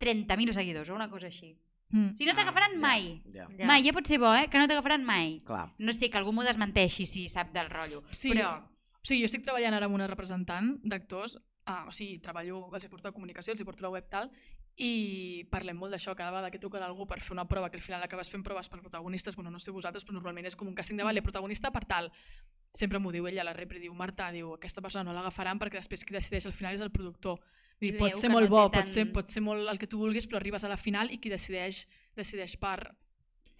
30.000 0.00 0.54
seguidors 0.56 0.88
o 0.90 0.94
una 0.96 1.10
cosa 1.12 1.28
així. 1.28 1.52
Mm. 1.90 2.14
Si 2.16 2.24
no 2.24 2.32
t'agafaran 2.38 2.72
Ah, 2.72 2.78
ja, 2.78 2.80
mai. 2.80 3.22
Ja, 3.34 3.48
Ja. 3.58 3.66
Mai, 3.66 3.82
ja 3.84 3.92
pot 3.92 4.06
ser 4.06 4.18
bo, 4.22 4.30
eh? 4.34 4.46
Que 4.48 4.58
no 4.58 4.66
t'agafaran 4.70 5.04
mai. 5.04 5.40
clar. 5.44 5.74
No 5.78 5.92
sé, 5.92 6.08
que 6.08 6.16
algú 6.18 6.32
m'ho 6.32 6.44
desmenteixi 6.46 7.04
si 7.06 7.28
sap 7.28 7.52
del 7.52 7.68
rotllo. 7.68 8.04
Sí, 8.12 8.30
Però, 8.30 8.62
O 9.00 9.06
sigui, 9.06 9.22
jo 9.22 9.26
estic 9.26 9.42
treballant 9.46 9.72
ara 9.74 9.86
amb 9.88 9.94
una 9.96 10.06
representant 10.06 10.78
d'actors, 10.84 11.38
ah, 11.64 11.86
o 11.88 11.92
sigui, 11.92 12.18
treballo, 12.20 12.68
els 12.74 12.84
hi 12.84 12.88
porto 12.92 13.08
la 13.08 13.12
comunicació, 13.16 13.52
els 13.54 13.60
hi 13.62 13.64
porto 13.64 13.82
la 13.82 13.88
web 13.90 14.08
tal, 14.10 14.30
i 14.80 15.44
parlem 15.52 15.76
molt 15.76 15.92
d'això, 15.92 16.14
cada 16.16 16.30
vegada 16.32 16.50
que 16.50 16.58
truquen 16.58 16.82
algú 16.82 17.04
per 17.06 17.18
fer 17.20 17.34
una 17.34 17.44
prova, 17.48 17.68
que 17.68 17.76
al 17.76 17.84
final 17.84 18.02
acabes 18.02 18.30
fent 18.32 18.42
proves 18.46 18.68
per 18.72 18.80
protagonistes, 18.80 19.36
bueno, 19.36 19.50
no 19.52 19.60
sé 19.60 19.70
vosaltres, 19.70 20.06
però 20.06 20.16
normalment 20.16 20.48
és 20.48 20.56
com 20.56 20.70
un 20.70 20.74
càsting 20.74 20.96
de 20.96 21.04
vale, 21.04 21.20
protagonista 21.22 21.70
per 21.70 21.84
tal. 21.84 22.08
Sempre 22.72 22.98
m'ho 22.98 23.12
diu 23.12 23.26
ella 23.28 23.42
a 23.42 23.48
la 23.50 23.52
repre, 23.52 23.80
diu, 23.82 23.92
Marta, 23.94 24.30
diu, 24.32 24.54
aquesta 24.54 24.80
persona 24.80 25.04
no 25.04 25.12
l'agafaran 25.16 25.58
perquè 25.60 25.76
després 25.82 26.04
qui 26.04 26.14
decideix 26.16 26.46
al 26.46 26.56
final 26.56 26.74
és 26.78 26.80
el 26.86 26.92
productor. 26.94 27.36
Vull 27.80 27.90
dir, 27.90 27.98
pot 27.98 28.16
ser 28.16 28.30
molt 28.32 28.48
no 28.48 28.56
bo, 28.56 28.62
té 28.70 28.78
pot, 28.78 28.88
ser, 28.88 29.04
tant- 29.04 29.14
pot 29.14 29.28
ser 29.28 29.42
molt 29.44 29.68
el 29.68 29.78
que 29.78 29.86
tu 29.90 29.98
vulguis, 29.98 30.26
però 30.26 30.40
arribes 30.40 30.64
a 30.64 30.68
la 30.72 30.76
final 30.80 31.10
i 31.12 31.18
qui 31.18 31.28
decideix 31.32 31.86
decideix 32.16 32.56
per... 32.56 32.94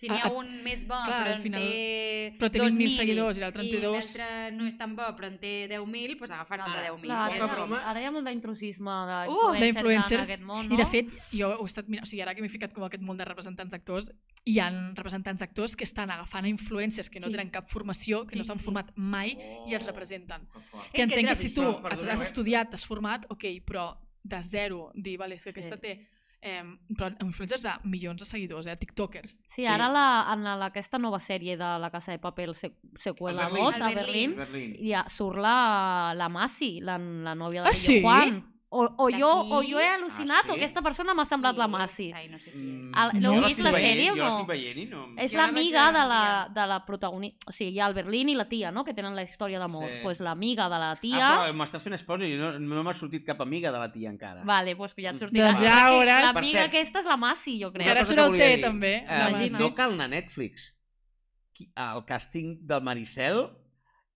si 0.00 0.08
n'hi 0.08 0.16
ha 0.16 0.30
un 0.32 0.48
més 0.64 0.80
bo, 0.88 0.96
clar, 1.04 1.18
però 1.26 1.34
en 1.36 1.42
final- 1.42 1.60
té 1.60 2.34
però 2.40 2.48
té 2.50 2.58
20.000 2.58 2.88
2.000 2.88 2.96
seguidors 2.96 3.36
i 3.36 3.40
l'altre 3.42 3.62
en 3.62 3.68
té 3.70 3.76
i 3.76 3.80
dos. 3.82 3.92
l'altre 4.16 4.56
no 4.56 4.66
és 4.66 4.76
tan 4.78 4.94
bo, 4.96 5.02
però 5.18 5.26
en 5.28 5.36
té 5.38 5.68
10.000, 5.68 6.16
doncs 6.16 6.30
agafen 6.30 6.60
el 6.60 6.72
de 6.72 6.78
Ara, 6.78 6.88
10.000. 6.88 7.04
Clar, 7.10 7.32
És 7.34 7.50
broma. 7.52 7.80
ara 7.84 8.00
hi 8.00 8.04
ha 8.06 8.10
molt 8.14 8.26
d'intrusisme 8.26 8.90
Uh, 8.90 9.52
d'influencers 9.52 9.60
d'influencers 9.60 10.12
en 10.12 10.24
aquest 10.30 10.42
món, 10.42 10.68
no? 10.68 10.74
I 10.74 10.78
de 10.78 10.86
fet, 10.86 11.12
jo 11.32 11.50
he 11.52 11.66
estat 11.66 11.88
mirant, 11.88 12.06
o 12.06 12.08
sigui, 12.08 12.22
ara 12.22 12.34
que 12.34 12.40
m'he 12.42 12.48
ficat 12.48 12.72
com 12.72 12.84
aquest 12.84 13.02
món 13.02 13.16
de 13.18 13.24
representants 13.28 13.70
d'actors, 13.70 14.10
hi 14.46 14.58
ha 14.58 14.70
representants 14.96 15.40
d'actors 15.40 15.76
que 15.76 15.84
estan 15.84 16.10
agafant 16.10 16.44
a 16.46 16.48
influències 16.48 17.10
que 17.10 17.20
no 17.20 17.26
Sí. 17.28 17.32
tenen 17.36 17.50
cap 17.50 17.68
formació, 17.68 18.24
que 18.26 18.32
Sí, 18.32 18.38
no 18.38 18.44
s'han 18.44 18.58
sí. 18.58 18.64
format 18.64 18.90
mai 18.96 19.36
i 19.68 19.74
els 19.74 19.82
Oh, 19.84 19.86
representen. 19.86 20.40
És 20.40 20.90
Que 20.94 21.02
entenc 21.02 21.28
que 21.28 21.34
que 21.34 21.34
si 21.34 21.54
tu 21.54 21.62
has 21.62 22.20
eh? 22.20 22.22
estudiat, 22.22 22.70
t'has 22.70 22.86
format, 22.86 23.26
ok, 23.28 23.44
però 23.66 23.96
de 24.22 24.42
zero, 24.42 24.90
dir, 24.94 25.18
vale, 25.18 25.34
és 25.34 25.44
que 25.44 25.50
aquesta 25.50 25.76
Sí. 25.76 25.80
té 25.82 26.06
eh, 26.42 26.62
però 26.96 27.10
influencers 27.22 27.62
de 27.62 27.72
milions 27.84 28.18
de 28.18 28.24
seguidors, 28.24 28.66
eh, 28.66 28.76
tiktokers. 28.76 29.38
Sí, 29.52 29.66
ara 29.66 29.88
la, 29.92 30.04
en 30.32 30.42
la, 30.44 30.54
aquesta 30.70 30.98
nova 30.98 31.20
sèrie 31.20 31.56
de 31.56 31.70
La 31.78 31.90
Casa 31.90 32.12
de 32.12 32.18
Papel 32.18 32.54
se, 32.54 32.72
seqüela 32.96 33.46
A 33.46 33.48
Berlín. 33.48 33.64
2 33.64 33.80
a 33.80 33.90
Berlín. 33.94 34.36
Berlín, 34.36 34.36
Berlín. 34.36 34.88
ja 34.88 35.04
surt 35.08 35.38
la, 35.38 36.14
la 36.16 36.28
Masi, 36.28 36.80
la, 36.80 36.98
la 36.98 37.34
nòvia 37.34 37.62
de 37.62 37.68
Ah, 37.68 37.72
sí? 37.72 38.00
Juan. 38.02 38.42
O, 38.72 38.84
o, 39.02 39.08
jo, 39.10 39.26
o 39.26 39.64
jo 39.66 39.80
he 39.82 39.86
al·lucinat 39.96 40.44
Ah, 40.44 40.46
sí? 40.46 40.50
o 40.52 40.54
aquesta 40.54 40.78
persona 40.80 41.10
m'ha 41.12 41.24
semblat 41.26 41.56
la 41.58 41.66
Masi. 41.66 42.12
Ai, 42.14 42.28
no 42.30 42.38
sé 42.38 42.52
qui 42.52 42.58
Mm, 42.60 42.92
és. 42.92 43.14
El- 43.16 43.22
jo 43.24 43.32
vist 43.42 43.58
la 43.64 43.72
veient, 43.74 43.88
sèrie 43.98 44.10
o 44.12 44.14
Jo 44.14 44.22
no? 44.22 44.28
l'estic 44.28 44.46
veient 44.46 44.78
i 44.78 44.84
no... 44.86 45.00
És 45.18 45.32
Jo 45.32 45.38
l'amiga 45.40 45.86
de 45.90 46.04
la, 46.06 46.20
de 46.54 46.66
la 46.70 46.76
protagonista. 46.86 47.48
O 47.50 47.52
sigui, 47.52 47.72
hi 47.74 47.80
ha 47.80 47.88
el 47.90 47.94
Berlín 47.94 48.28
i 48.30 48.36
la 48.38 48.46
tia, 48.48 48.70
no?, 48.70 48.84
que 48.84 48.94
tenen 48.94 49.16
la 49.18 49.24
història 49.26 49.58
d'amor. 49.58 49.88
Sí. 49.88 49.90
Doncs 49.90 50.02
pues 50.04 50.20
l'amiga 50.20 50.68
de 50.70 50.78
la 50.78 50.90
Ah, 50.92 51.00
tia... 51.02 51.30
però 51.42 51.52
m'estàs 51.58 51.82
fent 51.82 51.98
spoiler 51.98 52.28
i 52.30 52.36
no, 52.38 52.52
no 52.60 52.84
m'ha 52.86 52.94
sortit 52.94 53.26
cap 53.26 53.40
amiga 53.42 53.72
de 53.74 53.78
la 53.82 53.90
tia 53.90 54.08
encara. 54.08 54.44
Vale, 54.46 54.76
doncs 54.78 54.94
ja 54.96 55.10
et 55.10 55.18
sortirà. 55.18 55.50
Doncs 55.50 55.60
ja 55.66 55.90
veuràs. 55.90 56.22
L'amiga 56.30 56.64
aquesta 56.70 57.00
és 57.02 57.06
la 57.10 57.16
Masi, 57.16 57.58
jo 57.60 57.72
crec. 57.74 57.88
Ara 57.90 58.04
surt 58.06 58.20
que 58.22 58.26
el 58.28 58.38
té, 58.38 58.52
també. 58.62 58.94
Eh, 59.08 59.50
no 59.58 59.74
cal 59.74 59.98
anar 59.98 60.04
a 60.06 60.14
Netflix. 60.14 60.76
El 61.74 62.04
càsting 62.06 62.60
del 62.62 62.82
Maricel... 62.86 63.48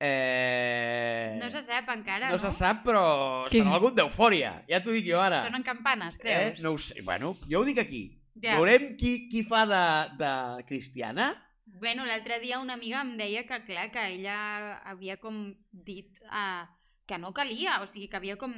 Eh... 0.01 1.36
No 1.38 1.49
se 1.51 1.62
sap 1.62 1.88
encara, 1.92 2.28
no 2.28 2.36
no? 2.36 2.42
se 2.42 2.51
sap, 2.57 2.82
però 2.86 3.05
Què? 3.47 3.61
serà 3.61 3.76
algun 3.76 3.95
d'eufòria. 3.97 4.57
Ja 4.68 4.82
t'ho 4.84 4.95
dic 4.97 5.07
jo 5.09 5.20
ara. 5.22 5.45
Sonen 5.47 5.64
campanes, 5.66 6.18
eh? 6.18 6.22
creus? 6.24 6.62
No 6.64 6.74
ho 6.74 6.78
sé. 6.82 7.01
Bueno, 7.07 7.34
jo 7.51 7.62
ho 7.62 7.66
dic 7.68 7.80
aquí. 7.82 8.05
Ja. 8.34 8.59
Veurem 8.59 8.95
qui, 8.99 9.28
qui 9.30 9.45
fa 9.47 9.64
de, 9.70 9.84
de 10.18 10.32
cristiana. 10.68 11.32
Bueno, 11.78 12.05
l'altre 12.07 12.40
dia 12.42 12.61
una 12.62 12.74
amiga 12.74 13.03
em 13.03 13.14
deia 13.18 13.45
que, 13.47 13.61
clar, 13.66 13.90
que 13.95 14.03
ella 14.16 14.36
havia 14.90 15.16
com 15.22 15.47
dit 15.86 16.20
uh, 16.26 16.66
que 17.07 17.18
no 17.18 17.32
calia, 17.36 17.76
o 17.82 17.86
sigui, 17.86 18.09
que 18.09 18.16
havia 18.16 18.36
com 18.40 18.52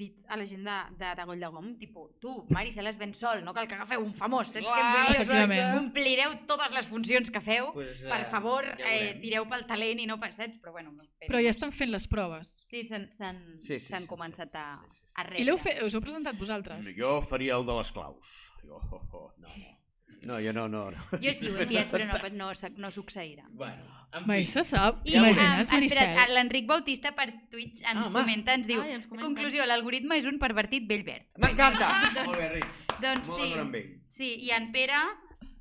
dit 0.00 0.16
a 0.32 0.38
la 0.40 0.46
gent 0.48 0.64
de, 0.64 0.76
de, 0.96 1.10
de 1.18 1.24
Goll 1.28 1.42
de 1.44 1.50
Gom, 1.52 1.66
tipus, 1.80 2.14
tu, 2.22 2.32
Maricel 2.54 2.88
és 2.88 2.96
ben 3.00 3.12
sol, 3.16 3.42
no 3.44 3.52
cal 3.56 3.68
que 3.68 3.76
agafeu 3.76 4.00
un 4.00 4.14
famós, 4.16 4.54
saps 4.54 4.64
què 4.64 4.78
em 4.80 4.88
vull 4.88 5.00
dir? 5.00 5.02
O 5.02 5.10
sigui, 5.10 5.20
Efectivament. 5.20 5.80
Omplireu 5.82 6.36
totes 6.48 6.76
les 6.76 6.88
funcions 6.88 7.32
que 7.32 7.42
feu, 7.44 7.72
Pues, 7.76 8.00
per 8.08 8.22
eh, 8.22 8.28
favor, 8.32 8.68
ja 8.80 8.94
eh, 8.94 9.12
tireu 9.20 9.44
pel 9.50 9.66
talent 9.68 10.00
i 10.00 10.08
no 10.08 10.16
per 10.22 10.32
saps, 10.36 10.56
però 10.62 10.72
bueno... 10.78 10.94
Però 11.26 11.42
ja 11.44 11.52
estan 11.52 11.74
fent 11.76 11.92
les 11.92 12.08
proves. 12.08 12.54
Sí, 12.70 12.82
s'han 12.88 13.10
s'han 13.12 13.42
Sí, 13.60 13.76
sí, 13.76 13.92
sí, 13.92 14.06
començat 14.08 14.56
sí, 14.56 14.62
a, 14.62 14.80
sí, 14.80 14.96
sí, 14.96 15.10
a 15.20 15.26
rebre. 15.28 15.42
I 15.42 15.48
l'heu 15.50 15.60
fet, 15.60 15.82
us 15.84 15.96
heu 15.96 16.04
presentat 16.04 16.40
vosaltres? 16.40 16.88
Jo 16.96 17.18
faria 17.28 17.60
el 17.60 17.68
de 17.68 17.76
les 17.82 17.92
claus. 17.92 18.32
Jo, 18.64 18.80
oh, 18.80 19.04
oh, 19.12 19.28
no, 19.36 19.52
no. 19.52 19.76
No, 20.22 20.38
jo 20.40 20.52
no, 20.52 20.68
no. 20.68 20.90
no. 20.90 20.98
Jo 21.22 21.32
sí 21.32 21.48
ho 21.48 21.56
he 21.56 21.62
enviat, 21.64 21.90
però 21.90 22.04
no, 22.06 22.18
no, 22.36 22.52
no 22.76 22.90
succeirà. 22.90 23.46
Bueno, 23.50 23.82
en 24.12 24.26
Mai 24.26 24.44
fi. 24.46 24.52
se 24.52 24.64
sap. 24.64 25.00
I, 25.06 25.14
Imagines, 25.16 25.68
um, 25.72 26.34
l'Enric 26.34 26.66
Bautista 26.66 27.12
per 27.16 27.30
Twitch 27.50 27.80
ens 27.82 28.06
Ah, 28.06 28.10
comenta, 28.12 28.52
ens 28.54 28.66
diu, 28.66 28.82
Ai, 28.82 28.92
ens 28.98 29.06
comenta. 29.06 29.26
conclusió, 29.26 29.64
l'algoritme 29.66 30.18
és 30.18 30.26
un 30.26 30.38
pervertit 30.38 30.86
vell 30.88 31.04
verd. 31.04 31.26
M'encanta! 31.38 31.88
Doncs- 32.12 32.26
Molt 32.26 32.38
bé, 32.38 32.48
Ric. 32.58 32.66
Doncs 33.00 33.28
Molt 33.28 33.40
sí, 33.40 33.84
sí, 34.08 34.34
i 34.44 34.50
en 34.52 34.70
Pere, 34.72 35.00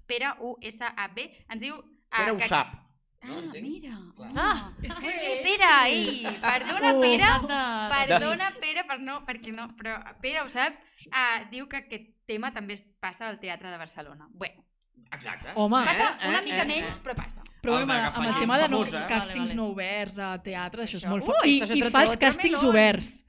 Pere 0.06 0.34
U-S-A-B, 0.42 1.30
ens 1.50 1.62
diu... 1.62 1.76
ah, 2.12 2.18
Pere 2.26 2.32
ho 2.32 2.38
que- 2.38 2.48
sap. 2.48 2.76
Ah, 3.22 3.28
No, 3.28 3.40
entenc? 3.40 3.64
mira. 3.66 3.98
Clar. 4.16 4.30
Ah, 4.36 4.72
És 4.82 4.96
que- 4.96 5.08
bé, 5.08 5.42
Pere, 5.44 5.72
ei, 5.88 6.24
perdona, 6.42 6.94
Oh. 6.96 7.02
Pere, 7.02 7.28
perdona, 7.90 8.52
Pere, 8.62 8.84
per 8.88 9.00
no, 9.02 9.26
perquè 9.26 9.52
no, 9.54 9.70
però 9.76 9.98
Pere 10.22 10.42
ho 10.42 10.50
sap, 10.50 10.74
ah, 11.12 11.46
diu 11.52 11.68
que 11.68 11.78
aquest 11.78 12.08
tema 12.30 12.52
també 12.54 12.76
es 12.78 12.84
passa 13.02 13.28
al 13.28 13.40
Teatre 13.42 13.70
de 13.74 13.78
Barcelona. 13.82 14.28
Bueno, 14.32 14.64
Exacte. 15.12 15.52
Home. 15.56 15.80
passa 15.88 16.10
Eh, 16.22 16.28
una 16.30 16.40
eh, 16.40 16.44
mica 16.46 16.62
eh, 16.62 16.66
menys, 16.70 16.98
eh. 16.98 17.02
però 17.04 17.16
passa. 17.18 17.42
Però 17.64 17.80
amb, 17.82 17.92
amb 17.92 18.28
el 18.28 18.36
tema 18.40 18.58
de 18.62 18.68
no, 18.70 18.84
famosa. 18.84 19.08
càstings 19.10 19.34
Vale, 19.34 19.40
vale. 19.50 19.56
no 19.56 19.66
oberts 19.74 20.14
de 20.16 20.28
teatre, 20.46 20.84
això 20.86 20.98
és 21.00 21.04
Això- 21.04 21.10
molt 21.16 21.24
Uh, 21.24 21.32
fort. 21.32 21.46
I, 21.46 21.56
esto 21.58 21.64
es 21.74 21.78
i 21.78 21.82
otro- 21.82 21.92
fas 21.98 22.10
otro 22.14 22.20
càstings 22.28 22.60
melón. 22.62 22.70
oberts. 22.70 23.26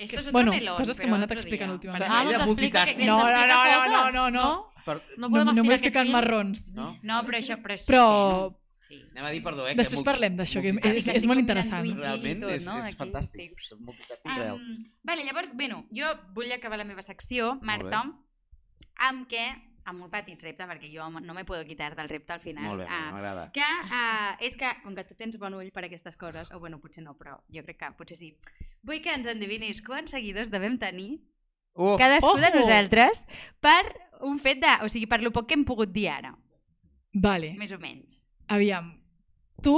Esto 0.00 0.16
es 0.16 0.20
otro 0.20 0.32
bueno, 0.32 0.52
melón, 0.52 0.76
coses 0.78 0.98
que 1.00 1.06
m'han 1.06 1.20
anat 1.20 1.32
explicant 1.36 1.72
últimament. 1.72 2.04
Ah, 2.08 2.22
Ella 2.24 2.46
multitasking. 2.46 3.06
No, 3.06 3.18
no, 3.18 3.46
no, 3.46 3.86
no, 3.90 4.10
no, 4.12 4.30
no. 4.30 4.72
Per... 4.86 4.96
No 5.18 5.28
No, 5.28 5.30
podem 5.30 5.54
no 5.54 5.62
m'he 5.64 5.74
aquest 5.74 5.84
ficat 5.84 6.04
fil. 6.08 6.12
marrons. 6.12 6.72
No? 6.72 6.86
No, 7.02 7.20
però 7.26 7.36
això... 7.36 7.58
Però, 7.60 7.74
això 7.76 7.86
Però 7.90 8.06
sí, 8.06 8.54
no? 8.54 8.56
Sí. 8.90 8.98
Anem 9.14 9.24
a 9.28 9.30
dir, 9.30 9.40
perdó, 9.46 9.68
eh? 9.70 9.76
Després 9.78 10.00
que 10.02 10.08
parlem 10.10 10.34
d'això, 10.36 10.60
que 10.64 10.72
és- 10.74 11.06
és- 11.06 11.26
molt 11.30 11.38
interessant. 11.38 11.86
Realment 11.86 12.40
tot, 12.42 12.50
és, 12.56 12.64
no? 12.66 12.76
és 12.80 12.86
Aquí 12.90 12.96
fantàstic. 12.98 13.52
estic. 13.52 13.60
És 13.62 13.76
multitasking 13.78 14.36
real. 14.36 14.56
Um, 14.56 14.84
vale, 15.06 15.24
llavors, 15.24 15.54
bueno, 15.54 15.84
jo 15.94 16.08
vull 16.34 16.50
acabar 16.52 16.76
la 16.80 16.84
meva 16.88 17.02
secció, 17.06 17.54
Marta, 17.62 18.02
amb 19.06 19.28
què, 19.30 19.44
amb 19.84 20.02
un 20.04 20.10
petit 20.10 20.42
repte, 20.42 20.66
perquè 20.68 20.90
jo 20.92 21.06
no 21.08 21.34
me 21.34 21.44
puedo 21.46 21.64
quitar 21.64 21.94
del 21.96 22.08
repte 22.10 22.32
al 22.34 22.40
final. 22.40 22.64
Molt 22.64 22.80
bé, 22.82 22.86
ah, 22.90 23.10
m'agrada. 23.12 23.46
que 23.54 23.60
uh, 23.62 24.36
és 24.44 24.56
que, 24.56 24.68
com 24.82 24.94
que 24.94 25.04
tu 25.04 25.14
tens 25.14 25.38
bon 25.38 25.54
ull 25.54 25.70
per 25.72 25.84
aquestes 25.86 26.16
coses, 26.16 26.50
o 26.52 26.58
bueno, 26.60 26.80
potser 26.80 27.02
no, 27.02 27.14
però 27.16 27.38
jo 27.48 27.62
crec 27.64 27.78
que 27.78 27.92
potser 27.96 28.16
sí, 28.18 28.34
vull 28.82 29.00
que 29.00 29.14
ens 29.14 29.26
endevinis 29.26 29.80
quants 29.82 30.10
seguidors 30.10 30.50
devem 30.50 30.76
tenir 30.78 31.20
Uh, 31.72 31.96
cadascú 31.96 32.34
de 32.36 32.48
ojo! 32.50 32.58
nosaltres 32.58 33.24
per 33.60 33.86
un 34.26 34.40
fet 34.42 34.58
de... 34.60 34.66
O 34.84 34.88
sigui, 34.90 35.06
per 35.06 35.22
lo 35.22 35.30
poc 35.30 35.46
que 35.46 35.54
hem 35.54 35.64
pogut 35.64 35.92
dir 35.94 36.08
ara, 36.10 36.34
Vale, 37.14 37.54
més 37.56 37.70
o 37.72 37.78
menys. 37.78 38.19
Aviam. 38.50 38.90
Tu 39.62 39.74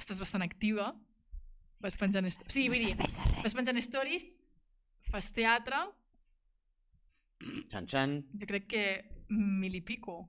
estàs 0.00 0.18
bastant 0.20 0.44
activa. 0.44 0.92
Vas 1.84 1.96
penjant... 2.00 2.24
Est... 2.26 2.40
Sí, 2.48 2.66
vull 2.72 2.80
dir, 2.80 2.94
vas 3.44 3.52
penjant 3.54 3.76
stories, 3.84 4.24
fas 5.10 5.28
teatre, 5.36 5.82
Xan, 7.68 7.84
xan. 7.90 8.14
jo 8.40 8.46
crec 8.48 8.66
que 8.70 8.84
mil 9.28 9.74
i 9.76 9.82
pico, 9.84 10.22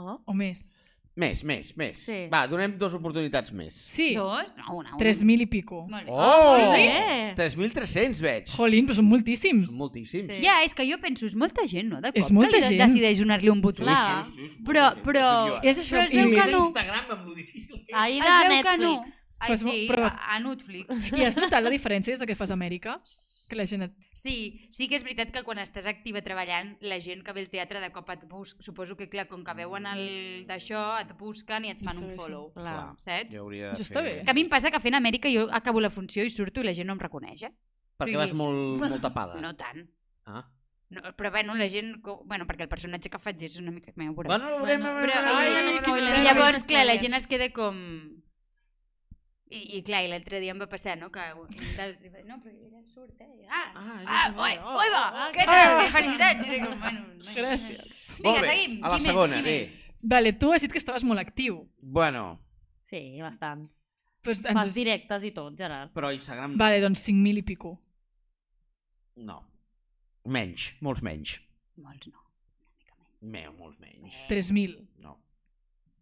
Oh. 0.00 0.16
o 0.26 0.32
més. 0.34 0.80
Més, 1.16 1.44
més, 1.46 1.68
més. 1.78 1.98
Sí. 2.08 2.16
Va, 2.32 2.40
donem 2.50 2.72
dues 2.76 2.94
oportunitats 2.96 3.52
més. 3.54 3.74
Sí, 3.86 4.16
Dos? 4.16 4.48
No, 4.58 4.80
una, 4.80 4.88
una. 4.90 4.98
tres 4.98 5.20
mil 5.22 5.44
i 5.44 5.46
pico. 5.46 5.84
Molt 5.86 6.08
bé. 6.08 6.10
Oh! 6.10 6.56
sí? 6.74 6.80
Eh? 6.82 7.34
3.300 7.38 8.18
veig. 8.24 8.48
Jolín, 8.56 8.88
però 8.88 8.96
són 8.98 9.06
moltíssims. 9.06 9.68
Són 9.70 9.78
moltíssims. 9.78 10.32
Sí. 10.32 10.40
Ja, 10.42 10.56
és 10.66 10.74
que 10.74 10.86
jo 10.88 10.98
penso, 10.98 11.28
és 11.30 11.36
molta 11.38 11.68
gent, 11.70 11.86
no? 11.92 12.00
De 12.02 12.10
cop 12.10 12.18
És 12.18 12.32
molta 12.34 12.50
que 12.58 12.64
li 12.64 12.72
gent. 12.74 12.82
decideix 12.82 13.22
donar-li 13.22 13.52
un 13.52 13.62
botó. 13.62 13.84
Clar. 13.86 14.24
sí, 14.26 14.48
és 14.48 14.56
Però- 14.66 14.88
gent, 14.90 15.04
però-. 15.06 15.60
És 15.62 15.78
això. 15.84 15.94
Però 15.94 16.02
es 16.08 16.12
I 16.12 16.16
veu 16.18 16.28
més 16.32 16.40
que 16.40 16.48
a 16.48 16.50
no. 16.50 16.64
Instagram 16.66 17.14
amb 17.14 17.28
lo 17.28 17.34
difícil 17.38 17.76
que 17.78 17.84
és. 17.86 17.94
Ahir 17.94 18.18
Es 18.18 18.34
de 18.34 18.48
veu 18.48 18.62
que 18.66 18.76
no. 18.82 18.92
Netflix. 18.96 19.20
Ai, 19.38 19.48
Pues, 19.48 19.60
sí, 19.60 19.86
però- 19.90 20.06
a, 20.10 20.34
a 20.34 20.40
Netflix. 20.40 20.88
I 21.14 21.24
has 21.28 21.36
notat 21.36 21.62
la 21.62 21.70
diferència 21.70 22.10
des 22.14 22.18
de 22.18 22.26
que 22.26 22.34
fas 22.34 22.50
a 22.50 22.54
Amèrica? 22.58 22.98
Que 23.48 23.56
la 23.58 23.66
gent 23.68 23.82
et... 23.84 23.92
Sí, 24.16 24.66
sí 24.72 24.86
que 24.88 24.96
és 24.96 25.02
veritat 25.04 25.28
que 25.34 25.42
quan 25.44 25.58
estàs 25.60 25.84
activa 25.90 26.22
treballant, 26.24 26.74
la 26.80 26.96
gent 27.04 27.20
que 27.26 27.32
ve 27.36 27.42
al 27.44 27.50
teatre 27.52 27.80
de 27.82 27.90
cop 27.92 28.08
et 28.14 28.22
busca, 28.30 28.62
suposo 28.64 28.96
que 28.96 29.10
clar, 29.12 29.26
com 29.28 29.42
que 29.44 29.52
veuen 29.58 29.84
el 29.90 30.46
d'això, 30.48 30.80
et 31.02 31.12
busquen 31.18 31.66
i 31.68 31.74
et 31.74 31.82
fan 31.84 32.00
un 32.00 32.14
follow, 32.16 32.48
Clar. 32.56 32.94
saps? 33.04 33.34
Jo 33.34 33.42
hauria 33.44 33.68
de 33.68 33.76
Això 33.76 33.84
està 33.84 34.00
fer- 34.00 34.14
bé. 34.20 34.24
Que 34.24 34.32
a 34.32 34.34
mi 34.34 34.46
em 34.46 34.48
passa 34.48 34.70
que 34.72 34.80
fent 34.80 34.96
Amèrica 34.96 35.28
jo 35.28 35.44
acabo 35.52 35.80
la 35.84 35.90
funció 35.92 36.24
i 36.24 36.30
surto 36.32 36.60
i 36.64 36.68
la 36.70 36.72
gent 36.74 36.88
no 36.88 36.96
em 36.96 37.04
reconeix, 37.04 37.42
eh? 37.44 37.52
Perquè 38.00 38.16
vas 38.16 38.32
molt, 38.32 38.80
molt 38.80 39.02
tapada. 39.08 39.36
No 39.44 39.52
tant. 39.54 39.84
Ah. 40.24 40.46
No, 40.94 41.00
però 41.16 41.30
bueno, 41.30 41.54
la 41.58 41.68
gent... 41.68 41.96
Bueno, 42.24 42.44
perquè 42.46 42.62
el 42.64 42.68
personatge 42.72 43.10
que 43.10 43.18
faig 43.18 43.40
és 43.42 43.56
una 43.60 43.72
mica 43.72 43.92
meu, 43.96 44.14
però... 44.14 44.28
Bueno, 44.32 44.56
veurem, 44.62 44.80
Bueno, 44.80 44.94
veurem, 45.00 45.10
però, 45.10 45.36
veurem, 45.36 45.44
i, 45.44 45.54
veurem, 45.54 45.66
no 45.66 45.78
spoiler, 45.80 46.10
veurem. 46.10 46.20
I 46.22 46.28
llavors, 46.28 46.62
no 46.62 46.68
clar, 46.68 46.84
la 46.86 46.92
spoilers. 46.94 47.02
gent 47.02 47.14
es 47.18 47.26
queda 47.26 47.48
com... 47.52 47.76
I, 49.50 49.60
i 49.78 49.82
clar, 49.84 50.00
i 50.04 50.08
l'altre 50.08 50.40
dia 50.40 50.52
em 50.54 50.58
va 50.58 50.66
passar, 50.70 50.96
no? 50.98 51.10
Que. 51.12 51.20
No, 51.36 52.38
però 52.40 52.50
ella 52.50 52.80
surt, 52.88 53.20
eh? 53.20 53.46
Ah, 53.48 53.72
Ah, 53.76 53.98
ah, 54.06 54.28
oi, 54.40 54.54
oh, 54.58 54.78
oi, 54.80 54.88
va, 54.94 55.02
ah, 55.26 55.30
què 55.34 55.44
que- 55.44 55.46
tal? 55.46 55.90
Felicitats! 55.92 56.46
I 56.48 56.60
com, 56.64 56.78
bueno, 56.80 57.00
no, 57.00 57.24
Gràcies. 57.36 57.92
Vinga, 58.16 58.30
Molt 58.30 58.40
bé, 58.40 58.48
seguim. 58.50 58.78
a 58.84 58.88
la 58.88 58.96
Qui 58.98 59.04
segona, 59.04 59.36
més? 59.36 59.44
Bé. 59.44 59.60
més? 59.60 59.74
Vale, 60.14 60.32
tu 60.38 60.52
has 60.52 60.62
dit 60.62 60.72
que 60.72 60.78
estaves 60.78 61.04
molt 61.04 61.20
actiu. 61.20 61.62
Bueno, 61.80 62.40
Sí, 62.84 63.20
bastant. 63.20 63.68
Pues 64.22 64.40
Fas 64.42 64.66
ens... 64.68 64.74
directes 64.74 65.24
i 65.24 65.30
tot, 65.32 65.56
Gerard. 65.58 65.90
però 65.92 66.12
Instagram... 66.14 66.56
Vale, 66.60 66.80
doncs 66.80 67.02
5.000 67.08 67.38
i 67.38 67.42
pico. 67.42 67.78
No. 69.16 69.42
Menys, 70.24 70.72
molts 70.80 71.02
menys. 71.02 71.38
Molts 71.76 72.06
no. 72.08 72.20
Meu, 73.20 73.52
molts 73.58 73.78
menys. 73.80 74.14
3.000. 74.28 74.78
No. 75.04 75.18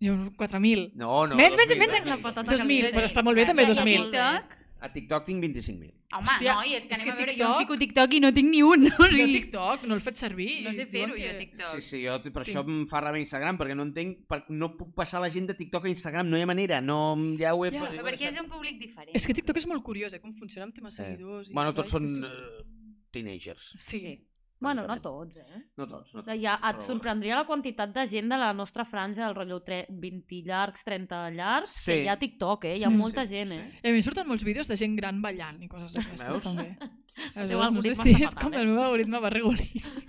Jo 0.03 0.17
4.000. 0.35 0.93
No, 0.99 1.27
no. 1.29 1.37
Menys, 1.39 1.55
2.000, 1.55 1.63
menys, 1.63 1.79
menys, 1.79 1.93
2.000, 1.95 2.11
la 2.11 2.17
2.000. 2.17 2.23
patata 2.23 2.51
2.000, 2.57 2.59
calenta. 2.59 2.97
però 2.99 3.07
està 3.07 3.23
molt 3.23 3.37
bé 3.39 3.45
també 3.47 3.63
I 3.63 3.67
a 3.67 3.75
2.000. 3.77 4.11
TikTok? 4.11 4.59
A 4.83 4.89
TikTok 4.93 5.25
tinc 5.29 5.45
25.000. 5.45 5.93
Home, 6.13 6.27
Hòstia, 6.27 6.55
no, 6.59 6.63
i 6.67 6.73
és 6.75 6.85
que 6.85 6.93
és 6.97 7.01
anem 7.01 7.07
que 7.07 7.13
a 7.13 7.17
veure, 7.21 7.33
jo 7.33 7.37
TikTok- 7.39 7.55
em 7.55 7.61
fico 7.63 7.77
TikTok 7.79 8.15
i 8.15 8.21
no 8.21 8.33
tinc 8.35 8.49
ni 8.51 8.63
un. 8.67 8.83
No, 8.83 9.07
Jo 9.07 9.27
TikTok 9.31 9.85
no 9.87 9.95
el 9.95 10.01
faig 10.03 10.17
servir. 10.19 10.49
no 10.67 10.73
sé 10.75 10.87
fer-ho, 10.91 11.15
jo, 11.15 11.23
que- 11.23 11.39
TikTok. 11.39 11.77
Sí, 11.77 11.83
sí, 11.87 12.01
jo 12.05 12.17
per 12.21 12.43
Tinc. 12.43 12.49
això 12.57 12.65
em 12.67 12.83
fa 12.91 13.01
ràbia 13.01 13.23
Instagram, 13.23 13.57
perquè 13.63 13.77
no 13.79 13.85
entenc, 13.87 14.27
per, 14.27 14.41
no 14.51 14.73
puc 14.77 14.91
passar 14.93 15.21
la 15.23 15.31
gent 15.31 15.47
de 15.47 15.55
TikTok 15.55 15.87
a 15.87 15.89
Instagram, 15.89 16.29
no 16.29 16.37
hi 16.37 16.43
ha 16.43 16.47
manera, 16.51 16.81
no, 16.83 16.99
ja 17.39 17.55
ho 17.55 17.65
he... 17.65 17.71
Ja, 17.71 17.87
Però 17.87 18.03
perquè 18.11 18.27
és 18.35 18.41
un 18.43 18.49
públic 18.51 18.81
diferent. 18.83 19.15
És 19.15 19.25
que 19.25 19.33
TikTok 19.39 19.57
és 19.63 19.69
molt 19.71 19.85
curiós, 19.87 20.13
eh? 20.13 20.21
Com 20.21 20.35
funciona 20.35 20.67
amb 20.67 20.75
temes 20.75 20.99
Eh. 20.99 21.05
seguidors. 21.05 21.49
I 21.49 21.53
Bueno, 21.55 21.73
tots 21.79 21.91
són 21.95 22.05
és- 22.05 22.19
eh, 22.19 22.65
teenagers. 23.13 23.73
Sí. 23.77 24.01
Sí. 24.01 24.19
Bueno, 24.63 24.87
no 24.87 24.97
tots, 25.03 25.37
eh? 25.37 25.63
No 25.77 25.87
tots, 25.89 26.15
no 26.15 26.23
tots. 26.23 26.39
Ja 26.41 26.55
et 26.55 26.77
Però- 26.79 26.87
sorprendria 26.87 27.37
la 27.37 27.45
quantitat 27.47 27.93
de 27.93 28.07
gent 28.07 28.31
de 28.31 28.39
la 28.39 28.53
nostra 28.55 28.85
franja, 28.85 29.27
el 29.29 29.35
rotllo 29.35 29.61
tre- 29.63 29.87
20 29.91 30.43
llargs, 30.47 30.85
30 30.85 31.31
llargs, 31.35 31.71
Sí. 31.83 31.91
que 31.91 32.03
hi 32.05 32.09
ha 32.09 32.17
TikTok, 32.19 32.65
eh? 32.67 32.77
Hi 32.79 32.85
ha 32.85 32.89
Sí, 32.89 32.95
molta 32.97 33.27
sí, 33.27 33.35
gent, 33.35 33.51
sí. 33.51 33.59
eh? 33.59 33.81
I 33.83 33.89
a 33.89 33.93
mi 33.93 33.99
em 33.99 34.03
surten 34.07 34.27
molts 34.29 34.45
vídeos 34.45 34.69
de 34.69 34.77
gent 34.77 34.97
gran 34.97 35.21
ballant 35.21 35.61
i 35.63 35.69
coses 35.69 35.93
d'aquestes 35.95 36.29
Veus? 36.29 36.45
també. 36.45 36.77
teu 37.35 37.43
Aleshores, 37.43 37.73
no 37.73 37.83
sé 37.83 37.95
si 37.95 38.15
està 38.15 38.25
és 38.25 38.35
com 38.37 38.55
eh? 38.55 38.61
el 38.63 38.69
meu 38.69 38.83
algoritme 38.83 39.19
va 39.21 39.31
regular. 39.31 39.59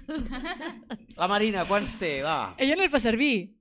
La 1.17 1.27
Marina, 1.27 1.65
quants 1.67 1.97
té? 1.99 2.21
Va. 2.23 2.55
Ella 2.57 2.75
no 2.77 2.83
el 2.83 2.89
fa 2.93 2.99
servir, 2.99 3.57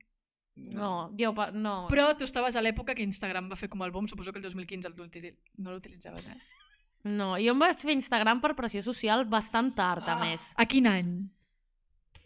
No, 0.54 1.10
jo, 1.18 1.32
pa- 1.34 1.50
no. 1.50 1.86
però 1.88 2.14
tu 2.16 2.24
estaves 2.24 2.54
a 2.56 2.60
l'època 2.62 2.94
que 2.94 3.02
Instagram 3.02 3.48
va 3.50 3.56
fer 3.56 3.70
com 3.72 3.82
el 3.82 3.90
boom, 3.90 4.06
suposo 4.06 4.32
que 4.32 4.38
el 4.38 4.42
2015 4.44 4.86
el 4.88 4.94
no 5.56 5.72
l'utilitzaves, 5.72 6.26
eh? 6.26 6.36
No, 7.04 7.34
jo 7.36 7.50
em 7.52 7.58
vaig 7.58 7.76
fer 7.82 7.92
Instagram 7.96 8.40
per 8.40 8.54
pressió 8.54 8.82
social 8.82 9.24
bastant 9.26 9.74
tard, 9.74 10.06
a 10.08 10.14
Ah. 10.20 10.24
més. 10.24 10.52
A 10.56 10.66
quin 10.66 10.86
any? 10.86 11.28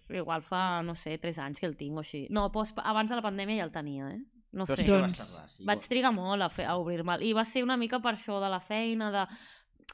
Igual 0.09 0.43
fa, 0.43 0.83
no 0.83 0.95
sé, 0.95 1.17
3 1.19 1.39
anys 1.39 1.59
que 1.59 1.67
el 1.67 1.77
tinc 1.77 1.97
o 1.97 2.01
així. 2.01 2.27
No, 2.31 2.51
post, 2.53 2.77
abans 2.79 3.11
de 3.11 3.17
la 3.17 3.23
pandèmia 3.23 3.57
ja 3.59 3.65
el 3.65 3.73
tenia, 3.73 4.11
eh? 4.13 4.21
No 4.53 4.65
Però 4.65 4.77
sé. 4.77 4.85
sí 4.85 4.89
Doncs, 4.89 5.19
tardar, 5.19 5.49
sí. 5.51 5.65
Vaig 5.65 5.81
trigar 5.89 6.13
molt 6.15 6.43
a, 6.43 6.49
fer, 6.49 6.67
a 6.67 6.77
obrir-me'l. 6.77 7.23
I 7.23 7.33
va 7.33 7.45
ser 7.45 7.63
una 7.65 7.77
mica 7.77 7.99
per 8.01 8.15
això 8.15 8.41
de 8.41 8.49
la 8.49 8.61
feina, 8.61 9.11
de... 9.11 9.27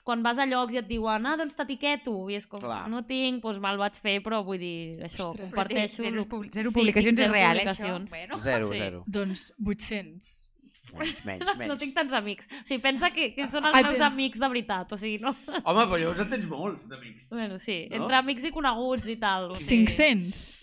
Quan 0.05 0.23
vas 0.23 0.37
a 0.39 0.47
llocs 0.47 0.75
i 0.75 0.79
et 0.79 0.87
diuen, 0.89 1.25
ah, 1.27 1.37
doncs 1.37 1.55
t'etiqueto, 1.55 2.29
i 2.29 2.35
és 2.35 2.47
com, 2.47 2.59
Clar. 2.61 2.89
no 2.91 3.05
tinc, 3.07 3.41
doncs 3.43 3.59
me'l 3.61 3.79
vaig 3.79 3.95
fer, 3.95 4.21
però 4.23 4.43
vull 4.45 4.59
dir, 4.59 4.99
això, 5.01 5.29
Ostres. 5.31 5.49
comparteixo... 5.51 6.03
Zero, 6.03 6.25
zero 6.51 6.71
Sí, 6.71 6.75
publicacions 6.75 7.17
zero 7.17 7.33
és 7.33 7.39
real, 7.39 7.57
publicacions. 7.57 8.13
eh, 8.13 8.17
això. 8.17 8.29
Bueno. 8.29 8.39
Zero, 8.43 8.69
Sí. 8.69 8.79
zero. 8.79 9.05
Doncs 9.07 9.53
800. 9.65 10.52
Menys, 10.93 11.21
menys, 11.29 11.45
No, 11.47 11.55
menys. 11.57 11.69
no 11.73 11.77
tinc 11.81 11.95
tants 11.97 12.13
amics. 12.15 12.47
O 12.53 12.63
sigui, 12.69 12.81
pensa 12.85 13.11
que, 13.11 13.31
que 13.35 13.47
són 13.49 13.65
els 13.65 13.75
Ah, 13.79 13.83
meus 13.83 13.99
ten- 13.99 14.07
amics 14.13 14.39
de 14.43 14.49
veritat, 14.55 14.93
o 14.93 14.97
sigui, 15.01 15.19
no... 15.25 15.33
Home, 15.65 15.87
però 15.89 15.99
llavors 16.03 16.21
en 16.27 16.31
tens 16.35 16.49
molts, 16.51 16.87
d'amics. 16.89 17.29
Bueno, 17.31 17.59
sí, 17.59 17.87
No? 17.91 18.03
entre 18.03 18.17
amics 18.23 18.45
i 18.45 18.53
coneguts 18.53 19.07
i 19.09 19.17
tal. 19.17 19.51
O 19.53 19.57
sigui... 19.57 19.87
500. 19.87 20.62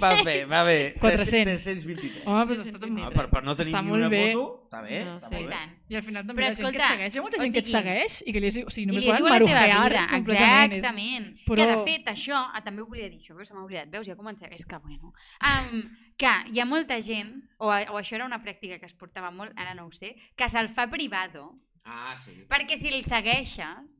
Va 0.00 0.10
bé, 0.22 0.44
va 0.46 0.62
bé. 0.64 0.94
400. 1.00 1.62
323. 1.64 2.22
Home, 2.26 2.44
però 2.48 2.62
està 2.64 2.78
també... 2.80 3.02
Ah, 3.04 3.10
per, 3.10 3.24
per 3.30 3.42
no 3.44 3.54
tenir 3.58 3.72
Està 3.72 3.80
ni 3.82 3.88
molt 3.90 4.00
una 4.04 4.08
bé. 4.12 4.20
foto, 4.32 4.44
està 4.68 4.80
bé. 4.84 5.00
No, 5.04 5.16
està 5.18 5.28
sí. 5.28 5.34
molt 5.34 5.48
bé. 5.48 5.54
tant. 5.56 5.72
I 5.90 5.96
al 5.98 6.04
final 6.06 6.26
també 6.28 6.40
Però 6.42 6.46
la 6.48 6.54
gent 6.54 6.62
que 6.62 6.68
et 6.68 6.74
escolta, 6.74 6.90
segueix, 6.94 7.14
hi 7.14 7.18
ha 7.18 7.22
molta 7.24 7.36
o 7.36 7.42
gent 7.44 7.52
que 7.54 7.58
et 7.58 7.66
sigui- 7.66 7.76
segueix 7.82 8.16
i 8.24 8.32
que 8.36 8.40
li, 8.44 8.46
o 8.64 8.70
sigui, 8.76 8.86
només 8.86 9.02
li 9.04 9.10
és 9.10 9.18
volen 9.18 9.32
marujear 9.34 9.88
vida, 9.90 10.04
completament. 10.14 10.72
és- 10.72 10.78
exactament. 10.78 11.26
Però- 11.48 11.56
Que 11.64 11.66
de 11.72 11.78
fet 11.90 12.08
això, 12.14 12.38
ah, 12.54 12.62
també 12.64 12.82
ho 12.82 12.86
volia 12.86 13.10
dir, 13.10 13.20
això 13.20 13.36
que 13.36 13.44
se 13.44 13.54
m'ha 13.54 13.64
oblidat, 13.64 13.90
veus, 13.90 14.06
ja 14.06 14.16
comencem, 14.16 14.52
és 14.52 14.64
que 14.64 14.78
bueno, 14.78 15.12
um, 15.42 15.82
que 16.16 16.32
hi 16.52 16.60
ha 16.60 16.64
molta 16.64 17.00
gent, 17.02 17.34
o, 17.58 17.66
o 17.68 17.98
això 18.00 18.14
era 18.14 18.24
una 18.26 18.42
pràctica 18.42 18.78
que 18.80 18.86
es 18.86 18.94
portava 18.94 19.30
molt, 19.30 19.52
ara 19.56 19.74
no 19.74 19.86
ho 19.86 19.92
sé, 19.92 20.14
que 20.36 20.48
se'l 20.48 20.68
fa 20.70 20.86
privado, 20.88 21.58
Ah, 21.84 22.14
sí. 22.24 22.46
perquè 22.48 22.78
si 22.78 22.88
el 22.88 23.04
segueixes, 23.04 23.98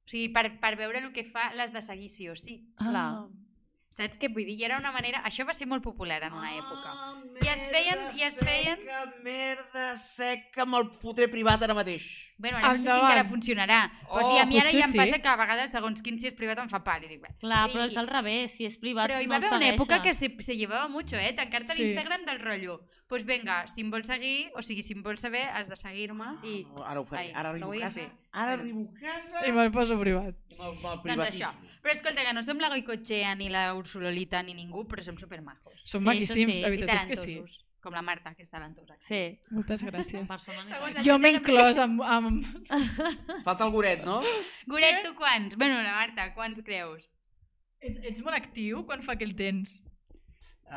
o 0.00 0.08
sigui, 0.10 0.28
per, 0.32 0.58
per 0.58 0.76
veure 0.76 0.98
el 0.98 1.12
que 1.12 1.24
fa, 1.28 1.52
l'has 1.54 1.72
de 1.72 1.82
seguir 1.82 2.08
sí 2.10 2.28
o 2.28 2.34
sí. 2.34 2.64
Ah. 2.78 2.88
Clar. 2.88 3.28
Saps 3.90 4.16
què 4.22 4.28
vull 4.30 4.44
dir? 4.46 4.54
I 4.54 4.64
era 4.68 4.76
una 4.78 4.92
manera... 4.94 5.18
Això 5.26 5.42
va 5.44 5.52
ser 5.52 5.66
molt 5.66 5.82
popular 5.82 6.20
en 6.22 6.32
una 6.38 6.52
època. 6.54 6.92
Ah, 6.94 7.14
I 7.42 7.48
es 7.50 7.64
feien- 7.72 8.04
i 8.14 8.22
es 8.22 8.36
feien- 8.38 8.78
Seca, 8.78 9.00
merda 9.24 9.86
seca, 9.98 10.62
amb 10.62 10.76
el 10.78 10.84
fotre 11.02 11.26
privat 11.28 11.64
ara 11.66 11.74
mateix. 11.74 12.04
Bueno, 12.38 12.56
ara 12.60 12.68
no 12.68 12.72
sé 12.74 12.78
si 12.78 12.86
Endavant. 12.86 13.10
encara 13.10 13.24
funcionarà. 13.28 13.80
Oh, 14.08 14.20
o 14.20 14.22
sigui, 14.22 14.38
a 14.38 14.46
mi 14.46 14.60
ara 14.60 14.70
potser 14.70 14.78
ja 14.80 14.86
em 14.86 14.92
sí. 14.94 15.00
passa 15.02 15.18
que 15.20 15.28
a 15.28 15.34
vegades, 15.36 15.74
segons 15.74 16.02
quin 16.06 16.20
si 16.22 16.28
és 16.30 16.36
privat, 16.38 16.62
em 16.62 16.70
fa 16.70 16.80
pal. 16.86 17.02
I 17.04 17.08
dic, 17.10 17.20
bé. 17.26 17.34
Clar, 17.42 17.64
però 17.72 17.82
I- 17.82 17.90
és 17.90 17.96
al 17.98 18.06
revés, 18.08 18.54
si 18.54 18.64
és 18.70 18.78
privat 18.78 19.10
Però 19.10 19.18
hi 19.20 19.26
no 19.26 19.34
va 19.34 19.36
el 19.42 19.44
haver 19.44 19.58
una 19.58 19.68
època 19.74 20.00
que 20.06 20.14
se, 20.14 20.30
se 20.38 20.56
llevava 20.56 20.86
mucho, 20.88 21.16
eh? 21.16 21.32
Tancar-te 21.34 21.74
Sí. 21.74 21.82
l'Instagram 21.82 22.24
del 22.30 22.38
rotllo. 22.40 22.78
Doncs 22.78 23.08
pues 23.10 23.24
venga, 23.26 23.66
si 23.66 23.80
em 23.82 23.90
vols 23.90 24.06
seguir, 24.06 24.52
o 24.54 24.62
sigui, 24.62 24.84
si 24.86 24.92
em 24.94 25.02
vols 25.02 25.18
saber, 25.20 25.48
has 25.50 25.66
de 25.68 25.74
seguir-me 25.74 26.36
i... 26.46 26.62
No, 26.62 26.84
ara 26.86 27.00
ho 27.00 27.04
faré. 27.04 27.24
Ai, 27.26 27.32
ara 27.34 27.50
arribo 27.50 27.72
a 27.74 27.80
casa. 27.80 28.06
Ara 28.30 28.54
Bueno. 28.56 28.62
arribo 28.62 28.82
a 28.94 29.00
casa. 29.00 29.46
I 29.48 29.52
me'l 29.52 29.72
poso 29.72 29.98
privat. 29.98 30.36
Me'l- 30.56 30.76
me'l 30.78 30.80
Doncs 30.80 31.02
privatitzo. 31.02 31.48
això. 31.50 31.50
Però 31.80 31.94
escolta, 31.94 32.22
que 32.26 32.32
no 32.36 32.42
som 32.44 32.58
la 32.60 32.68
Goicochea 32.68 33.34
ni 33.38 33.48
la 33.48 33.70
Ursulolita 33.74 34.42
ni 34.44 34.52
ningú, 34.54 34.84
però 34.88 35.02
som 35.02 35.16
supermajos. 35.18 35.80
Són 35.84 36.02
Sí, 36.02 36.06
maquíssims, 36.06 36.52
sí. 36.52 36.60
la 36.64 36.68
veritat 36.72 37.04
és 37.04 37.06
que 37.08 37.16
sí. 37.16 37.36
Com 37.80 37.94
la 37.96 38.02
Marta, 38.04 38.34
que 38.36 38.44
és 38.44 38.50
talentosa. 38.52 38.98
Sí, 39.06 39.38
Moltes 39.56 39.80
gràcies. 39.88 40.26
Segons. 40.44 41.00
Jo 41.06 41.16
m'he 41.18 41.30
inclòs 41.38 41.78
amb, 41.80 42.02
amb... 42.04 42.44
Falta 43.46 43.64
el 43.64 43.72
goret, 43.72 44.04
no? 44.04 44.18
Goret, 44.68 45.00
tu 45.06 45.14
quants? 45.16 45.56
Bueno, 45.56 45.78
la 45.80 45.94
Marta, 45.96 46.28
quants 46.36 46.60
creus? 46.66 47.08
Ets, 47.80 48.02
ets 48.04 48.20
molt 48.26 48.36
actiu 48.36 48.84
quan 48.84 49.00
fa 49.00 49.16
que 49.16 49.24
el 49.24 49.32
tens? 49.38 49.78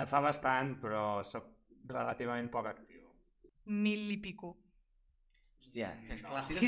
Fa 0.07 0.23
bastant, 0.23 0.77
però 0.79 1.19
sóc 1.27 1.51
relativament 1.91 2.47
poc 2.49 2.71
actiu. 2.71 3.03
Mil 3.65 4.07
i 4.15 4.17
pico. 4.23 4.55
Hòstia, 5.73 5.89
que 6.07 6.15
clar, 6.21 6.45
Sí, 6.53 6.53
és 6.53 6.61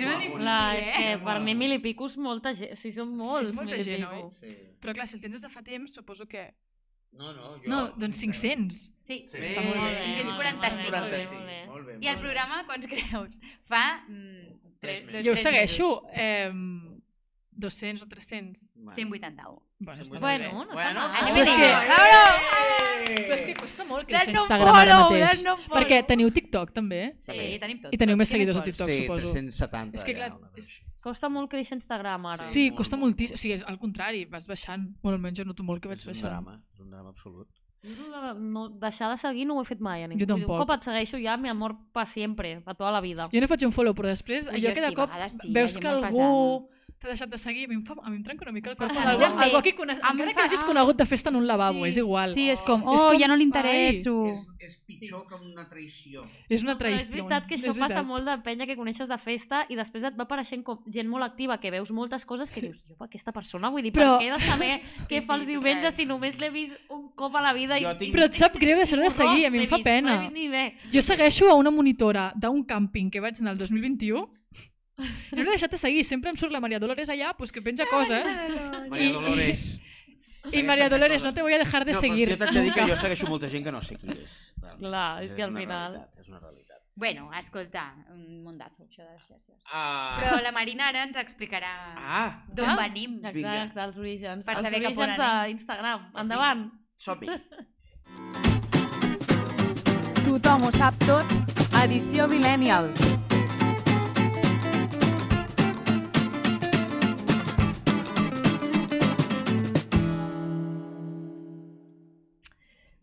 Eh? 0.74 0.80
és 1.14 1.18
que 1.20 1.24
per 1.26 1.40
mi 1.42 1.54
mil 1.56 1.72
i 1.74 1.80
pico 1.80 2.06
és 2.10 2.18
molta 2.18 2.54
gent, 2.58 2.72
o 2.74 2.76
sigui, 2.76 2.94
són 2.96 3.12
molts 3.16 3.52
molta 3.54 3.72
mil 3.72 3.80
i 3.80 3.84
gent, 3.84 4.02
pico. 4.10 4.16
oi? 4.26 4.32
Sí. 4.32 4.56
Però 4.82 4.94
clar, 4.98 5.08
si 5.08 5.16
el 5.16 5.22
tens 5.22 5.34
des 5.34 5.42
de 5.46 5.50
fa 5.50 5.62
temps, 5.62 5.94
suposo 5.94 6.26
que... 6.28 6.54
No, 7.14 7.32
no, 7.34 7.52
jo... 7.62 7.70
No, 7.70 7.94
doncs 7.96 8.18
500. 8.20 8.80
Sí. 9.08 9.24
Sí. 9.28 9.40
Bé, 9.40 9.54
molt 9.56 9.76
bé. 9.76 9.80
molt 9.80 9.94
bé, 9.94 10.16
545. 10.26 10.92
molt 10.92 11.12
bé, 11.12 11.28
molt 11.32 11.46
bé. 11.46 11.60
Molt 11.68 11.86
bé, 11.88 11.98
I 12.02 12.08
el 12.08 12.20
programa, 12.20 12.64
quants 12.66 12.88
creus? 12.88 13.40
Fa... 13.70 14.04
Mm, 14.08 14.62
Tres 14.82 15.00
tres, 15.00 15.06
mesos. 15.06 15.14
dos, 15.14 15.24
Jo 15.26 15.32
ho 15.32 15.36
tres 15.36 15.44
segueixo. 15.44 16.04
Eh, 16.14 16.52
200 17.52 18.02
o 18.04 18.08
300. 18.08 18.74
Bueno. 18.76 18.96
181. 18.96 19.65
Bueno, 19.78 20.04
està 20.06 20.20
Bueno, 20.20 20.64
no 20.66 20.72
està 20.72 20.94
mal. 20.94 21.34
Però 21.36 21.42
és 21.44 21.50
que- 21.50 21.74
Eh! 23.06 23.28
Però 23.28 23.34
és 23.36 23.42
que 23.46 23.54
costa 23.56 23.84
molt 23.86 24.08
créixer 24.08 24.34
no 24.34 24.42
Instagram 24.46 24.76
ara 24.76 24.92
follow, 24.96 25.10
mateix. 25.12 25.28
that's 25.30 25.44
no. 25.44 25.56
Perquè 25.76 26.06
teniu 26.08 26.32
TikTok, 26.32 26.72
també? 26.74 27.02
Sí, 27.22 27.60
tenim 27.60 27.82
tot. 27.82 27.94
I 27.94 27.98
teniu 27.98 28.18
més 28.18 28.30
seguidors 28.30 28.58
a? 28.58 28.64
TikTok, 28.64 28.88
sí, 28.90 29.02
suposo. 29.04 29.34
370. 29.34 29.96
És 30.00 30.04
que 30.08 30.14
clar, 30.14 30.30
ja, 30.32 30.52
és... 30.58 30.72
Costa 31.04 31.30
molt 31.30 31.52
créixer 31.52 31.76
Instagram 31.78 32.26
ara. 32.26 32.42
Sí, 32.44 32.70
molt, 32.72 32.78
costa 32.80 32.98
molt, 32.98 33.12
moltíssim. 33.12 33.36
molt. 33.36 33.40
O 33.40 33.44
sigui, 33.44 33.54
és 33.60 33.64
al 33.68 33.78
contrari, 33.78 34.26
vas 34.26 34.48
baixant. 34.48 34.88
Bueno, 35.04 35.18
almenys 35.20 35.38
jo 35.38 35.46
noto 35.46 35.64
molt 35.64 35.82
que 35.84 35.88
vaig 35.92 36.00
És 36.00 36.06
un 36.08 36.14
baixant. 36.14 36.32
drama, 36.32 36.62
és 36.74 36.80
un 36.80 36.90
drama 36.90 37.10
absolut. 37.10 37.48
Jo 37.86 38.34
no, 38.34 38.70
deixar 38.70 39.12
de 39.12 39.18
seguir 39.18 39.46
no 39.46 39.60
ho 39.60 39.62
he 39.62 39.66
fet 39.66 39.80
mai 39.80 40.02
a 40.04 40.08
ningú. 40.08 40.24
Jo 40.24 40.26
tampoc. 40.34 40.56
Un 40.56 40.66
cop 40.66 40.72
et 40.74 40.84
segueixo 40.88 41.20
ja, 41.22 41.38
mi 41.38 41.50
amor 41.50 41.76
pa 41.94 42.06
sempre, 42.08 42.60
pa 42.62 42.74
tota 42.74 42.90
la 42.92 43.02
vida. 43.02 43.30
Jo 43.32 43.42
no 43.42 43.48
faig 43.48 43.66
un 43.68 43.72
follow, 43.72 43.94
però 43.94 44.08
després, 44.10 44.48
allò 44.48 44.74
que 44.74 44.82
de 44.82 44.88
sí, 44.88 44.94
a 44.94 44.96
cop 44.96 45.12
sí, 45.30 45.52
veus 45.54 45.78
que 45.78 45.88
algú 45.88 46.68
t'ha 47.00 47.10
deixat 47.12 47.30
de 47.30 47.38
seguir, 47.38 47.66
a 47.66 47.68
mi 47.68 47.76
em, 47.76 47.84
fa, 47.86 47.94
a 48.02 48.10
mi 48.10 48.16
em 48.18 48.24
trenca 48.24 48.46
una 48.46 48.52
mica 48.52 48.70
el 48.72 48.78
cor. 48.78 48.90
A 48.90 49.10
Algú, 49.12 49.22
també. 49.22 49.44
algú 49.46 49.62
que 49.62 49.76
cone... 49.76 49.94
A 50.02 50.14
mi 50.14 50.22
em 50.24 50.28
Encara 50.28 50.30
que 50.32 50.36
fa- 50.36 50.42
l'hagis 50.48 50.64
ah. 50.64 50.66
conegut 50.66 50.98
de 50.98 51.06
festa 51.06 51.30
en 51.30 51.36
un 51.36 51.46
lavabo, 51.46 51.84
Sí. 51.84 51.90
és 51.90 51.98
igual. 51.98 52.34
Sí, 52.34 52.50
és 52.50 52.62
com, 52.62 52.82
És 52.82 53.02
oh, 53.02 53.10
com, 53.12 53.20
ja 53.20 53.28
no 53.28 53.36
li 53.36 53.44
ai. 53.44 53.48
interesso. 53.48 54.14
És, 54.32 54.48
és 54.60 54.78
pitjor 54.88 55.26
que 55.28 55.36
una 55.36 55.68
traïció. 55.70 56.24
És 56.50 56.64
una 56.64 56.74
Però 56.78 56.88
traïció. 56.88 57.04
és 57.06 57.10
veritat 57.16 57.46
que 57.48 57.56
això 57.56 57.70
és 57.70 57.78
passa 57.78 58.02
veritat. 58.02 58.06
molt 58.06 58.26
de 58.26 58.38
penya 58.48 58.66
que 58.66 58.76
coneixes 58.80 59.10
de 59.10 59.18
festa 59.18 59.66
i 59.70 59.76
després 59.76 60.04
et 60.04 60.18
va 60.18 60.24
apareixent 60.24 60.64
com 60.64 60.80
gent 60.88 61.08
molt 61.10 61.24
activa 61.28 61.60
que 61.60 61.70
veus 61.72 61.92
moltes 61.92 62.26
coses 62.26 62.50
que 62.50 62.62
dius, 62.62 62.82
jo, 62.88 62.96
aquesta 63.04 63.32
persona, 63.32 63.70
vull 63.70 63.84
dir, 63.84 63.92
Però- 63.94 64.18
per 64.18 64.26
què 64.26 64.30
he 64.30 64.32
de 64.32 64.40
saber 64.40 64.82
què 65.10 65.20
sí, 65.22 65.26
fa 65.28 65.36
els 65.36 65.46
diumenges 65.46 65.94
si 65.94 66.06
només 66.06 66.40
l'he 66.40 66.50
vist 66.50 66.76
un 66.90 67.10
cop 67.14 67.36
a 67.36 67.42
la 67.42 67.54
vida 67.54 67.78
i 67.78 67.84
tinc... 68.00 68.14
Però 68.16 68.26
et 68.26 68.34
sap 68.34 68.56
greu 68.58 68.78
deixar 68.78 69.00
de 69.00 69.12
seguir, 69.12 69.46
a 69.46 69.52
mi 69.52 69.60
em 69.60 69.68
fa 69.68 69.78
pena. 69.84 70.22
vist 70.22 70.34
ni 70.34 70.48
bé. 70.48 70.74
Jo 70.94 71.02
segueixo 71.04 71.50
a 71.52 71.56
una 71.56 71.70
monitora 71.72 72.32
d'un 72.36 72.64
càmping 72.66 73.12
que 73.12 73.20
vaig 73.22 73.38
anar 73.42 73.52
el 73.54 73.58
2021 73.60 74.26
i 74.26 74.75
no 74.98 75.44
l'he 75.44 75.50
deixat 75.50 75.72
de 75.72 75.78
seguir, 75.78 76.04
sempre 76.06 76.30
em 76.32 76.38
surt 76.38 76.52
la 76.52 76.60
Maria 76.64 76.80
Dolores 76.80 77.10
allà, 77.10 77.34
pues, 77.38 77.52
que 77.52 77.62
penja 77.62 77.86
coses, 77.90 78.26
Maria 78.90 79.10
I- 79.10 79.12
Dolores. 79.12 79.82
i 80.54 80.62
Maria 80.64 80.88
Dolores, 80.90 81.24
no 81.24 81.34
te 81.34 81.42
voy 81.42 81.54
a 81.54 81.58
dejar 81.58 81.86
de 81.86 81.94
no, 81.94 82.00
seguir. 82.00 82.30
Jo 82.30 82.38
t'haig 82.38 82.54
de 82.54 82.62
dir 82.62 82.74
que 82.74 82.86
jo 82.88 82.96
segueixo 83.02 83.28
molta 83.28 83.50
gent 83.50 83.66
que 83.66 83.72
no 83.72 83.82
sé 83.82 83.96
qui 83.98 84.08
és. 84.10 84.54
realment. 84.62 84.80
Clar, 84.88 85.24
és 85.24 85.34
que 85.34 85.44
al 85.44 85.54
final- 85.58 85.92
realitat, 85.94 86.20
És 86.22 86.28
una 86.30 86.40
realitat. 86.40 86.82
Bueno, 86.98 87.30
escolta, 87.38 87.94
un 88.14 88.42
mundazo, 88.44 88.84
això 88.86 89.04
de 89.04 89.12
les 89.18 89.24
xarxes. 89.28 89.56
Ah, 89.74 90.18
Però 90.22 90.38
la 90.42 90.52
Marina 90.54 90.88
ara 90.88 91.04
ens 91.04 91.18
explicarà 91.18 91.74
ah 91.98 92.46
d'on 92.48 92.70
Ah. 92.70 92.76
venim. 92.78 93.18
Exacte, 93.26 93.82
els 93.82 93.98
orígens. 93.98 94.46
Per 94.46 94.54
els 94.56 94.62
saber 94.64 94.82
cap 94.82 94.92
on 94.94 94.98
orígens 95.04 95.20
anem. 95.20 95.46
d'Instagram. 95.50 96.12
Endavant. 96.16 96.72
som-hi. 96.96 97.28
Tothom 100.26 100.64
ho 100.64 100.72
sap 100.72 100.96
tot, 101.06 101.26
edició 101.84 102.28
Millennial. 102.30 102.94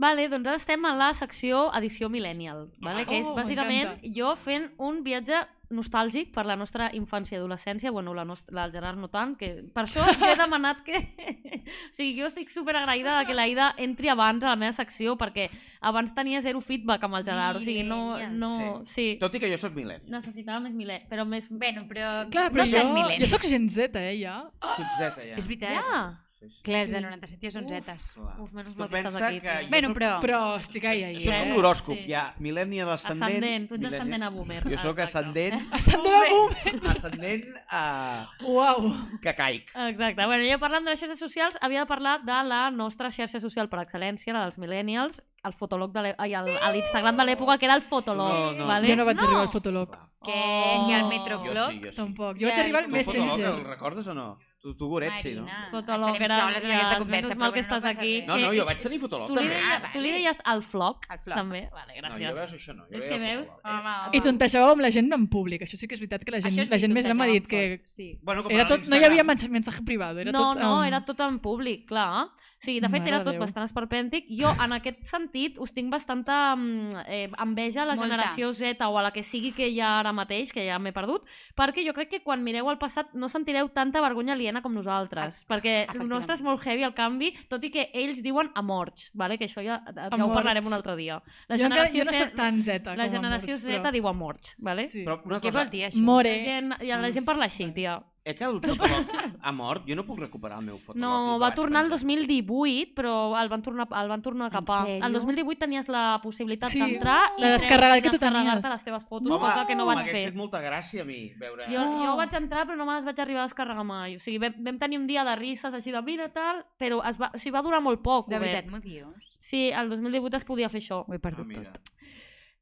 Vale, 0.02 0.28
doncs 0.32 0.50
ara 0.50 0.58
estem 0.58 0.84
a 0.88 0.94
la 0.98 1.12
secció 1.14 1.68
edició 1.78 2.10
Millennial, 2.10 2.68
vale? 2.82 3.06
que 3.06 3.20
és 3.20 3.28
Oh, 3.30 3.36
bàsicament 3.38 4.00
jo 4.16 4.32
fent 4.36 4.72
un 4.82 5.02
viatge 5.06 5.38
nostàlgic 5.72 6.32
per 6.34 6.44
la 6.46 6.56
nostra 6.58 6.90
infància 6.96 7.36
i 7.36 7.38
adolescència, 7.40 7.90
bueno, 7.94 8.12
la, 8.14 8.24
nostra, 8.28 8.54
la 8.54 8.66
del 8.66 8.74
Gerard 8.76 9.00
no 9.00 9.08
tant, 9.12 9.34
que 9.40 9.48
per 9.72 9.86
això 9.86 10.04
jo 10.04 10.28
he 10.28 10.34
demanat 10.36 10.82
que... 10.86 10.98
o 11.92 11.94
sigui, 11.96 12.12
jo 12.18 12.28
estic 12.28 12.52
super 12.52 12.76
agraïda 12.76 13.18
de 13.18 13.28
que 13.28 13.36
la 13.36 13.46
Ida 13.48 13.70
entri 13.80 14.10
abans 14.12 14.44
a 14.44 14.52
la 14.52 14.58
meva 14.60 14.74
secció, 14.76 15.14
perquè 15.20 15.48
abans 15.80 16.12
tenia 16.16 16.42
zero 16.44 16.60
feedback 16.60 17.06
amb 17.08 17.20
el 17.20 17.24
Gerard, 17.28 17.62
o 17.62 17.64
sigui, 17.64 17.86
no... 17.88 18.18
no 18.36 18.52
sí. 18.88 19.14
Tot 19.22 19.38
i 19.38 19.42
que 19.42 19.50
jo 19.52 19.60
sóc 19.60 19.72
mil·lenni. 19.76 20.12
Necessitava 20.12 20.60
més 20.66 20.76
miler, 20.76 21.00
però 21.10 21.24
més... 21.28 21.48
Bueno, 21.48 21.86
però, 21.88 22.12
Clar, 22.32 22.50
però 22.52 22.66
no 22.66 22.68
jo, 22.68 23.08
jo 23.22 23.30
sóc 23.32 23.48
gent 23.48 23.70
Z, 23.72 23.96
eh, 24.02 24.18
ja. 24.20 24.42
Tu 24.60 24.84
ets 24.84 25.00
zeta, 25.00 25.24
ja. 25.30 25.40
És 25.40 25.48
veritat. 25.48 25.80
Ja! 25.80 26.04
Sí, 26.42 26.48
sí. 26.50 26.62
Clar, 26.66 26.80
els 26.82 26.90
de 26.90 26.98
Sí. 26.98 27.02
97 27.04 27.46
ja 27.46 27.50
són 27.52 27.64
Uf. 27.64 27.70
zetes. 27.70 28.16
Uf, 28.18 28.52
menys 28.52 28.76
mal 28.76 28.88
que 28.90 28.98
estàs 28.98 29.22
aquí. 29.22 29.40
que 29.40 29.52
jo 29.62 29.68
Bueno, 29.70 29.88
soc- 29.88 29.96
però... 29.96 30.20
Però 30.20 30.40
estic 30.58 30.84
ahí, 30.84 31.02
ahí. 31.04 31.16
Això 31.16 31.30
és 31.30 31.36
Eh, 31.36 31.40
com 31.44 31.52
l'horòscop, 31.56 31.94
sí. 31.94 32.04
hi 32.08 32.14
ha 32.14 32.34
mil·lenni 32.40 32.80
a 32.82 32.86
l'ascendent... 32.86 33.22
Ascendent, 33.30 33.68
tu 33.68 33.74
ets 33.76 33.80
mil·lenni- 33.84 33.94
ascendent 33.94 34.22
a 34.24 34.30
boomer. 34.30 34.62
Jo 34.68 34.78
sóc 34.78 34.98
ascendent, 34.98 35.54
Ascendent 35.72 36.14
a 36.14 36.30
boom! 36.32 36.90
ascendent 36.90 37.44
a... 37.70 38.28
Uau! 38.42 38.92
que 39.22 39.34
caic. 39.34 39.70
Exacte. 39.74 40.26
Bueno, 40.26 40.42
jo 40.50 40.58
parlant 40.58 40.84
de 40.84 40.90
les 40.90 40.98
xarxes 41.00 41.18
socials, 41.20 41.56
havia 41.60 41.80
de 41.80 41.86
parlar 41.86 42.22
de 42.24 42.42
la 42.48 42.70
nostra 42.72 43.10
xarxa 43.10 43.38
social 43.40 43.68
per 43.68 43.78
excel·lència, 43.86 44.32
la 44.34 44.42
dels 44.42 44.58
millennials, 44.58 45.22
el 45.44 45.52
fotolog 45.52 45.92
de 45.92 46.00
l'è- 46.00 46.14
ai, 46.18 46.34
el- 46.34 46.58
a 46.58 46.72
l'Instagram 46.72 47.16
de 47.16 47.24
l'època, 47.24 47.56
que 47.58 47.66
era 47.66 47.74
el 47.74 47.82
fotolog. 47.82 48.32
No, 48.32 48.52
no. 48.52 48.66
vale? 48.66 48.88
Jo 48.88 48.96
no 48.96 49.04
vaig 49.04 49.18
arribar 49.22 49.42
al 49.42 49.48
fotolog. 49.48 49.96
Que 50.24 50.78
ni 50.86 50.94
al 50.94 51.02
Jo 51.02 51.08
Metroflog. 51.08 51.70
sí, 51.70 51.80
jo 51.82 51.90
sí. 51.90 51.96
Tampoc. 51.96 52.36
Jo 52.38 52.46
vaig 52.46 52.54
el- 52.54 52.60
arribar 52.62 52.82
al 52.84 52.88
Messenger. 52.90 53.44
el 53.46 53.64
recordes 53.64 54.06
o 54.06 54.14
no? 54.14 54.38
Tu, 54.62 54.76
tu 54.78 54.86
Goret, 54.86 55.10
sí, 55.20 55.32
no? 55.34 55.42
Marina, 55.42 55.68
Fotolog 55.72 56.14
estarem 56.14 56.38
soles 56.38 56.62
en 56.62 56.70
ja, 56.70 56.74
aquesta 56.76 56.98
conversa, 57.00 57.28
menys 57.32 57.38
mal 57.40 57.52
que 57.52 57.62
estàs 57.64 57.82
no 57.82 57.90
aquí. 57.90 58.10
No, 58.28 58.36
no, 58.38 58.52
jo 58.54 58.66
vaig 58.68 58.78
tenir 58.78 59.00
fotolog, 59.02 59.26
Tu 59.26 59.34
li, 59.34 59.48
també. 59.48 59.56
Ah, 59.58 59.88
tu 59.90 60.02
li 60.04 60.12
deies 60.14 60.42
el 60.52 60.62
floc, 60.62 61.08
El 61.10 61.18
floc. 61.24 61.34
també. 61.34 61.62
Vale, 61.74 61.96
No, 61.96 62.12
gràcies. 62.12 62.22
jo 62.22 62.36
veus 62.36 62.52
això 62.54 62.76
no. 62.76 62.84
Jo 62.86 63.00
És 63.00 63.08
que 63.10 63.18
veus... 63.18 63.50
Home, 63.72 63.94
I 64.14 64.20
tontejàveu 64.22 64.70
amb 64.76 64.84
la 64.86 64.92
gent 64.94 65.10
en 65.18 65.26
públic. 65.26 65.64
Això 65.66 65.80
sí 65.80 65.88
que 65.90 65.98
és 65.98 66.04
veritat 66.04 66.22
que 66.22 66.30
la 66.36 66.40
gent, 66.46 66.54
sí, 66.54 66.70
la 66.70 66.78
gent 66.78 66.94
més 66.94 67.08
gran 67.10 67.18
m'ha 67.18 67.26
dit 67.32 67.50
que... 67.50 67.82
Sí. 67.90 68.12
Bueno, 68.22 68.44
com 68.46 68.54
Era 68.54 68.68
tot, 68.70 68.86
no 68.86 69.02
hi 69.02 69.08
havia 69.08 69.26
mensaje, 69.26 69.50
mensaje 69.50 69.82
privado. 69.82 70.22
Era 70.22 70.30
no, 70.30 70.44
tot, 70.52 70.62
no, 70.62 70.84
era 70.86 71.02
tot 71.10 71.26
en 71.26 71.40
públic, 71.42 71.88
clar. 71.90 72.28
O 72.62 72.64
sigui, 72.64 72.78
de 72.78 72.86
fet, 72.86 73.00
Mare 73.02 73.10
era 73.10 73.24
tot 73.24 73.34
Déu. 73.34 73.40
bastant 73.42 73.64
esperpèntic. 73.66 74.28
Jo, 74.38 74.52
en 74.62 74.70
aquest 74.76 75.00
sentit, 75.10 75.56
us 75.58 75.72
tinc 75.74 75.88
bastanta 75.90 76.54
mm, 76.54 77.00
eh, 77.10 77.24
enveja 77.42 77.82
a 77.82 77.86
la 77.88 77.96
Molta. 77.96 78.06
generació 78.06 78.52
Z 78.54 78.86
o 78.86 78.98
a 78.98 79.02
la 79.02 79.10
que 79.10 79.24
sigui 79.26 79.50
que 79.50 79.66
hi 79.66 79.80
ha 79.82 79.96
ara 79.98 80.12
mateix, 80.14 80.52
que 80.54 80.62
ja 80.68 80.78
m'he 80.78 80.92
perdut, 80.94 81.26
perquè 81.58 81.82
jo 81.84 81.90
crec 81.92 82.08
que 82.12 82.20
quan 82.22 82.44
mireu 82.46 82.70
al 82.70 82.78
passat 82.78 83.10
no 83.18 83.26
sentireu 83.28 83.66
tanta 83.74 84.00
vergonya 84.00 84.34
aliena 84.36 84.62
com 84.62 84.72
nosaltres, 84.78 85.42
perquè 85.50 85.88
el 85.92 86.06
nostre 86.06 86.34
és 86.38 86.42
molt 86.46 86.62
heavy, 86.64 86.84
el 86.86 86.94
canvi, 86.94 87.32
tot 87.50 87.64
i 87.66 87.70
que 87.74 87.88
ells 87.92 88.22
diuen 88.22 88.52
amorts, 88.54 89.10
vale? 89.12 89.38
que 89.38 89.46
això 89.50 89.58
ja, 89.66 89.80
ja 89.82 90.24
ho 90.24 90.30
parlarem 90.32 90.64
un 90.64 90.72
altre 90.78 90.94
dia. 90.94 91.18
La 91.48 91.58
jo, 91.58 91.64
encara, 91.66 91.88
generació, 91.90 91.98
jo 91.98 92.04
no 92.04 92.12
Z- 92.12 92.18
soc 92.28 92.36
tan 92.38 92.62
Z 92.62 92.78
la 92.86 92.94
com 92.94 93.02
a 93.02 93.08
generació 93.08 93.54
molts, 93.56 93.64
Z 93.66 93.82
però... 93.82 93.90
diu 93.98 94.06
amorts, 94.06 94.54
vale? 94.58 94.86
Sí. 94.86 95.02
Però 95.02 95.18
una 95.24 95.40
Què 95.42 95.50
cosa, 95.50 95.64
vol 95.64 95.70
dir 95.74 95.82
això? 95.90 95.98
La 95.98 96.04
More. 96.12 96.38
gent, 96.46 96.72
ja, 96.78 96.96
la 97.02 97.10
gent 97.10 97.26
parla 97.26 97.50
així, 97.50 97.72
tia. 97.74 97.98
Eh 98.24 98.34
que 98.36 98.44
el 98.44 98.60
fotolog 98.62 99.06
ha 99.42 99.50
mort? 99.52 99.82
Jo 99.88 99.96
no 99.98 100.04
puc 100.06 100.20
recuperar 100.20 100.58
el 100.60 100.64
meu 100.66 100.76
fotolog. 100.78 101.00
No, 101.02 101.38
va 101.40 101.48
tornar 101.54 101.80
el 101.84 101.90
penjar. 101.90 102.06
2018, 102.06 102.94
però 102.94 103.14
el 103.40 103.48
van 103.50 103.62
tornar, 103.62 103.88
el 104.00 104.08
van 104.08 104.22
tornar 104.22 104.46
a 104.46 104.50
capar. 104.54 104.86
El 104.88 105.12
2018 105.12 105.58
tenies 105.58 105.88
la 105.88 106.20
possibilitat 106.22 106.70
Sí, 106.70 106.78
d'entrar 106.78 107.32
i 107.38 107.42
de 107.42 107.50
descarregar 107.56 108.00
que 108.02 108.10
tu 108.14 108.18
tenies. 108.22 108.62
les 108.64 108.84
teves 108.84 109.06
fotos, 109.06 109.26
Home, 109.30 109.40
cosa 109.40 109.66
que 109.66 109.74
no 109.74 109.86
vaig 109.86 110.04
fer. 110.04 110.26
fet 110.30 110.34
molta 110.38 110.60
gràcia 110.62 111.02
a 111.02 111.04
mi 111.04 111.32
veure... 111.34 111.66
Jo, 111.72 111.82
jo 112.04 112.14
vaig 112.16 112.32
entrar 112.38 112.66
però 112.66 112.76
no 112.76 112.86
me 112.86 112.94
les 112.94 113.04
vaig 113.04 113.18
arribar 113.20 113.40
a 113.42 113.48
descarregar 113.50 113.84
mai. 113.84 114.16
O 114.16 114.20
sigui, 114.20 114.38
vam, 114.38 114.54
vam 114.58 114.78
tenir 114.78 114.98
un 114.98 115.06
dia 115.06 115.24
de 115.24 115.34
risses 115.36 115.74
així 115.74 115.90
de 115.90 116.02
mira 116.02 116.28
tal, 116.32 116.64
però 116.78 117.02
es 117.08 117.18
va, 117.20 117.32
o 117.34 117.38
sigui, 117.38 117.54
va 117.56 117.62
durar 117.62 117.80
molt 117.82 118.00
poc. 118.02 118.28
De 118.30 118.38
veritat, 118.38 118.70
m'ho 118.70 118.78
dius? 118.78 119.30
Sí, 119.40 119.70
el 119.74 119.88
2018 119.90 120.36
es 120.36 120.44
podia 120.44 120.68
fer 120.68 120.80
això. 120.80 121.02
Ho 121.08 121.12
he 121.12 121.16
Ah, 121.18 121.24
perdut 121.26 121.46
mira. 121.46 121.72
tot. 121.72 121.90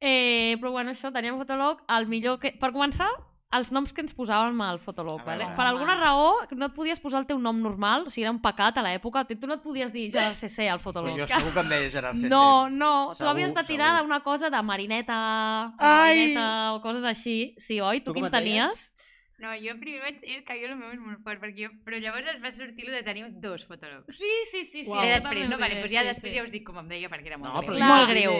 Eh, 0.03 0.57
però 0.59 0.71
bueno, 0.71 0.89
això, 0.95 1.11
teníem 1.13 1.37
Fotolog, 1.37 1.83
el 1.87 2.07
millor 2.07 2.39
que... 2.39 2.55
Per 2.57 2.71
començar, 2.73 3.09
els 3.51 3.71
noms 3.75 3.91
que 3.91 4.01
ens 4.03 4.13
posàvem 4.15 4.61
al 4.63 4.79
Fotolog. 4.79 5.21
Vale? 5.25 5.43
veure. 5.43 5.55
Per 5.57 5.65
alguna 5.67 5.95
raó 5.99 6.31
no 6.55 6.69
et 6.69 6.75
podies 6.75 7.01
posar 7.03 7.19
el 7.21 7.27
teu 7.27 7.39
nom 7.39 7.59
normal, 7.61 8.07
o 8.07 8.09
sigui, 8.13 8.23
era 8.23 8.31
un 8.31 8.41
pecat 8.41 8.77
a 8.79 8.85
l'època. 8.85 9.25
Tu 9.27 9.47
no 9.47 9.57
et 9.57 9.63
podies 9.63 9.91
dir 9.91 10.09
Gerard 10.11 10.39
CC 10.39 10.69
al 10.69 10.79
Però 10.79 10.85
Fotolog. 10.85 11.17
jo 11.17 11.27
segur 11.27 11.53
que 11.53 11.59
em 11.65 11.69
deia 11.69 11.89
Gerard 11.91 12.15
CC. 12.15 12.29
No, 12.31 12.69
no, 12.69 13.09
tu 13.11 13.21
Segur, 13.21 13.31
havies 13.31 13.53
de 13.53 13.63
tirar 13.67 13.91
d'una 14.01 14.21
cosa 14.23 14.49
de 14.49 14.61
marineta, 14.61 15.19
Ai! 15.77 16.07
marineta 16.07 16.73
o 16.75 16.81
coses 16.81 17.03
així. 17.03 17.55
Sí, 17.57 17.81
oi? 17.81 17.99
Tu, 18.01 18.11
Tu 18.13 18.19
quin 18.19 18.31
tenies? 18.31 18.91
No, 19.41 19.55
jo 19.57 19.73
primer 19.81 20.03
vaig... 20.03 20.19
És 20.21 20.43
que 20.45 20.53
jo 20.59 20.67
el 20.69 20.75
meu 20.77 20.91
és 20.93 20.99
molt 21.01 21.23
fort, 21.25 21.41
perquè 21.41 21.65
jo... 21.65 21.71
Però 21.83 21.97
llavors 21.97 22.27
es 22.29 22.37
va 22.43 22.51
sortir 22.53 22.85
lo 22.85 22.93
de 22.93 23.01
tenir 23.01 23.25
dos 23.41 23.65
fotòlegs. 23.65 24.13
Sí, 24.13 24.29
sí, 24.51 24.61
sí. 24.63 24.83
sí 24.83 24.91
Uau. 24.91 25.01
I 25.01 25.09
després, 25.15 25.49
no? 25.49 25.57
Vale, 25.57 25.79
doncs 25.81 25.95
ja 25.95 26.03
sí, 26.05 26.11
després 26.11 26.31
sí. 26.31 26.37
ja 26.37 26.43
us 26.45 26.53
dic 26.53 26.63
com 26.67 26.77
em 26.77 26.91
deia, 26.91 27.09
perquè 27.09 27.33
era 27.33 27.39
molt 27.41 27.55
No, 27.55 27.63
greu. 27.65 27.79
Clar. 27.79 27.89
Molt 27.89 28.13
greu. 28.13 28.37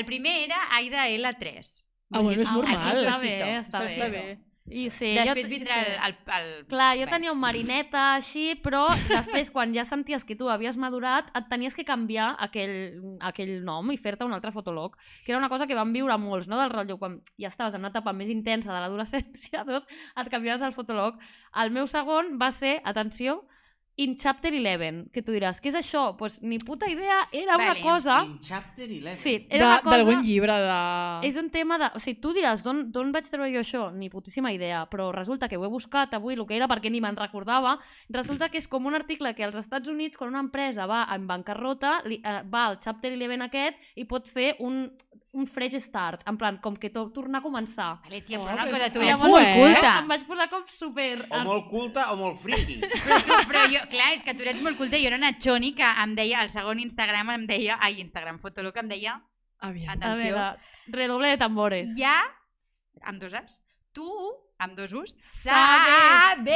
El 0.00 0.06
primer 0.08 0.32
era 0.46 0.62
Aida 0.78 1.04
L3. 1.12 1.74
Ah, 2.12 2.20
bueno, 2.20 2.42
és 2.42 2.48
Ah, 2.48 2.54
normal. 2.54 2.76
Això 2.76 2.94
està 3.00 3.18
bé, 3.22 3.34
està 3.60 3.78
Això 3.80 3.86
bé. 3.86 3.92
està 3.96 4.08
bé. 4.10 4.38
I 4.70 4.84
sí, 4.90 5.16
Després 5.16 5.46
jo, 5.46 5.50
vindrà 5.50 5.76
el, 6.06 6.14
el, 6.14 6.14
el... 6.36 6.66
Clar, 6.70 6.92
jo 6.94 7.06
Bé. 7.06 7.10
tenia 7.10 7.32
un 7.32 7.40
marineta 7.42 8.02
així, 8.20 8.52
però 8.62 8.84
després, 9.08 9.48
quan 9.54 9.72
ja 9.74 9.82
senties 9.88 10.22
que 10.22 10.36
tu 10.38 10.46
havies 10.48 10.76
madurat, 10.78 11.26
et 11.34 11.48
tenies 11.50 11.74
que 11.74 11.82
canviar 11.84 12.36
aquell, 12.38 13.16
aquell 13.20 13.64
nom 13.66 13.90
i 13.90 13.96
fer-te 13.98 14.22
un 14.24 14.32
altre 14.36 14.52
fotolog, 14.54 14.94
que 15.24 15.32
era 15.32 15.38
una 15.40 15.48
cosa 15.48 15.66
que 15.66 15.74
van 15.74 15.92
viure 15.92 16.14
molts, 16.22 16.46
no? 16.46 16.60
del 16.60 16.70
rotllo, 16.70 16.98
quan 17.00 17.18
ja 17.36 17.48
estaves 17.48 17.74
en 17.74 17.80
una 17.82 17.90
etapa 17.90 18.12
més 18.12 18.30
intensa 18.30 18.70
de 18.72 18.78
l'adolescència, 18.84 19.64
doncs 19.66 19.88
et 19.90 20.30
canviaves 20.30 20.62
el 20.62 20.72
fotolog. 20.76 21.18
El 21.64 21.72
meu 21.74 21.88
segon 21.90 22.36
va 22.38 22.52
ser, 22.52 22.80
atenció, 22.84 23.40
In 23.96 24.16
Chapter 24.16 24.52
11, 24.54 25.10
que 25.12 25.20
tu 25.20 25.32
diràs, 25.34 25.58
què 25.60 25.68
és 25.68 25.76
això? 25.76 26.06
Doncs 26.10 26.18
pues, 26.18 26.36
ni 26.42 26.56
puta 26.62 26.88
idea, 26.88 27.18
era 27.32 27.56
una 27.58 27.74
Vale, 27.74 27.82
cosa... 27.84 28.20
In 28.24 28.38
Chapter 28.40 28.86
11. 28.88 29.16
Sí, 29.20 29.34
era 29.50 29.66
una 29.66 29.82
cosa... 29.82 29.96
D'algun 29.98 30.22
llibre 30.24 30.56
de... 30.62 30.78
És 31.28 31.36
un 31.36 31.50
tema 31.52 31.76
de... 31.82 31.90
O 31.98 32.00
sigui, 32.00 32.16
tu 32.22 32.32
diràs, 32.36 32.62
d'on 32.64 32.86
d'on 32.94 33.10
vaig 33.12 33.28
treure 33.28 33.50
jo 33.52 33.60
això? 33.60 33.82
Ni 33.92 34.08
putíssima 34.08 34.54
idea, 34.56 34.86
però 34.88 35.10
resulta 35.12 35.50
que 35.50 35.58
ho 35.60 35.66
he 35.66 35.72
buscat 35.72 36.16
avui, 36.16 36.38
el 36.38 36.46
que 36.48 36.56
era, 36.56 36.70
perquè 36.70 36.88
ni 36.88 37.02
me'n 37.04 37.18
recordava, 37.18 37.76
resulta 38.08 38.48
que 38.48 38.62
és 38.62 38.70
com 38.70 38.88
un 38.88 38.96
article 38.96 39.34
que 39.36 39.44
als 39.44 39.58
Estats 39.60 39.92
Units, 39.92 40.16
quan 40.16 40.32
una 40.32 40.46
empresa 40.46 40.88
va 40.88 41.02
en 41.12 41.26
bancarrota, 41.28 41.98
li, 42.08 42.22
eh, 42.24 42.40
va 42.48 42.70
al 42.70 42.80
chapter 42.80 43.12
11 43.18 43.50
aquest 43.50 44.00
i 44.00 44.08
pot 44.08 44.32
fer 44.32 44.54
un, 44.64 44.86
un 45.32 45.46
fresh 45.46 45.76
start, 45.78 46.24
en 46.26 46.36
plan, 46.36 46.56
com 46.58 46.74
que 46.76 46.88
to, 46.90 47.04
tornar 47.14 47.38
a 47.38 47.44
començar. 47.44 48.00
Vale, 48.02 48.18
tia, 48.26 48.40
Oh, 48.40 48.44
però 48.48 48.54
una 48.56 48.66
cosa, 48.66 48.88
tu 48.90 48.98
Ojo, 48.98 49.28
molt 49.28 49.46
eh? 49.46 49.52
culta. 49.60 49.92
Em 50.00 50.08
vaig 50.10 50.24
posar 50.26 50.48
com 50.50 50.64
super... 50.66 51.26
O 51.30 51.42
molt 51.46 51.68
culta 51.70 52.08
o 52.12 52.16
molt 52.18 52.40
friki. 52.42 52.80
Però, 52.82 53.20
tu, 53.22 53.36
però 53.46 53.62
jo, 53.70 53.84
clar, 53.92 54.08
és 54.16 54.24
que 54.26 54.34
tu 54.34 54.42
ets 54.42 54.60
molt 54.60 54.76
culta. 54.76 54.98
Jo 54.98 55.06
era 55.12 55.16
una 55.20 55.30
xoni 55.38 55.70
que 55.78 55.86
em 56.02 56.16
deia, 56.18 56.40
al 56.42 56.50
segon 56.50 56.80
Instagram 56.82 57.30
em 57.36 57.46
deia, 57.46 57.78
ai, 57.80 58.00
Instagram, 58.02 58.40
Fotolog, 58.42 58.76
em 58.82 58.88
deia, 58.90 59.20
Aviam. 59.60 59.90
A 59.92 59.96
atenció, 59.98 60.34
veure, 60.34 60.56
redoble 60.88 61.28
de 61.28 61.38
tambores. 61.38 61.94
ja, 61.96 62.16
amb 63.02 63.20
dos 63.22 63.34
as, 63.34 63.60
tu, 63.94 64.08
amb 64.60 64.76
dos 64.78 64.92
us, 64.92 65.16
Sabes. 65.20 66.46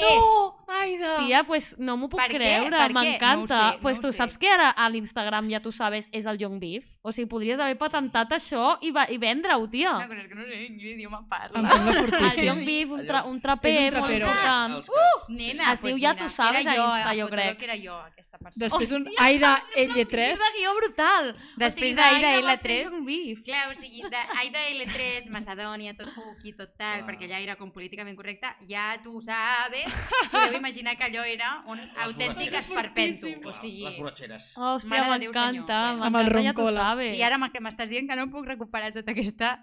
No! 0.00 0.54
Aida! 0.66 1.18
Tia, 1.26 1.44
pues 1.44 1.74
no 1.78 1.96
m'ho 1.96 2.08
puc 2.08 2.18
Per 2.18 2.30
creure, 2.32 2.78
m'encanta. 2.92 3.58
No 3.58 3.72
sé, 3.74 3.78
pues 3.82 3.98
no 3.98 4.08
tu 4.08 4.12
sé. 4.12 4.16
saps 4.18 4.38
que 4.40 4.48
ara 4.50 4.70
a 4.70 4.88
l'Instagram 4.90 5.46
ja 5.52 5.60
tu 5.60 5.70
sabes 5.72 6.08
és 6.10 6.24
el 6.26 6.38
Young 6.40 6.58
Beef? 6.58 6.86
O 7.04 7.12
sigui, 7.12 7.28
podries 7.28 7.60
haver 7.60 7.76
patentat 7.78 8.32
això 8.32 8.78
i, 8.80 8.90
va, 8.90 9.04
i 9.12 9.18
vendre-ho, 9.20 9.68
tia. 9.70 9.92
Una 9.98 10.08
cosa 10.08 10.22
és 10.22 10.28
que 10.30 10.34
no 10.38 10.46
sé 10.48 10.60
en 10.66 10.78
quin 10.78 10.88
idioma 10.96 11.20
parla. 11.28 11.60
Em 11.60 11.68
sembla 11.68 12.30
El. 12.32 12.46
Young 12.48 12.64
Beef, 12.64 12.90
un, 12.96 13.04
tra 13.06 13.22
un 13.28 13.40
traper 13.44 13.74
És 13.74 13.92
un 13.92 14.00
molt 14.00 14.08
trapero. 14.08 14.26
important. 14.26 14.88
Que- 14.88 15.34
Nena, 15.34 15.72
Es 15.74 15.80
pues 15.80 15.94
diu 15.94 16.02
Ja 16.02 16.14
mira, 16.14 16.24
tu 16.24 16.28
sabes 16.32 16.60
era 16.64 16.72
a 16.72 16.76
jo, 16.76 16.84
Insta, 16.96 17.14
jo 17.14 17.26
Fotolog 17.28 17.30
crec. 17.44 17.62
era 17.68 17.76
jo, 17.84 17.94
aquesta 18.08 18.38
persona. 18.38 18.64
Després 18.66 18.90
un 18.92 19.04
Hòstia, 19.06 19.24
Aida 19.28 19.52
Un 19.76 19.94
L3. 19.94 20.40
guió 20.58 20.74
brutal. 20.80 21.36
Després 21.56 21.94
d'Aida 21.96 22.20
d'Aida 22.32 22.46
va 22.48 22.56
ser 22.56 22.70
L3, 22.86 22.90
Young 22.90 23.04
Beef. 23.06 23.42
Clar, 23.44 23.68
o 23.70 23.74
sigui, 23.74 24.02
d'Aida 24.02 24.66
L3, 24.72 25.30
Macedònia, 25.30 25.94
tot 25.96 26.08
cookie, 26.14 26.54
tot 26.56 26.72
tal, 26.76 27.04
perquè 27.06 27.28
allà 27.28 27.43
era 27.44 27.56
com 27.60 27.70
políticament 27.70 28.16
correcte, 28.16 28.48
ja 28.68 28.96
tu 29.04 29.20
sabes, 29.20 29.86
podeu 30.32 30.56
imaginar 30.58 30.96
que 30.96 31.04
allò 31.04 31.22
era 31.28 31.62
un 31.66 31.78
autèntic 32.04 32.50
borratxeres. 32.50 32.68
esperpento. 32.70 33.48
O 33.48 33.52
sigui, 33.52 33.84
Les 33.84 33.98
borratxeres. 33.98 34.48
Hòstia, 34.56 35.04
m'encanta. 35.12 35.78
el 35.92 36.00
M'encanta, 36.10 36.42
ja 36.42 36.54
tu 36.54 36.68
sabes. 36.72 37.16
I 37.18 37.22
ara 37.22 37.38
m'ha- 37.38 37.52
m'estàs 37.60 37.88
dient 37.92 38.08
que 38.08 38.16
no 38.16 38.30
puc 38.30 38.46
recuperar 38.46 38.92
tota 38.92 39.12
aquesta 39.12 39.54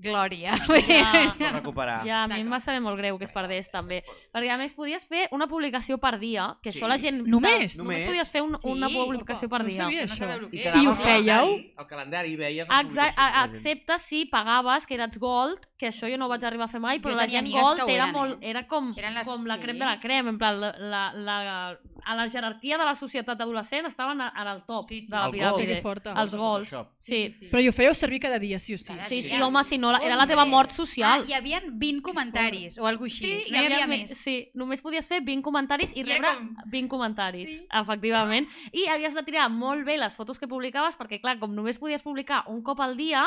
glòria. 0.00 0.54
Ja. 0.88 1.50
Recuperar. 1.52 2.04
Ja, 2.06 2.22
a 2.24 2.28
mi 2.28 2.40
em 2.40 2.50
va 2.52 2.58
saber 2.60 2.80
molt 2.80 2.98
greu 2.98 3.18
que 3.18 3.24
es 3.28 3.32
perdés 3.32 3.70
també. 3.70 4.02
Perquè 4.34 4.50
a 4.50 4.56
més 4.60 4.74
podies 4.74 5.06
fer 5.06 5.26
una 5.36 5.46
publicació 5.46 5.98
per 6.00 6.18
dia, 6.18 6.56
que 6.62 6.72
Sí. 6.72 6.78
això 6.80 6.88
la 6.88 6.98
gent... 6.98 7.22
Només? 7.26 7.76
Només 7.76 7.76
Només. 7.78 8.04
podies 8.06 8.30
fer 8.30 8.42
un, 8.42 8.56
Sí, 8.60 8.68
una 8.68 8.88
publicació 8.88 9.48
per 9.48 9.62
no 9.62 9.68
dia. 9.68 9.82
sabia 9.84 10.06
no 10.06 10.12
això. 10.12 10.18
sabeu 10.18 10.48
el 10.48 10.54
I 10.54 10.60
I 10.60 10.62
ho 10.64 10.70
el 10.70 10.96
calendari, 10.96 11.04
fèieu? 11.04 11.74
El 11.78 11.86
calendari, 11.86 12.30
i 12.32 12.36
veies 12.36 12.68
Exacte, 12.80 13.20
de 13.20 13.44
excepte 13.44 13.98
si 13.98 14.24
pagaves, 14.26 14.86
que 14.86 14.94
eres 14.94 15.18
gold, 15.18 15.60
que 15.76 15.88
això 15.88 16.10
jo 16.10 16.18
no 16.18 16.26
ho 16.26 16.28
vaig 16.28 16.44
arribar 16.44 16.64
a 16.64 16.68
fer 16.72 16.80
mai, 16.80 16.98
però 17.00 17.12
Jo 17.12 17.16
la 17.16 17.28
gent 17.28 17.48
gold 17.50 17.80
era, 17.86 17.92
eren, 18.04 18.12
molt, 18.12 18.42
eh? 18.42 18.50
era 18.50 18.66
com, 18.66 18.92
Eren 18.96 19.14
les- 19.14 19.26
com 19.26 19.44
la 19.46 19.56
sí. 19.56 19.62
crem 19.62 19.78
de 19.78 19.84
la 19.84 19.98
crem, 20.00 20.28
en 20.28 20.38
plan, 20.38 20.60
la, 20.60 20.72
la, 20.78 21.12
la, 21.14 21.78
a 22.10 22.14
la 22.16 22.28
jerarquia 22.28 22.76
de 22.78 22.84
la 22.84 22.94
societat 22.94 23.40
adolescent 23.40 23.86
estaven 23.86 24.20
en 24.20 24.46
el 24.48 24.62
top 24.64 24.84
Sí, 24.88 25.00
sí. 25.00 25.06
de 25.10 25.16
la 25.16 25.26
El 25.26 25.32
piràmide. 25.32 25.74
Que 25.76 25.80
forta. 25.82 26.12
Els 26.20 26.34
golds. 26.34 26.68
Photoshop. 26.70 26.88
Sí. 27.00 27.20
Però 27.50 27.62
i 27.62 27.68
ho 27.68 27.72
fèieu 27.72 27.94
servir 27.94 28.20
cada 28.20 28.38
dia, 28.38 28.58
sí 28.58 28.74
o 28.74 28.78
sí. 28.78 28.86
Cada 28.92 29.08
Sí, 29.08 29.22
dia. 29.22 29.36
sí, 29.36 29.42
home, 29.42 29.62
si 29.64 29.78
no, 29.78 29.90
era 30.00 30.16
la 30.16 30.26
teva 30.26 30.44
mort 30.44 30.70
social. 30.70 31.22
Ah, 31.22 31.24
hi 31.28 31.32
havia 31.32 31.62
20 31.64 32.02
comentaris 32.02 32.78
o 32.78 32.86
alguna 32.86 33.06
així. 33.06 33.24
Sí, 33.24 33.50
no 33.50 33.62
hi 33.62 33.66
havia 33.66 33.86
me- 33.86 33.98
més. 34.02 34.16
Sí, 34.18 34.50
només 34.54 34.80
podies 34.82 35.06
fer 35.06 35.20
20 35.22 35.42
comentaris 35.42 35.92
i 35.96 36.00
I 36.00 36.02
rebre 36.04 36.28
com- 36.34 36.56
20 36.66 36.88
comentaris, 36.88 37.48
Sí. 37.48 37.66
efectivament. 37.72 38.48
I 38.72 38.86
havies 38.88 39.14
de 39.14 39.22
triar 39.22 39.48
molt 39.50 39.84
bé 39.84 39.96
les 39.98 40.12
fotos 40.14 40.38
que 40.38 40.48
publicaves, 40.48 40.98
perquè, 40.98 41.20
clar, 41.20 41.38
com 41.38 41.54
només 41.54 41.78
podies 41.78 42.02
publicar 42.02 42.44
un 42.48 42.62
cop 42.62 42.80
al 42.80 42.96
dia, 42.96 43.26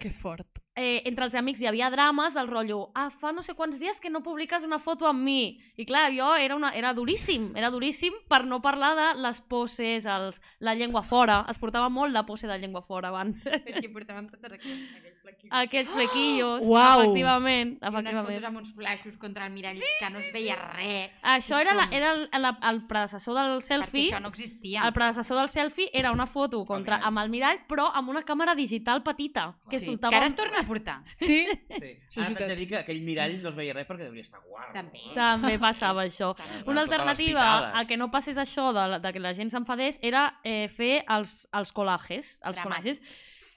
Que 0.00 0.10
fort. 0.10 0.61
Eh, 0.74 1.02
entre 1.08 1.26
els 1.26 1.34
amics 1.36 1.60
hi 1.60 1.68
havia 1.68 1.90
drames 1.92 2.34
del 2.36 2.48
rotllo 2.48 2.90
ah, 2.94 3.08
fa 3.10 3.32
no 3.32 3.42
sé 3.44 3.54
quants 3.58 3.78
dies 3.80 4.00
que 4.00 4.10
no 4.10 4.22
publiques 4.24 4.64
una 4.64 4.78
foto 4.80 5.08
amb 5.08 5.22
mi. 5.24 5.60
I 5.76 5.86
clar, 5.88 6.08
jo 6.16 6.32
era, 6.36 6.56
una, 6.56 6.72
era 6.76 6.92
duríssim, 6.96 7.50
era 7.56 7.70
duríssim 7.70 8.16
per 8.28 8.44
no 8.48 8.62
parlar 8.64 8.92
de 8.98 9.08
les 9.22 9.40
poses, 9.40 10.06
els, 10.06 10.40
la 10.60 10.74
llengua 10.74 11.02
fora. 11.02 11.42
Es 11.50 11.60
portava 11.60 11.88
molt 11.92 12.12
la 12.12 12.24
pose 12.26 12.48
de 12.48 12.58
llengua 12.58 12.82
fora 12.82 13.12
abans. 13.12 13.42
És 13.64 13.78
que 13.78 13.92
portàvem 13.92 14.28
totes 14.32 14.58
aquells, 14.58 14.88
aquells 14.98 15.21
flequillos. 15.22 15.52
Aquells 15.62 15.90
flequillos, 15.90 16.64
Uau! 16.66 17.00
efectivament. 17.02 17.72
I 17.78 17.88
unes 17.88 17.94
fotos 17.94 18.12
efectivament. 18.12 18.44
amb 18.50 18.58
uns 18.60 18.72
flaixos 18.74 19.16
contra 19.22 19.46
el 19.46 19.52
mirall 19.54 19.76
sí, 19.78 19.90
que 20.00 20.10
no 20.10 20.18
es 20.20 20.32
veia 20.34 20.56
res. 20.74 21.10
Això 21.22 21.60
era, 21.62 21.74
la, 21.78 21.88
era 21.92 22.12
el, 22.12 22.28
el, 22.32 22.48
el 22.70 22.80
predecessor 22.90 23.34
del 23.38 23.52
Perquè 23.56 23.68
selfie. 23.68 24.04
això 24.10 24.20
no 24.20 24.28
existia. 24.34 24.82
El 24.86 24.92
predecessor 24.92 25.38
del 25.38 25.48
selfie 25.48 25.88
era 25.92 26.12
una 26.12 26.26
foto 26.26 26.64
contra, 26.66 26.98
amb 27.02 27.22
el 27.22 27.30
mirall, 27.30 27.62
però 27.68 27.88
amb 27.94 28.10
una 28.10 28.22
càmera 28.22 28.54
digital 28.58 29.02
petita, 29.02 29.46
que 29.70 29.80
sí. 29.80 29.86
soltava... 29.86 30.10
Que 30.10 30.16
ara 30.20 30.26
es 30.26 30.34
torna 30.34 30.60
a 30.60 30.66
portar. 30.68 31.00
Sí? 31.22 31.46
Sí. 31.70 31.92
és 32.12 32.18
Ara 32.18 32.34
t'haig 32.34 32.48
de 32.50 32.56
dir 32.56 32.68
que 32.68 32.78
aquell 32.82 33.00
mirall 33.06 33.38
no 33.42 33.48
es 33.52 33.56
veia 33.56 33.72
res 33.72 33.86
perquè 33.88 34.08
devia 34.08 34.22
estar 34.26 34.40
guarda. 34.44 34.72
També. 34.74 35.04
També 35.14 35.58
passava 35.62 36.02
això. 36.04 36.32
Totes 36.36 36.64
Una 36.66 36.82
alternativa 36.82 37.72
a 37.78 37.84
que 37.86 37.96
no 37.96 38.10
passés 38.10 38.36
això 38.36 38.72
de, 38.74 38.98
de 39.00 39.12
que 39.14 39.20
la 39.22 39.32
gent 39.38 39.50
s'enfadés 39.54 39.98
era 40.02 40.40
eh, 40.44 40.66
fer 40.68 41.04
els, 41.08 41.46
els 41.52 41.72
collages. 41.72 42.38
Els 42.42 42.56
Dramàtic. 42.56 42.64
collages. 42.64 43.00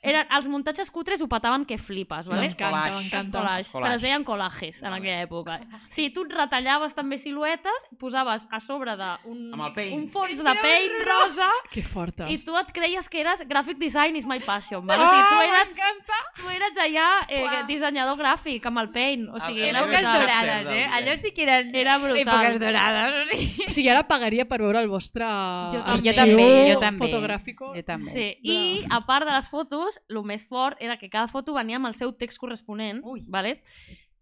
Eren, 0.06 0.28
els 0.38 0.48
muntatges 0.48 0.92
cutres 0.92 1.22
ho 1.22 1.28
petaven 1.28 1.66
que 1.66 1.78
flipes, 1.78 2.28
vale? 2.28 2.42
M'encanta. 2.48 2.88
Els 2.88 2.96
m'encanta. 3.04 3.38
collages, 3.40 3.72
Collage. 3.72 3.88
però 3.90 3.96
es 3.96 4.02
deien 4.02 4.24
collages 4.24 4.84
en 4.84 4.94
aquella 4.94 5.22
època. 5.26 5.60
Sí, 5.90 6.10
tu 6.12 6.24
et 6.26 6.32
retallaves 6.32 6.94
també 6.94 7.18
siluetes, 7.18 7.88
posaves 8.00 8.48
a 8.52 8.60
sobre 8.60 8.96
d'un 8.96 9.54
un 9.54 10.08
fons 10.10 10.38
de 10.44 10.54
paint 10.62 10.92
rosa 11.06 11.50
Que 11.72 11.82
forta. 11.84 12.30
i 12.30 12.38
tu 12.38 12.56
et 12.58 12.72
creies 12.72 13.10
que 13.10 13.22
eres 13.22 13.48
graphic 13.48 13.78
design 13.78 14.16
is 14.16 14.26
my 14.28 14.40
passion, 14.40 14.86
vale? 14.86 15.04
O 15.04 15.08
sigui, 15.08 15.22
Ah, 15.22 15.30
tu 15.30 15.42
eres, 15.42 15.68
m'encanta! 15.68 16.14
tu 16.38 16.50
eres 16.50 16.78
allà 16.78 17.08
eh, 17.30 17.64
dissenyador 17.68 18.18
gràfic 18.18 18.66
amb 18.66 18.80
el 18.80 18.90
paint, 18.92 19.30
o 19.30 19.40
sigui, 19.40 19.62
El- 19.62 19.70
era 19.70 19.80
Èpoques 19.80 20.02
brutal. 20.02 20.22
dorades, 20.22 20.68
eh? 20.70 20.86
Allò 20.92 21.18
sí 21.18 21.32
que 21.32 21.44
eren 21.44 21.76
Era 21.76 21.98
brutal. 21.98 22.26
èpoques 22.28 22.60
dorades. 22.60 23.26
O 23.26 23.38
sigui. 23.38 23.66
O 23.68 23.72
sigui, 23.72 23.90
ara 23.90 24.04
pagaria 24.08 24.46
per 24.48 24.62
veure 24.62 24.80
el 24.80 24.88
vostre 24.88 25.24
Jo- 25.26 25.84
arxiu 25.86 26.12
jo 26.12 26.16
també, 26.16 26.74
jo 26.74 26.80
també. 26.80 27.06
fotogràfico. 27.06 27.74
Jo 27.76 27.84
també. 27.84 28.12
Sí, 28.12 28.38
i 28.44 28.86
a 28.90 29.02
part 29.02 29.26
de 29.26 29.32
les 29.34 29.48
fotos, 29.48 29.95
el 30.10 30.24
més 30.24 30.46
fort 30.48 30.82
era 30.82 30.98
que 30.98 31.10
cada 31.10 31.28
foto 31.28 31.54
venia 31.54 31.78
amb 31.78 31.88
el 31.88 31.96
seu 31.96 32.14
text 32.14 32.40
corresponent, 32.42 33.02
Ui. 33.04 33.24
vale? 33.28 33.62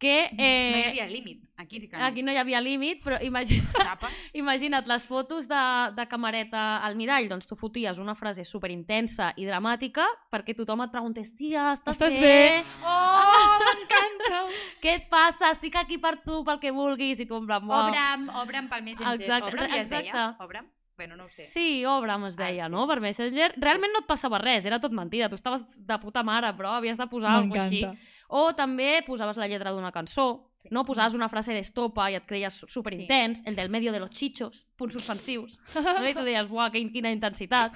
que 0.03 0.28
No 0.34 0.43
hi 0.43 0.82
eh, 0.82 0.88
havia 0.89 1.05
límit. 1.07 1.43
Aquí 1.55 1.80
que 1.88 1.95
no. 1.95 2.03
aquí 2.03 2.24
no 2.24 2.34
hi 2.34 2.38
havia 2.38 2.59
límit, 2.59 2.99
però 3.05 3.21
imagina, 3.24 3.63
Xapa. 3.88 4.09
imagina't 4.36 4.89
les 4.89 5.05
fotos 5.07 5.47
de, 5.47 5.61
de 5.95 6.05
camareta 6.11 6.63
al 6.84 6.97
mirall, 6.99 7.30
doncs 7.32 7.47
tu 7.47 7.55
foties 7.55 8.01
una 8.03 8.15
frase 8.19 8.43
superintensa 8.43 9.32
i 9.39 9.47
dramàtica 9.47 10.03
perquè 10.34 10.57
tothom 10.57 10.84
et 10.84 10.91
preguntés, 10.91 11.32
tia, 11.38 11.71
estàs, 11.78 11.95
Estàs 11.95 12.19
bé? 12.19 12.65
Oh, 12.84 13.57
m'encanta! 13.63 14.43
Què 14.84 14.98
et 14.99 15.07
passa? 15.07 15.53
Estic 15.56 15.80
aquí 15.80 16.02
per 16.03 16.18
tu, 16.26 16.43
pel 16.43 16.60
que 16.60 16.76
vulguis, 16.76 17.23
i 17.23 17.30
tu 17.30 17.39
en 17.39 17.48
plan. 17.48 17.64
Obre'm, 17.64 18.27
obre'm 18.43 18.68
pel 18.68 18.84
Messenger. 18.84 19.15
Exacte, 19.22 19.53
Obre'm 19.53 19.72
ja 19.72 19.84
es 19.85 19.93
deia. 19.93 20.30
Obre'm? 20.43 20.68
Bueno, 20.95 21.15
no 21.18 21.24
ho 21.26 21.28
sé. 21.28 21.48
Sí, 21.48 21.84
Obram 21.86 22.26
es 22.26 22.36
deia, 22.38 22.65
Ah, 22.65 22.68
sí. 22.68 22.72
no? 22.72 22.88
Per 22.88 22.99
Messenger. 23.02 23.53
Realment 23.57 23.91
no 23.94 23.99
et 24.03 24.07
passava 24.07 24.38
res, 24.38 24.65
era 24.70 24.80
tot 24.80 24.91
mentida. 24.94 25.28
Tu 25.30 25.36
estaves 25.36 25.64
de 25.88 25.98
puta 25.99 26.22
mare, 26.24 26.52
però 26.53 26.76
havies 26.78 26.98
de 27.02 27.07
posar 27.07 27.32
alguna 27.40 27.65
així. 27.65 27.82
O 28.30 28.53
també 28.53 29.03
posaves 29.06 29.38
la 29.38 29.48
lletra 29.48 29.72
d'una 29.74 29.91
cançó, 29.91 30.52
no? 30.72 30.86
Posaves 30.86 31.14
una 31.18 31.28
frase 31.30 31.52
d'estopa 31.53 32.11
i 32.11 32.15
et 32.15 32.26
creies 32.30 32.53
su- 32.61 32.68
superintens, 32.68 33.41
el 33.45 33.56
del 33.56 33.70
medio 33.70 33.91
de 33.91 33.99
los 33.99 34.11
chichos, 34.11 34.68
punts 34.78 34.94
suspensius. 34.94 35.57
No? 35.76 36.06
I 36.07 36.14
tu 36.14 36.22
deies, 36.24 36.48
buah, 36.48 36.70
quina 36.72 37.10
intensitat. 37.11 37.74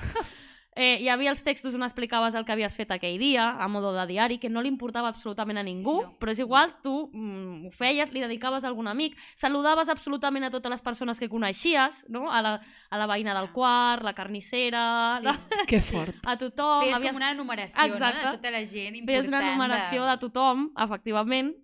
Eh, 0.77 0.99
hi 1.01 1.07
havia 1.09 1.31
els 1.33 1.41
textos 1.41 1.73
on 1.73 1.81
explicaves 1.81 2.35
el 2.37 2.45
que 2.45 2.51
havies 2.53 2.75
fet 2.77 2.91
aquell 2.93 3.17
dia, 3.17 3.47
a 3.57 3.67
modo 3.67 3.93
de 3.95 4.03
diari, 4.05 4.37
que 4.37 4.47
no 4.49 4.61
li 4.61 4.69
importava 4.69 5.07
absolutament 5.09 5.57
a 5.57 5.63
ningú, 5.65 5.95
No. 6.03 6.11
però 6.19 6.29
és 6.31 6.37
igual, 6.39 6.75
tu 6.83 7.09
mm, 7.11 7.65
ho 7.65 7.71
feies, 7.71 8.11
li 8.13 8.21
dedicaves 8.21 8.63
a 8.63 8.67
algun 8.69 8.87
amic, 8.87 9.17
saludaves 9.35 9.89
absolutament 9.89 10.45
a 10.45 10.51
totes 10.53 10.69
les 10.69 10.81
persones 10.85 11.19
que 11.19 11.27
coneixies, 11.27 12.05
no? 12.09 12.31
a, 12.31 12.43
la, 12.45 12.61
a 12.91 12.97
la 13.01 13.07
veïna 13.09 13.33
del 13.33 13.49
quart, 13.51 14.03
la 14.03 14.13
carnissera, 14.13 15.19
la, 15.19 15.33
Que 15.67 15.81
fort. 15.81 16.13
a 16.25 16.37
tothom. 16.37 16.83
Feies 16.83 16.95
havies- 16.95 17.09
com 17.11 17.17
una 17.23 17.31
enumeració, 17.31 17.77
no?, 17.87 17.93
Exacte. 17.95 18.25
de 18.27 18.37
tota 18.37 18.51
la 18.51 18.65
gent 18.65 18.95
important. 18.95 19.07
feies 19.07 19.27
una 19.27 19.41
numeració 19.51 20.05
de 20.05 20.17
tothom, 20.21 20.69
efectivament, 20.77 21.55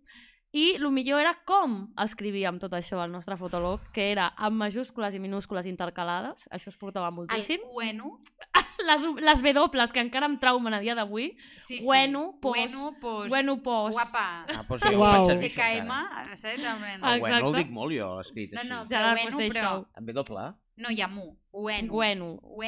i 0.56 0.76
el 0.76 0.92
millor 0.94 1.20
era 1.22 1.32
com 1.50 1.94
escrivíem 1.98 2.60
tot 2.62 2.74
això 2.78 3.00
al 3.02 3.12
nostre 3.12 3.38
fotolog, 3.38 3.80
que 3.94 4.12
era 4.12 4.28
amb 4.38 4.58
majúscules 4.58 5.16
i 5.16 5.20
minúscules 5.20 5.66
intercalades, 5.66 6.48
això 6.52 6.70
es 6.70 6.78
portava 6.78 7.10
moltíssim. 7.10 7.62
El 7.62 7.74
bueno, 7.74 8.20
Les, 8.84 9.06
les 9.28 9.42
W, 9.46 9.94
que 9.96 10.02
encara 10.04 10.28
em 10.28 10.38
traumen 10.42 10.74
a 10.76 10.80
dia 10.84 10.96
d'avui, 10.98 11.30
sí, 11.58 11.80
sí. 11.80 11.86
Bueno, 11.86 12.38
pos. 12.42 12.58
Bueno, 12.58 12.96
pos. 13.02 13.30
Bueno, 13.30 13.56
pos. 13.64 13.92
Guapa. 13.96 14.26
Ah, 14.50 14.64
doncs 14.70 14.84
jo 14.92 15.00
ho 15.00 15.06
faig 15.06 15.30
servir, 15.32 15.52
això 15.52 15.62
TKM, 15.62 15.94
encara. 15.94 17.00
Ah, 17.04 17.16
bueno, 17.20 17.48
el 17.52 17.56
dic 17.62 17.72
molt 17.72 17.96
jo, 17.96 18.10
escrit 18.24 18.52
No, 18.54 18.60
així. 18.62 18.70
no, 18.70 18.82
Ja 18.84 18.90
però 18.90 19.06
ara 19.06 19.14
bueno, 19.22 19.38
pues 19.38 19.54
però... 19.54 19.70
això. 19.70 19.88
En 19.98 20.06
B 20.06 20.14
doble? 20.20 20.50
No 20.84 20.92
hi 20.92 21.02
ha 21.02 21.08
mu. 21.08 21.30
Bueno. 21.56 21.94
Bueno. 21.94 22.40
Ue, 22.42 22.68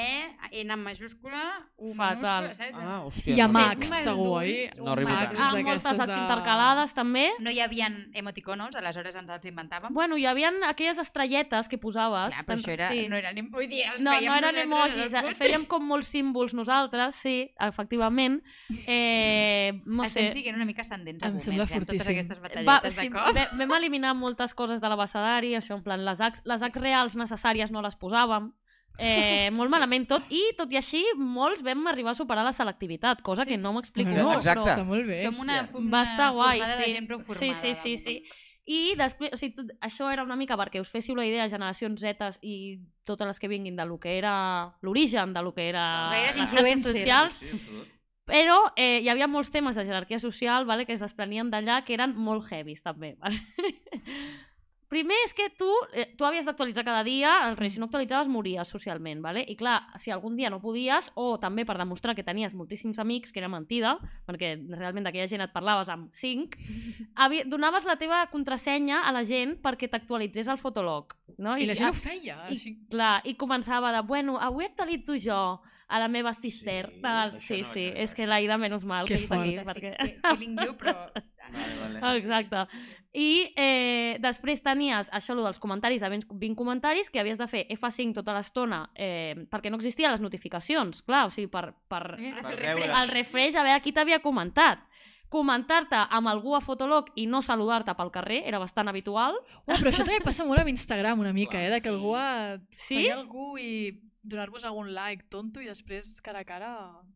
N 0.52 0.72
en 0.74 0.80
majúscula, 0.84 1.68
U 1.78 1.96
Fatal. 1.96 2.44
minúscula, 2.44 2.54
saps? 2.54 2.78
Ah, 2.80 3.02
hòstia. 3.04 3.36
I 3.36 3.40
a 3.42 3.48
Max, 3.48 3.88
segur, 4.04 4.28
oi? 4.44 4.70
No 4.78 4.92
arribo 4.92 5.10
tant. 5.10 5.34
Ah, 5.40 5.54
d'aquestes 5.56 5.66
moltes 5.66 5.98
Hs 5.98 6.06
de- 6.06 6.20
intercalades, 6.22 6.94
també. 6.94 7.24
No 7.40 7.50
hi 7.50 7.60
havia 7.62 7.88
emoticonos, 8.14 8.76
aleshores 8.76 9.16
ens 9.16 9.28
els 9.34 9.46
inventàvem. 9.50 9.90
Bueno, 9.92 10.18
hi 10.22 10.28
havia 10.30 10.52
aquelles 10.70 11.00
estrelletes 11.02 11.68
que 11.68 11.80
posaves. 11.80 12.30
Clar, 12.36 12.46
però 12.46 12.60
això 12.62 12.72
era, 12.76 12.90
sí. 12.92 13.08
no 13.10 13.16
eren, 13.18 13.50
vull 13.50 13.68
dir, 13.68 13.82
els 13.90 14.04
No, 14.04 14.12
fèiem 14.12 14.30
no 14.30 14.38
eren 14.38 14.70
nosaltres, 14.70 15.02
emojis, 15.02 15.14
els 15.24 15.32
eh, 15.32 15.36
fèiem 15.42 15.66
com 15.66 15.84
molts 15.88 16.08
símbols 16.14 16.54
nosaltres, 16.54 17.16
sí, 17.16 17.52
efectivament. 17.60 18.44
Eh, 18.86 19.82
no 19.86 20.04
Estem 20.04 20.28
sé, 20.30 20.34
siguent 20.38 20.56
una 20.58 20.66
mica 20.66 20.82
ascendents 20.86 21.24
Em 21.24 21.36
a 21.36 21.40
sembla 21.40 21.66
moments, 21.66 21.72
eh, 21.72 21.78
amb 21.80 21.88
totes 21.88 22.04
fortíssim. 22.06 22.20
aquestes 22.20 22.40
batalletes 22.40 22.94
sí, 22.94 23.10
de 23.10 23.12
cop. 23.18 23.34
ve- 23.34 23.66
vam 23.66 23.74
eliminar 23.80 24.14
moltes 24.14 24.54
coses 24.54 24.80
de 24.80 24.88
l'abecedari, 24.90 25.56
això 25.56 25.74
en 25.74 25.82
plan, 25.84 26.06
les 26.06 26.20
Hs, 26.22 26.44
les 26.46 26.62
H 26.62 26.80
reals 26.80 27.16
necessàries 27.18 27.72
no 27.72 27.82
les 27.82 27.98
posàvem, 27.98 28.54
eh, 28.98 29.50
molt 29.52 29.70
malament 29.70 30.08
tot, 30.08 30.24
i 30.30 30.42
tot 30.58 30.72
i 30.72 30.78
així 30.80 31.04
molts 31.18 31.62
vam 31.66 31.86
arribar 31.88 32.12
a 32.12 32.16
superar 32.16 32.44
la 32.46 32.54
selectivitat, 32.54 33.22
cosa 33.22 33.46
que 33.46 33.58
no 33.58 33.74
m'explico 33.74 34.10
Bueno, 34.12 34.30
molt, 34.30 34.38
exacte. 34.44 34.70
Està 34.72 34.84
molt 34.88 35.06
bé. 35.08 35.22
Som 35.24 35.40
una, 35.40 35.62
una 35.74 35.92
Va 35.98 36.04
estar 36.04 36.32
guai, 36.34 36.60
formada 36.60 36.78
sí. 36.80 36.90
de 36.90 36.96
gent 36.96 37.08
prou 37.08 37.20
formada. 37.20 37.54
Sí, 37.62 37.74
sí, 37.76 37.76
sí, 37.76 37.96
de 37.96 37.98
sí. 37.98 38.42
I 38.66 38.96
després, 38.98 39.30
o 39.32 39.38
sigui, 39.38 39.54
tot, 39.54 39.68
això 39.86 40.08
era 40.10 40.24
una 40.26 40.36
mica 40.36 40.56
perquè 40.58 40.80
us 40.82 40.90
féssiu 40.90 41.14
la 41.16 41.26
idea, 41.28 41.48
generacions 41.52 42.02
Z 42.02 42.40
i 42.42 42.80
totes 43.06 43.28
les 43.28 43.40
que 43.40 43.48
vinguin 43.52 43.76
de 43.78 43.86
lo 43.86 44.00
que 44.00 44.18
era 44.18 44.74
l'origen 44.82 45.34
de 45.36 45.44
lo 45.46 45.54
que 45.54 45.68
era 45.70 46.10
les 46.10 46.38
influencers. 46.38 46.98
socials, 46.98 47.34
Sí, 47.44 47.52
absolut. 47.54 47.92
però 48.26 48.56
eh, 48.76 49.02
hi 49.04 49.10
havia 49.10 49.28
molts 49.30 49.52
temes 49.54 49.76
de 49.78 49.86
jerarquia 49.86 50.18
social 50.18 50.66
vale, 50.66 50.88
que 50.88 50.94
es 50.98 51.00
desprenien 51.00 51.52
d'allà 51.54 51.84
que 51.86 51.94
eren 51.94 52.16
molt 52.18 52.50
heavies 52.52 52.82
també. 52.82 53.14
Vale? 53.22 53.38
Primer 54.88 55.16
és 55.26 55.34
que 55.34 55.48
tu, 55.58 55.68
eh, 55.94 56.12
tu 56.18 56.26
havies 56.28 56.46
d'actualitzar 56.46 56.84
cada 56.86 57.04
dia, 57.04 57.32
rei, 57.58 57.72
si 57.74 57.80
no 57.82 57.88
actualitzaves 57.88 58.28
mories 58.30 58.68
socialment, 58.70 59.22
vale? 59.24 59.42
i 59.48 59.56
clar, 59.58 59.80
si 59.98 60.12
algun 60.14 60.36
dia 60.38 60.52
no 60.54 60.60
podies, 60.62 61.12
o 61.16 61.40
també 61.42 61.66
per 61.66 61.78
demostrar 61.80 62.14
que 62.16 62.24
tenies 62.24 62.54
moltíssims 62.54 63.00
amics, 63.02 63.34
que 63.34 63.42
era 63.42 63.50
mentida, 63.50 63.96
perquè 64.28 64.54
realment 64.78 65.04
d'aquella 65.08 65.28
gent 65.28 65.42
et 65.42 65.54
parlaves 65.56 65.90
amb 65.90 66.14
cinc, 66.14 66.56
donaves 67.50 67.86
la 67.86 67.98
teva 67.98 68.26
contrasenya 68.32 69.02
a 69.08 69.12
la 69.12 69.24
gent 69.26 69.58
perquè 69.64 69.90
t'actualitzés 69.90 70.48
el 70.54 70.58
fotolog. 70.62 71.16
No? 71.38 71.58
I 71.58 71.66
la 71.66 71.74
gent 71.76 71.90
a- 71.90 71.92
ho 71.92 71.98
feia. 71.98 72.38
i, 72.50 72.54
Així... 72.54 72.76
clar, 72.90 73.22
i 73.26 73.34
començava 73.36 73.92
de, 73.92 74.02
bueno, 74.08 74.38
avui 74.40 74.66
actualitzo 74.70 75.18
jo 75.20 75.40
a 75.88 76.00
la 76.00 76.08
meva 76.08 76.34
sister. 76.34 76.90
Sí, 76.90 77.00
sí, 77.40 77.62
no 77.62 77.70
sí, 77.72 77.86
vaig 77.90 78.04
és 78.04 78.16
que 78.18 78.28
l'Aida, 78.28 78.58
menys 78.58 78.86
mal, 78.86 79.08
Que 79.08 79.20
que 79.20 79.28
seguís, 79.28 79.62
Estic 79.62 79.70
perquè... 79.70 80.20
feeling 80.32 80.58
you, 80.64 80.76
però... 80.80 80.96
Vale, 81.46 82.00
vale. 82.02 82.18
Exacte. 82.18 82.62
I 83.14 83.54
eh, 83.56 84.18
després 84.20 84.64
tenies 84.66 85.12
això, 85.14 85.36
lo 85.38 85.44
dels 85.46 85.60
comentaris, 85.62 86.02
de 86.02 86.10
20 86.10 86.34
20 86.42 86.58
comentaris, 86.58 87.12
que 87.14 87.22
havies 87.22 87.38
de 87.38 87.46
fer 87.48 87.62
F5 87.70 88.18
tota 88.18 88.34
l'estona, 88.34 88.80
eh, 88.98 89.46
perquè 89.52 89.70
no 89.70 89.78
existien 89.78 90.10
les 90.12 90.24
notificacions, 90.26 91.04
clar, 91.06 91.28
o 91.30 91.30
sigui, 91.30 91.48
per, 91.54 91.70
per 91.88 92.18
Per 92.18 92.56
el 92.58 93.14
refresh 93.14 93.56
a 93.56 93.64
veure 93.64 93.84
qui 93.86 93.94
t'havia 93.94 94.20
comentat. 94.26 94.82
Comentar-te 95.30 96.02
amb 96.18 96.30
algú 96.34 96.58
a 96.58 96.62
Fotolog 96.62 97.08
i 97.16 97.26
no 97.30 97.42
saludar-te 97.46 97.96
pel 97.98 98.12
carrer 98.14 98.42
era 98.46 98.60
bastant 98.60 98.90
habitual. 98.90 99.38
Oh, 99.66 99.78
però 99.78 99.94
això 99.94 100.04
també 100.06 100.20
passa 100.26 100.46
molt 100.46 100.62
amb 100.62 100.74
Instagram 100.74 101.24
una 101.24 101.34
mica, 101.34 101.60
Clar, 101.60 101.64
eh? 101.70 101.72
De 101.78 101.82
que 101.82 101.90
sí. 101.90 101.96
algú 101.96 102.16
ha... 102.18 102.58
Sí? 102.72 102.96
seguir 102.96 103.16
algú 103.16 103.48
i 103.58 103.72
donar-vos 104.26 104.66
algun 104.66 104.94
like 104.94 105.28
tonto 105.30 105.62
i 105.62 105.68
després 105.70 106.20
cara 106.26 106.40
a 106.42 106.46
cara... 106.46 106.72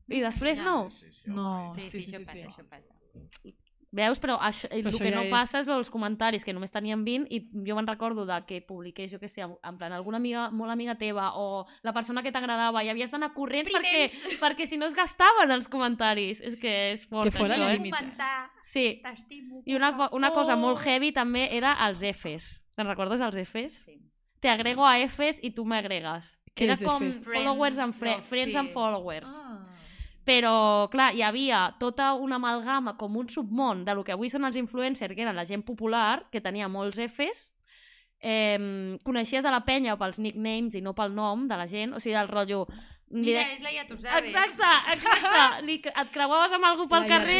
I 0.07 0.21
després 0.21 0.61
no. 0.63 0.89
Sí, 0.91 1.11
sí, 1.11 1.31
No, 1.33 1.73
Sí, 1.75 1.81
sí, 1.81 2.01
sí, 2.03 2.11
això 2.11 2.19
sí, 2.19 2.25
passa, 2.25 2.37
sí. 2.37 2.45
això 2.47 2.69
passa. 2.69 3.55
Veus? 3.91 4.19
Però 4.21 4.35
això, 4.37 4.67
el 4.69 4.83
això 4.85 4.99
que 5.01 5.09
ja 5.09 5.15
no 5.15 5.23
és- 5.23 5.31
passa 5.33 5.59
és 5.63 5.67
els 5.73 5.89
comentaris, 5.89 6.43
que 6.45 6.53
només 6.53 6.69
tenien 6.69 7.01
20, 7.03 7.25
i 7.33 7.39
jo 7.65 7.73
me'n 7.75 7.87
recordo 7.89 8.21
de 8.29 8.35
que 8.45 8.59
publiqués, 8.61 9.09
jo 9.11 9.17
que 9.17 9.27
sé, 9.27 9.41
en 9.41 9.77
plan, 9.79 9.91
alguna 9.97 10.17
amiga, 10.21 10.51
molt 10.53 10.69
amiga 10.69 10.93
teva, 10.93 11.31
o 11.41 11.65
la 11.81 11.91
persona 11.91 12.21
que 12.21 12.31
t'agradava, 12.31 12.83
i 12.85 12.89
havies 12.93 13.09
d'anar 13.09 13.31
corrents 13.33 13.71
perquè, 13.73 14.03
Primers. 14.11 14.37
perquè 14.43 14.67
si 14.69 14.77
no 14.77 14.85
es 14.85 14.93
gastaven 14.93 15.49
els 15.55 15.67
comentaris. 15.67 16.37
És 16.39 16.55
que 16.55 16.91
és 16.91 17.07
fort, 17.09 17.31
Que 17.31 17.33
fora 17.39 17.55
això, 17.55 17.65
la 17.65 17.73
eh? 17.73 17.77
comentar, 17.81 18.51
Sí. 18.63 18.99
t'estimo. 19.01 19.63
I 19.65 19.73
una, 19.73 19.89
una 20.13 20.29
cosa 20.37 20.55
molt 20.55 20.77
Oh. 20.77 20.83
heavy 20.85 21.11
també 21.11 21.47
era 21.57 21.73
els 21.87 22.03
Fs. 22.05 22.61
Te'n 22.77 22.85
recordes 22.85 23.21
els 23.25 23.35
Fs? 23.41 23.85
Sí. 23.89 23.97
Te 24.39 24.49
agrego 24.53 24.85
a 24.85 24.93
Fs 25.07 25.39
i 25.41 25.49
tu 25.51 25.65
me 25.65 25.81
Què 26.59 26.67
Era 26.67 26.75
com 26.83 27.05
Fs? 27.07 27.23
followers 27.31 27.77
and 27.79 27.95
fre 27.95 28.09
Friends, 28.19 28.27
friends 28.27 28.51
sí. 28.53 28.57
and 28.59 28.73
followers. 28.75 29.39
Ah. 29.39 29.55
Però, 30.27 30.89
clar, 30.91 31.13
hi 31.15 31.23
havia 31.25 31.61
tota 31.79 32.11
una 32.13 32.35
amalgama, 32.37 32.97
com 32.99 33.15
un 33.17 33.29
submón 33.31 33.85
de 33.85 33.95
lo 33.95 34.03
que 34.03 34.11
avui 34.13 34.29
són 34.29 34.43
els 34.45 34.59
influencers, 34.59 35.15
que 35.15 35.23
eren 35.23 35.35
la 35.39 35.45
gent 35.47 35.63
popular, 35.65 36.27
que 36.29 36.41
tenia 36.43 36.67
molts 36.69 36.99
Fs, 36.99 37.47
eh, 38.21 38.97
coneixies 39.03 39.45
a 39.45 39.51
la 39.55 39.63
penya 39.65 39.95
pels 39.97 40.19
nicknames 40.19 40.75
i 40.75 40.81
no 40.85 40.93
pel 40.93 41.15
nom 41.15 41.47
de 41.47 41.57
la 41.57 41.65
gent, 41.67 41.93
o 41.95 41.99
sigui, 42.03 42.15
del 42.19 42.27
rotllo... 42.29 42.65
Mira, 43.09 43.39
de- 43.41 43.53
és 43.55 43.61
la 43.65 43.71
ja 43.73 43.87
tu 43.89 43.95
sabes. 43.97 44.27
Exacte, 44.29 44.67
exacte. 44.93 45.39
Li, 45.65 45.79
et 45.81 46.11
creuaves 46.13 46.51
amb 46.53 46.67
algú 46.67 46.85
pel 46.91 47.07
La 47.07 47.09
carrer 47.09 47.39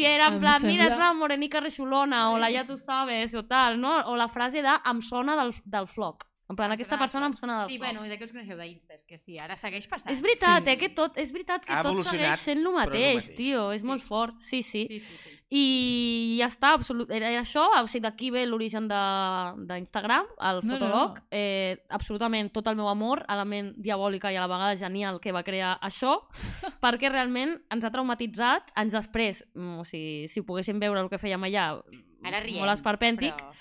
i 0.00 0.06
era 0.08 0.30
en 0.30 0.38
plan, 0.40 0.62
mira, 0.64 0.86
és 0.86 0.94
sembla- 0.94 1.10
la 1.10 1.18
morenica 1.18 1.60
reixolona, 1.60 2.30
o 2.32 2.38
la 2.40 2.48
ja 2.54 2.64
tu 2.64 2.78
sabes, 2.80 3.34
o 3.34 3.44
tal, 3.44 3.76
no? 3.78 3.92
O 4.08 4.16
la 4.16 4.28
frase 4.32 4.62
de 4.64 4.72
em 4.88 5.02
sona 5.04 5.36
del, 5.36 5.52
del 5.66 5.86
floc. 5.86 6.24
En 6.48 6.56
plan, 6.56 6.72
aquesta 6.72 6.96
persona 6.96 7.26
em 7.26 7.34
sona 7.36 7.58
del 7.60 7.68
Sí, 7.68 7.76
bueno, 7.76 8.06
i 8.06 8.08
de 8.08 8.16
què 8.18 8.24
us 8.24 8.32
coneixeu 8.32 8.56
d'Insta? 8.56 8.94
És 8.94 9.02
que 9.04 9.18
sí, 9.18 9.36
ara 9.38 9.54
segueix 9.60 9.86
passant. 9.86 10.10
És 10.14 10.22
veritat, 10.24 10.64
Sí. 10.64 10.70
eh, 10.70 10.78
que 10.78 10.88
tot, 10.88 11.18
és 11.18 11.30
veritat 11.30 11.62
que 11.66 11.72
Ha 11.74 11.82
tot 11.82 11.92
evolucionat, 11.92 12.38
segueix 12.38 12.40
sent 12.40 12.58
el 12.58 12.64
però 12.64 12.70
és 12.70 12.86
el 12.86 12.86
mateix, 12.86 13.14
mateix. 13.16 13.36
tio, 13.36 13.72
és 13.72 13.80
Sí. 13.82 13.86
molt 13.86 14.02
fort, 14.02 14.40
sí, 14.40 14.62
sí. 14.62 14.86
Sí, 14.88 14.98
sí, 15.00 15.16
sí. 15.24 15.34
I 15.50 16.38
ja 16.40 16.46
està, 16.46 16.72
absolut, 16.72 17.10
era, 17.10 17.30
era 17.30 17.42
això, 17.42 17.66
o 17.82 17.86
sigui, 17.86 18.00
d'aquí 18.02 18.30
ve 18.30 18.46
l'origen 18.46 18.88
de- 18.88 19.66
d'Instagram, 19.66 20.24
el 20.40 20.60
No, 20.64 20.72
Fotolog, 20.74 21.18
no. 21.18 21.24
Eh, 21.30 21.84
absolutament 21.90 22.50
tot 22.52 22.66
el 22.66 22.76
meu 22.76 22.88
amor, 22.88 23.26
element 23.28 23.74
diabòlica 23.76 24.32
i 24.32 24.36
a 24.36 24.40
la 24.40 24.46
vegada 24.46 24.74
genial 24.76 25.20
que 25.20 25.32
va 25.32 25.42
crear 25.42 25.78
això, 25.82 26.28
perquè 26.82 27.10
realment 27.10 27.60
ens 27.70 27.84
ha 27.84 27.90
traumatitzat, 27.90 28.70
anys 28.74 28.92
després, 28.94 29.44
mm, 29.54 29.78
o 29.80 29.84
sigui, 29.84 30.28
si 30.28 30.40
ho 30.40 30.44
poguéssim 30.44 30.80
veure 30.80 31.00
el 31.00 31.10
que 31.10 31.18
fèiem 31.18 31.44
allà, 31.44 31.82
Ara 32.24 32.40
riem. 32.40 32.58
molt 32.64 32.72
esperpèntic, 32.72 33.36
Però... 33.36 33.52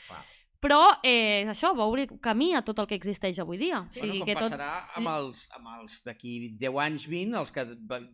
però 0.59 0.79
eh, 1.03 1.43
és 1.43 1.49
això, 1.51 1.73
va 1.77 1.85
obrir 1.85 2.07
camí 2.23 2.53
a 2.57 2.61
tot 2.65 2.79
el 2.81 2.87
que 2.89 2.95
existeix 2.97 3.37
avui 3.39 3.57
dia. 3.61 3.81
O 3.81 3.87
Bueno, 3.87 4.01
sigui, 4.01 4.19
com 4.19 4.27
que 4.27 4.35
tot... 4.39 4.51
passarà 4.51 4.69
amb 4.97 5.11
els, 5.11 5.43
amb 5.55 5.67
els 5.79 5.97
d'aquí 6.05 6.33
10 6.57 6.79
anys, 6.85 7.05
20, 7.11 7.35
els 7.41 7.51
que 7.53 7.65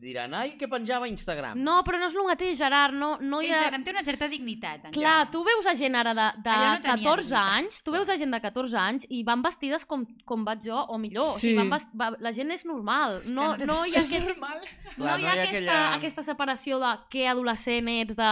diran 0.03 0.33
ai, 0.35 0.55
que 0.59 0.67
penjava 0.67 1.05
a 1.07 1.11
Instagram. 1.11 1.57
No, 1.63 1.79
però 1.87 1.99
no 2.01 2.09
és 2.11 2.15
el 2.19 2.27
mateix, 2.27 2.57
Gerard, 2.59 2.93
no, 2.99 3.13
no 3.21 3.41
hi 3.41 3.47
ha... 3.51 3.61
Instagram 3.63 3.83
té 3.87 3.91
una 3.95 4.03
certa 4.03 4.27
dignitat. 4.31 4.89
encara. 4.89 4.93
Clar, 4.97 5.31
tu 5.31 5.43
veus 5.47 5.65
a 5.71 5.75
gent 5.79 5.95
ara 5.95 6.13
de, 6.17 6.27
de 6.43 6.57
no 6.57 6.75
tenia 6.83 6.97
14 6.97 7.23
dignitat. 7.23 7.53
anys, 7.57 7.81
tu 7.83 7.95
veus 7.95 8.09
a 8.09 8.17
gent 8.19 8.35
de 8.35 8.41
14 8.43 8.77
anys 8.83 9.07
i 9.09 9.23
van 9.23 9.41
vestides 9.45 9.85
com, 9.85 10.03
com 10.25 10.43
vaig 10.45 10.65
jo, 10.67 10.77
o 10.89 10.97
millor. 10.97 11.31
O 11.35 11.39
sigui, 11.39 11.53
Sí. 11.53 11.57
van 11.59 11.69
vest... 11.71 11.89
va... 11.95 12.11
La 12.19 12.31
gent 12.35 12.51
és 12.51 12.65
normal. 12.65 13.21
No, 13.25 13.53
no 13.63 13.79
hi 13.85 13.95
ha, 13.95 14.01
És 14.03 14.09
aquest... 14.11 14.27
normal. 14.27 14.59
no 14.97 15.05
hi 15.05 15.25
ha, 15.25 15.31
aquesta, 15.33 15.47
aquella- 15.47 15.93
aquesta 15.95 16.23
separació 16.27 16.79
de 16.83 16.91
què 17.13 17.25
adolescent 17.31 17.87
ets, 17.93 18.15
de 18.19 18.31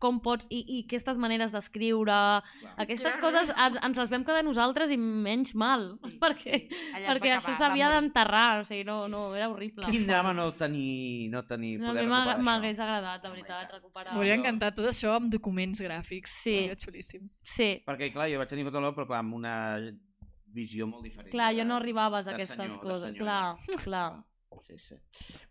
com 0.00 0.18
pots, 0.24 0.46
i, 0.50 0.64
i 0.78 0.82
aquestes 0.88 1.18
maneres 1.20 1.52
d'escriure... 1.52 2.18
Aquestes 2.80 3.16
coses 3.20 3.49
ens, 3.56 3.76
ens 3.82 3.98
les 4.00 4.10
vam 4.12 4.24
quedar 4.24 4.42
nosaltres 4.44 4.90
i 4.94 4.96
menys 5.00 5.54
mal, 5.54 5.88
Sí, 5.98 6.12
perquè, 6.22 6.60
perquè 6.94 7.32
això 7.36 7.54
s'havia 7.58 7.88
d'enterrar, 7.94 8.60
o 8.60 8.64
sigui, 8.68 8.84
no, 8.88 9.08
no, 9.08 9.34
era 9.34 9.48
horrible. 9.50 9.86
Quin 9.90 10.06
drama 10.06 10.32
no 10.36 10.50
tenir, 10.58 11.28
no 11.32 11.42
tenir 11.48 11.78
No, 11.80 11.90
a 11.90 11.94
poder 11.94 12.06
recuperar 12.08 12.38
m'hagués 12.46 12.76
això. 12.78 12.84
agradat, 12.86 13.22
de 13.24 13.32
veritat, 13.34 13.72
recuperar. 13.78 14.14
M'hauria 14.14 14.38
encantat 14.40 14.74
tot 14.78 14.86
això 14.92 15.16
amb 15.16 15.30
documents 15.32 15.80
gràfics. 15.82 16.38
Sí. 16.44 16.56
Seria 16.62 16.76
xulíssim. 16.76 17.28
Sí, 17.42 17.70
Perquè, 17.86 18.12
clar, 18.12 18.28
jo 18.32 18.38
vaig 18.42 18.48
tenir 18.52 18.64
Fotolog, 18.68 18.94
però 18.96 19.06
clar, 19.10 19.20
amb 19.24 19.34
una 19.34 19.54
visió 20.52 20.86
molt 20.90 21.04
diferent. 21.06 21.30
clar, 21.30 21.52
jo 21.54 21.64
no 21.64 21.76
arribaves 21.76 22.26
a 22.26 22.32
aquestes 22.34 22.56
senyor, 22.56 22.80
coses. 22.82 23.16
Clar, 23.16 23.56
clar. 23.84 24.24
Sí, 24.66 24.78
sí. 24.78 24.96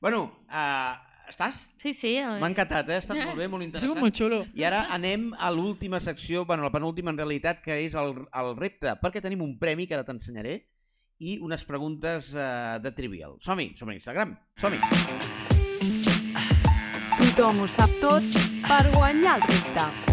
Bueno, 0.01 0.25
uh, 0.51 0.95
estàs? 1.29 1.61
Sí, 1.81 1.93
sí. 1.93 2.15
eh, 2.17 2.25
M'ha 2.41 2.49
encantat, 2.49 2.89
eh? 2.89 2.97
Ha 2.99 3.03
estat 3.03 3.17
molt 3.21 3.37
bé, 3.37 3.47
molt 3.47 3.61
Ha 3.63 3.67
interessant. 3.69 3.91
sigut 3.91 4.01
molt 4.03 4.17
xulo. 4.17 4.41
I 4.57 4.65
ara 4.67 4.85
anem 4.95 5.29
a 5.37 5.51
l'última 5.53 5.99
secció, 6.03 6.45
bueno, 6.45 6.63
la 6.63 6.71
penúltima 6.73 7.11
en 7.13 7.17
realitat, 7.21 7.61
que 7.61 7.77
és 7.85 7.95
el, 7.95 8.15
el 8.33 8.51
repte, 8.57 8.95
perquè 9.01 9.21
tenim 9.21 9.41
un 9.45 9.57
premi 9.61 9.87
que 9.87 9.95
ara 9.97 10.03
t'ensenyaré, 10.07 10.59
i 11.19 11.37
unes 11.43 11.65
preguntes 11.67 12.33
uh, 12.33 12.79
de 12.79 12.91
trivial. 12.95 13.35
Som-hi, 13.43 13.73
som 13.75 13.89
a 13.91 13.93
Instagram, 13.93 14.37
som-hi. 14.57 14.79
Tothom 17.19 17.65
ho 17.65 17.67
sap 17.67 17.91
tot 17.99 18.23
per 18.67 18.85
guanyar 18.95 19.39
el 19.41 19.49
repte. 19.49 20.08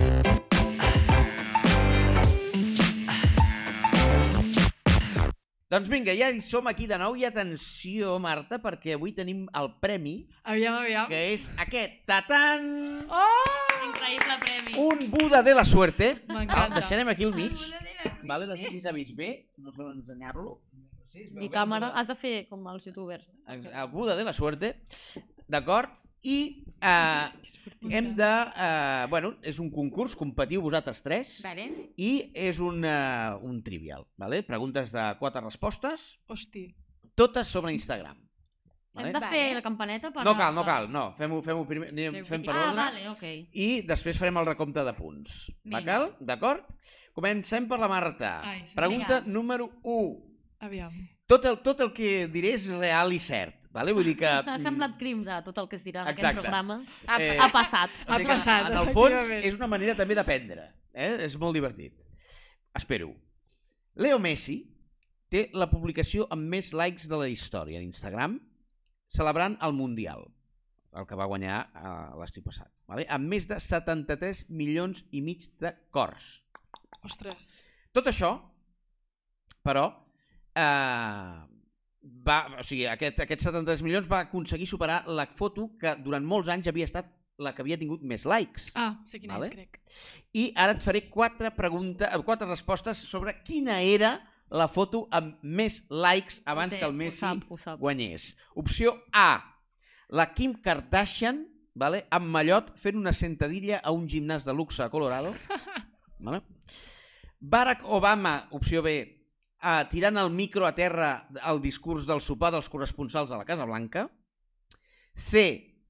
Doncs 5.68 5.88
vinga, 5.90 6.12
ja 6.14 6.28
hi 6.30 6.38
som 6.46 6.68
aquí 6.70 6.86
de 6.86 6.94
nou 6.94 7.16
i 7.18 7.24
atenció, 7.26 8.20
Marta, 8.22 8.60
perquè 8.62 8.92
avui 8.94 9.10
tenim 9.16 9.48
el 9.58 9.66
premi, 9.82 10.28
Aviam, 10.46 10.76
aviam. 10.78 11.08
que 11.10 11.18
és 11.32 11.48
aquest, 11.58 12.04
tatan, 12.06 12.68
Oh! 13.10 13.56
Increïble 13.88 14.36
premi. 14.44 14.76
un 14.78 15.10
Buda 15.10 15.42
de 15.42 15.54
la 15.58 15.64
suerte. 15.64 16.22
Ah, 16.28 16.34
M'encanta. 16.38 16.78
deixarem 16.78 17.08
aquí 17.08 17.24
al 17.24 17.34
mig. 17.34 17.58
Vale, 18.22 18.46
no 18.46 18.54
sé 18.56 18.70
si 18.70 18.80
s'ha 18.80 18.92
vist 18.92 19.16
bé, 19.18 19.48
no 19.58 19.72
sé 19.72 19.82
ensenyar-lo. 19.82 20.60
Mi 21.34 21.48
càmera. 21.50 21.90
Has 21.96 22.06
de 22.06 22.14
fer 22.14 22.46
com 22.48 22.62
els 22.68 22.86
youtubers. 22.86 23.26
El 23.48 23.88
Buda 23.90 24.14
de 24.14 24.22
la 24.24 24.32
suerte, 24.32 24.76
d'acord? 25.48 25.90
I 26.26 26.64
eh, 26.82 27.26
hem 27.90 28.12
de... 28.18 28.30
Eh, 28.56 29.06
bueno, 29.10 29.34
és 29.46 29.58
un 29.62 29.70
concurs, 29.70 30.16
competiu 30.18 30.62
vosaltres 30.64 31.02
tres, 31.04 31.36
Vale. 31.44 31.68
i 31.96 32.30
és 32.34 32.58
un, 32.60 32.82
uh, 32.84 33.36
un 33.46 33.60
trivial, 33.62 34.06
vale? 34.18 34.42
preguntes 34.42 34.90
de 34.92 35.04
quatre 35.20 35.40
respostes, 35.44 36.16
Hosti. 36.26 36.66
totes 37.14 37.46
sobre 37.46 37.72
Instagram. 37.76 38.16
Hem 38.96 39.10
Vale? 39.12 39.12
de 39.12 39.20
fer 39.28 39.40
Vale. 39.44 39.54
la 39.58 39.62
campaneta 39.62 40.10
per... 40.10 40.24
No 40.24 40.32
cal, 40.38 40.54
no 40.56 40.64
cal, 40.64 40.86
no, 40.90 41.02
fem-ho 41.18 41.42
fem 41.44 41.58
primer, 41.68 41.90
anem, 41.92 42.14
fem 42.24 42.42
per 42.42 42.54
Ah, 42.56 42.62
ordre. 42.70 42.80
vale, 42.80 43.08
ok. 43.10 43.24
I 43.52 43.82
després 43.86 44.16
farem 44.18 44.38
el 44.40 44.46
recompte 44.48 44.82
de 44.88 44.94
punts. 44.96 45.34
Vinga. 45.62 45.82
D'acord? 45.84 46.22
D'acord? 46.30 46.70
Comencem 47.12 47.68
per 47.68 47.78
la 47.78 47.88
Marta. 47.92 48.40
Ai, 48.40 48.62
Pregunta 48.74 49.20
vinga. 49.20 49.32
número 49.36 49.68
1. 49.84 50.16
Aviam. 50.64 50.96
Tot 51.28 51.44
el, 51.44 51.58
tot 51.60 51.80
el 51.84 51.92
que 51.92 52.26
diré 52.32 52.54
és 52.56 52.70
real 52.72 53.12
i 53.12 53.18
cert. 53.20 53.65
Vale? 53.76 53.92
Vull 53.96 54.06
dir 54.08 54.14
que... 54.16 54.30
M'ha 54.46 54.56
semblat 54.62 54.94
crim 55.00 55.20
de 55.26 55.36
tot 55.44 55.58
el 55.60 55.66
que 55.68 55.76
es 55.76 55.84
dirà 55.84 56.04
en 56.06 56.12
aquest 56.14 56.38
programa. 56.40 56.78
Ah, 57.06 57.18
Eh, 57.20 57.34
Ha 57.36 57.50
passat. 57.52 57.92
Ha 58.06 58.18
passat, 58.24 58.70
En 58.70 58.78
el 58.80 58.92
fons, 58.96 59.28
és 59.42 59.54
una 59.58 59.68
manera 59.68 59.94
també 59.98 60.16
d'aprendre. 60.16 60.70
Eh? 60.96 61.10
És 61.26 61.36
molt 61.40 61.54
divertit. 61.58 61.92
Espero. 62.76 63.10
Leo 64.00 64.18
Messi 64.20 64.58
té 65.32 65.46
la 65.56 65.68
publicació 65.68 66.26
amb 66.32 66.48
més 66.52 66.72
likes 66.76 67.08
de 67.10 67.18
la 67.20 67.28
història 67.28 67.78
en 67.80 67.84
Instagram, 67.88 68.38
celebrant 69.12 69.56
el 69.64 69.72
Mundial, 69.76 70.24
el 70.96 71.06
que 71.08 71.16
va 71.18 71.26
guanyar 71.28 71.60
eh, 71.68 71.92
l'estiu 72.20 72.44
passat. 72.46 72.70
Vale? 72.88 73.04
Amb 73.12 73.28
més 73.28 73.44
de 73.50 73.58
73 73.60 74.44
milions 74.48 75.04
i 75.12 75.20
mig 75.20 75.48
de 75.60 75.72
cors. 75.92 76.40
Ostres. 77.04 77.58
Tot 77.92 78.08
això, 78.08 78.32
però, 79.66 79.86
eh, 80.56 81.55
va, 82.26 82.38
o 82.60 82.64
sigui, 82.66 82.86
aquest, 82.90 83.20
aquests 83.24 83.48
73 83.48 83.82
milions 83.86 84.08
va 84.10 84.20
aconseguir 84.26 84.66
superar 84.70 85.02
la 85.06 85.26
foto 85.38 85.70
que 85.80 85.94
durant 86.04 86.24
molts 86.26 86.48
anys 86.52 86.68
havia 86.70 86.86
estat 86.88 87.10
la 87.38 87.52
que 87.52 87.60
havia 87.60 87.76
tingut 87.76 88.00
més 88.02 88.24
likes. 88.24 88.70
Ah, 88.74 88.94
sé 89.04 89.18
quina 89.20 89.36
Vale. 89.36 89.50
és, 89.50 89.52
crec. 89.52 89.80
I 90.32 90.46
ara 90.56 90.72
et 90.72 90.82
faré 90.84 91.02
quatre, 91.12 91.50
preguntes, 91.52 92.08
eh, 92.08 92.22
quatre 92.24 92.48
respostes 92.48 92.96
sobre 92.96 93.34
quina 93.44 93.80
era 93.82 94.14
la 94.48 94.68
foto 94.68 95.08
amb 95.10 95.36
més 95.42 95.82
likes 95.90 96.40
abans 96.46 96.72
Ho 96.72 96.76
té, 96.76 96.80
que 96.80 96.86
el 96.86 96.94
ho 96.94 96.96
Messi 96.96 97.18
sap, 97.18 97.42
ho 97.50 97.58
sap. 97.58 97.78
guanyés. 97.80 98.36
Opció 98.54 99.02
A, 99.12 99.42
la 100.08 100.32
Kim 100.32 100.54
Kardashian, 100.62 101.42
vale, 101.74 102.06
amb 102.10 102.30
mallot 102.32 102.72
fent 102.80 102.96
una 102.96 103.12
sentadilla 103.12 103.82
a 103.84 103.92
un 103.92 104.06
gimnàs 104.08 104.44
de 104.46 104.54
luxe 104.54 104.80
a 104.82 104.88
Colorado. 104.88 105.34
vale? 106.18 106.40
Barack 107.40 107.84
Obama, 107.84 108.48
opció 108.52 108.80
B, 108.82 109.15
eh, 109.62 109.84
tirant 109.90 110.18
el 110.20 110.30
micro 110.30 110.66
a 110.66 110.74
terra 110.74 111.28
al 111.42 111.60
discurs 111.62 112.06
del 112.08 112.22
sopar 112.24 112.52
dels 112.54 112.68
corresponsals 112.72 113.30
de 113.30 113.38
la 113.38 113.46
Casa 113.48 113.66
Blanca. 113.68 114.06
C, 115.16 115.42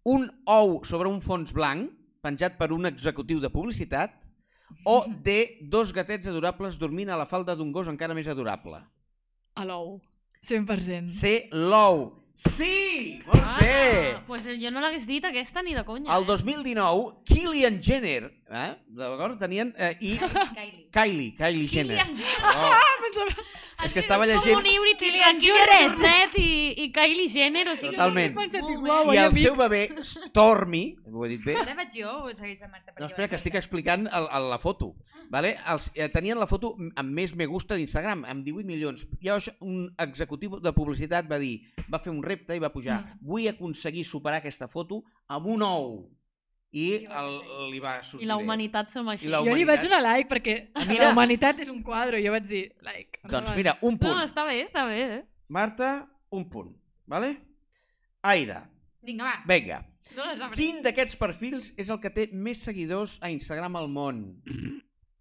un 0.06 0.28
ou 0.46 0.82
sobre 0.86 1.10
un 1.10 1.20
fons 1.20 1.52
blanc 1.52 1.90
penjat 2.22 2.56
per 2.58 2.72
un 2.74 2.86
executiu 2.86 3.40
de 3.42 3.50
publicitat. 3.50 4.14
O 4.86 5.04
D, 5.26 5.58
dos 5.62 5.92
gatets 5.94 6.26
adorables 6.30 6.78
dormint 6.78 7.10
a 7.10 7.18
la 7.18 7.26
falda 7.26 7.56
d'un 7.56 7.72
gos 7.74 7.90
encara 7.90 8.14
més 8.14 8.28
adorable. 8.30 8.82
A 9.56 9.64
l'ou. 9.64 9.98
100%. 10.46 11.10
C, 11.10 11.48
l'ou. 11.50 12.10
Sí! 12.36 13.22
Molt 13.24 13.62
bé! 13.62 14.12
Ah, 14.12 14.22
pues 14.26 14.44
jo 14.44 14.70
no 14.70 14.82
l'hagués 14.84 15.06
dit 15.08 15.24
aquesta 15.24 15.62
ni 15.64 15.72
de 15.74 15.82
conya. 15.88 16.10
El 16.12 16.26
2019, 16.28 17.22
Kylian 17.24 17.78
Jenner, 17.82 18.28
eh? 18.50 18.72
d'acord? 18.92 19.38
Tenien... 19.40 19.72
Eh, 19.78 19.94
I 20.04 20.18
Kylie. 20.58 20.85
Kylie, 20.96 21.34
Kylie 21.36 21.68
Jenner. 21.68 21.98
Kylian 22.00 22.16
Jenner. 22.16 22.56
Oh, 22.56 22.74
Pensava... 23.04 23.44
és 23.84 23.92
que 23.92 24.00
estava 24.00 24.24
llegint... 24.26 24.54
com 24.56 24.62
un 24.64 24.68
híbrid 24.70 24.96
Kylian 25.02 25.36
entre 25.36 25.50
Jornet. 25.52 26.36
I, 26.40 26.52
i 26.80 26.86
Kylie 26.94 27.26
Jenner, 27.28 27.66
o 27.68 27.74
sigui... 27.76 27.92
Totalment. 27.98 28.38
I 29.12 29.20
el 29.20 29.36
seu 29.36 29.58
bebè, 29.58 29.82
Stormy, 30.08 30.82
ho 31.12 31.26
he 31.26 31.30
dit 31.34 31.44
bé, 31.44 31.58
Ara 31.60 31.76
vaig 31.76 31.92
jo 32.00 32.14
o 32.24 32.32
segueix 32.32 32.64
la 32.64 32.70
Marta? 32.72 32.94
No, 32.96 33.10
espera, 33.10 33.28
que 33.28 33.36
estic 33.36 33.58
explicant 33.60 34.08
el, 34.08 34.30
el, 34.40 34.48
la 34.54 34.58
foto. 34.62 34.94
Vale? 35.28 35.52
Els, 35.68 35.90
eh, 35.98 36.08
tenien 36.14 36.38
la 36.40 36.48
foto 36.48 36.72
amb 36.78 37.12
més 37.20 37.34
me 37.36 37.46
gusta 37.50 37.76
d'Instagram, 37.76 38.24
amb 38.30 38.46
18 38.46 38.64
milions. 38.68 39.04
Llavors, 39.20 39.50
un 39.60 39.90
executiu 40.08 40.56
de 40.62 40.72
publicitat 40.76 41.28
va 41.28 41.38
dir, 41.42 41.58
va 41.92 42.00
fer 42.00 42.14
un 42.14 42.22
repte 42.24 42.56
i 42.56 42.62
va 42.62 42.72
pujar, 42.72 43.02
Mm. 43.04 43.18
vull 43.28 43.48
aconseguir 43.50 44.04
superar 44.08 44.38
aquesta 44.40 44.68
foto 44.72 45.02
amb 45.28 45.46
un 45.52 45.62
ou. 45.62 45.90
I 46.76 47.06
el, 47.08 47.30
li 47.72 47.78
va 47.80 47.94
sortir 48.04 48.26
I 48.26 48.28
la 48.28 48.36
humanitat 48.36 48.90
som 48.92 49.08
així. 49.08 49.30
La 49.32 49.40
Jo 49.46 49.54
li 49.56 49.64
vaig 49.64 49.80
donar 49.80 50.02
like 50.04 50.28
perquè 50.28 50.56
mira. 50.90 51.06
la 51.06 51.10
humanitat 51.14 51.60
és 51.64 51.70
un 51.72 51.82
quadre. 51.86 52.20
Jo 52.24 52.32
vaig 52.34 52.44
dir 52.50 52.64
like. 52.84 53.20
Doncs 53.24 53.54
mira, 53.56 53.78
un 53.80 53.94
No, 53.96 54.02
punt. 54.04 54.22
està 54.26 54.44
bé, 54.48 54.58
està 54.66 54.84
bé. 54.88 55.00
Eh? 55.16 55.22
Marta, 55.48 55.92
un 56.30 56.48
punt. 56.50 56.74
Vale? 57.06 57.36
Aida, 58.22 58.64
Vinga, 59.06 59.24
va. 59.24 59.36
vinga. 59.46 59.84
No. 60.16 60.50
Quin 60.54 60.82
d'aquests 60.82 61.16
perfils 61.18 61.72
és 61.78 61.88
el 61.90 61.98
que 62.02 62.10
té 62.10 62.28
més 62.32 62.58
seguidors 62.62 63.16
a 63.22 63.30
Instagram 63.30 63.76
al 63.78 63.88
món? 63.88 64.20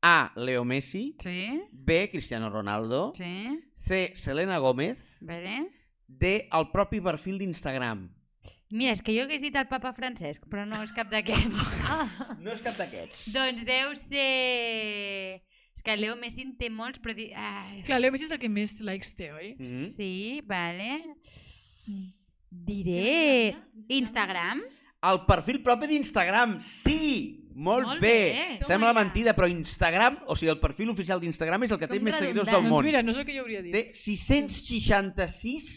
A. 0.06 0.32
Leo 0.36 0.64
Messi. 0.66 1.16
Sí, 1.22 1.62
B. 1.72 2.10
Cristiano 2.12 2.50
Ronaldo. 2.50 3.14
sí. 3.16 3.62
C. 3.72 4.12
Selena 4.16 4.58
Gómez. 4.58 5.18
Vale. 5.22 5.70
D. 6.08 6.48
El 6.52 6.70
propi 6.72 7.00
perfil 7.02 7.38
d'Instagram. 7.38 8.08
Mira, 8.72 8.92
és 8.96 9.02
que 9.06 9.14
jo 9.16 9.24
hagués 9.28 9.42
dit 9.46 9.56
el 9.56 9.68
papa 9.70 9.92
Francesc, 9.94 10.48
però 10.50 10.64
no 10.66 10.82
és 10.84 10.92
cap 10.96 11.10
d'aquests. 11.12 11.60
Ah, 11.86 12.08
No 12.42 12.52
és 12.56 12.62
cap 12.66 12.76
d'aquests. 12.80 13.28
doncs 13.36 13.62
deu 13.68 13.92
ser... 14.00 15.42
És 15.76 15.84
que 15.86 15.94
Leo 16.00 16.16
Messi 16.18 16.42
en 16.42 16.56
té 16.58 16.70
molts, 16.74 16.98
però... 17.04 17.14
Di... 17.14 17.28
Ai, 17.36 17.84
Clar, 17.86 18.00
Leo 18.02 18.12
Messi 18.16 18.26
és 18.26 18.32
el 18.34 18.40
que 18.42 18.50
més 18.50 18.80
likes 18.82 19.14
té, 19.16 19.30
oi? 19.36 19.52
Mhm. 19.60 19.86
Sí, 19.94 20.42
vale. 20.50 21.02
Diré... 22.50 23.56
Instagram? 23.90 24.62
El 25.06 25.20
perfil 25.28 25.60
propi 25.62 25.86
d'Instagram, 25.92 26.58
sí! 26.64 27.42
Molt, 27.56 27.86
Molt 27.88 28.02
bé. 28.02 28.10
bé. 28.34 28.46
Sembla 28.68 28.90
Toma 28.90 29.04
mentida, 29.04 29.32
però 29.38 29.48
Instagram, 29.48 30.18
o 30.28 30.36
sigui, 30.36 30.50
el 30.52 30.60
perfil 30.60 30.90
oficial 30.92 31.22
d'Instagram 31.22 31.64
és 31.64 31.72
el 31.72 31.80
que 31.80 31.86
És 31.88 31.92
té 31.94 32.00
com 32.02 32.08
més 32.10 32.18
seguidors 32.20 32.50
del 32.50 32.58
Doncs 32.58 32.72
món. 32.74 32.84
mira, 32.84 33.04
no 33.06 33.14
és 33.14 33.20
el 33.22 33.26
que 33.30 33.36
jo 33.38 33.44
hauria 33.46 33.62
dit. 33.64 33.72
Té 33.72 33.84
666 33.96 35.68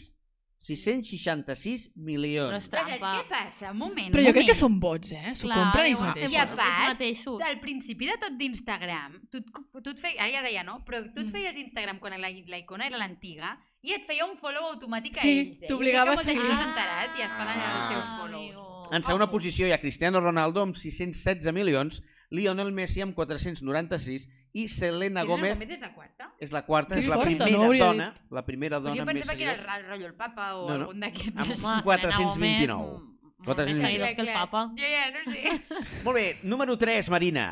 666 0.59 1.87
però 1.89 2.03
milions. 2.05 2.53
és 2.63 2.69
Però 2.69 2.83
trampa. 2.85 3.11
què 3.15 3.27
passa? 3.29 3.71
Un 3.71 3.77
moment, 3.77 4.11
Però 4.13 4.21
jo 4.25 4.33
crec 4.33 4.45
que 4.45 4.53
moment. 4.53 4.59
són 4.59 4.79
bots, 4.79 5.11
eh? 5.11 5.31
S'ho 5.35 5.47
compren 5.49 5.85
ells 5.87 6.01
mateixos. 6.01 6.31
I 6.31 6.35
a 6.37 6.47
part. 6.47 7.41
Al 7.49 7.59
principi 7.59 8.05
de 8.07 8.17
tot 8.19 8.37
d'Instagram, 8.37 9.19
tu, 9.31 9.37
et- 9.37 9.83
tu 9.83 9.89
et 9.89 9.99
feies, 9.99 10.19
ara, 10.19 10.51
ja 10.51 10.63
no, 10.63 10.83
però 10.85 11.01
tu 11.13 11.21
et 11.21 11.27
Mm. 11.27 11.31
feies 11.31 11.55
Instagram 11.57 11.99
quan 11.99 12.19
la, 12.19 12.29
la 12.29 12.57
icona 12.57 12.87
era 12.87 12.97
l'antiga 12.97 13.57
i 13.81 13.93
et 13.93 14.05
feia 14.05 14.25
un 14.25 14.35
follow 14.37 14.63
automàtic 14.73 15.17
a 15.17 15.21
Sí, 15.21 15.39
ells. 15.39 15.61
Eh? 15.63 15.67
t'obligava 15.67 16.11
I 16.11 16.13
a 16.13 16.17
que 16.17 16.23
molta 16.23 16.31
gent 16.31 16.43
no 16.43 16.49
seguir. 16.49 16.63
s'ha 16.63 16.69
enterat 16.69 17.17
i 17.17 17.21
estan 17.21 17.47
allà 17.47 17.79
els 17.79 17.87
seus 17.93 18.19
follows. 18.19 18.41
amigo. 18.43 18.65
En 18.91 19.03
segona 19.03 19.29
posició 19.29 19.67
hi 19.67 19.71
ha 19.71 19.79
Cristiano 19.79 20.19
Ronaldo 20.19 20.61
amb 20.61 20.75
616 20.75 21.53
milions, 21.53 22.01
Lionel 22.31 22.71
Messi 22.71 23.01
amb 23.01 23.15
496 23.15 24.27
i 24.59 24.67
Selena 24.71 25.23
Gomez 25.27 25.61
és 25.61 25.79
la 25.79 25.91
quarta? 25.95 26.29
és 26.39 26.51
la 26.55 26.61
quarta, 26.65 26.97
és 26.99 27.07
la 27.09 27.19
forta, 27.19 27.45
primera 27.45 27.67
no 27.67 27.77
dona, 27.85 28.09
la 28.31 28.43
primera 28.47 28.79
Pues 28.79 28.89
dona 28.89 29.01
jo 29.01 29.05
més 29.07 29.19
pensava 29.19 29.37
que 29.37 29.47
era 29.47 29.77
el 29.77 29.85
rotllo 29.87 30.07
el 30.09 30.15
papa 30.19 30.49
o 30.55 30.65
No, 30.67 30.77
no. 30.77 30.89
algun 30.89 30.99
d'aquests. 31.05 31.39
Amb 31.39 31.65
Home, 31.69 31.83
429. 31.83 32.35
Selena 32.35 32.75
Gomez, 32.79 32.99
mm, 32.99 33.45
429. 33.45 33.71
Més 33.71 33.85
seguidors 33.87 34.13
que 34.15 34.21
el 34.21 34.33
papa. 34.35 34.65
Jo 34.75 34.91
ja 34.91 35.05
no 35.15 35.21
sé. 35.31 35.41
Molt 36.05 36.15
bé, 36.19 36.27
número 36.43 36.77
3, 36.77 37.09
Marina. 37.09 37.47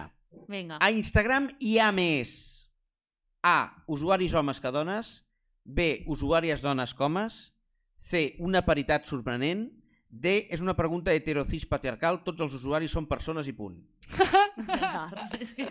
Vinga. 0.47 0.77
A 0.84 0.91
Instagram 0.91 1.49
hi 1.59 1.77
ha 1.79 1.91
més 1.91 2.35
A. 3.43 3.84
Usuaris 3.88 4.34
homes 4.35 4.59
que 4.59 4.71
dones 4.71 5.23
B. 5.63 6.03
Usuàries 6.07 6.61
dones 6.63 6.93
comes 6.95 7.51
C. 7.97 8.35
Una 8.39 8.61
paritat 8.67 9.07
sorprenent 9.07 9.67
D. 10.07 10.47
És 10.49 10.61
una 10.63 10.75
pregunta 10.77 11.11
heterocis 11.11 11.65
patriarcal 11.67 12.21
Tots 12.23 12.39
els 12.45 12.53
usuaris 12.55 12.93
són 12.95 13.07
persones 13.09 13.47
i 13.47 13.53
punt 13.55 13.75
És 15.43 15.51
que... 15.57 15.67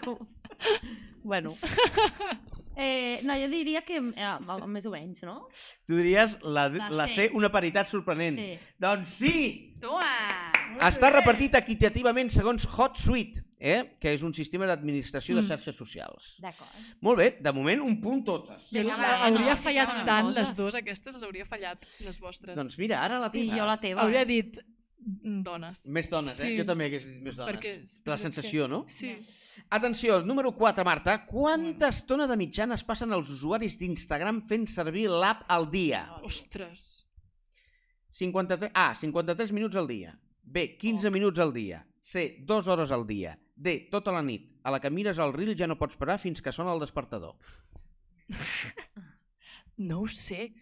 Bueno. 1.27 1.57
Eh, 2.78 3.23
no, 3.24 3.32
jo 3.40 3.47
diria 3.48 3.81
que 3.86 3.97
eh, 3.97 4.32
més 4.69 4.85
o 4.85 4.90
menys, 4.93 5.23
no? 5.24 5.47
Tu 5.89 5.97
diries 5.97 6.35
la, 6.44 6.66
La 6.69 6.90
la 6.93 7.07
C. 7.09 7.15
C. 7.23 7.31
Una 7.32 7.48
paritat 7.48 7.89
sorprenent 7.89 8.36
Sí. 8.36 8.51
Doncs 8.85 9.15
sí! 9.23 9.39
Toma! 9.81 10.11
Està 10.85 11.09
repartit 11.09 11.57
equitativament 11.57 12.28
segons 12.35 12.66
HotSuite, 12.69 13.47
eh? 13.57 13.94
que 13.97 14.12
és 14.12 14.20
un 14.28 14.35
sistema 14.36 14.69
d'administració 14.69 15.39
de 15.39 15.47
Mm. 15.47 15.48
xarxes 15.55 15.74
socials. 15.81 16.35
D'acord. 16.44 16.77
Molt 17.01 17.16
bé, 17.23 17.31
de 17.40 17.53
moment 17.57 17.81
un 17.81 17.97
punt 18.05 18.20
totes. 18.28 18.69
Jo 18.69 18.82
Vinga, 18.82 18.98
va, 19.01 19.24
hauria 19.31 19.55
no, 19.57 19.62
fallat 19.65 19.94
sí, 19.97 20.05
tant 20.12 20.32
les 20.36 20.55
dues, 20.61 20.74
aquestes 20.85 21.15
les 21.16 21.23
hauria 21.31 21.48
fallat, 21.48 21.81
les 22.05 22.20
vostres. 22.20 22.55
Doncs 22.61 22.77
mira, 22.77 23.01
ara 23.09 23.19
la 23.24 23.32
I 23.32 23.39
teva. 23.40 23.57
jo 23.57 23.70
la 23.73 23.81
teva. 23.81 24.05
Hauria 24.05 24.27
dit 24.28 24.61
dones. 24.98 25.85
Més 25.93 26.09
dones, 26.10 26.39
eh? 26.40 26.48
Sí. 26.51 26.56
Jo 26.59 26.64
també 26.66 26.86
hagués 26.89 27.05
dit 27.06 27.20
més 27.23 27.36
dones. 27.36 27.55
Perquè- 27.55 28.02
La 28.10 28.16
sensació, 28.18 28.66
no? 28.68 28.85
Sí. 28.89 29.12
Atenció, 29.70 30.23
número 30.24 30.52
4, 30.56 30.85
Marta. 30.85 31.24
Quanta 31.27 31.89
estona 31.89 32.27
de 32.27 32.36
mitjana 32.36 32.74
es 32.74 32.85
passen 32.85 33.12
els 33.12 33.31
usuaris 33.31 33.78
d'Instagram 33.78 34.43
fent 34.48 34.66
servir 34.66 35.09
l'app 35.09 35.44
al 35.48 35.70
dia? 35.70 36.05
Ostres. 36.23 37.06
53... 38.10 38.70
A, 38.74 38.94
53 38.94 39.52
minuts 39.52 39.77
al 39.77 39.86
dia. 39.86 40.18
B, 40.43 40.77
15 40.78 41.10
minuts 41.10 41.39
al 41.39 41.52
dia. 41.52 41.85
C, 42.02 42.39
2 42.47 42.68
hores 42.68 42.90
al 42.90 43.06
dia. 43.06 43.39
D, 43.55 43.89
tota 43.90 44.12
la 44.12 44.23
nit. 44.23 44.52
A 44.62 44.70
la 44.70 44.81
que 44.81 44.90
mires 44.90 45.18
el 45.18 45.32
reel 45.32 45.55
ja 45.59 45.66
no 45.66 45.77
pots 45.78 45.97
parar 45.97 46.18
fins 46.18 46.43
que 46.43 46.52
sona 46.52 46.73
el 46.74 46.81
despertador. 46.81 47.36
No 49.77 50.01
ho 50.01 50.09
sé. 50.09 50.55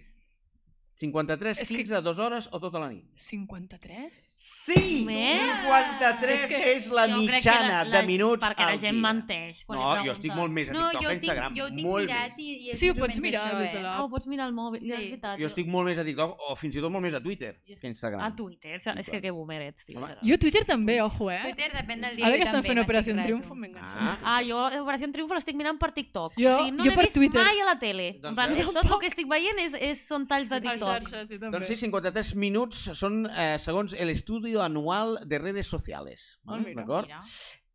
53, 0.96 1.60
És 1.60 1.68
que- 1.68 1.76
15, 1.76 2.00
2 2.02 2.18
hores 2.18 2.48
o 2.52 2.60
tota 2.60 2.78
la 2.78 2.88
nit? 2.90 3.04
53? 3.16 4.30
Sí! 4.38 5.04
Més? 5.04 5.60
53 5.64 6.40
És 6.40 6.46
que 6.46 6.72
és 6.76 6.86
la 6.90 7.06
Jo 7.08 7.16
que 7.20 7.32
mitjana 7.32 7.68
la- 7.68 7.84
la- 7.84 8.00
de 8.00 8.06
minuts 8.06 8.42
Perquè 8.44 8.62
al 8.64 8.70
la 8.72 8.76
gent 8.78 8.92
dia. 8.94 9.02
menteix. 9.02 9.64
quan 9.66 9.78
No, 9.78 10.04
jo 10.04 10.12
estic 10.12 10.34
molt 10.34 10.52
més 10.52 10.68
a 10.70 10.72
No, 10.72 10.88
TikTok 10.88 10.92
jo 10.94 10.98
que 11.00 11.06
a 11.06 11.08
ho 11.08 11.12
tinc, 11.20 11.24
Instagram. 11.24 11.54
jo 11.56 11.64
ho 11.64 11.68
tinc 11.68 11.82
molt 11.86 12.06
mirat 12.06 12.38
i, 12.38 12.70
i 12.70 12.74
Sí, 12.74 12.88
ho 12.88 12.94
més 12.94 13.02
o 13.02 13.06
pots 13.06 13.20
mirar 13.20 13.42
això, 13.44 13.58
des 13.58 13.72
de 13.72 13.78
eh? 13.78 13.84
Ah, 13.86 14.02
ho 14.02 14.08
pots 14.08 14.26
mirar 14.26 14.46
al 14.46 14.52
mòbil, 14.54 14.80
ja, 14.80 14.94
és 14.94 15.00
Sí. 15.00 15.08
veritat. 15.10 15.38
Jo 15.40 15.46
estic 15.46 15.66
molt 15.66 15.86
més 15.86 15.98
a 15.98 16.04
TikTok 16.04 16.36
o 16.48 16.56
fins 16.56 16.76
i 16.76 16.80
tot 16.80 16.90
molt 16.90 17.02
més 17.02 17.14
a 17.14 17.20
Twitter 17.20 17.60
que 17.66 17.86
a 17.86 17.90
Instagram. 17.90 18.20
A 18.22 18.36
Twitter, 18.36 18.74
és 18.76 19.10
que 19.10 19.20
que 19.20 19.30
boomer 19.30 19.62
ets, 19.62 19.84
tio. 19.84 19.98
Home, 19.98 20.16
Jo 20.22 20.38
Twitter 20.38 20.64
també, 20.64 21.00
ojo, 21.02 21.30
eh? 21.30 21.40
Twitter 21.42 21.72
depèn 21.72 22.00
del 22.00 22.16
dia. 22.16 22.26
Ara 22.26 22.34
jo 22.34 22.38
que 22.38 22.44
estan 22.44 22.62
fent 22.64 22.78
Operació. 22.78 23.14
Triunfo 23.22 23.54
m'enganxa. 23.54 23.96
Ah. 23.98 24.18
Ah, 24.22 24.42
jo 24.42 24.56
Operació 24.82 25.10
Triunfo 25.12 25.34
l'estic 25.34 25.56
mirant 25.56 25.78
per 25.78 25.92
TikTok. 25.92 26.34
Jo- 26.38 26.54
o 26.54 26.58
sigui, 26.58 26.70
no 26.72 26.84
jo 26.84 26.90
l'he 26.90 26.96
per 26.96 27.04
vist 27.04 27.16
Twitter. 27.16 27.42
mai 27.42 27.60
a 27.60 27.64
la 27.64 27.78
tele. 27.78 28.12
Doncs 28.20 28.24
en 28.28 28.34
plan, 28.34 28.54
veus? 28.54 28.72
tot 28.72 28.84
el 28.84 28.98
que 29.00 29.06
estic 29.06 29.28
veient 29.28 29.58
és, 29.58 29.74
és, 29.74 29.98
són 30.06 30.26
talls 30.26 30.48
de 30.48 30.56
A 30.56 30.60
TikTok. 30.84 31.08
xarxes, 31.08 31.28
sí, 31.28 31.38
també. 31.40 31.56
Doncs 31.56 31.72
sí, 31.72 31.76
53 31.80 32.34
minuts 32.40 32.84
són 33.00 33.24
eh, 33.30 33.56
segons 33.62 33.96
l'estudi 34.06 34.54
anual 34.60 35.18
de 35.24 35.40
redes 35.42 35.66
socials. 35.72 36.34
Ah, 36.44 36.52
vale? 36.52 36.68
mira. 36.68 36.82
D'acord? 36.82 37.08
Mira. 37.10 37.22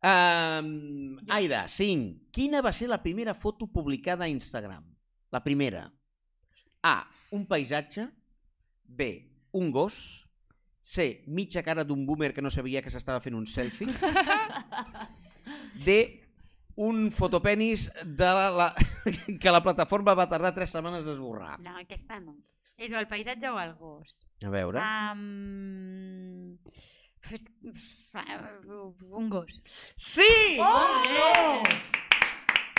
Um, 0.00 1.18
Aida, 1.28 1.66
5. 1.68 2.30
Quina 2.32 2.62
va 2.64 2.72
ser 2.72 2.88
la 2.88 3.02
primera 3.02 3.34
foto 3.36 3.66
publicada 3.68 4.24
a 4.24 4.28
Instagram? 4.32 4.86
La 5.30 5.42
primera. 5.44 5.84
A. 6.82 6.96
Un 7.36 7.44
paisatge. 7.46 8.08
B. 8.84 9.10
Un 9.52 9.70
gos. 9.70 10.26
C. 10.80 11.22
Mitja 11.28 11.62
cara 11.62 11.84
d'un 11.84 12.06
boomer 12.06 12.32
que 12.32 12.42
no 12.42 12.50
sabia 12.50 12.80
que 12.82 12.90
s'estava 12.90 13.20
fent 13.20 13.36
un 13.36 13.46
selfie. 13.46 13.92
D. 15.84 15.98
Un 16.80 17.10
fotopenis 17.12 17.90
de 18.06 18.30
la, 18.56 18.70
que 19.42 19.52
la 19.52 19.60
plataforma 19.62 20.14
va 20.16 20.28
tardar 20.30 20.54
3 20.56 20.70
setmanes 20.78 21.04
a 21.04 21.12
esborrar. 21.12 21.58
No, 21.60 21.76
aquesta 21.76 22.16
no. 22.22 22.38
És 22.80 22.92
el 22.96 23.06
paisatge 23.10 23.50
o 23.52 23.58
el 23.60 23.74
gos. 23.76 24.22
A 24.42 24.48
veure. 24.52 24.80
Um... 24.80 26.56
Un 29.12 29.28
gos. 29.30 29.52
Sí! 29.96 30.56
Oh! 30.58 31.62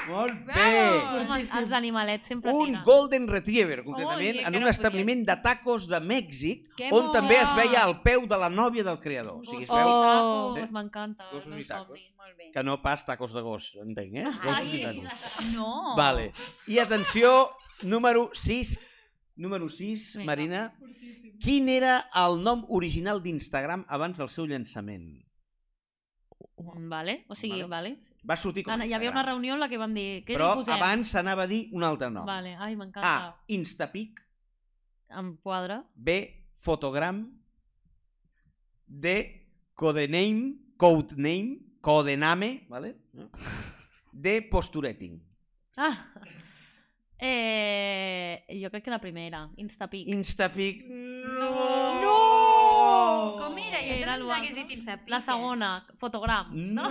Molt 0.09 0.33
bé! 0.47 0.53
Bravo! 0.55 1.19
Home, 1.21 1.35
Els 1.59 1.71
animalets 1.77 2.25
sempre 2.31 2.49
Un 2.51 2.71
tiren. 2.71 2.83
Golden 2.87 3.27
Retriever, 3.29 3.83
concretament, 3.85 4.39
que 4.39 4.45
en 4.47 4.51
no 4.55 4.57
un 4.57 4.63
podia. 4.65 4.73
establiment 4.73 5.21
de 5.27 5.35
tacos 5.45 5.85
de 5.87 5.99
Mèxic, 6.01 6.65
Que 6.75 6.89
on 6.89 7.05
mola! 7.05 7.13
també 7.19 7.37
es 7.37 7.53
veia 7.55 7.83
el 7.85 7.99
peu 8.01 8.25
de 8.27 8.39
la 8.41 8.49
nòvia 8.49 8.83
del 8.87 8.97
creador. 8.99 9.37
O 9.39 9.45
sigui, 9.45 9.63
es 9.63 9.69
veu 9.69 9.87
Oh. 9.93 10.55
Tacos, 10.57 10.71
m'encanta. 10.73 11.29
Gossos 11.31 11.53
és 11.53 11.61
i 11.61 11.67
tacos. 11.69 11.99
Molt 12.17 12.35
bé. 12.37 12.49
que 12.51 12.63
no 12.65 12.81
pas 12.81 13.05
tacos 13.05 13.31
de 13.31 13.41
gos, 13.45 13.75
entenc, 13.77 14.15
eh? 14.15 14.23
Gossos 14.25 14.73
i 14.73 14.83
Ai, 14.85 15.01
tacos. 15.05 15.53
no. 15.53 15.95
Vale. 15.95 16.31
I 16.67 16.79
atenció, 16.79 17.51
número 17.83 18.31
6. 18.33 18.79
Número 19.41 19.67
6, 19.69 20.17
Vinga. 20.21 20.25
Marina. 20.29 20.61
Quin 21.41 21.67
era 21.73 21.95
el 22.21 22.39
nom 22.45 22.61
original 22.69 23.21
d'Instagram 23.23 23.85
abans 23.89 24.19
del 24.21 24.29
seu 24.29 24.45
llançament? 24.45 25.07
Vale, 26.91 27.23
o 27.27 27.35
sigui, 27.35 27.63
Vale. 27.63 27.71
vale. 27.73 27.91
Va 28.23 28.35
sortir 28.37 28.61
com 28.63 28.75
Ah, 28.75 28.83
a 28.83 28.85
hi 28.85 28.93
havia 28.93 29.09
una 29.09 29.23
reunió 29.25 29.55
en 29.55 29.59
la 29.63 29.67
que 29.67 29.79
van 29.81 29.95
dir... 29.97 30.21
Què 30.27 30.35
Però 30.37 30.51
li 30.53 30.59
posem? 30.61 30.75
abans 30.75 31.09
s'anava 31.09 31.47
a 31.47 31.49
dir 31.49 31.63
un 31.73 31.81
altre 31.83 32.11
nom. 32.13 32.25
Vale, 32.29 32.53
ai, 32.55 32.73
A. 32.73 32.77
m'encanta. 32.77 33.35
Instapic. 33.47 34.21
Em 35.09 35.31
quadra. 35.41 35.79
B. 35.95 36.19
Fotogram. 36.61 37.23
D. 38.85 39.15
Codename. 39.73 40.75
Codename. 40.77 41.79
Codename. 41.81 42.67
¿vale? 42.69 42.95
D. 44.13 44.41
Postureting. 44.43 45.17
Ah! 45.77 45.97
Eh, 47.23 48.45
jo 48.59 48.69
crec 48.71 48.83
que 48.83 48.89
la 48.89 48.97
primera, 48.99 49.43
Instapic. 49.57 50.07
Instapic. 50.09 50.85
No! 50.89 52.01
No! 52.01 53.35
Com 53.37 53.57
era? 53.61 53.77
Jo 53.81 53.93
Era 53.93 54.13
també 54.15 54.25
l'altre. 54.25 54.25
m'hagués 54.27 54.55
dit 54.55 54.71
Instapic. 54.77 55.09
La 55.13 55.19
segona, 55.21 55.69
fotogram. 56.01 56.49
No! 56.51 56.85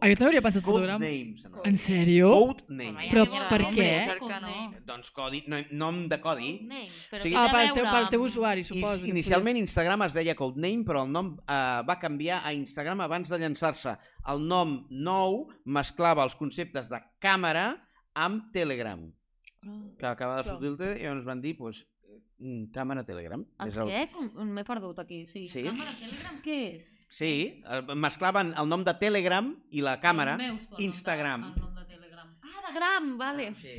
Ah, 0.00 0.08
jo 0.10 0.16
també 0.18 0.26
hauria 0.28 0.42
pensat 0.44 0.62
fotogram. 0.64 1.00
Codename. 1.00 1.38
s'anava. 1.40 1.62
En 1.70 1.76
sèrio? 1.80 2.30
Codename. 2.34 3.06
Però 3.10 3.24
Mira, 3.30 3.46
per 3.48 3.60
què? 3.72 3.86
no. 4.42 4.56
Doncs 4.90 5.10
codi, 5.10 5.42
no, 5.48 5.60
nom 5.72 6.02
de 6.10 6.18
codi. 6.20 6.50
Codename, 6.58 6.88
però 7.10 7.20
O 7.20 7.22
sigui- 7.22 7.36
Ah, 7.40 7.46
pel 7.50 7.72
teu, 7.74 7.84
pel 7.84 8.08
teu 8.10 8.22
usuari, 8.22 8.60
I, 8.60 8.64
suposo. 8.64 9.06
inicialment. 9.06 9.56
Instagram 9.56 10.02
es 10.02 10.12
deia 10.12 10.34
Codename, 10.34 10.84
però 10.84 11.04
el 11.06 11.12
nom 11.12 11.38
eh, 11.48 11.80
va 11.88 11.98
canviar 11.98 12.42
a 12.44 12.52
Instagram 12.52 13.00
abans 13.00 13.28
de 13.28 13.38
llançar-se. 13.38 13.96
El 14.28 14.46
nom 14.46 14.86
nou 14.90 15.48
mesclava 15.64 16.24
els 16.24 16.34
conceptes 16.34 16.88
de 16.90 17.00
càmera 17.18 17.80
amb 18.14 18.52
Telegram. 18.52 19.10
Que 19.98 20.06
acaba 20.06 20.38
de 20.38 20.44
sortir 20.48 20.68
el 20.70 20.76
Telegram 20.78 21.00
i 21.00 21.06
llavors 21.08 21.26
van 21.26 21.40
dir, 21.44 21.54
doncs, 21.58 21.82
mm, 22.38 22.62
càmera 22.72 23.04
Telegram. 23.04 23.42
El 23.60 23.68
És 23.68 23.76
el... 23.76 23.90
què? 23.92 24.44
M'he 24.44 24.64
perdut 24.64 24.98
aquí. 25.02 25.26
Sí. 25.32 25.46
Sí. 25.52 25.64
Càmera 25.68 25.92
Telegram, 26.00 26.40
què 26.44 26.58
és? 26.70 26.86
Sí, 27.10 27.30
mesclaven 27.98 28.52
el 28.56 28.68
nom 28.70 28.84
de 28.86 28.94
Telegram 28.94 29.48
i 29.74 29.82
la 29.82 29.96
càmera. 30.00 30.36
Meus, 30.38 30.68
de- 30.70 30.84
Instagram. 30.86 31.48
El 31.50 31.56
nom 31.60 31.74
de 31.74 31.84
Telegram. 31.90 32.28
Ah, 32.46 32.62
de 32.68 32.74
Gram, 32.76 33.10
vale. 33.18 33.48
Sí. 33.58 33.74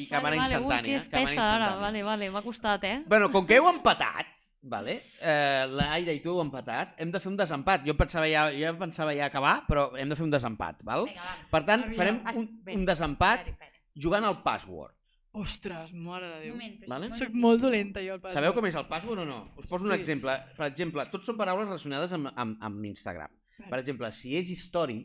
I 0.00 0.06
càmera 0.08 0.38
vale, 0.40 0.40
vale. 0.40 0.54
instantània. 0.56 0.80
Ui, 0.80 0.88
que 0.88 0.96
espessa 1.04 1.46
ara. 1.54 1.68
Vale, 1.82 2.02
vale, 2.02 2.30
m'ha 2.32 2.42
costat, 2.42 2.84
eh? 2.88 2.96
Bueno, 3.06 3.28
com 3.30 3.44
que 3.46 3.58
heu 3.60 3.68
empatat, 3.68 4.32
vale? 4.62 4.96
eh, 5.20 5.66
l'Aida 5.68 6.14
i 6.16 6.22
tu 6.24 6.32
heu 6.32 6.40
empatat, 6.42 6.96
hem 6.98 7.12
de 7.12 7.20
fer 7.20 7.28
un 7.30 7.36
desempat. 7.36 7.84
Jo 7.86 7.94
pensava 7.94 8.26
ja, 8.26 8.48
jo 8.56 8.72
pensava 8.80 9.12
ja 9.14 9.28
acabar, 9.28 9.58
però 9.68 9.90
hem 9.96 10.08
de 10.08 10.16
fer 10.16 10.24
un 10.24 10.32
desempat, 10.32 10.80
val? 10.82 11.04
Vinga, 11.12 11.20
va. 11.28 11.36
Per 11.52 11.62
tant, 11.68 11.84
farem 11.94 12.22
un, 12.40 12.48
un 12.74 12.84
desempat 12.88 13.52
jugant 13.94 14.24
al 14.24 14.40
password. 14.42 14.95
Ostres, 15.36 15.92
mare 15.92 16.26
de 16.26 16.36
Un 16.36 16.42
Déu. 16.42 16.52
moment, 16.54 16.76
però 16.80 16.88
Vale. 16.94 17.06
és 17.12 17.18
Soc 17.20 17.34
molt 17.36 17.60
dolenta, 17.60 18.00
jo, 18.00 18.14
al 18.16 18.20
pas. 18.24 18.32
Sabeu 18.32 18.54
com 18.56 18.66
és 18.66 18.74
el 18.74 18.86
password 18.88 19.20
o 19.20 19.26
no? 19.28 19.38
Us 19.60 19.66
poso 19.66 19.84
un 19.84 19.92
Sí. 19.92 19.98
exemple. 20.00 20.32
Per 20.56 20.66
exemple, 20.66 21.04
tots 21.12 21.26
són 21.28 21.36
paraules 21.36 21.66
relacionades 21.68 22.12
amb, 22.12 22.30
amb, 22.34 22.56
amb 22.62 22.84
Instagram. 22.84 23.30
Per 23.68 23.78
exemple, 23.78 24.10
si 24.12 24.36
és 24.36 24.48
story, 24.58 25.02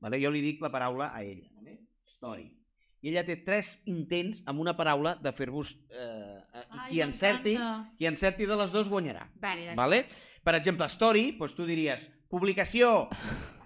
vale? 0.00 0.20
jo 0.22 0.30
li 0.30 0.40
dic 0.40 0.60
la 0.62 0.70
paraula 0.70 1.10
a 1.14 1.22
ella. 1.22 1.48
Vale? 1.54 1.78
Story. 2.06 2.50
I 3.02 3.08
ella 3.10 3.22
té 3.24 3.36
tres 3.44 3.78
intents 3.84 4.42
amb 4.46 4.60
una 4.60 4.74
paraula 4.76 5.14
de 5.16 5.32
fer-vos... 5.32 5.74
Eh, 5.90 6.40
eh, 6.54 6.62
qui, 6.88 7.00
encerti, 7.02 7.58
qui 7.98 8.06
encerti 8.06 8.46
de 8.46 8.56
les 8.56 8.72
dues 8.72 8.88
guanyarà. 8.88 9.28
Vale, 9.34 9.66
vale. 9.66 9.76
Vale? 9.76 10.06
Per 10.42 10.54
exemple, 10.54 10.88
story, 10.88 11.32
doncs 11.38 11.54
tu 11.54 11.66
diries 11.66 12.08
publicació 12.28 13.08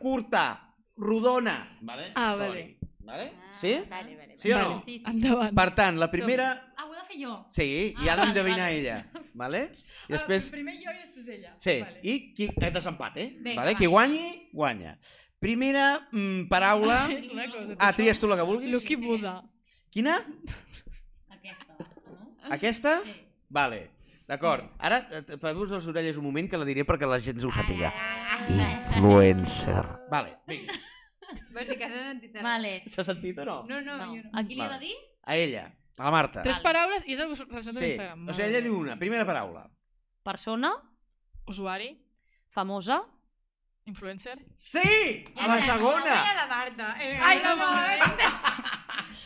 curta, 0.00 0.74
rodona. 0.96 1.78
Vale? 1.82 2.10
Ah, 2.16 2.34
story. 2.34 2.77
Vale? 3.08 3.26
Ah, 3.34 3.52
Sí? 3.58 3.72
Vale, 3.90 4.16
vale. 4.16 4.34
Sí 4.38 4.52
o 4.52 4.56
Vale. 4.58 4.68
no? 4.74 4.82
Sí, 4.84 4.98
sí. 4.98 5.04
Endavant. 5.10 5.54
Per 5.56 5.68
tant, 5.74 5.96
la 5.98 6.10
primera... 6.12 6.48
Ah, 6.76 6.84
ho 6.86 6.92
he 6.92 6.98
de 6.98 7.04
fer 7.08 7.16
jo? 7.22 7.32
Sí, 7.56 7.64
i 7.64 7.94
Ah, 7.96 8.12
ha 8.12 8.16
vale, 8.16 8.26
d'endevinar 8.28 8.66
vale. 8.68 8.78
ella. 8.78 8.98
Vale? 9.34 9.62
I 10.08 10.12
després... 10.12 10.50
primer 10.54 10.76
jo 10.82 10.92
i 10.92 10.98
després 11.00 11.28
ella. 11.38 11.54
Sí, 11.64 11.78
i 12.02 12.18
qui... 12.36 12.50
és 12.54 12.72
desempat, 12.76 13.16
eh? 13.18 13.28
Vinga, 13.40 13.62
vale? 13.62 13.72
va. 13.74 13.78
Qui 13.80 13.86
guanyi, 13.90 14.26
guanya. 14.52 14.92
Primera 15.40 15.86
mm, 16.12 16.46
paraula... 16.50 17.00
És 17.16 17.30
una 17.32 17.46
cosa. 17.50 17.76
Ah, 17.78 17.92
tries 17.96 18.18
tu 18.20 18.28
la 18.30 18.36
que 18.36 18.46
vulguis? 18.46 18.70
Lucky 18.74 18.96
Buda. 19.00 19.38
Quina? 19.94 20.18
Aquesta, 21.32 21.78
no? 21.78 22.52
Aquesta? 22.58 22.94
Sí. 23.06 23.14
Vale, 23.48 23.80
d'acord. 24.28 24.66
Ara, 24.84 24.98
eh, 25.16 25.22
tapeu-vos 25.24 25.70
les 25.72 25.86
orelles 25.88 26.18
un 26.20 26.26
moment 26.28 26.50
que 26.50 26.58
la 26.60 26.66
diré 26.68 26.84
perquè 26.84 27.08
la 27.08 27.18
gent 27.24 27.40
ho 27.46 27.50
sàpiga. 27.54 27.88
Influencer. 28.50 29.84
Vale, 30.12 30.36
vinga. 30.46 30.76
Vols 31.54 31.68
dir 31.68 31.78
que 31.78 31.88
s'ha 31.88 32.04
sentit 32.10 32.36
ara? 32.36 32.42
Vale. 32.48 32.72
S'ha 32.88 33.04
sentit 33.04 33.38
o 33.38 33.44
no? 33.44 33.56
No, 33.68 33.80
no, 33.80 33.96
No. 33.98 34.06
jo 34.14 34.22
no. 34.24 34.30
A 34.32 34.42
qui 34.44 34.54
li 34.54 34.60
de 34.62 34.68
Vale. 34.68 34.78
dir? 34.86 34.94
A 35.24 35.36
ella, 35.36 35.66
a 35.98 36.04
la 36.04 36.10
Marta. 36.10 36.42
Tres 36.42 36.56
Vale. 36.62 36.66
paraules 36.68 37.06
i 37.06 37.12
és 37.12 37.20
relacionat 37.20 37.82
amb 38.12 38.28
Sí, 38.28 38.30
o 38.30 38.32
sigui, 38.34 38.48
ella 38.48 38.60
diu 38.64 38.78
una, 38.78 38.96
primera 38.98 39.26
paraula. 39.26 39.66
Persona, 40.22 40.72
Usuari, 41.46 41.90
famosa, 42.48 43.02
influencer. 43.86 44.38
Sí! 44.56 45.24
A 45.36 45.46
la 45.48 45.58
segona! 45.60 46.16
Ai, 46.22 46.30
a 46.30 46.34
la 46.34 46.46
Marta. 46.46 46.88
Eh, 47.00 47.18
Ai, 47.22 47.38
no, 47.42 47.56
no, 47.56 47.70
no. 47.72 48.67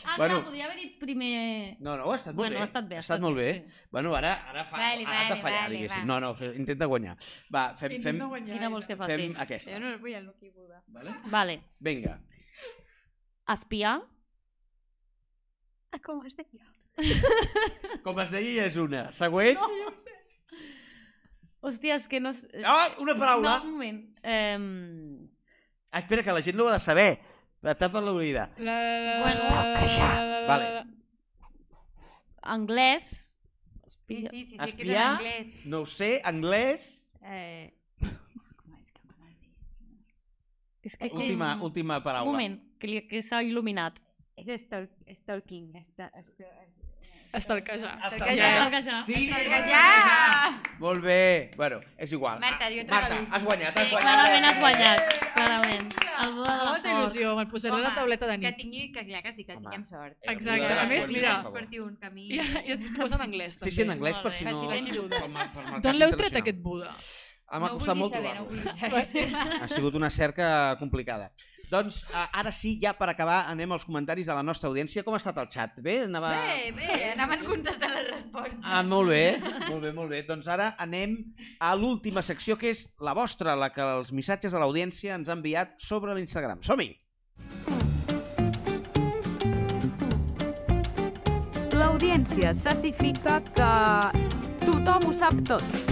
Ah, 0.04 0.16
Bueno. 0.16 0.34
clar, 0.40 0.44
podria 0.44 0.64
haver 0.66 0.76
dit 0.78 0.98
primer... 0.98 1.76
No, 1.80 1.96
no, 1.96 2.10
ha 2.10 2.16
estat 2.16 2.34
molt 2.34 2.42
Bueno, 2.42 2.56
bé. 2.56 2.60
ha 2.62 2.64
estat 2.68 2.88
bé. 2.88 2.96
Ha 2.96 3.00
estat 3.04 3.20
molt 3.20 3.36
bé. 3.36 3.48
Sí. 3.66 3.82
Bueno, 3.90 4.14
ara, 4.16 4.32
ara, 4.50 4.64
fa, 4.64 4.76
Vale, 4.78 5.04
has 5.06 5.28
de 5.28 5.28
vale, 5.34 5.40
fallar, 5.42 5.62
vale, 5.62 5.76
diguéssim. 5.76 6.02
va. 6.02 6.06
No, 6.06 6.20
no, 6.20 6.52
intenta 6.54 6.86
guanyar. 6.86 7.16
Va, 7.54 7.64
fem, 7.78 7.96
fem, 8.02 8.18
guanyar. 8.18 8.56
Quina 8.58 8.68
vols 8.72 8.86
que 8.86 8.96
faci? 8.96 9.12
fem 9.16 9.36
aquesta. 9.46 9.72
Jo 9.74 9.80
no 9.80 9.92
vull 10.02 10.14
el 10.18 10.24
Lucky 10.26 10.50
Buda. 10.50 10.82
Vale? 10.88 11.14
Vale. 11.30 11.58
Vinga. 11.78 12.18
Espiar. 13.52 14.00
Ah, 15.92 15.98
com 16.02 16.24
es 16.26 16.34
deia? 16.36 16.66
Com 18.04 18.18
es 18.20 18.30
deia, 18.32 18.62
ja 18.62 18.66
és 18.70 18.76
una. 18.80 19.06
Següent. 19.12 19.58
No. 19.60 19.92
Hòstia, 21.62 21.94
és 21.94 22.08
que 22.10 22.18
no... 22.18 22.32
Ah, 22.66 22.88
una 22.98 23.14
paraula. 23.14 23.58
No, 23.62 23.68
un 23.68 23.74
moment. 23.76 24.00
Um... 24.24 25.28
Ah, 25.92 26.00
espera, 26.00 26.24
que 26.24 26.32
la 26.34 26.40
gent 26.42 26.56
no 26.58 26.64
ho 26.64 26.68
ha 26.72 26.78
de 26.78 26.80
saber. 26.82 27.20
La 27.62 27.74
tapa 27.78 28.00
l'oïda. 28.02 28.48
La, 28.58 28.74
la, 28.82 29.00
la, 29.00 29.20
Bueno. 29.22 29.44
la, 29.48 29.64
la, 29.64 29.86
la, 29.86 30.40
la, 30.40 30.46
Vale. 30.48 30.70
la. 30.74 30.86
Anglès. 32.42 33.04
Sí, 33.86 34.26
Espia. 34.26 34.30
sí, 34.30 34.44
sí, 34.46 34.50
sí, 34.50 34.56
que 34.58 34.82
Espiar? 34.82 35.12
anglès. 35.16 35.66
No 35.66 35.80
ho 35.82 35.86
sé, 35.86 36.20
anglès. 36.24 37.08
Eh... 37.22 37.70
És 40.82 40.96
que 40.96 41.08
que... 41.08 41.14
Última, 41.14 41.62
última 41.62 41.96
Un 41.98 42.02
paraula. 42.02 42.32
moment, 42.32 42.56
que, 42.80 42.88
li- 42.90 43.06
que 43.06 43.20
s'ha 43.22 43.38
il·luminat. 43.46 44.00
És 44.34 44.48
stalk, 44.64 44.90
stalking. 45.20 45.68
Esta, 45.78 46.08
esta, 46.18 46.48
Estalquejar. 47.32 47.96
Estalquejar. 48.04 48.48
Estalquejar. 48.50 49.04
Sí. 49.06 49.14
Estalquejar! 49.30 50.52
Molt 50.78 51.02
bé. 51.02 51.50
Bueno, 51.56 51.80
és 51.96 52.12
igual. 52.12 52.38
Marta, 52.40 52.68
jo 52.68 52.82
Marta, 52.88 53.18
has 53.30 53.44
guanyat, 53.44 53.76
has 53.78 53.84
Sí, 53.86 53.90
guanyat. 53.90 54.02
clarament 54.02 54.44
has 54.44 54.58
guanyat. 54.60 55.00
Clarament. 55.34 55.94
El 56.22 56.32
Buda 56.34 56.52
de 56.52 56.58
la 56.58 56.64
Molta 56.64 56.82
sort. 56.82 56.92
il·lusió, 56.92 57.36
me'l 57.36 57.48
posaré 57.48 57.74
a 57.74 57.78
la 57.78 57.86
Home, 57.88 57.96
tauleta 57.96 58.26
de 58.26 58.38
Que 58.38 58.46
nit. 58.50 58.56
tingui, 58.56 58.92
que 58.92 59.06
clar 59.06 59.22
que 59.22 59.32
sí, 59.32 59.44
que 59.44 59.52
Home. 59.52 59.62
tinguem 59.62 59.86
sort. 59.86 60.16
Exacte. 60.22 60.60
Ja, 60.68 60.82
A 60.82 60.86
més, 60.86 61.04
sí, 61.06 61.12
mira, 61.12 61.28
per 61.36 61.42
favor. 61.44 61.58
per 61.60 61.68
ti 61.70 61.78
un 61.78 61.96
camí. 61.96 62.26
I, 62.32 62.38
i 62.40 62.76
després 62.76 62.92
t'ho 62.92 63.00
posa 63.00 63.14
en 63.16 63.22
anglès, 63.22 63.54
Sí, 63.54 63.60
també. 63.60 63.70
sí, 63.72 63.82
en 63.82 63.90
anglès, 63.96 64.18
per 64.18 64.32
si 64.32 64.44
Per 64.44 64.52
no... 64.52 65.80
D'on 65.80 65.96
l'heu 65.98 66.10
tret, 66.16 66.36
aquest 66.36 66.58
Buda? 66.58 66.92
Ah, 67.52 67.58
M'ha 67.60 67.68
no 67.68 67.74
ho 67.74 67.78
costat 67.78 67.98
molt 68.00 68.14
saber, 68.14 68.30
no. 68.40 68.46
Ha 69.60 69.68
sigut 69.68 69.94
una 69.98 70.08
cerca 70.08 70.46
complicada. 70.80 71.26
Doncs 71.68 71.98
a- 72.16 72.30
ara 72.40 72.50
sí, 72.52 72.78
ja 72.80 72.94
per 72.96 73.10
acabar, 73.12 73.42
anem 73.50 73.70
als 73.76 73.84
comentaris 73.84 74.24
de 74.26 74.32
la 74.32 74.42
nostra 74.42 74.70
audiència. 74.70 75.04
Com 75.04 75.12
ha 75.12 75.20
estat 75.20 75.36
el 75.42 75.50
xat? 75.52 75.76
Bé? 75.84 75.98
Anava... 76.06 76.30
Bé, 76.32 76.72
bé, 76.76 76.88
anaven 77.12 77.44
contestant 77.44 77.92
les 77.98 78.08
respostes. 78.14 78.58
Ah, 78.64 78.80
molt 78.82 79.12
bé, 79.12 79.36
molt 79.68 79.82
bé, 79.84 79.92
molt 79.92 80.10
bé. 80.16 80.22
Doncs 80.28 80.48
ara 80.48 80.70
anem 80.80 81.18
a 81.60 81.74
l'última 81.76 82.24
secció, 82.24 82.56
que 82.56 82.72
és 82.72 82.86
la 83.04 83.12
vostra, 83.16 83.52
la 83.56 83.68
que 83.72 83.84
els 83.98 84.12
missatges 84.16 84.52
de 84.56 84.58
l'audiència 84.64 85.14
ens 85.20 85.28
ha 85.28 85.36
enviat 85.36 85.76
sobre 85.76 86.16
l'Instagram. 86.16 86.64
Som-hi! 86.64 86.90
L'audiència 91.72 92.52
certifica 92.54 93.40
que 93.56 93.72
tothom 94.66 95.08
ho 95.10 95.12
sap 95.16 95.40
tot. 95.48 95.91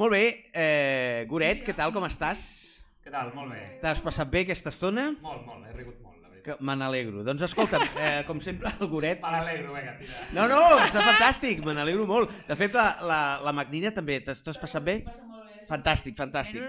Molt 0.00 0.14
bé, 0.16 0.46
eh, 0.56 1.26
Goret, 1.28 1.60
què 1.66 1.74
tal, 1.76 1.90
com 1.92 2.06
estàs? 2.06 2.40
Què 3.04 3.10
tal? 3.12 3.34
Molt 3.36 3.52
bé. 3.52 3.60
T'has 3.82 3.98
passat 4.00 4.30
bé 4.32 4.46
aquesta 4.46 4.70
estona? 4.72 5.10
Molt, 5.20 5.42
molt, 5.44 5.66
he 5.68 5.74
rigut 5.74 5.98
molt, 6.00 6.22
la 6.22 6.30
veritat. 6.30 6.46
Que 6.46 6.64
me 6.64 6.76
n'alegro. 6.80 7.20
Doncs 7.26 7.42
escolta, 7.44 7.82
eh, 8.00 8.22
com 8.24 8.40
sempre, 8.40 8.72
el 8.80 8.88
Goret... 8.88 9.20
Me 9.20 9.32
n'alegro, 9.34 9.74
vinga, 9.74 9.92
tira. 9.98 10.22
No, 10.32 10.46
no, 10.48 10.60
està 10.86 11.02
fantàstic, 11.04 11.60
me 11.66 11.74
n'alegro 11.76 12.06
molt. 12.08 12.32
De 12.48 12.56
fet, 12.56 12.78
la, 12.78 12.86
la, 13.10 13.18
la 13.44 13.52
Magnina 13.58 13.92
també, 13.92 14.22
t'has 14.24 14.62
passat 14.62 14.86
bé? 14.86 15.02
Fantàstic, 15.68 16.16
fantàstic. 16.16 16.64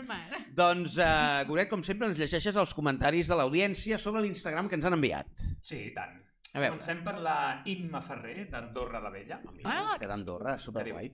Doncs, 0.58 1.00
eh, 1.00 1.46
Goret, 1.48 1.72
com 1.72 1.88
sempre, 1.88 2.12
ens 2.12 2.20
llegeixes 2.20 2.60
els 2.60 2.76
comentaris 2.76 3.32
de 3.32 3.40
l'audiència 3.40 4.02
sobre 4.10 4.26
l'Instagram 4.28 4.68
que 4.68 4.76
ens 4.76 4.92
han 4.92 5.00
enviat. 5.00 5.32
Sí, 5.64 5.86
i 5.88 5.96
tant. 5.96 6.20
A 6.52 6.60
veure, 6.60 6.76
Comencem 6.76 7.00
per 7.08 7.16
la 7.24 7.40
Imma 7.72 8.04
Ferrer, 8.04 8.50
d'Andorra 8.52 9.00
la 9.00 9.16
Vella. 9.16 9.40
Ah, 9.64 9.96
que 9.96 10.12
d'Andorra, 10.12 10.60
superguai. 10.60 11.14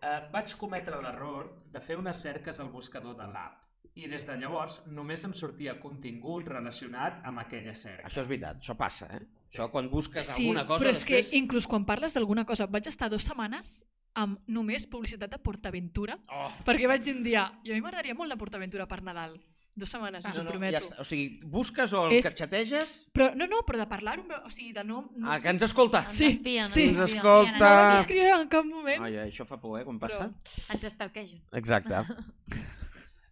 Eh, 0.00 0.18
vaig 0.30 0.52
cometre 0.60 1.00
l'error 1.02 1.48
de 1.72 1.80
fer 1.82 1.96
unes 1.98 2.20
cerques 2.22 2.60
al 2.62 2.68
buscador 2.70 3.16
de 3.18 3.26
l'app 3.26 3.64
i 3.98 4.06
des 4.06 4.22
de 4.28 4.36
llavors 4.38 4.84
només 4.94 5.24
em 5.26 5.32
sortia 5.34 5.74
contingut 5.82 6.46
relacionat 6.46 7.18
amb 7.26 7.42
aquella 7.42 7.74
cerca. 7.74 8.06
Això 8.06 8.22
és 8.22 8.28
veritat, 8.30 8.60
això 8.62 8.76
passa, 8.78 9.08
eh? 9.16 9.24
Això 9.50 9.66
quan 9.72 9.88
busques 9.90 10.28
Sí, 10.28 10.44
alguna 10.44 10.66
cosa 10.68 10.84
però 10.84 10.92
és 10.92 11.00
després... 11.00 11.30
que 11.32 11.36
inclús 11.40 11.66
quan 11.66 11.84
parles 11.88 12.14
d'alguna 12.14 12.44
cosa, 12.46 12.68
vaig 12.70 12.86
estar 12.86 13.08
dues 13.10 13.26
setmanes 13.26 13.80
amb 14.14 14.38
només 14.46 14.86
publicitat 14.86 15.30
de 15.34 15.38
PortAventura, 15.42 16.18
Oh, 16.30 16.48
perquè 16.66 16.86
vaig 16.90 17.02
dir 17.02 17.16
un 17.16 17.22
dia, 17.26 17.48
i 17.64 17.72
a 17.72 17.74
mi 17.74 17.82
m'agradaria 17.82 18.14
molt 18.14 18.30
la 18.30 18.38
PortAventura 18.38 18.86
per 18.86 19.02
Nadal. 19.02 19.34
Dues 19.78 19.90
setmanes, 19.94 20.24
us 20.26 20.34
no, 20.36 20.42
ho 20.42 20.44
no, 20.44 20.50
ja 20.50 20.56
prometo. 20.56 20.80
està. 20.88 21.00
O 21.00 21.04
sigui, 21.06 21.38
busques 21.46 21.92
o 21.94 22.06
el 22.08 22.16
És- 22.18 22.26
que 22.26 22.34
xateges... 22.42 22.94
Però, 23.14 23.30
no, 23.38 23.46
no, 23.46 23.62
però 23.66 23.78
de 23.78 23.86
parlar-ho, 23.90 24.24
o 24.44 24.50
sigui, 24.50 24.72
de 24.76 24.82
no... 24.84 25.04
no 25.16 25.30
Ah, 25.30 25.38
que 25.40 25.48
ens 25.54 25.62
escolta. 25.62 26.04
Ens 26.08 26.18
Sí, 26.18 26.26
espien, 26.34 26.66
sí. 26.68 26.88
ens 26.88 26.98
Ens 26.98 27.12
escolta. 27.14 27.70
No 27.94 28.00
escriure 28.02 28.34
en 28.42 28.48
cap 28.48 28.64
moment. 28.66 29.04
Ai, 29.06 29.16
ai, 29.16 29.30
això 29.30 29.46
fa 29.46 29.56
por, 29.62 29.78
eh, 29.80 29.84
quan 29.86 29.98
passa. 30.02 30.28
Ens 30.74 30.84
estalquegen. 30.90 31.40
Exacte. 31.52 32.02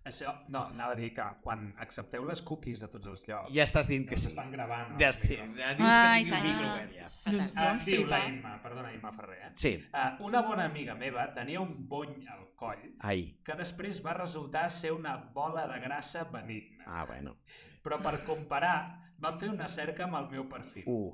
Això, 0.07 0.31
no, 0.55 0.61
anava 0.70 0.93
a 0.95 0.97
dir 0.99 1.09
que 1.16 1.24
quan 1.43 1.65
accepteu 1.83 2.24
les 2.28 2.41
cookies 2.47 2.83
a 2.87 2.89
tots 2.93 3.09
els 3.11 3.24
llocs, 3.27 3.51
Ja 3.55 3.65
estàs 3.66 3.89
dient 3.89 4.05
que 4.07 4.16
sí. 4.16 4.28
s'estan 4.28 4.53
gravant. 4.55 4.93
Ja, 5.01 5.09
sí, 5.12 5.35
ja 5.37 5.73
dius 5.74 5.89
Ai, 5.89 6.24
que 6.28 6.41
tingui 6.45 6.69
un 6.69 6.93
ja. 6.95 7.09
Ah, 7.57 7.73
diu 7.85 8.05
la. 8.07 8.20
Imma, 8.28 8.53
perdona, 8.62 8.93
Imma 8.95 9.11
Ferrer, 9.16 9.39
eh? 9.49 9.51
Sí. 9.55 9.73
Uh, 9.91 10.24
una 10.28 10.43
bona 10.47 10.65
amiga 10.70 10.95
meva 10.95 11.27
tenia 11.35 11.61
un 11.61 11.74
bony 11.89 12.23
al 12.31 12.47
coll 12.57 12.85
Ai. 13.01 13.24
que 13.45 13.57
després 13.59 13.99
va 14.07 14.15
resultar 14.15 14.69
ser 14.70 14.93
una 14.95 15.16
bola 15.35 15.66
de 15.66 15.81
grassa 15.81 16.23
benigna. 16.31 16.85
Ah, 16.87 17.05
bueno. 17.05 17.37
Però 17.83 17.99
per 18.03 18.20
comparar, 18.24 19.12
vam 19.19 19.37
fer 19.39 19.51
una 19.51 19.66
cerca 19.69 20.05
amb 20.07 20.15
el 20.23 20.31
meu 20.31 20.49
perfil. 20.49 20.85
Uh, 20.87 21.12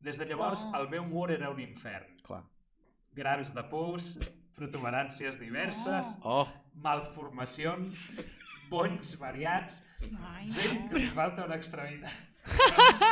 Des 0.00 0.16
de 0.18 0.24
llavors, 0.24 0.62
Oh. 0.70 0.76
el 0.78 0.88
meu 0.88 1.04
mur 1.04 1.30
era 1.30 1.50
un 1.50 1.58
infern. 1.60 2.14
clar. 2.22 2.44
Grans 3.12 3.50
de 3.54 3.62
pus, 3.64 4.14
protuberàncies 4.56 5.36
diverses, 5.40 6.16
Oh, 6.22 6.46
malformacions, 6.82 8.08
bonys 8.70 9.14
variats, 9.20 9.82
Ai, 10.32 10.48
gent 10.48 10.86
que 10.90 10.98
li 11.02 11.08
falta 11.14 11.44
una 11.44 11.56
extremitat. 11.60 12.26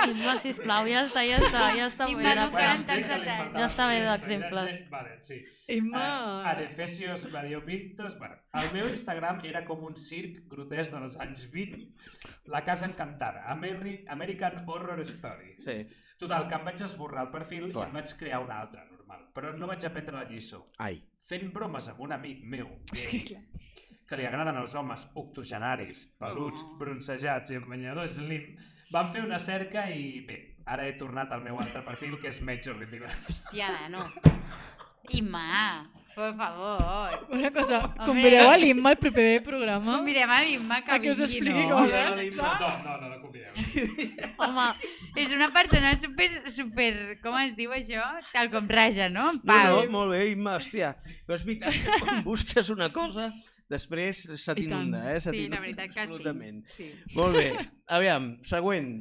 Imma, 0.08 0.32
sisplau, 0.40 0.86
ja 0.88 1.02
està, 1.04 1.20
ja 1.28 1.36
està, 1.36 1.64
ja 1.76 1.86
està 1.90 2.06
Imma, 2.08 2.22
bé. 2.22 2.30
no 2.38 2.46
la- 2.46 2.54
calen 2.54 2.84
tants 2.88 3.08
detalls. 3.10 3.52
Ja 3.54 3.66
està 3.66 3.86
bé 3.90 3.98
d'exemples. 4.06 4.78
Vale, 4.90 5.16
sí. 5.20 5.38
Imma... 5.76 6.00
Uh, 6.00 6.46
Adefesios 6.54 7.26
variopintos... 7.30 8.16
Bueno, 8.18 8.38
el 8.56 8.70
meu 8.72 8.88
Instagram 8.88 9.42
era 9.44 9.64
com 9.68 9.84
un 9.84 9.96
circ 10.00 10.40
grotesc 10.48 10.94
dels 10.96 11.18
anys 11.20 11.44
20. 11.52 11.84
La 12.54 12.64
casa 12.64 12.88
encantada. 12.88 13.44
Ameri 13.52 13.98
American 14.08 14.62
Horror 14.66 15.00
Story. 15.04 15.56
sí. 15.60 15.82
Total, 16.18 16.48
que 16.50 16.56
em 16.56 16.64
vaig 16.66 16.80
esborrar 16.82 17.28
el 17.28 17.28
perfil 17.30 17.68
Clar. 17.70 17.84
i 17.84 17.90
em 17.92 17.94
vaig 18.00 18.12
crear 18.18 18.40
un 18.42 18.48
altre. 18.50 18.80
Però 19.34 19.52
no 19.56 19.66
vaig 19.66 19.84
aprendre 19.86 20.16
la 20.16 20.24
lliçó. 20.30 20.64
Ai. 20.78 21.02
Fent 21.28 21.50
bromes 21.52 21.88
amb 21.88 22.00
un 22.00 22.12
amic 22.12 22.42
meu, 22.44 22.68
que, 22.92 23.40
que 24.08 24.16
li 24.16 24.24
agraden 24.26 24.56
els 24.56 24.74
homes 24.74 25.06
octogenaris, 25.14 26.06
peluts, 26.18 26.62
Oh. 26.64 26.76
bronzejats 26.80 27.50
i 27.52 27.56
amb 27.60 27.68
banyador 27.68 28.08
slim, 28.08 28.56
vam 28.90 29.10
fer 29.12 29.22
una 29.24 29.38
cerca 29.38 29.90
i 29.92 30.20
bé, 30.26 30.56
ara 30.64 30.86
he 30.88 30.94
tornat 30.96 31.30
al 31.32 31.42
meu 31.44 31.58
altre 31.60 31.82
perfil, 31.84 32.16
que 32.22 32.28
és 32.32 32.40
Major 32.42 32.76
Ridiculous. 32.78 33.44
Hòstia, 33.44 33.68
nano. 33.88 34.06
Imma, 35.10 35.88
por 36.14 36.34
favor. 36.36 37.26
Una 37.30 37.50
cosa, 37.50 37.78
Home. 37.84 38.04
convideu 38.06 38.50
a 38.50 38.56
l'Imma 38.56 38.90
al 38.90 38.96
proper 38.98 39.42
programa? 39.44 39.96
Convidem 39.98 40.30
a 40.30 40.40
l'Imma 40.42 40.82
que 40.84 40.90
A 40.92 40.98
que 41.00 41.10
us 41.12 41.18
vingui, 41.18 41.36
expliqui 41.38 41.68
no? 41.68 41.76
com 41.76 41.84
Mira, 41.86 42.02
és. 42.10 42.16
l'Imma. 42.18 42.58
No, 42.60 42.68
no, 42.84 42.96
no, 43.00 43.08
no. 43.08 43.17
Home, 44.44 44.66
És 45.18 45.32
una 45.34 45.48
persona 45.54 45.96
super, 45.98 46.28
super, 46.52 46.90
com 47.22 47.36
es 47.40 47.54
diu 47.58 47.72
això? 47.74 48.04
Tal 48.32 48.50
com 48.52 48.68
raja, 48.70 49.08
no? 49.12 49.30
En 49.34 49.40
No, 49.42 49.52
Pau. 49.52 49.82
no, 49.84 49.90
molt 49.92 50.14
bé, 50.14 50.24
Imma, 50.32 50.56
hòstia. 50.58 50.94
Però 51.26 51.36
és 51.38 51.44
veritat 51.46 51.74
que 51.74 52.00
quan 52.04 52.22
busques 52.28 52.70
una 52.74 52.90
cosa, 52.94 53.28
després 53.68 54.24
se 54.40 54.54
t'inunda, 54.56 55.04
eh? 55.14 55.20
Se 55.20 55.30
Sí, 55.34 55.46
la 55.52 55.60
veritat 55.60 55.92
que 55.94 56.06
sí. 56.08 56.62
sí. 56.76 56.88
Molt 57.16 57.36
bé. 57.36 57.48
Aviam, 57.88 58.36
següent. 58.42 58.92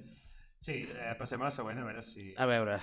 Sí, 0.59 0.81
eh, 0.89 1.13
passem 1.19 1.41
a 1.41 1.47
la 1.47 1.51
següent, 1.53 1.77
a 1.79 1.85
veure 1.85 2.01
si... 2.01 2.33
A 2.35 2.45
veure. 2.49 2.79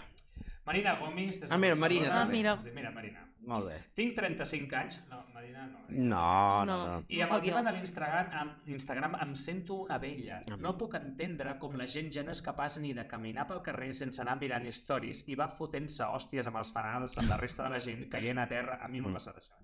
Marina 0.64 0.94
Gomis... 0.96 1.40
des 1.42 1.50
de 1.50 1.54
Ah, 1.54 1.58
mira, 1.58 1.74
Barcelona. 1.74 1.80
Marina, 1.80 2.20
Ah, 2.22 2.24
mira. 2.30 2.74
Mira, 2.74 2.90
Marina. 2.94 3.26
Molt 3.44 3.66
bé. 3.68 3.80
Tinc 3.98 4.14
35 4.16 4.76
anys... 4.78 5.00
No, 5.10 5.18
Marina 5.44 5.66
no. 5.66 5.78
No, 5.88 6.64
no, 6.64 6.76
No. 6.76 6.86
no. 6.86 7.04
I 7.08 7.20
amb 7.20 7.34
el 7.36 7.42
tema 7.44 7.62
de 7.66 7.72
l'Instagram 7.76 8.30
amb 8.40 8.68
Instagram 8.72 9.16
em 9.22 9.34
sento 9.36 9.76
una 9.84 9.98
vella. 9.98 10.40
No 10.58 10.72
puc 10.80 10.96
entendre 10.98 11.58
com 11.60 11.76
la 11.76 11.86
gent 11.86 12.10
ja 12.14 12.24
no 12.24 12.32
és 12.32 12.40
capaç 12.42 12.78
ni 12.80 12.94
de 12.96 13.04
caminar 13.06 13.46
pel 13.46 13.60
carrer 13.62 13.92
sense 13.94 14.22
anar 14.22 14.38
mirant 14.40 14.66
stories 14.72 15.24
i 15.28 15.36
va 15.36 15.48
fotent-se 15.48 16.04
hòsties 16.08 16.48
amb 16.48 16.56
els 16.62 16.72
fanals 16.72 17.18
amb 17.18 17.28
la 17.30 17.36
resta 17.36 17.64
de 17.68 17.74
la 17.76 17.78
gent 17.78 18.08
caient 18.10 18.38
a 18.40 18.48
terra. 18.48 18.78
A 18.82 18.88
mi 18.88 19.00
m'ha 19.04 19.12
passat 19.12 19.36
això. 19.42 19.54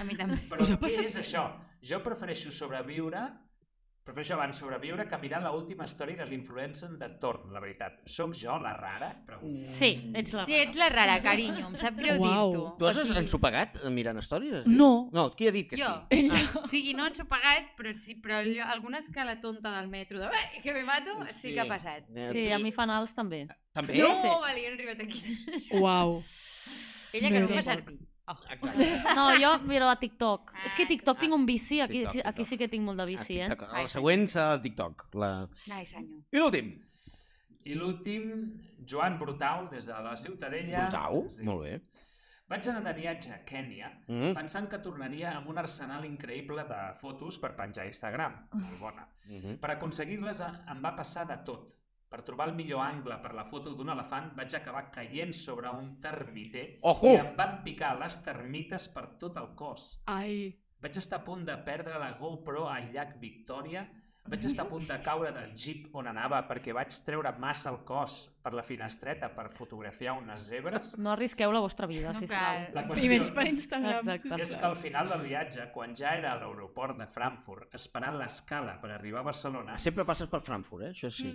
A 0.00 0.04
mi 0.04 0.16
també. 0.16 0.40
Però 0.50 0.64
què 0.64 0.78
passat 0.80 1.04
és 1.04 1.16
això? 1.20 1.46
Jo 1.84 2.02
prefereixo 2.02 2.50
sobreviure 2.50 3.24
Prefereixo 4.04 4.34
abans 4.36 4.58
sobreviure 4.60 5.06
que 5.08 5.16
mirar 5.16 5.38
l'última 5.40 5.86
història 5.88 6.18
de 6.18 6.26
l'influencer 6.28 6.90
de 7.00 7.06
torn, 7.22 7.46
la 7.54 7.60
veritat. 7.62 8.02
Soc 8.04 8.34
jo 8.36 8.58
la 8.60 8.74
rara? 8.76 9.08
Pregunto. 9.24 9.72
Sí, 9.72 10.10
ets 10.12 10.34
la 10.36 10.44
Sí, 10.44 10.58
ets 10.60 10.76
la 10.76 10.90
rara, 10.92 11.14
carinyo, 11.24 11.70
em 11.70 11.78
sap 11.80 11.96
greu 11.96 12.18
Uau. 12.20 12.50
dir-t'ho. 12.52 12.66
Tu 12.82 12.86
has 12.90 13.00
ensopegat 13.22 13.78
mirant 13.96 14.20
històries? 14.20 14.66
No. 14.68 15.08
No, 15.16 15.30
qui 15.34 15.48
ha 15.48 15.54
dit 15.56 15.70
que 15.70 15.78
Jo. 15.80 15.88
sí? 16.10 16.18
Ella. 16.20 16.42
O 16.60 16.68
sigui, 16.68 16.92
no 16.92 17.06
ens 17.08 17.24
ho 17.24 17.26
pagat, 17.32 17.72
però 17.78 17.94
sí, 17.96 18.18
però 18.20 18.42
allò, 18.42 18.68
alguna 18.76 19.00
escala 19.00 19.38
tonta 19.40 19.72
del 19.80 19.88
metro 19.88 20.20
de 20.20 20.26
"Ai, 20.28 20.60
que 20.62 20.74
me 20.76 20.84
mato, 20.84 21.16
sí, 21.32 21.54
que 21.54 21.60
ha 21.60 21.66
passat. 21.66 22.04
Sí, 22.30 22.50
a 22.52 22.58
mi 22.58 22.72
fanals 22.72 23.14
també. 23.14 23.46
També? 23.72 23.96
No, 23.96 24.12
Sí. 24.20 24.28
vale, 24.28 24.60
jo 24.60 24.68
no 24.68 24.70
he 24.70 24.74
arribat 24.74 25.00
aquí. 25.00 25.22
Uau. 25.80 26.22
Ella 27.14 27.30
que 27.30 27.40
no 27.40 27.48
Bé. 27.48 27.54
fa 27.54 27.62
servir. 27.72 27.98
Oh. 28.26 28.36
Exacte. 28.50 28.86
No, 29.14 29.24
jo 29.36 29.50
miro 29.68 29.88
a 29.88 29.96
TikTok. 30.00 30.52
Ah, 30.54 30.62
És 30.64 30.74
que 30.74 30.86
TikTok 30.88 31.16
ah, 31.16 31.20
tinc 31.20 31.34
un 31.36 31.44
vici, 31.46 31.80
aquí, 31.84 31.98
TikTok, 32.00 32.12
TikTok. 32.12 32.30
aquí 32.32 32.44
sí 32.48 32.56
que 32.58 32.68
tinc 32.72 32.84
molt 32.86 32.98
de 33.02 33.06
bici, 33.10 33.40
eh? 33.40 33.48
TikTok. 33.52 33.74
El 33.82 33.88
següent 33.92 34.24
serà 34.32 34.54
el 34.56 34.62
TikTok. 34.64 35.08
La... 35.20 35.32
Senyor. 35.52 36.22
I 36.32 36.38
l'últim. 36.40 36.70
I 37.64 37.74
l'últim, 37.74 38.30
Joan 38.86 39.18
Brutau, 39.20 39.68
des 39.70 39.86
de 39.88 39.98
la 40.06 40.16
Ciutadella. 40.16 40.86
Brutau? 40.88 41.26
diu, 41.36 41.44
Molt 41.50 41.62
bé. 41.66 41.74
Vaig 42.48 42.66
anar 42.68 42.82
de 42.84 42.92
viatge 42.98 43.30
a 43.32 43.38
Kènia 43.48 43.86
Mm. 44.06 44.34
pensant 44.36 44.66
que 44.68 44.78
tornaria 44.84 45.30
amb 45.36 45.48
un 45.48 45.56
arsenal 45.58 46.04
increïble 46.04 46.64
de 46.68 46.80
fotos 47.00 47.38
per 47.40 47.54
penjar 47.56 47.84
a 47.84 47.88
Instagram. 47.88 48.34
Molt 48.52 48.78
bona. 48.80 49.06
Mhm. 49.28 49.56
Per 49.62 49.70
aconseguir-les 49.70 50.40
eh, 50.40 50.50
em 50.70 50.82
va 50.84 50.94
passar 50.94 51.24
de 51.26 51.38
tot. 51.44 51.70
Per 52.14 52.22
trobar 52.22 52.44
el 52.46 52.52
millor 52.54 52.78
angle 52.78 53.16
per 53.18 53.32
la 53.34 53.42
foto 53.50 53.72
d'un 53.74 53.88
elefant 53.90 54.28
vaig 54.38 54.52
acabar 54.54 54.84
caient 54.94 55.32
sobre 55.34 55.66
un 55.74 55.88
termiter 56.04 56.62
Ojo! 56.86 57.10
i 57.10 57.18
em 57.18 57.32
van 57.40 57.56
picar 57.64 57.88
les 57.98 58.20
termites 58.22 58.86
per 58.94 59.02
tot 59.18 59.40
el 59.40 59.48
cos. 59.58 59.88
Ai. 60.12 60.36
Vaig 60.84 61.00
estar 61.00 61.18
a 61.18 61.24
punt 61.26 61.42
de 61.48 61.56
perdre 61.66 61.98
la 61.98 62.12
GoPro 62.20 62.68
al 62.70 62.86
llac 62.94 63.16
Victòria. 63.18 63.82
Vaig 64.24 64.40
estar 64.48 64.64
a 64.64 64.68
punt 64.70 64.86
de 64.88 64.96
caure 65.04 65.28
del 65.36 65.50
jeep 65.52 65.90
on 66.00 66.06
anava 66.08 66.38
perquè 66.48 66.72
vaig 66.72 66.88
treure 67.04 67.28
massa 67.38 67.68
el 67.68 67.82
cos 67.84 68.30
per 68.44 68.54
la 68.56 68.62
finestreta 68.64 69.28
per 69.28 69.50
fotografiar 69.52 70.14
unes 70.16 70.46
zebres. 70.48 70.94
No 70.96 71.10
arrisqueu 71.12 71.52
la 71.52 71.60
vostra 71.60 71.84
vida, 71.86 72.12
No 72.12 72.18
sisplau. 72.22 72.62
La 72.72 72.80
I 72.80 72.88
qüestió 72.88 73.10
menys 73.12 73.30
per 73.36 73.44
Instagram. 73.50 73.98
Exacte. 74.14 74.40
és 74.40 74.54
que 74.56 74.64
al 74.64 74.76
final 74.80 75.10
del 75.12 75.20
viatge, 75.28 75.66
quan 75.74 75.92
ja 75.94 76.14
era 76.16 76.32
a 76.32 76.36
l'aeroport 76.40 76.96
de 76.96 77.06
Frankfurt, 77.06 77.74
esperant 77.76 78.16
l'escala 78.16 78.78
per 78.80 78.90
arribar 78.96 79.20
a 79.20 79.24
Barcelona, 79.28 79.76
Sempre 79.78 80.06
passes 80.08 80.28
per 80.32 80.40
Frankfurt, 80.40 80.84
eh? 80.88 80.90
Això 80.96 81.10
sí. 81.12 81.28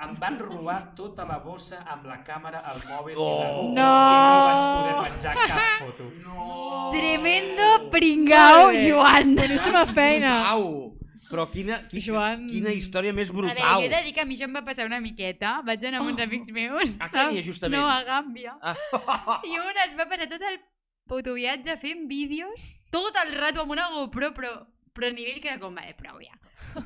em 0.00 0.14
van 0.20 0.38
robar 0.38 0.94
tota 0.94 1.24
la 1.26 1.38
bossa 1.42 1.82
amb 1.86 2.06
la 2.06 2.22
càmera, 2.22 2.62
el 2.72 2.86
mòbil 2.88 3.16
Oh. 3.18 3.26
i 3.26 3.42
la 3.42 3.50
GoPro. 3.50 3.72
No! 3.74 3.90
I 3.90 4.18
no 4.22 4.44
vaig 4.46 4.62
poder 4.78 5.10
penjar 5.10 5.34
cap 5.34 5.80
foto. 5.80 6.10
No! 6.22 6.90
Tremendo 6.94 7.90
bé. 7.90 8.88
Joan. 8.88 9.34
Boníssima 9.34 9.86
feina. 9.86 10.50
Au! 10.50 10.97
Però 11.28 11.44
quina, 11.50 11.82
qui, 11.90 12.00
Joan. 12.00 12.46
quina 12.48 12.72
història 12.72 13.12
més 13.12 13.28
A 13.28 13.32
veure, 13.36 13.52
brutal. 13.52 13.82
jo 13.82 13.84
he 13.84 13.90
de 13.92 14.02
dir 14.06 14.14
que 14.16 14.22
a 14.22 14.24
mi 14.24 14.34
això 14.38 14.46
em 14.48 14.54
va 14.56 14.64
passar 14.64 14.86
una 14.88 15.00
miqueta. 15.00 15.60
Vaig 15.66 15.84
anar 15.84 16.00
amb 16.00 16.08
uns 16.14 16.22
amics 16.24 16.50
meus. 16.56 16.96
A 17.00 17.10
Kènia, 17.12 17.42
justament. 17.44 17.80
No, 17.80 17.86
a 17.88 18.00
Gàmbia. 18.04 18.56
Ah. 18.62 18.74
I 19.44 19.58
un 19.60 19.82
es 19.84 19.94
va 19.98 20.08
passar 20.08 20.28
tot 20.30 20.40
el 20.42 20.58
puto 21.08 21.34
viatge 21.36 21.76
fent 21.80 22.06
vídeos, 22.08 22.60
tot 22.90 23.14
el 23.24 23.34
rato 23.36 23.60
amb 23.62 23.70
una 23.76 23.90
GoPro, 23.92 24.32
però, 24.36 24.54
però 24.96 25.08
a 25.08 25.12
nivell 25.16 25.40
que 25.40 25.48
era 25.52 25.58
com, 25.60 25.74
vale, 25.74 25.94
prou 25.96 26.18
ja. 26.20 26.34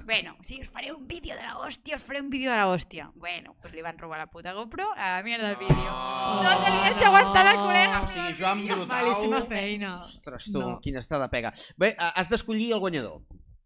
Bueno, 0.06 0.36
si 0.47 0.60
us 0.62 0.69
faré 0.70 0.93
un 0.93 1.06
vídeo 1.09 1.35
de 1.35 1.43
la 1.43 1.56
hòstia, 1.59 1.97
us 1.98 2.02
faré 2.06 2.20
un 2.23 2.31
vídeo 2.31 2.51
de 2.52 2.56
la 2.56 2.69
hòstia. 2.70 3.10
Bueno, 3.14 3.56
pues 3.60 3.74
li 3.74 3.82
van 3.82 3.98
robar 3.98 4.19
la 4.20 4.28
puta 4.31 4.52
GoPro 4.55 4.86
a 4.97 5.16
la 5.19 5.23
mierda 5.27 5.48
del 5.48 5.56
vídeo. 5.59 5.90
Oh. 5.90 6.40
Tot 6.47 6.66
el 6.69 6.77
viatge 6.78 7.05
aguantant 7.09 7.48
el 7.51 7.59
col·lega. 7.59 8.02
O 8.02 8.06
sigui, 8.06 8.35
Joan 8.39 8.62
Brutau... 8.66 8.86
Malíssima 8.86 9.43
feina. 9.43 9.94
Ostres, 9.94 10.47
tu, 10.52 10.60
No. 10.62 10.78
quina 10.81 11.02
està 11.02 11.19
de 11.20 11.28
pega. 11.35 11.51
Bé, 11.77 11.89
eh, 11.98 12.10
has 12.14 12.31
d'escollir 12.31 12.73
el 12.73 12.81
guanyador. 12.81 13.20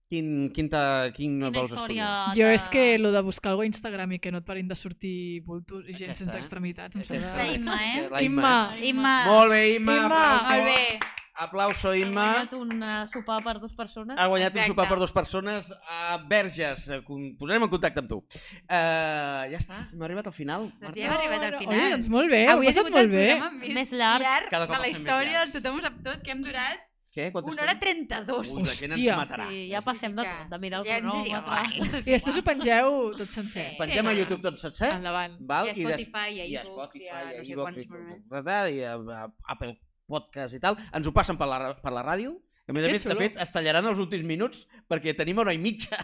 Quin, 0.08 0.52
quin, 0.54 0.68
ta, 0.70 1.10
quin 1.10 1.32
Quina 1.40 1.50
vols 1.50 1.72
història... 1.72 2.04
escollir? 2.30 2.38
Jo 2.38 2.46
de- 2.46 2.54
és 2.54 2.68
que 2.70 2.84
lo 3.02 3.10
de 3.10 3.22
buscar 3.26 3.50
algú 3.50 3.64
a 3.64 3.66
Instagram 3.66 4.12
i 4.14 4.20
que 4.22 4.30
no 4.30 4.38
et 4.38 4.46
parin 4.46 4.68
de 4.70 4.76
sortir 4.78 5.42
vulturs 5.42 5.88
i 5.88 5.96
gent 5.98 6.12
Aquesta, 6.12 6.24
sense 6.24 6.36
eh? 6.36 6.40
extremitats. 6.44 6.94
Em 6.94 7.02
Aquesta. 7.02 7.18
sembla... 7.26 7.42
La 7.42 7.52
Imma, 7.58 7.76
eh? 7.82 8.08
La 8.12 8.22
Imma. 8.22 8.54
Imma. 8.86 9.16
Molt 9.26 9.50
bé, 9.50 9.62
Imma. 9.80 9.96
Imma, 10.04 10.22
aplauso. 10.38 10.54
Molt 10.54 10.64
bé. 10.70 11.12
Aplauso, 11.38 11.90
Ha 11.90 11.96
Imma. 12.00 12.22
guanyat 12.32 12.52
un 12.56 12.70
uh, 12.80 12.92
sopar 13.12 13.42
per 13.44 13.56
dues 13.60 13.74
persones. 13.76 14.16
Ha 14.16 14.24
guanyat 14.30 14.54
un 14.54 14.60
Exacte. 14.62 14.70
sopar 14.72 14.86
per 14.88 14.96
dues 15.02 15.12
persones 15.12 15.66
a 15.90 16.16
Verges. 16.30 16.86
Eh, 16.88 17.02
Posarem 17.36 17.66
en 17.66 17.68
contacte 17.74 18.00
amb 18.00 18.08
tu. 18.08 18.22
Uh, 18.70 19.42
ja 19.50 19.58
està, 19.58 19.82
hem 19.92 20.06
arribat 20.06 20.30
al 20.30 20.36
final. 20.38 20.70
Doncs 20.80 20.96
ja 20.96 21.10
hem 21.10 21.16
arribat 21.18 21.44
al 21.50 21.58
final. 21.60 21.82
Oi, 21.82 21.90
doncs 21.98 22.08
molt 22.14 22.30
bé, 22.32 22.44
Avui 22.54 22.70
ho 22.70 22.70
ha 22.70 22.76
sigut 22.78 22.94
el 22.94 22.96
molt 23.02 23.12
bé. 23.18 23.26
programa 23.34 23.58
més, 23.60 23.74
Més 23.82 23.92
llarg. 23.92 24.24
llarg 24.24 24.48
Cada 24.54 24.70
de 24.70 24.78
la 24.78 24.86
el 24.86 24.94
història 24.94 25.44
Tothom 25.52 25.76
ho 25.76 25.84
sap 25.84 25.98
tot, 26.06 26.22
que 26.24 26.32
hem 26.32 26.40
durat 26.46 26.85
Què? 27.16 27.30
Quanta 27.32 27.48
una 27.48 27.62
hora 27.64 27.72
estona? 27.72 27.94
32. 28.04 28.50
Ui, 28.52 28.62
la 28.66 28.74
gent 28.76 28.92
ens 28.92 29.00
Hòstia. 29.00 29.14
matarà. 29.16 29.46
Sí, 29.48 29.60
ja 29.70 29.80
passem 29.86 30.16
de 30.18 30.24
tot, 30.26 30.50
de 30.52 30.58
mirar 30.60 30.80
el 30.82 30.86
ja 30.90 30.98
ens 31.00 31.14
és 31.14 31.28
cronòmetre. 31.30 32.00
I 32.04 32.12
després 32.12 32.36
ho 32.36 32.42
pengeu 32.44 32.96
tot 33.16 33.32
sencer. 33.32 33.66
Pengem 33.80 34.10
a 34.12 34.14
YouTube 34.18 34.42
tot 34.50 34.60
sencer. 34.60 34.90
Endavant. 34.98 35.38
Val? 35.40 35.66
I 35.66 35.70
a 35.70 35.74
des- 35.74 35.86
Spotify, 35.86 36.28
i 36.36 36.40
a 36.40 36.44
i 36.44 36.56
a 36.56 36.64
iVoox, 36.66 36.74
Spotify, 36.74 37.08
i 37.08 37.14
a 37.16 37.38
no 37.38 37.44
sé 37.48 37.54
quants 37.56 37.78
i, 37.80 38.76
i 38.76 38.82
a, 38.84 38.94
a 39.22 39.22
Apple 39.56 39.72
Podcast 40.06 40.54
i 40.54 40.60
tal. 40.60 40.76
Ens 40.92 41.06
ho 41.08 41.12
passen 41.16 41.40
per 41.40 41.48
la, 41.48 41.74
per 41.80 41.92
la 41.96 42.04
ràdio. 42.04 42.36
A 42.66 42.74
més 42.74 42.82
a 42.82 42.88
més, 42.90 43.04
de 43.06 43.14
fet, 43.14 43.36
es 43.38 43.52
tallaran 43.54 43.86
els 43.86 44.00
últims 44.02 44.24
minuts 44.26 44.64
perquè 44.90 45.12
tenim 45.14 45.38
hora 45.38 45.52
i 45.54 45.58
mitja 45.62 45.94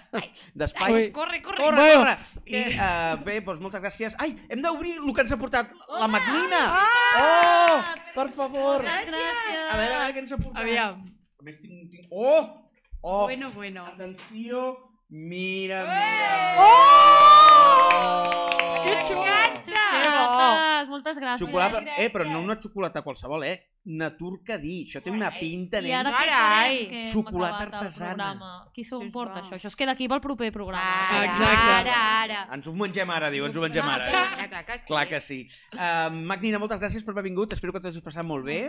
d'espai. 0.55 1.09
Corre, 1.11 1.41
corre. 1.43 1.59
Corre, 1.59 1.83
Bueno. 1.83 2.05
corre! 2.05 2.15
I 2.47 2.61
uh, 2.77 3.17
bé, 3.27 3.41
doncs 3.43 3.59
moltes 3.65 3.83
gràcies. 3.83 4.15
Ai, 4.23 4.37
hem 4.49 4.63
d'obrir 4.63 4.93
el 5.01 5.11
que 5.17 5.25
ens 5.25 5.33
ha 5.35 5.39
portat 5.41 5.73
la 5.91 6.07
Magnina! 6.13 6.61
Oh! 7.19 7.83
Per 8.15 8.29
favor! 8.37 8.79
Gràcies. 8.87 9.11
A 9.11 9.13
veure, 9.51 9.73
a 9.73 9.99
veure 9.99 10.15
què 10.15 10.23
ens 10.23 10.31
ha 10.37 10.39
portat. 10.39 10.63
Aviam. 10.63 11.03
A 11.43 11.49
més, 11.49 11.59
tinc... 11.59 11.91
tinc... 11.97 12.07
Oh! 12.15 12.47
Oh! 13.03 13.25
Bueno, 13.27 13.51
bueno. 13.59 13.83
Atenció! 13.97 14.77
Mira, 15.11 15.83
Ué! 15.83 15.99
mira! 15.99 16.31
Oh! 16.63 18.87
Que 18.87 18.95
xulo! 19.03 19.27
Xocolates, 19.73 20.89
moltes 20.91 21.19
gràcies. 21.21 21.47
Xocolata, 21.47 21.81
Gràcies. 21.83 22.07
eh, 22.07 22.11
però 22.11 22.25
no 22.31 22.41
una 22.43 22.57
xocolata 22.61 23.03
qualsevol, 23.03 23.45
eh? 23.45 23.57
Naturcadí. 23.85 24.85
Això 24.87 25.01
té 25.03 25.11
una 25.11 25.31
pinta, 25.35 25.81
I 25.83 25.89
nen. 25.89 25.95
ara 25.99 26.13
Carai! 26.15 26.77
Que 26.89 27.01
Xocolata 27.11 27.65
artesana. 27.67 28.29
Qui 28.73 28.85
s'ho 28.85 29.01
bo. 29.11 29.25
això? 29.27 29.57
Això 29.57 29.67
es 29.73 29.77
queda 29.77 29.93
aquí 29.97 30.07
pel 30.09 30.21
proper 30.21 30.53
programa. 30.53 30.83
Ara, 30.83 31.25
Exacte. 31.27 31.91
ara, 31.91 31.97
ara. 32.23 32.55
Ens 32.55 32.67
ho 32.67 32.73
mengem 32.73 33.11
ara, 33.11 33.31
diu, 33.31 33.45
ens 33.47 33.57
ho 33.57 33.61
mengem 33.65 33.83
ara. 33.89 34.07
Clar, 34.09 34.49
clar 34.49 34.65
que 34.65 34.79
sí. 34.79 34.87
Clar 34.87 35.07
que 35.09 35.21
sí. 35.21 35.41
Uh, 35.75 36.11
Magnina, 36.31 36.61
moltes 36.63 36.79
gràcies 36.79 37.03
per 37.05 37.11
haver 37.17 37.25
vingut. 37.25 37.53
Espero 37.53 37.73
que 37.73 37.81
t'hagis 37.81 38.01
passat 38.05 38.25
molt 38.25 38.47
bé. 38.47 38.61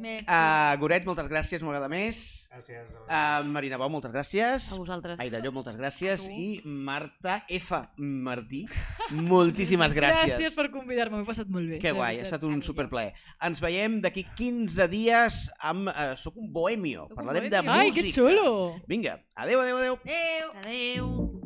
Uh, 0.00 0.76
Goret, 0.80 1.04
moltes 1.08 1.28
gràcies 1.28 1.62
una 1.62 1.72
vegada 1.72 1.88
més. 1.88 2.48
Gràcies. 2.50 2.94
Uh, 3.06 3.44
Marina 3.48 3.78
Bau, 3.78 3.88
moltes 3.88 4.12
gràcies. 4.12 4.70
A 4.72 4.76
vosaltres. 4.76 5.18
Aida 5.20 5.40
Llop, 5.40 5.54
moltes 5.54 5.76
gràcies. 5.76 6.28
I 6.28 6.60
Marta 6.64 7.44
F. 7.48 7.80
Martí, 7.96 8.66
moltíssimes 9.10 9.92
gràcies. 9.96 10.34
Gràcies 10.36 10.54
per 10.56 10.68
convidar-me, 10.72 11.16
m'ho 11.18 11.24
he 11.24 11.28
passat 11.28 11.48
molt 11.48 11.68
bé. 11.68 11.78
Que 11.80 11.92
de 11.92 11.98
guai, 11.98 12.18
ha 12.20 12.26
estat 12.26 12.42
un 12.48 12.60
superplaer. 12.62 13.12
Ens 13.46 13.60
veiem 13.62 14.00
d'aquí 14.02 14.24
15 14.36 14.49
dies 14.90 15.50
amb 15.60 15.88
uh, 15.88 16.14
Soc 16.16 16.36
un 16.36 16.50
bohemio. 16.52 17.06
Soc 17.08 17.16
un 17.18 17.20
Parlarem 17.22 17.48
de 17.50 17.62
bohemio. 17.62 17.80
Ai, 17.80 17.88
música. 17.88 18.06
que 18.06 18.12
xulo! 18.12 18.80
Vinga, 18.88 19.20
adeu, 19.34 19.60
adeu, 19.60 19.76
adeu. 19.76 19.98
Adéu. 20.04 20.50
Adéu. 20.64 21.40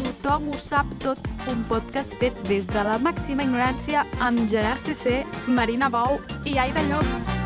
Tothom 0.00 0.50
ho 0.52 0.58
sap 0.60 0.86
tot, 1.02 1.18
un 1.50 1.64
podcast 1.68 2.16
fet 2.20 2.36
des 2.48 2.68
de 2.70 2.84
la 2.86 2.98
màxima 3.02 3.44
ignorància 3.46 4.04
amb 4.28 4.46
Gerard 4.52 4.80
CC, 4.86 5.20
Marina 5.48 5.90
Bou 5.92 6.20
i 6.44 6.58
Aida 6.60 6.86
Llop. 6.88 7.39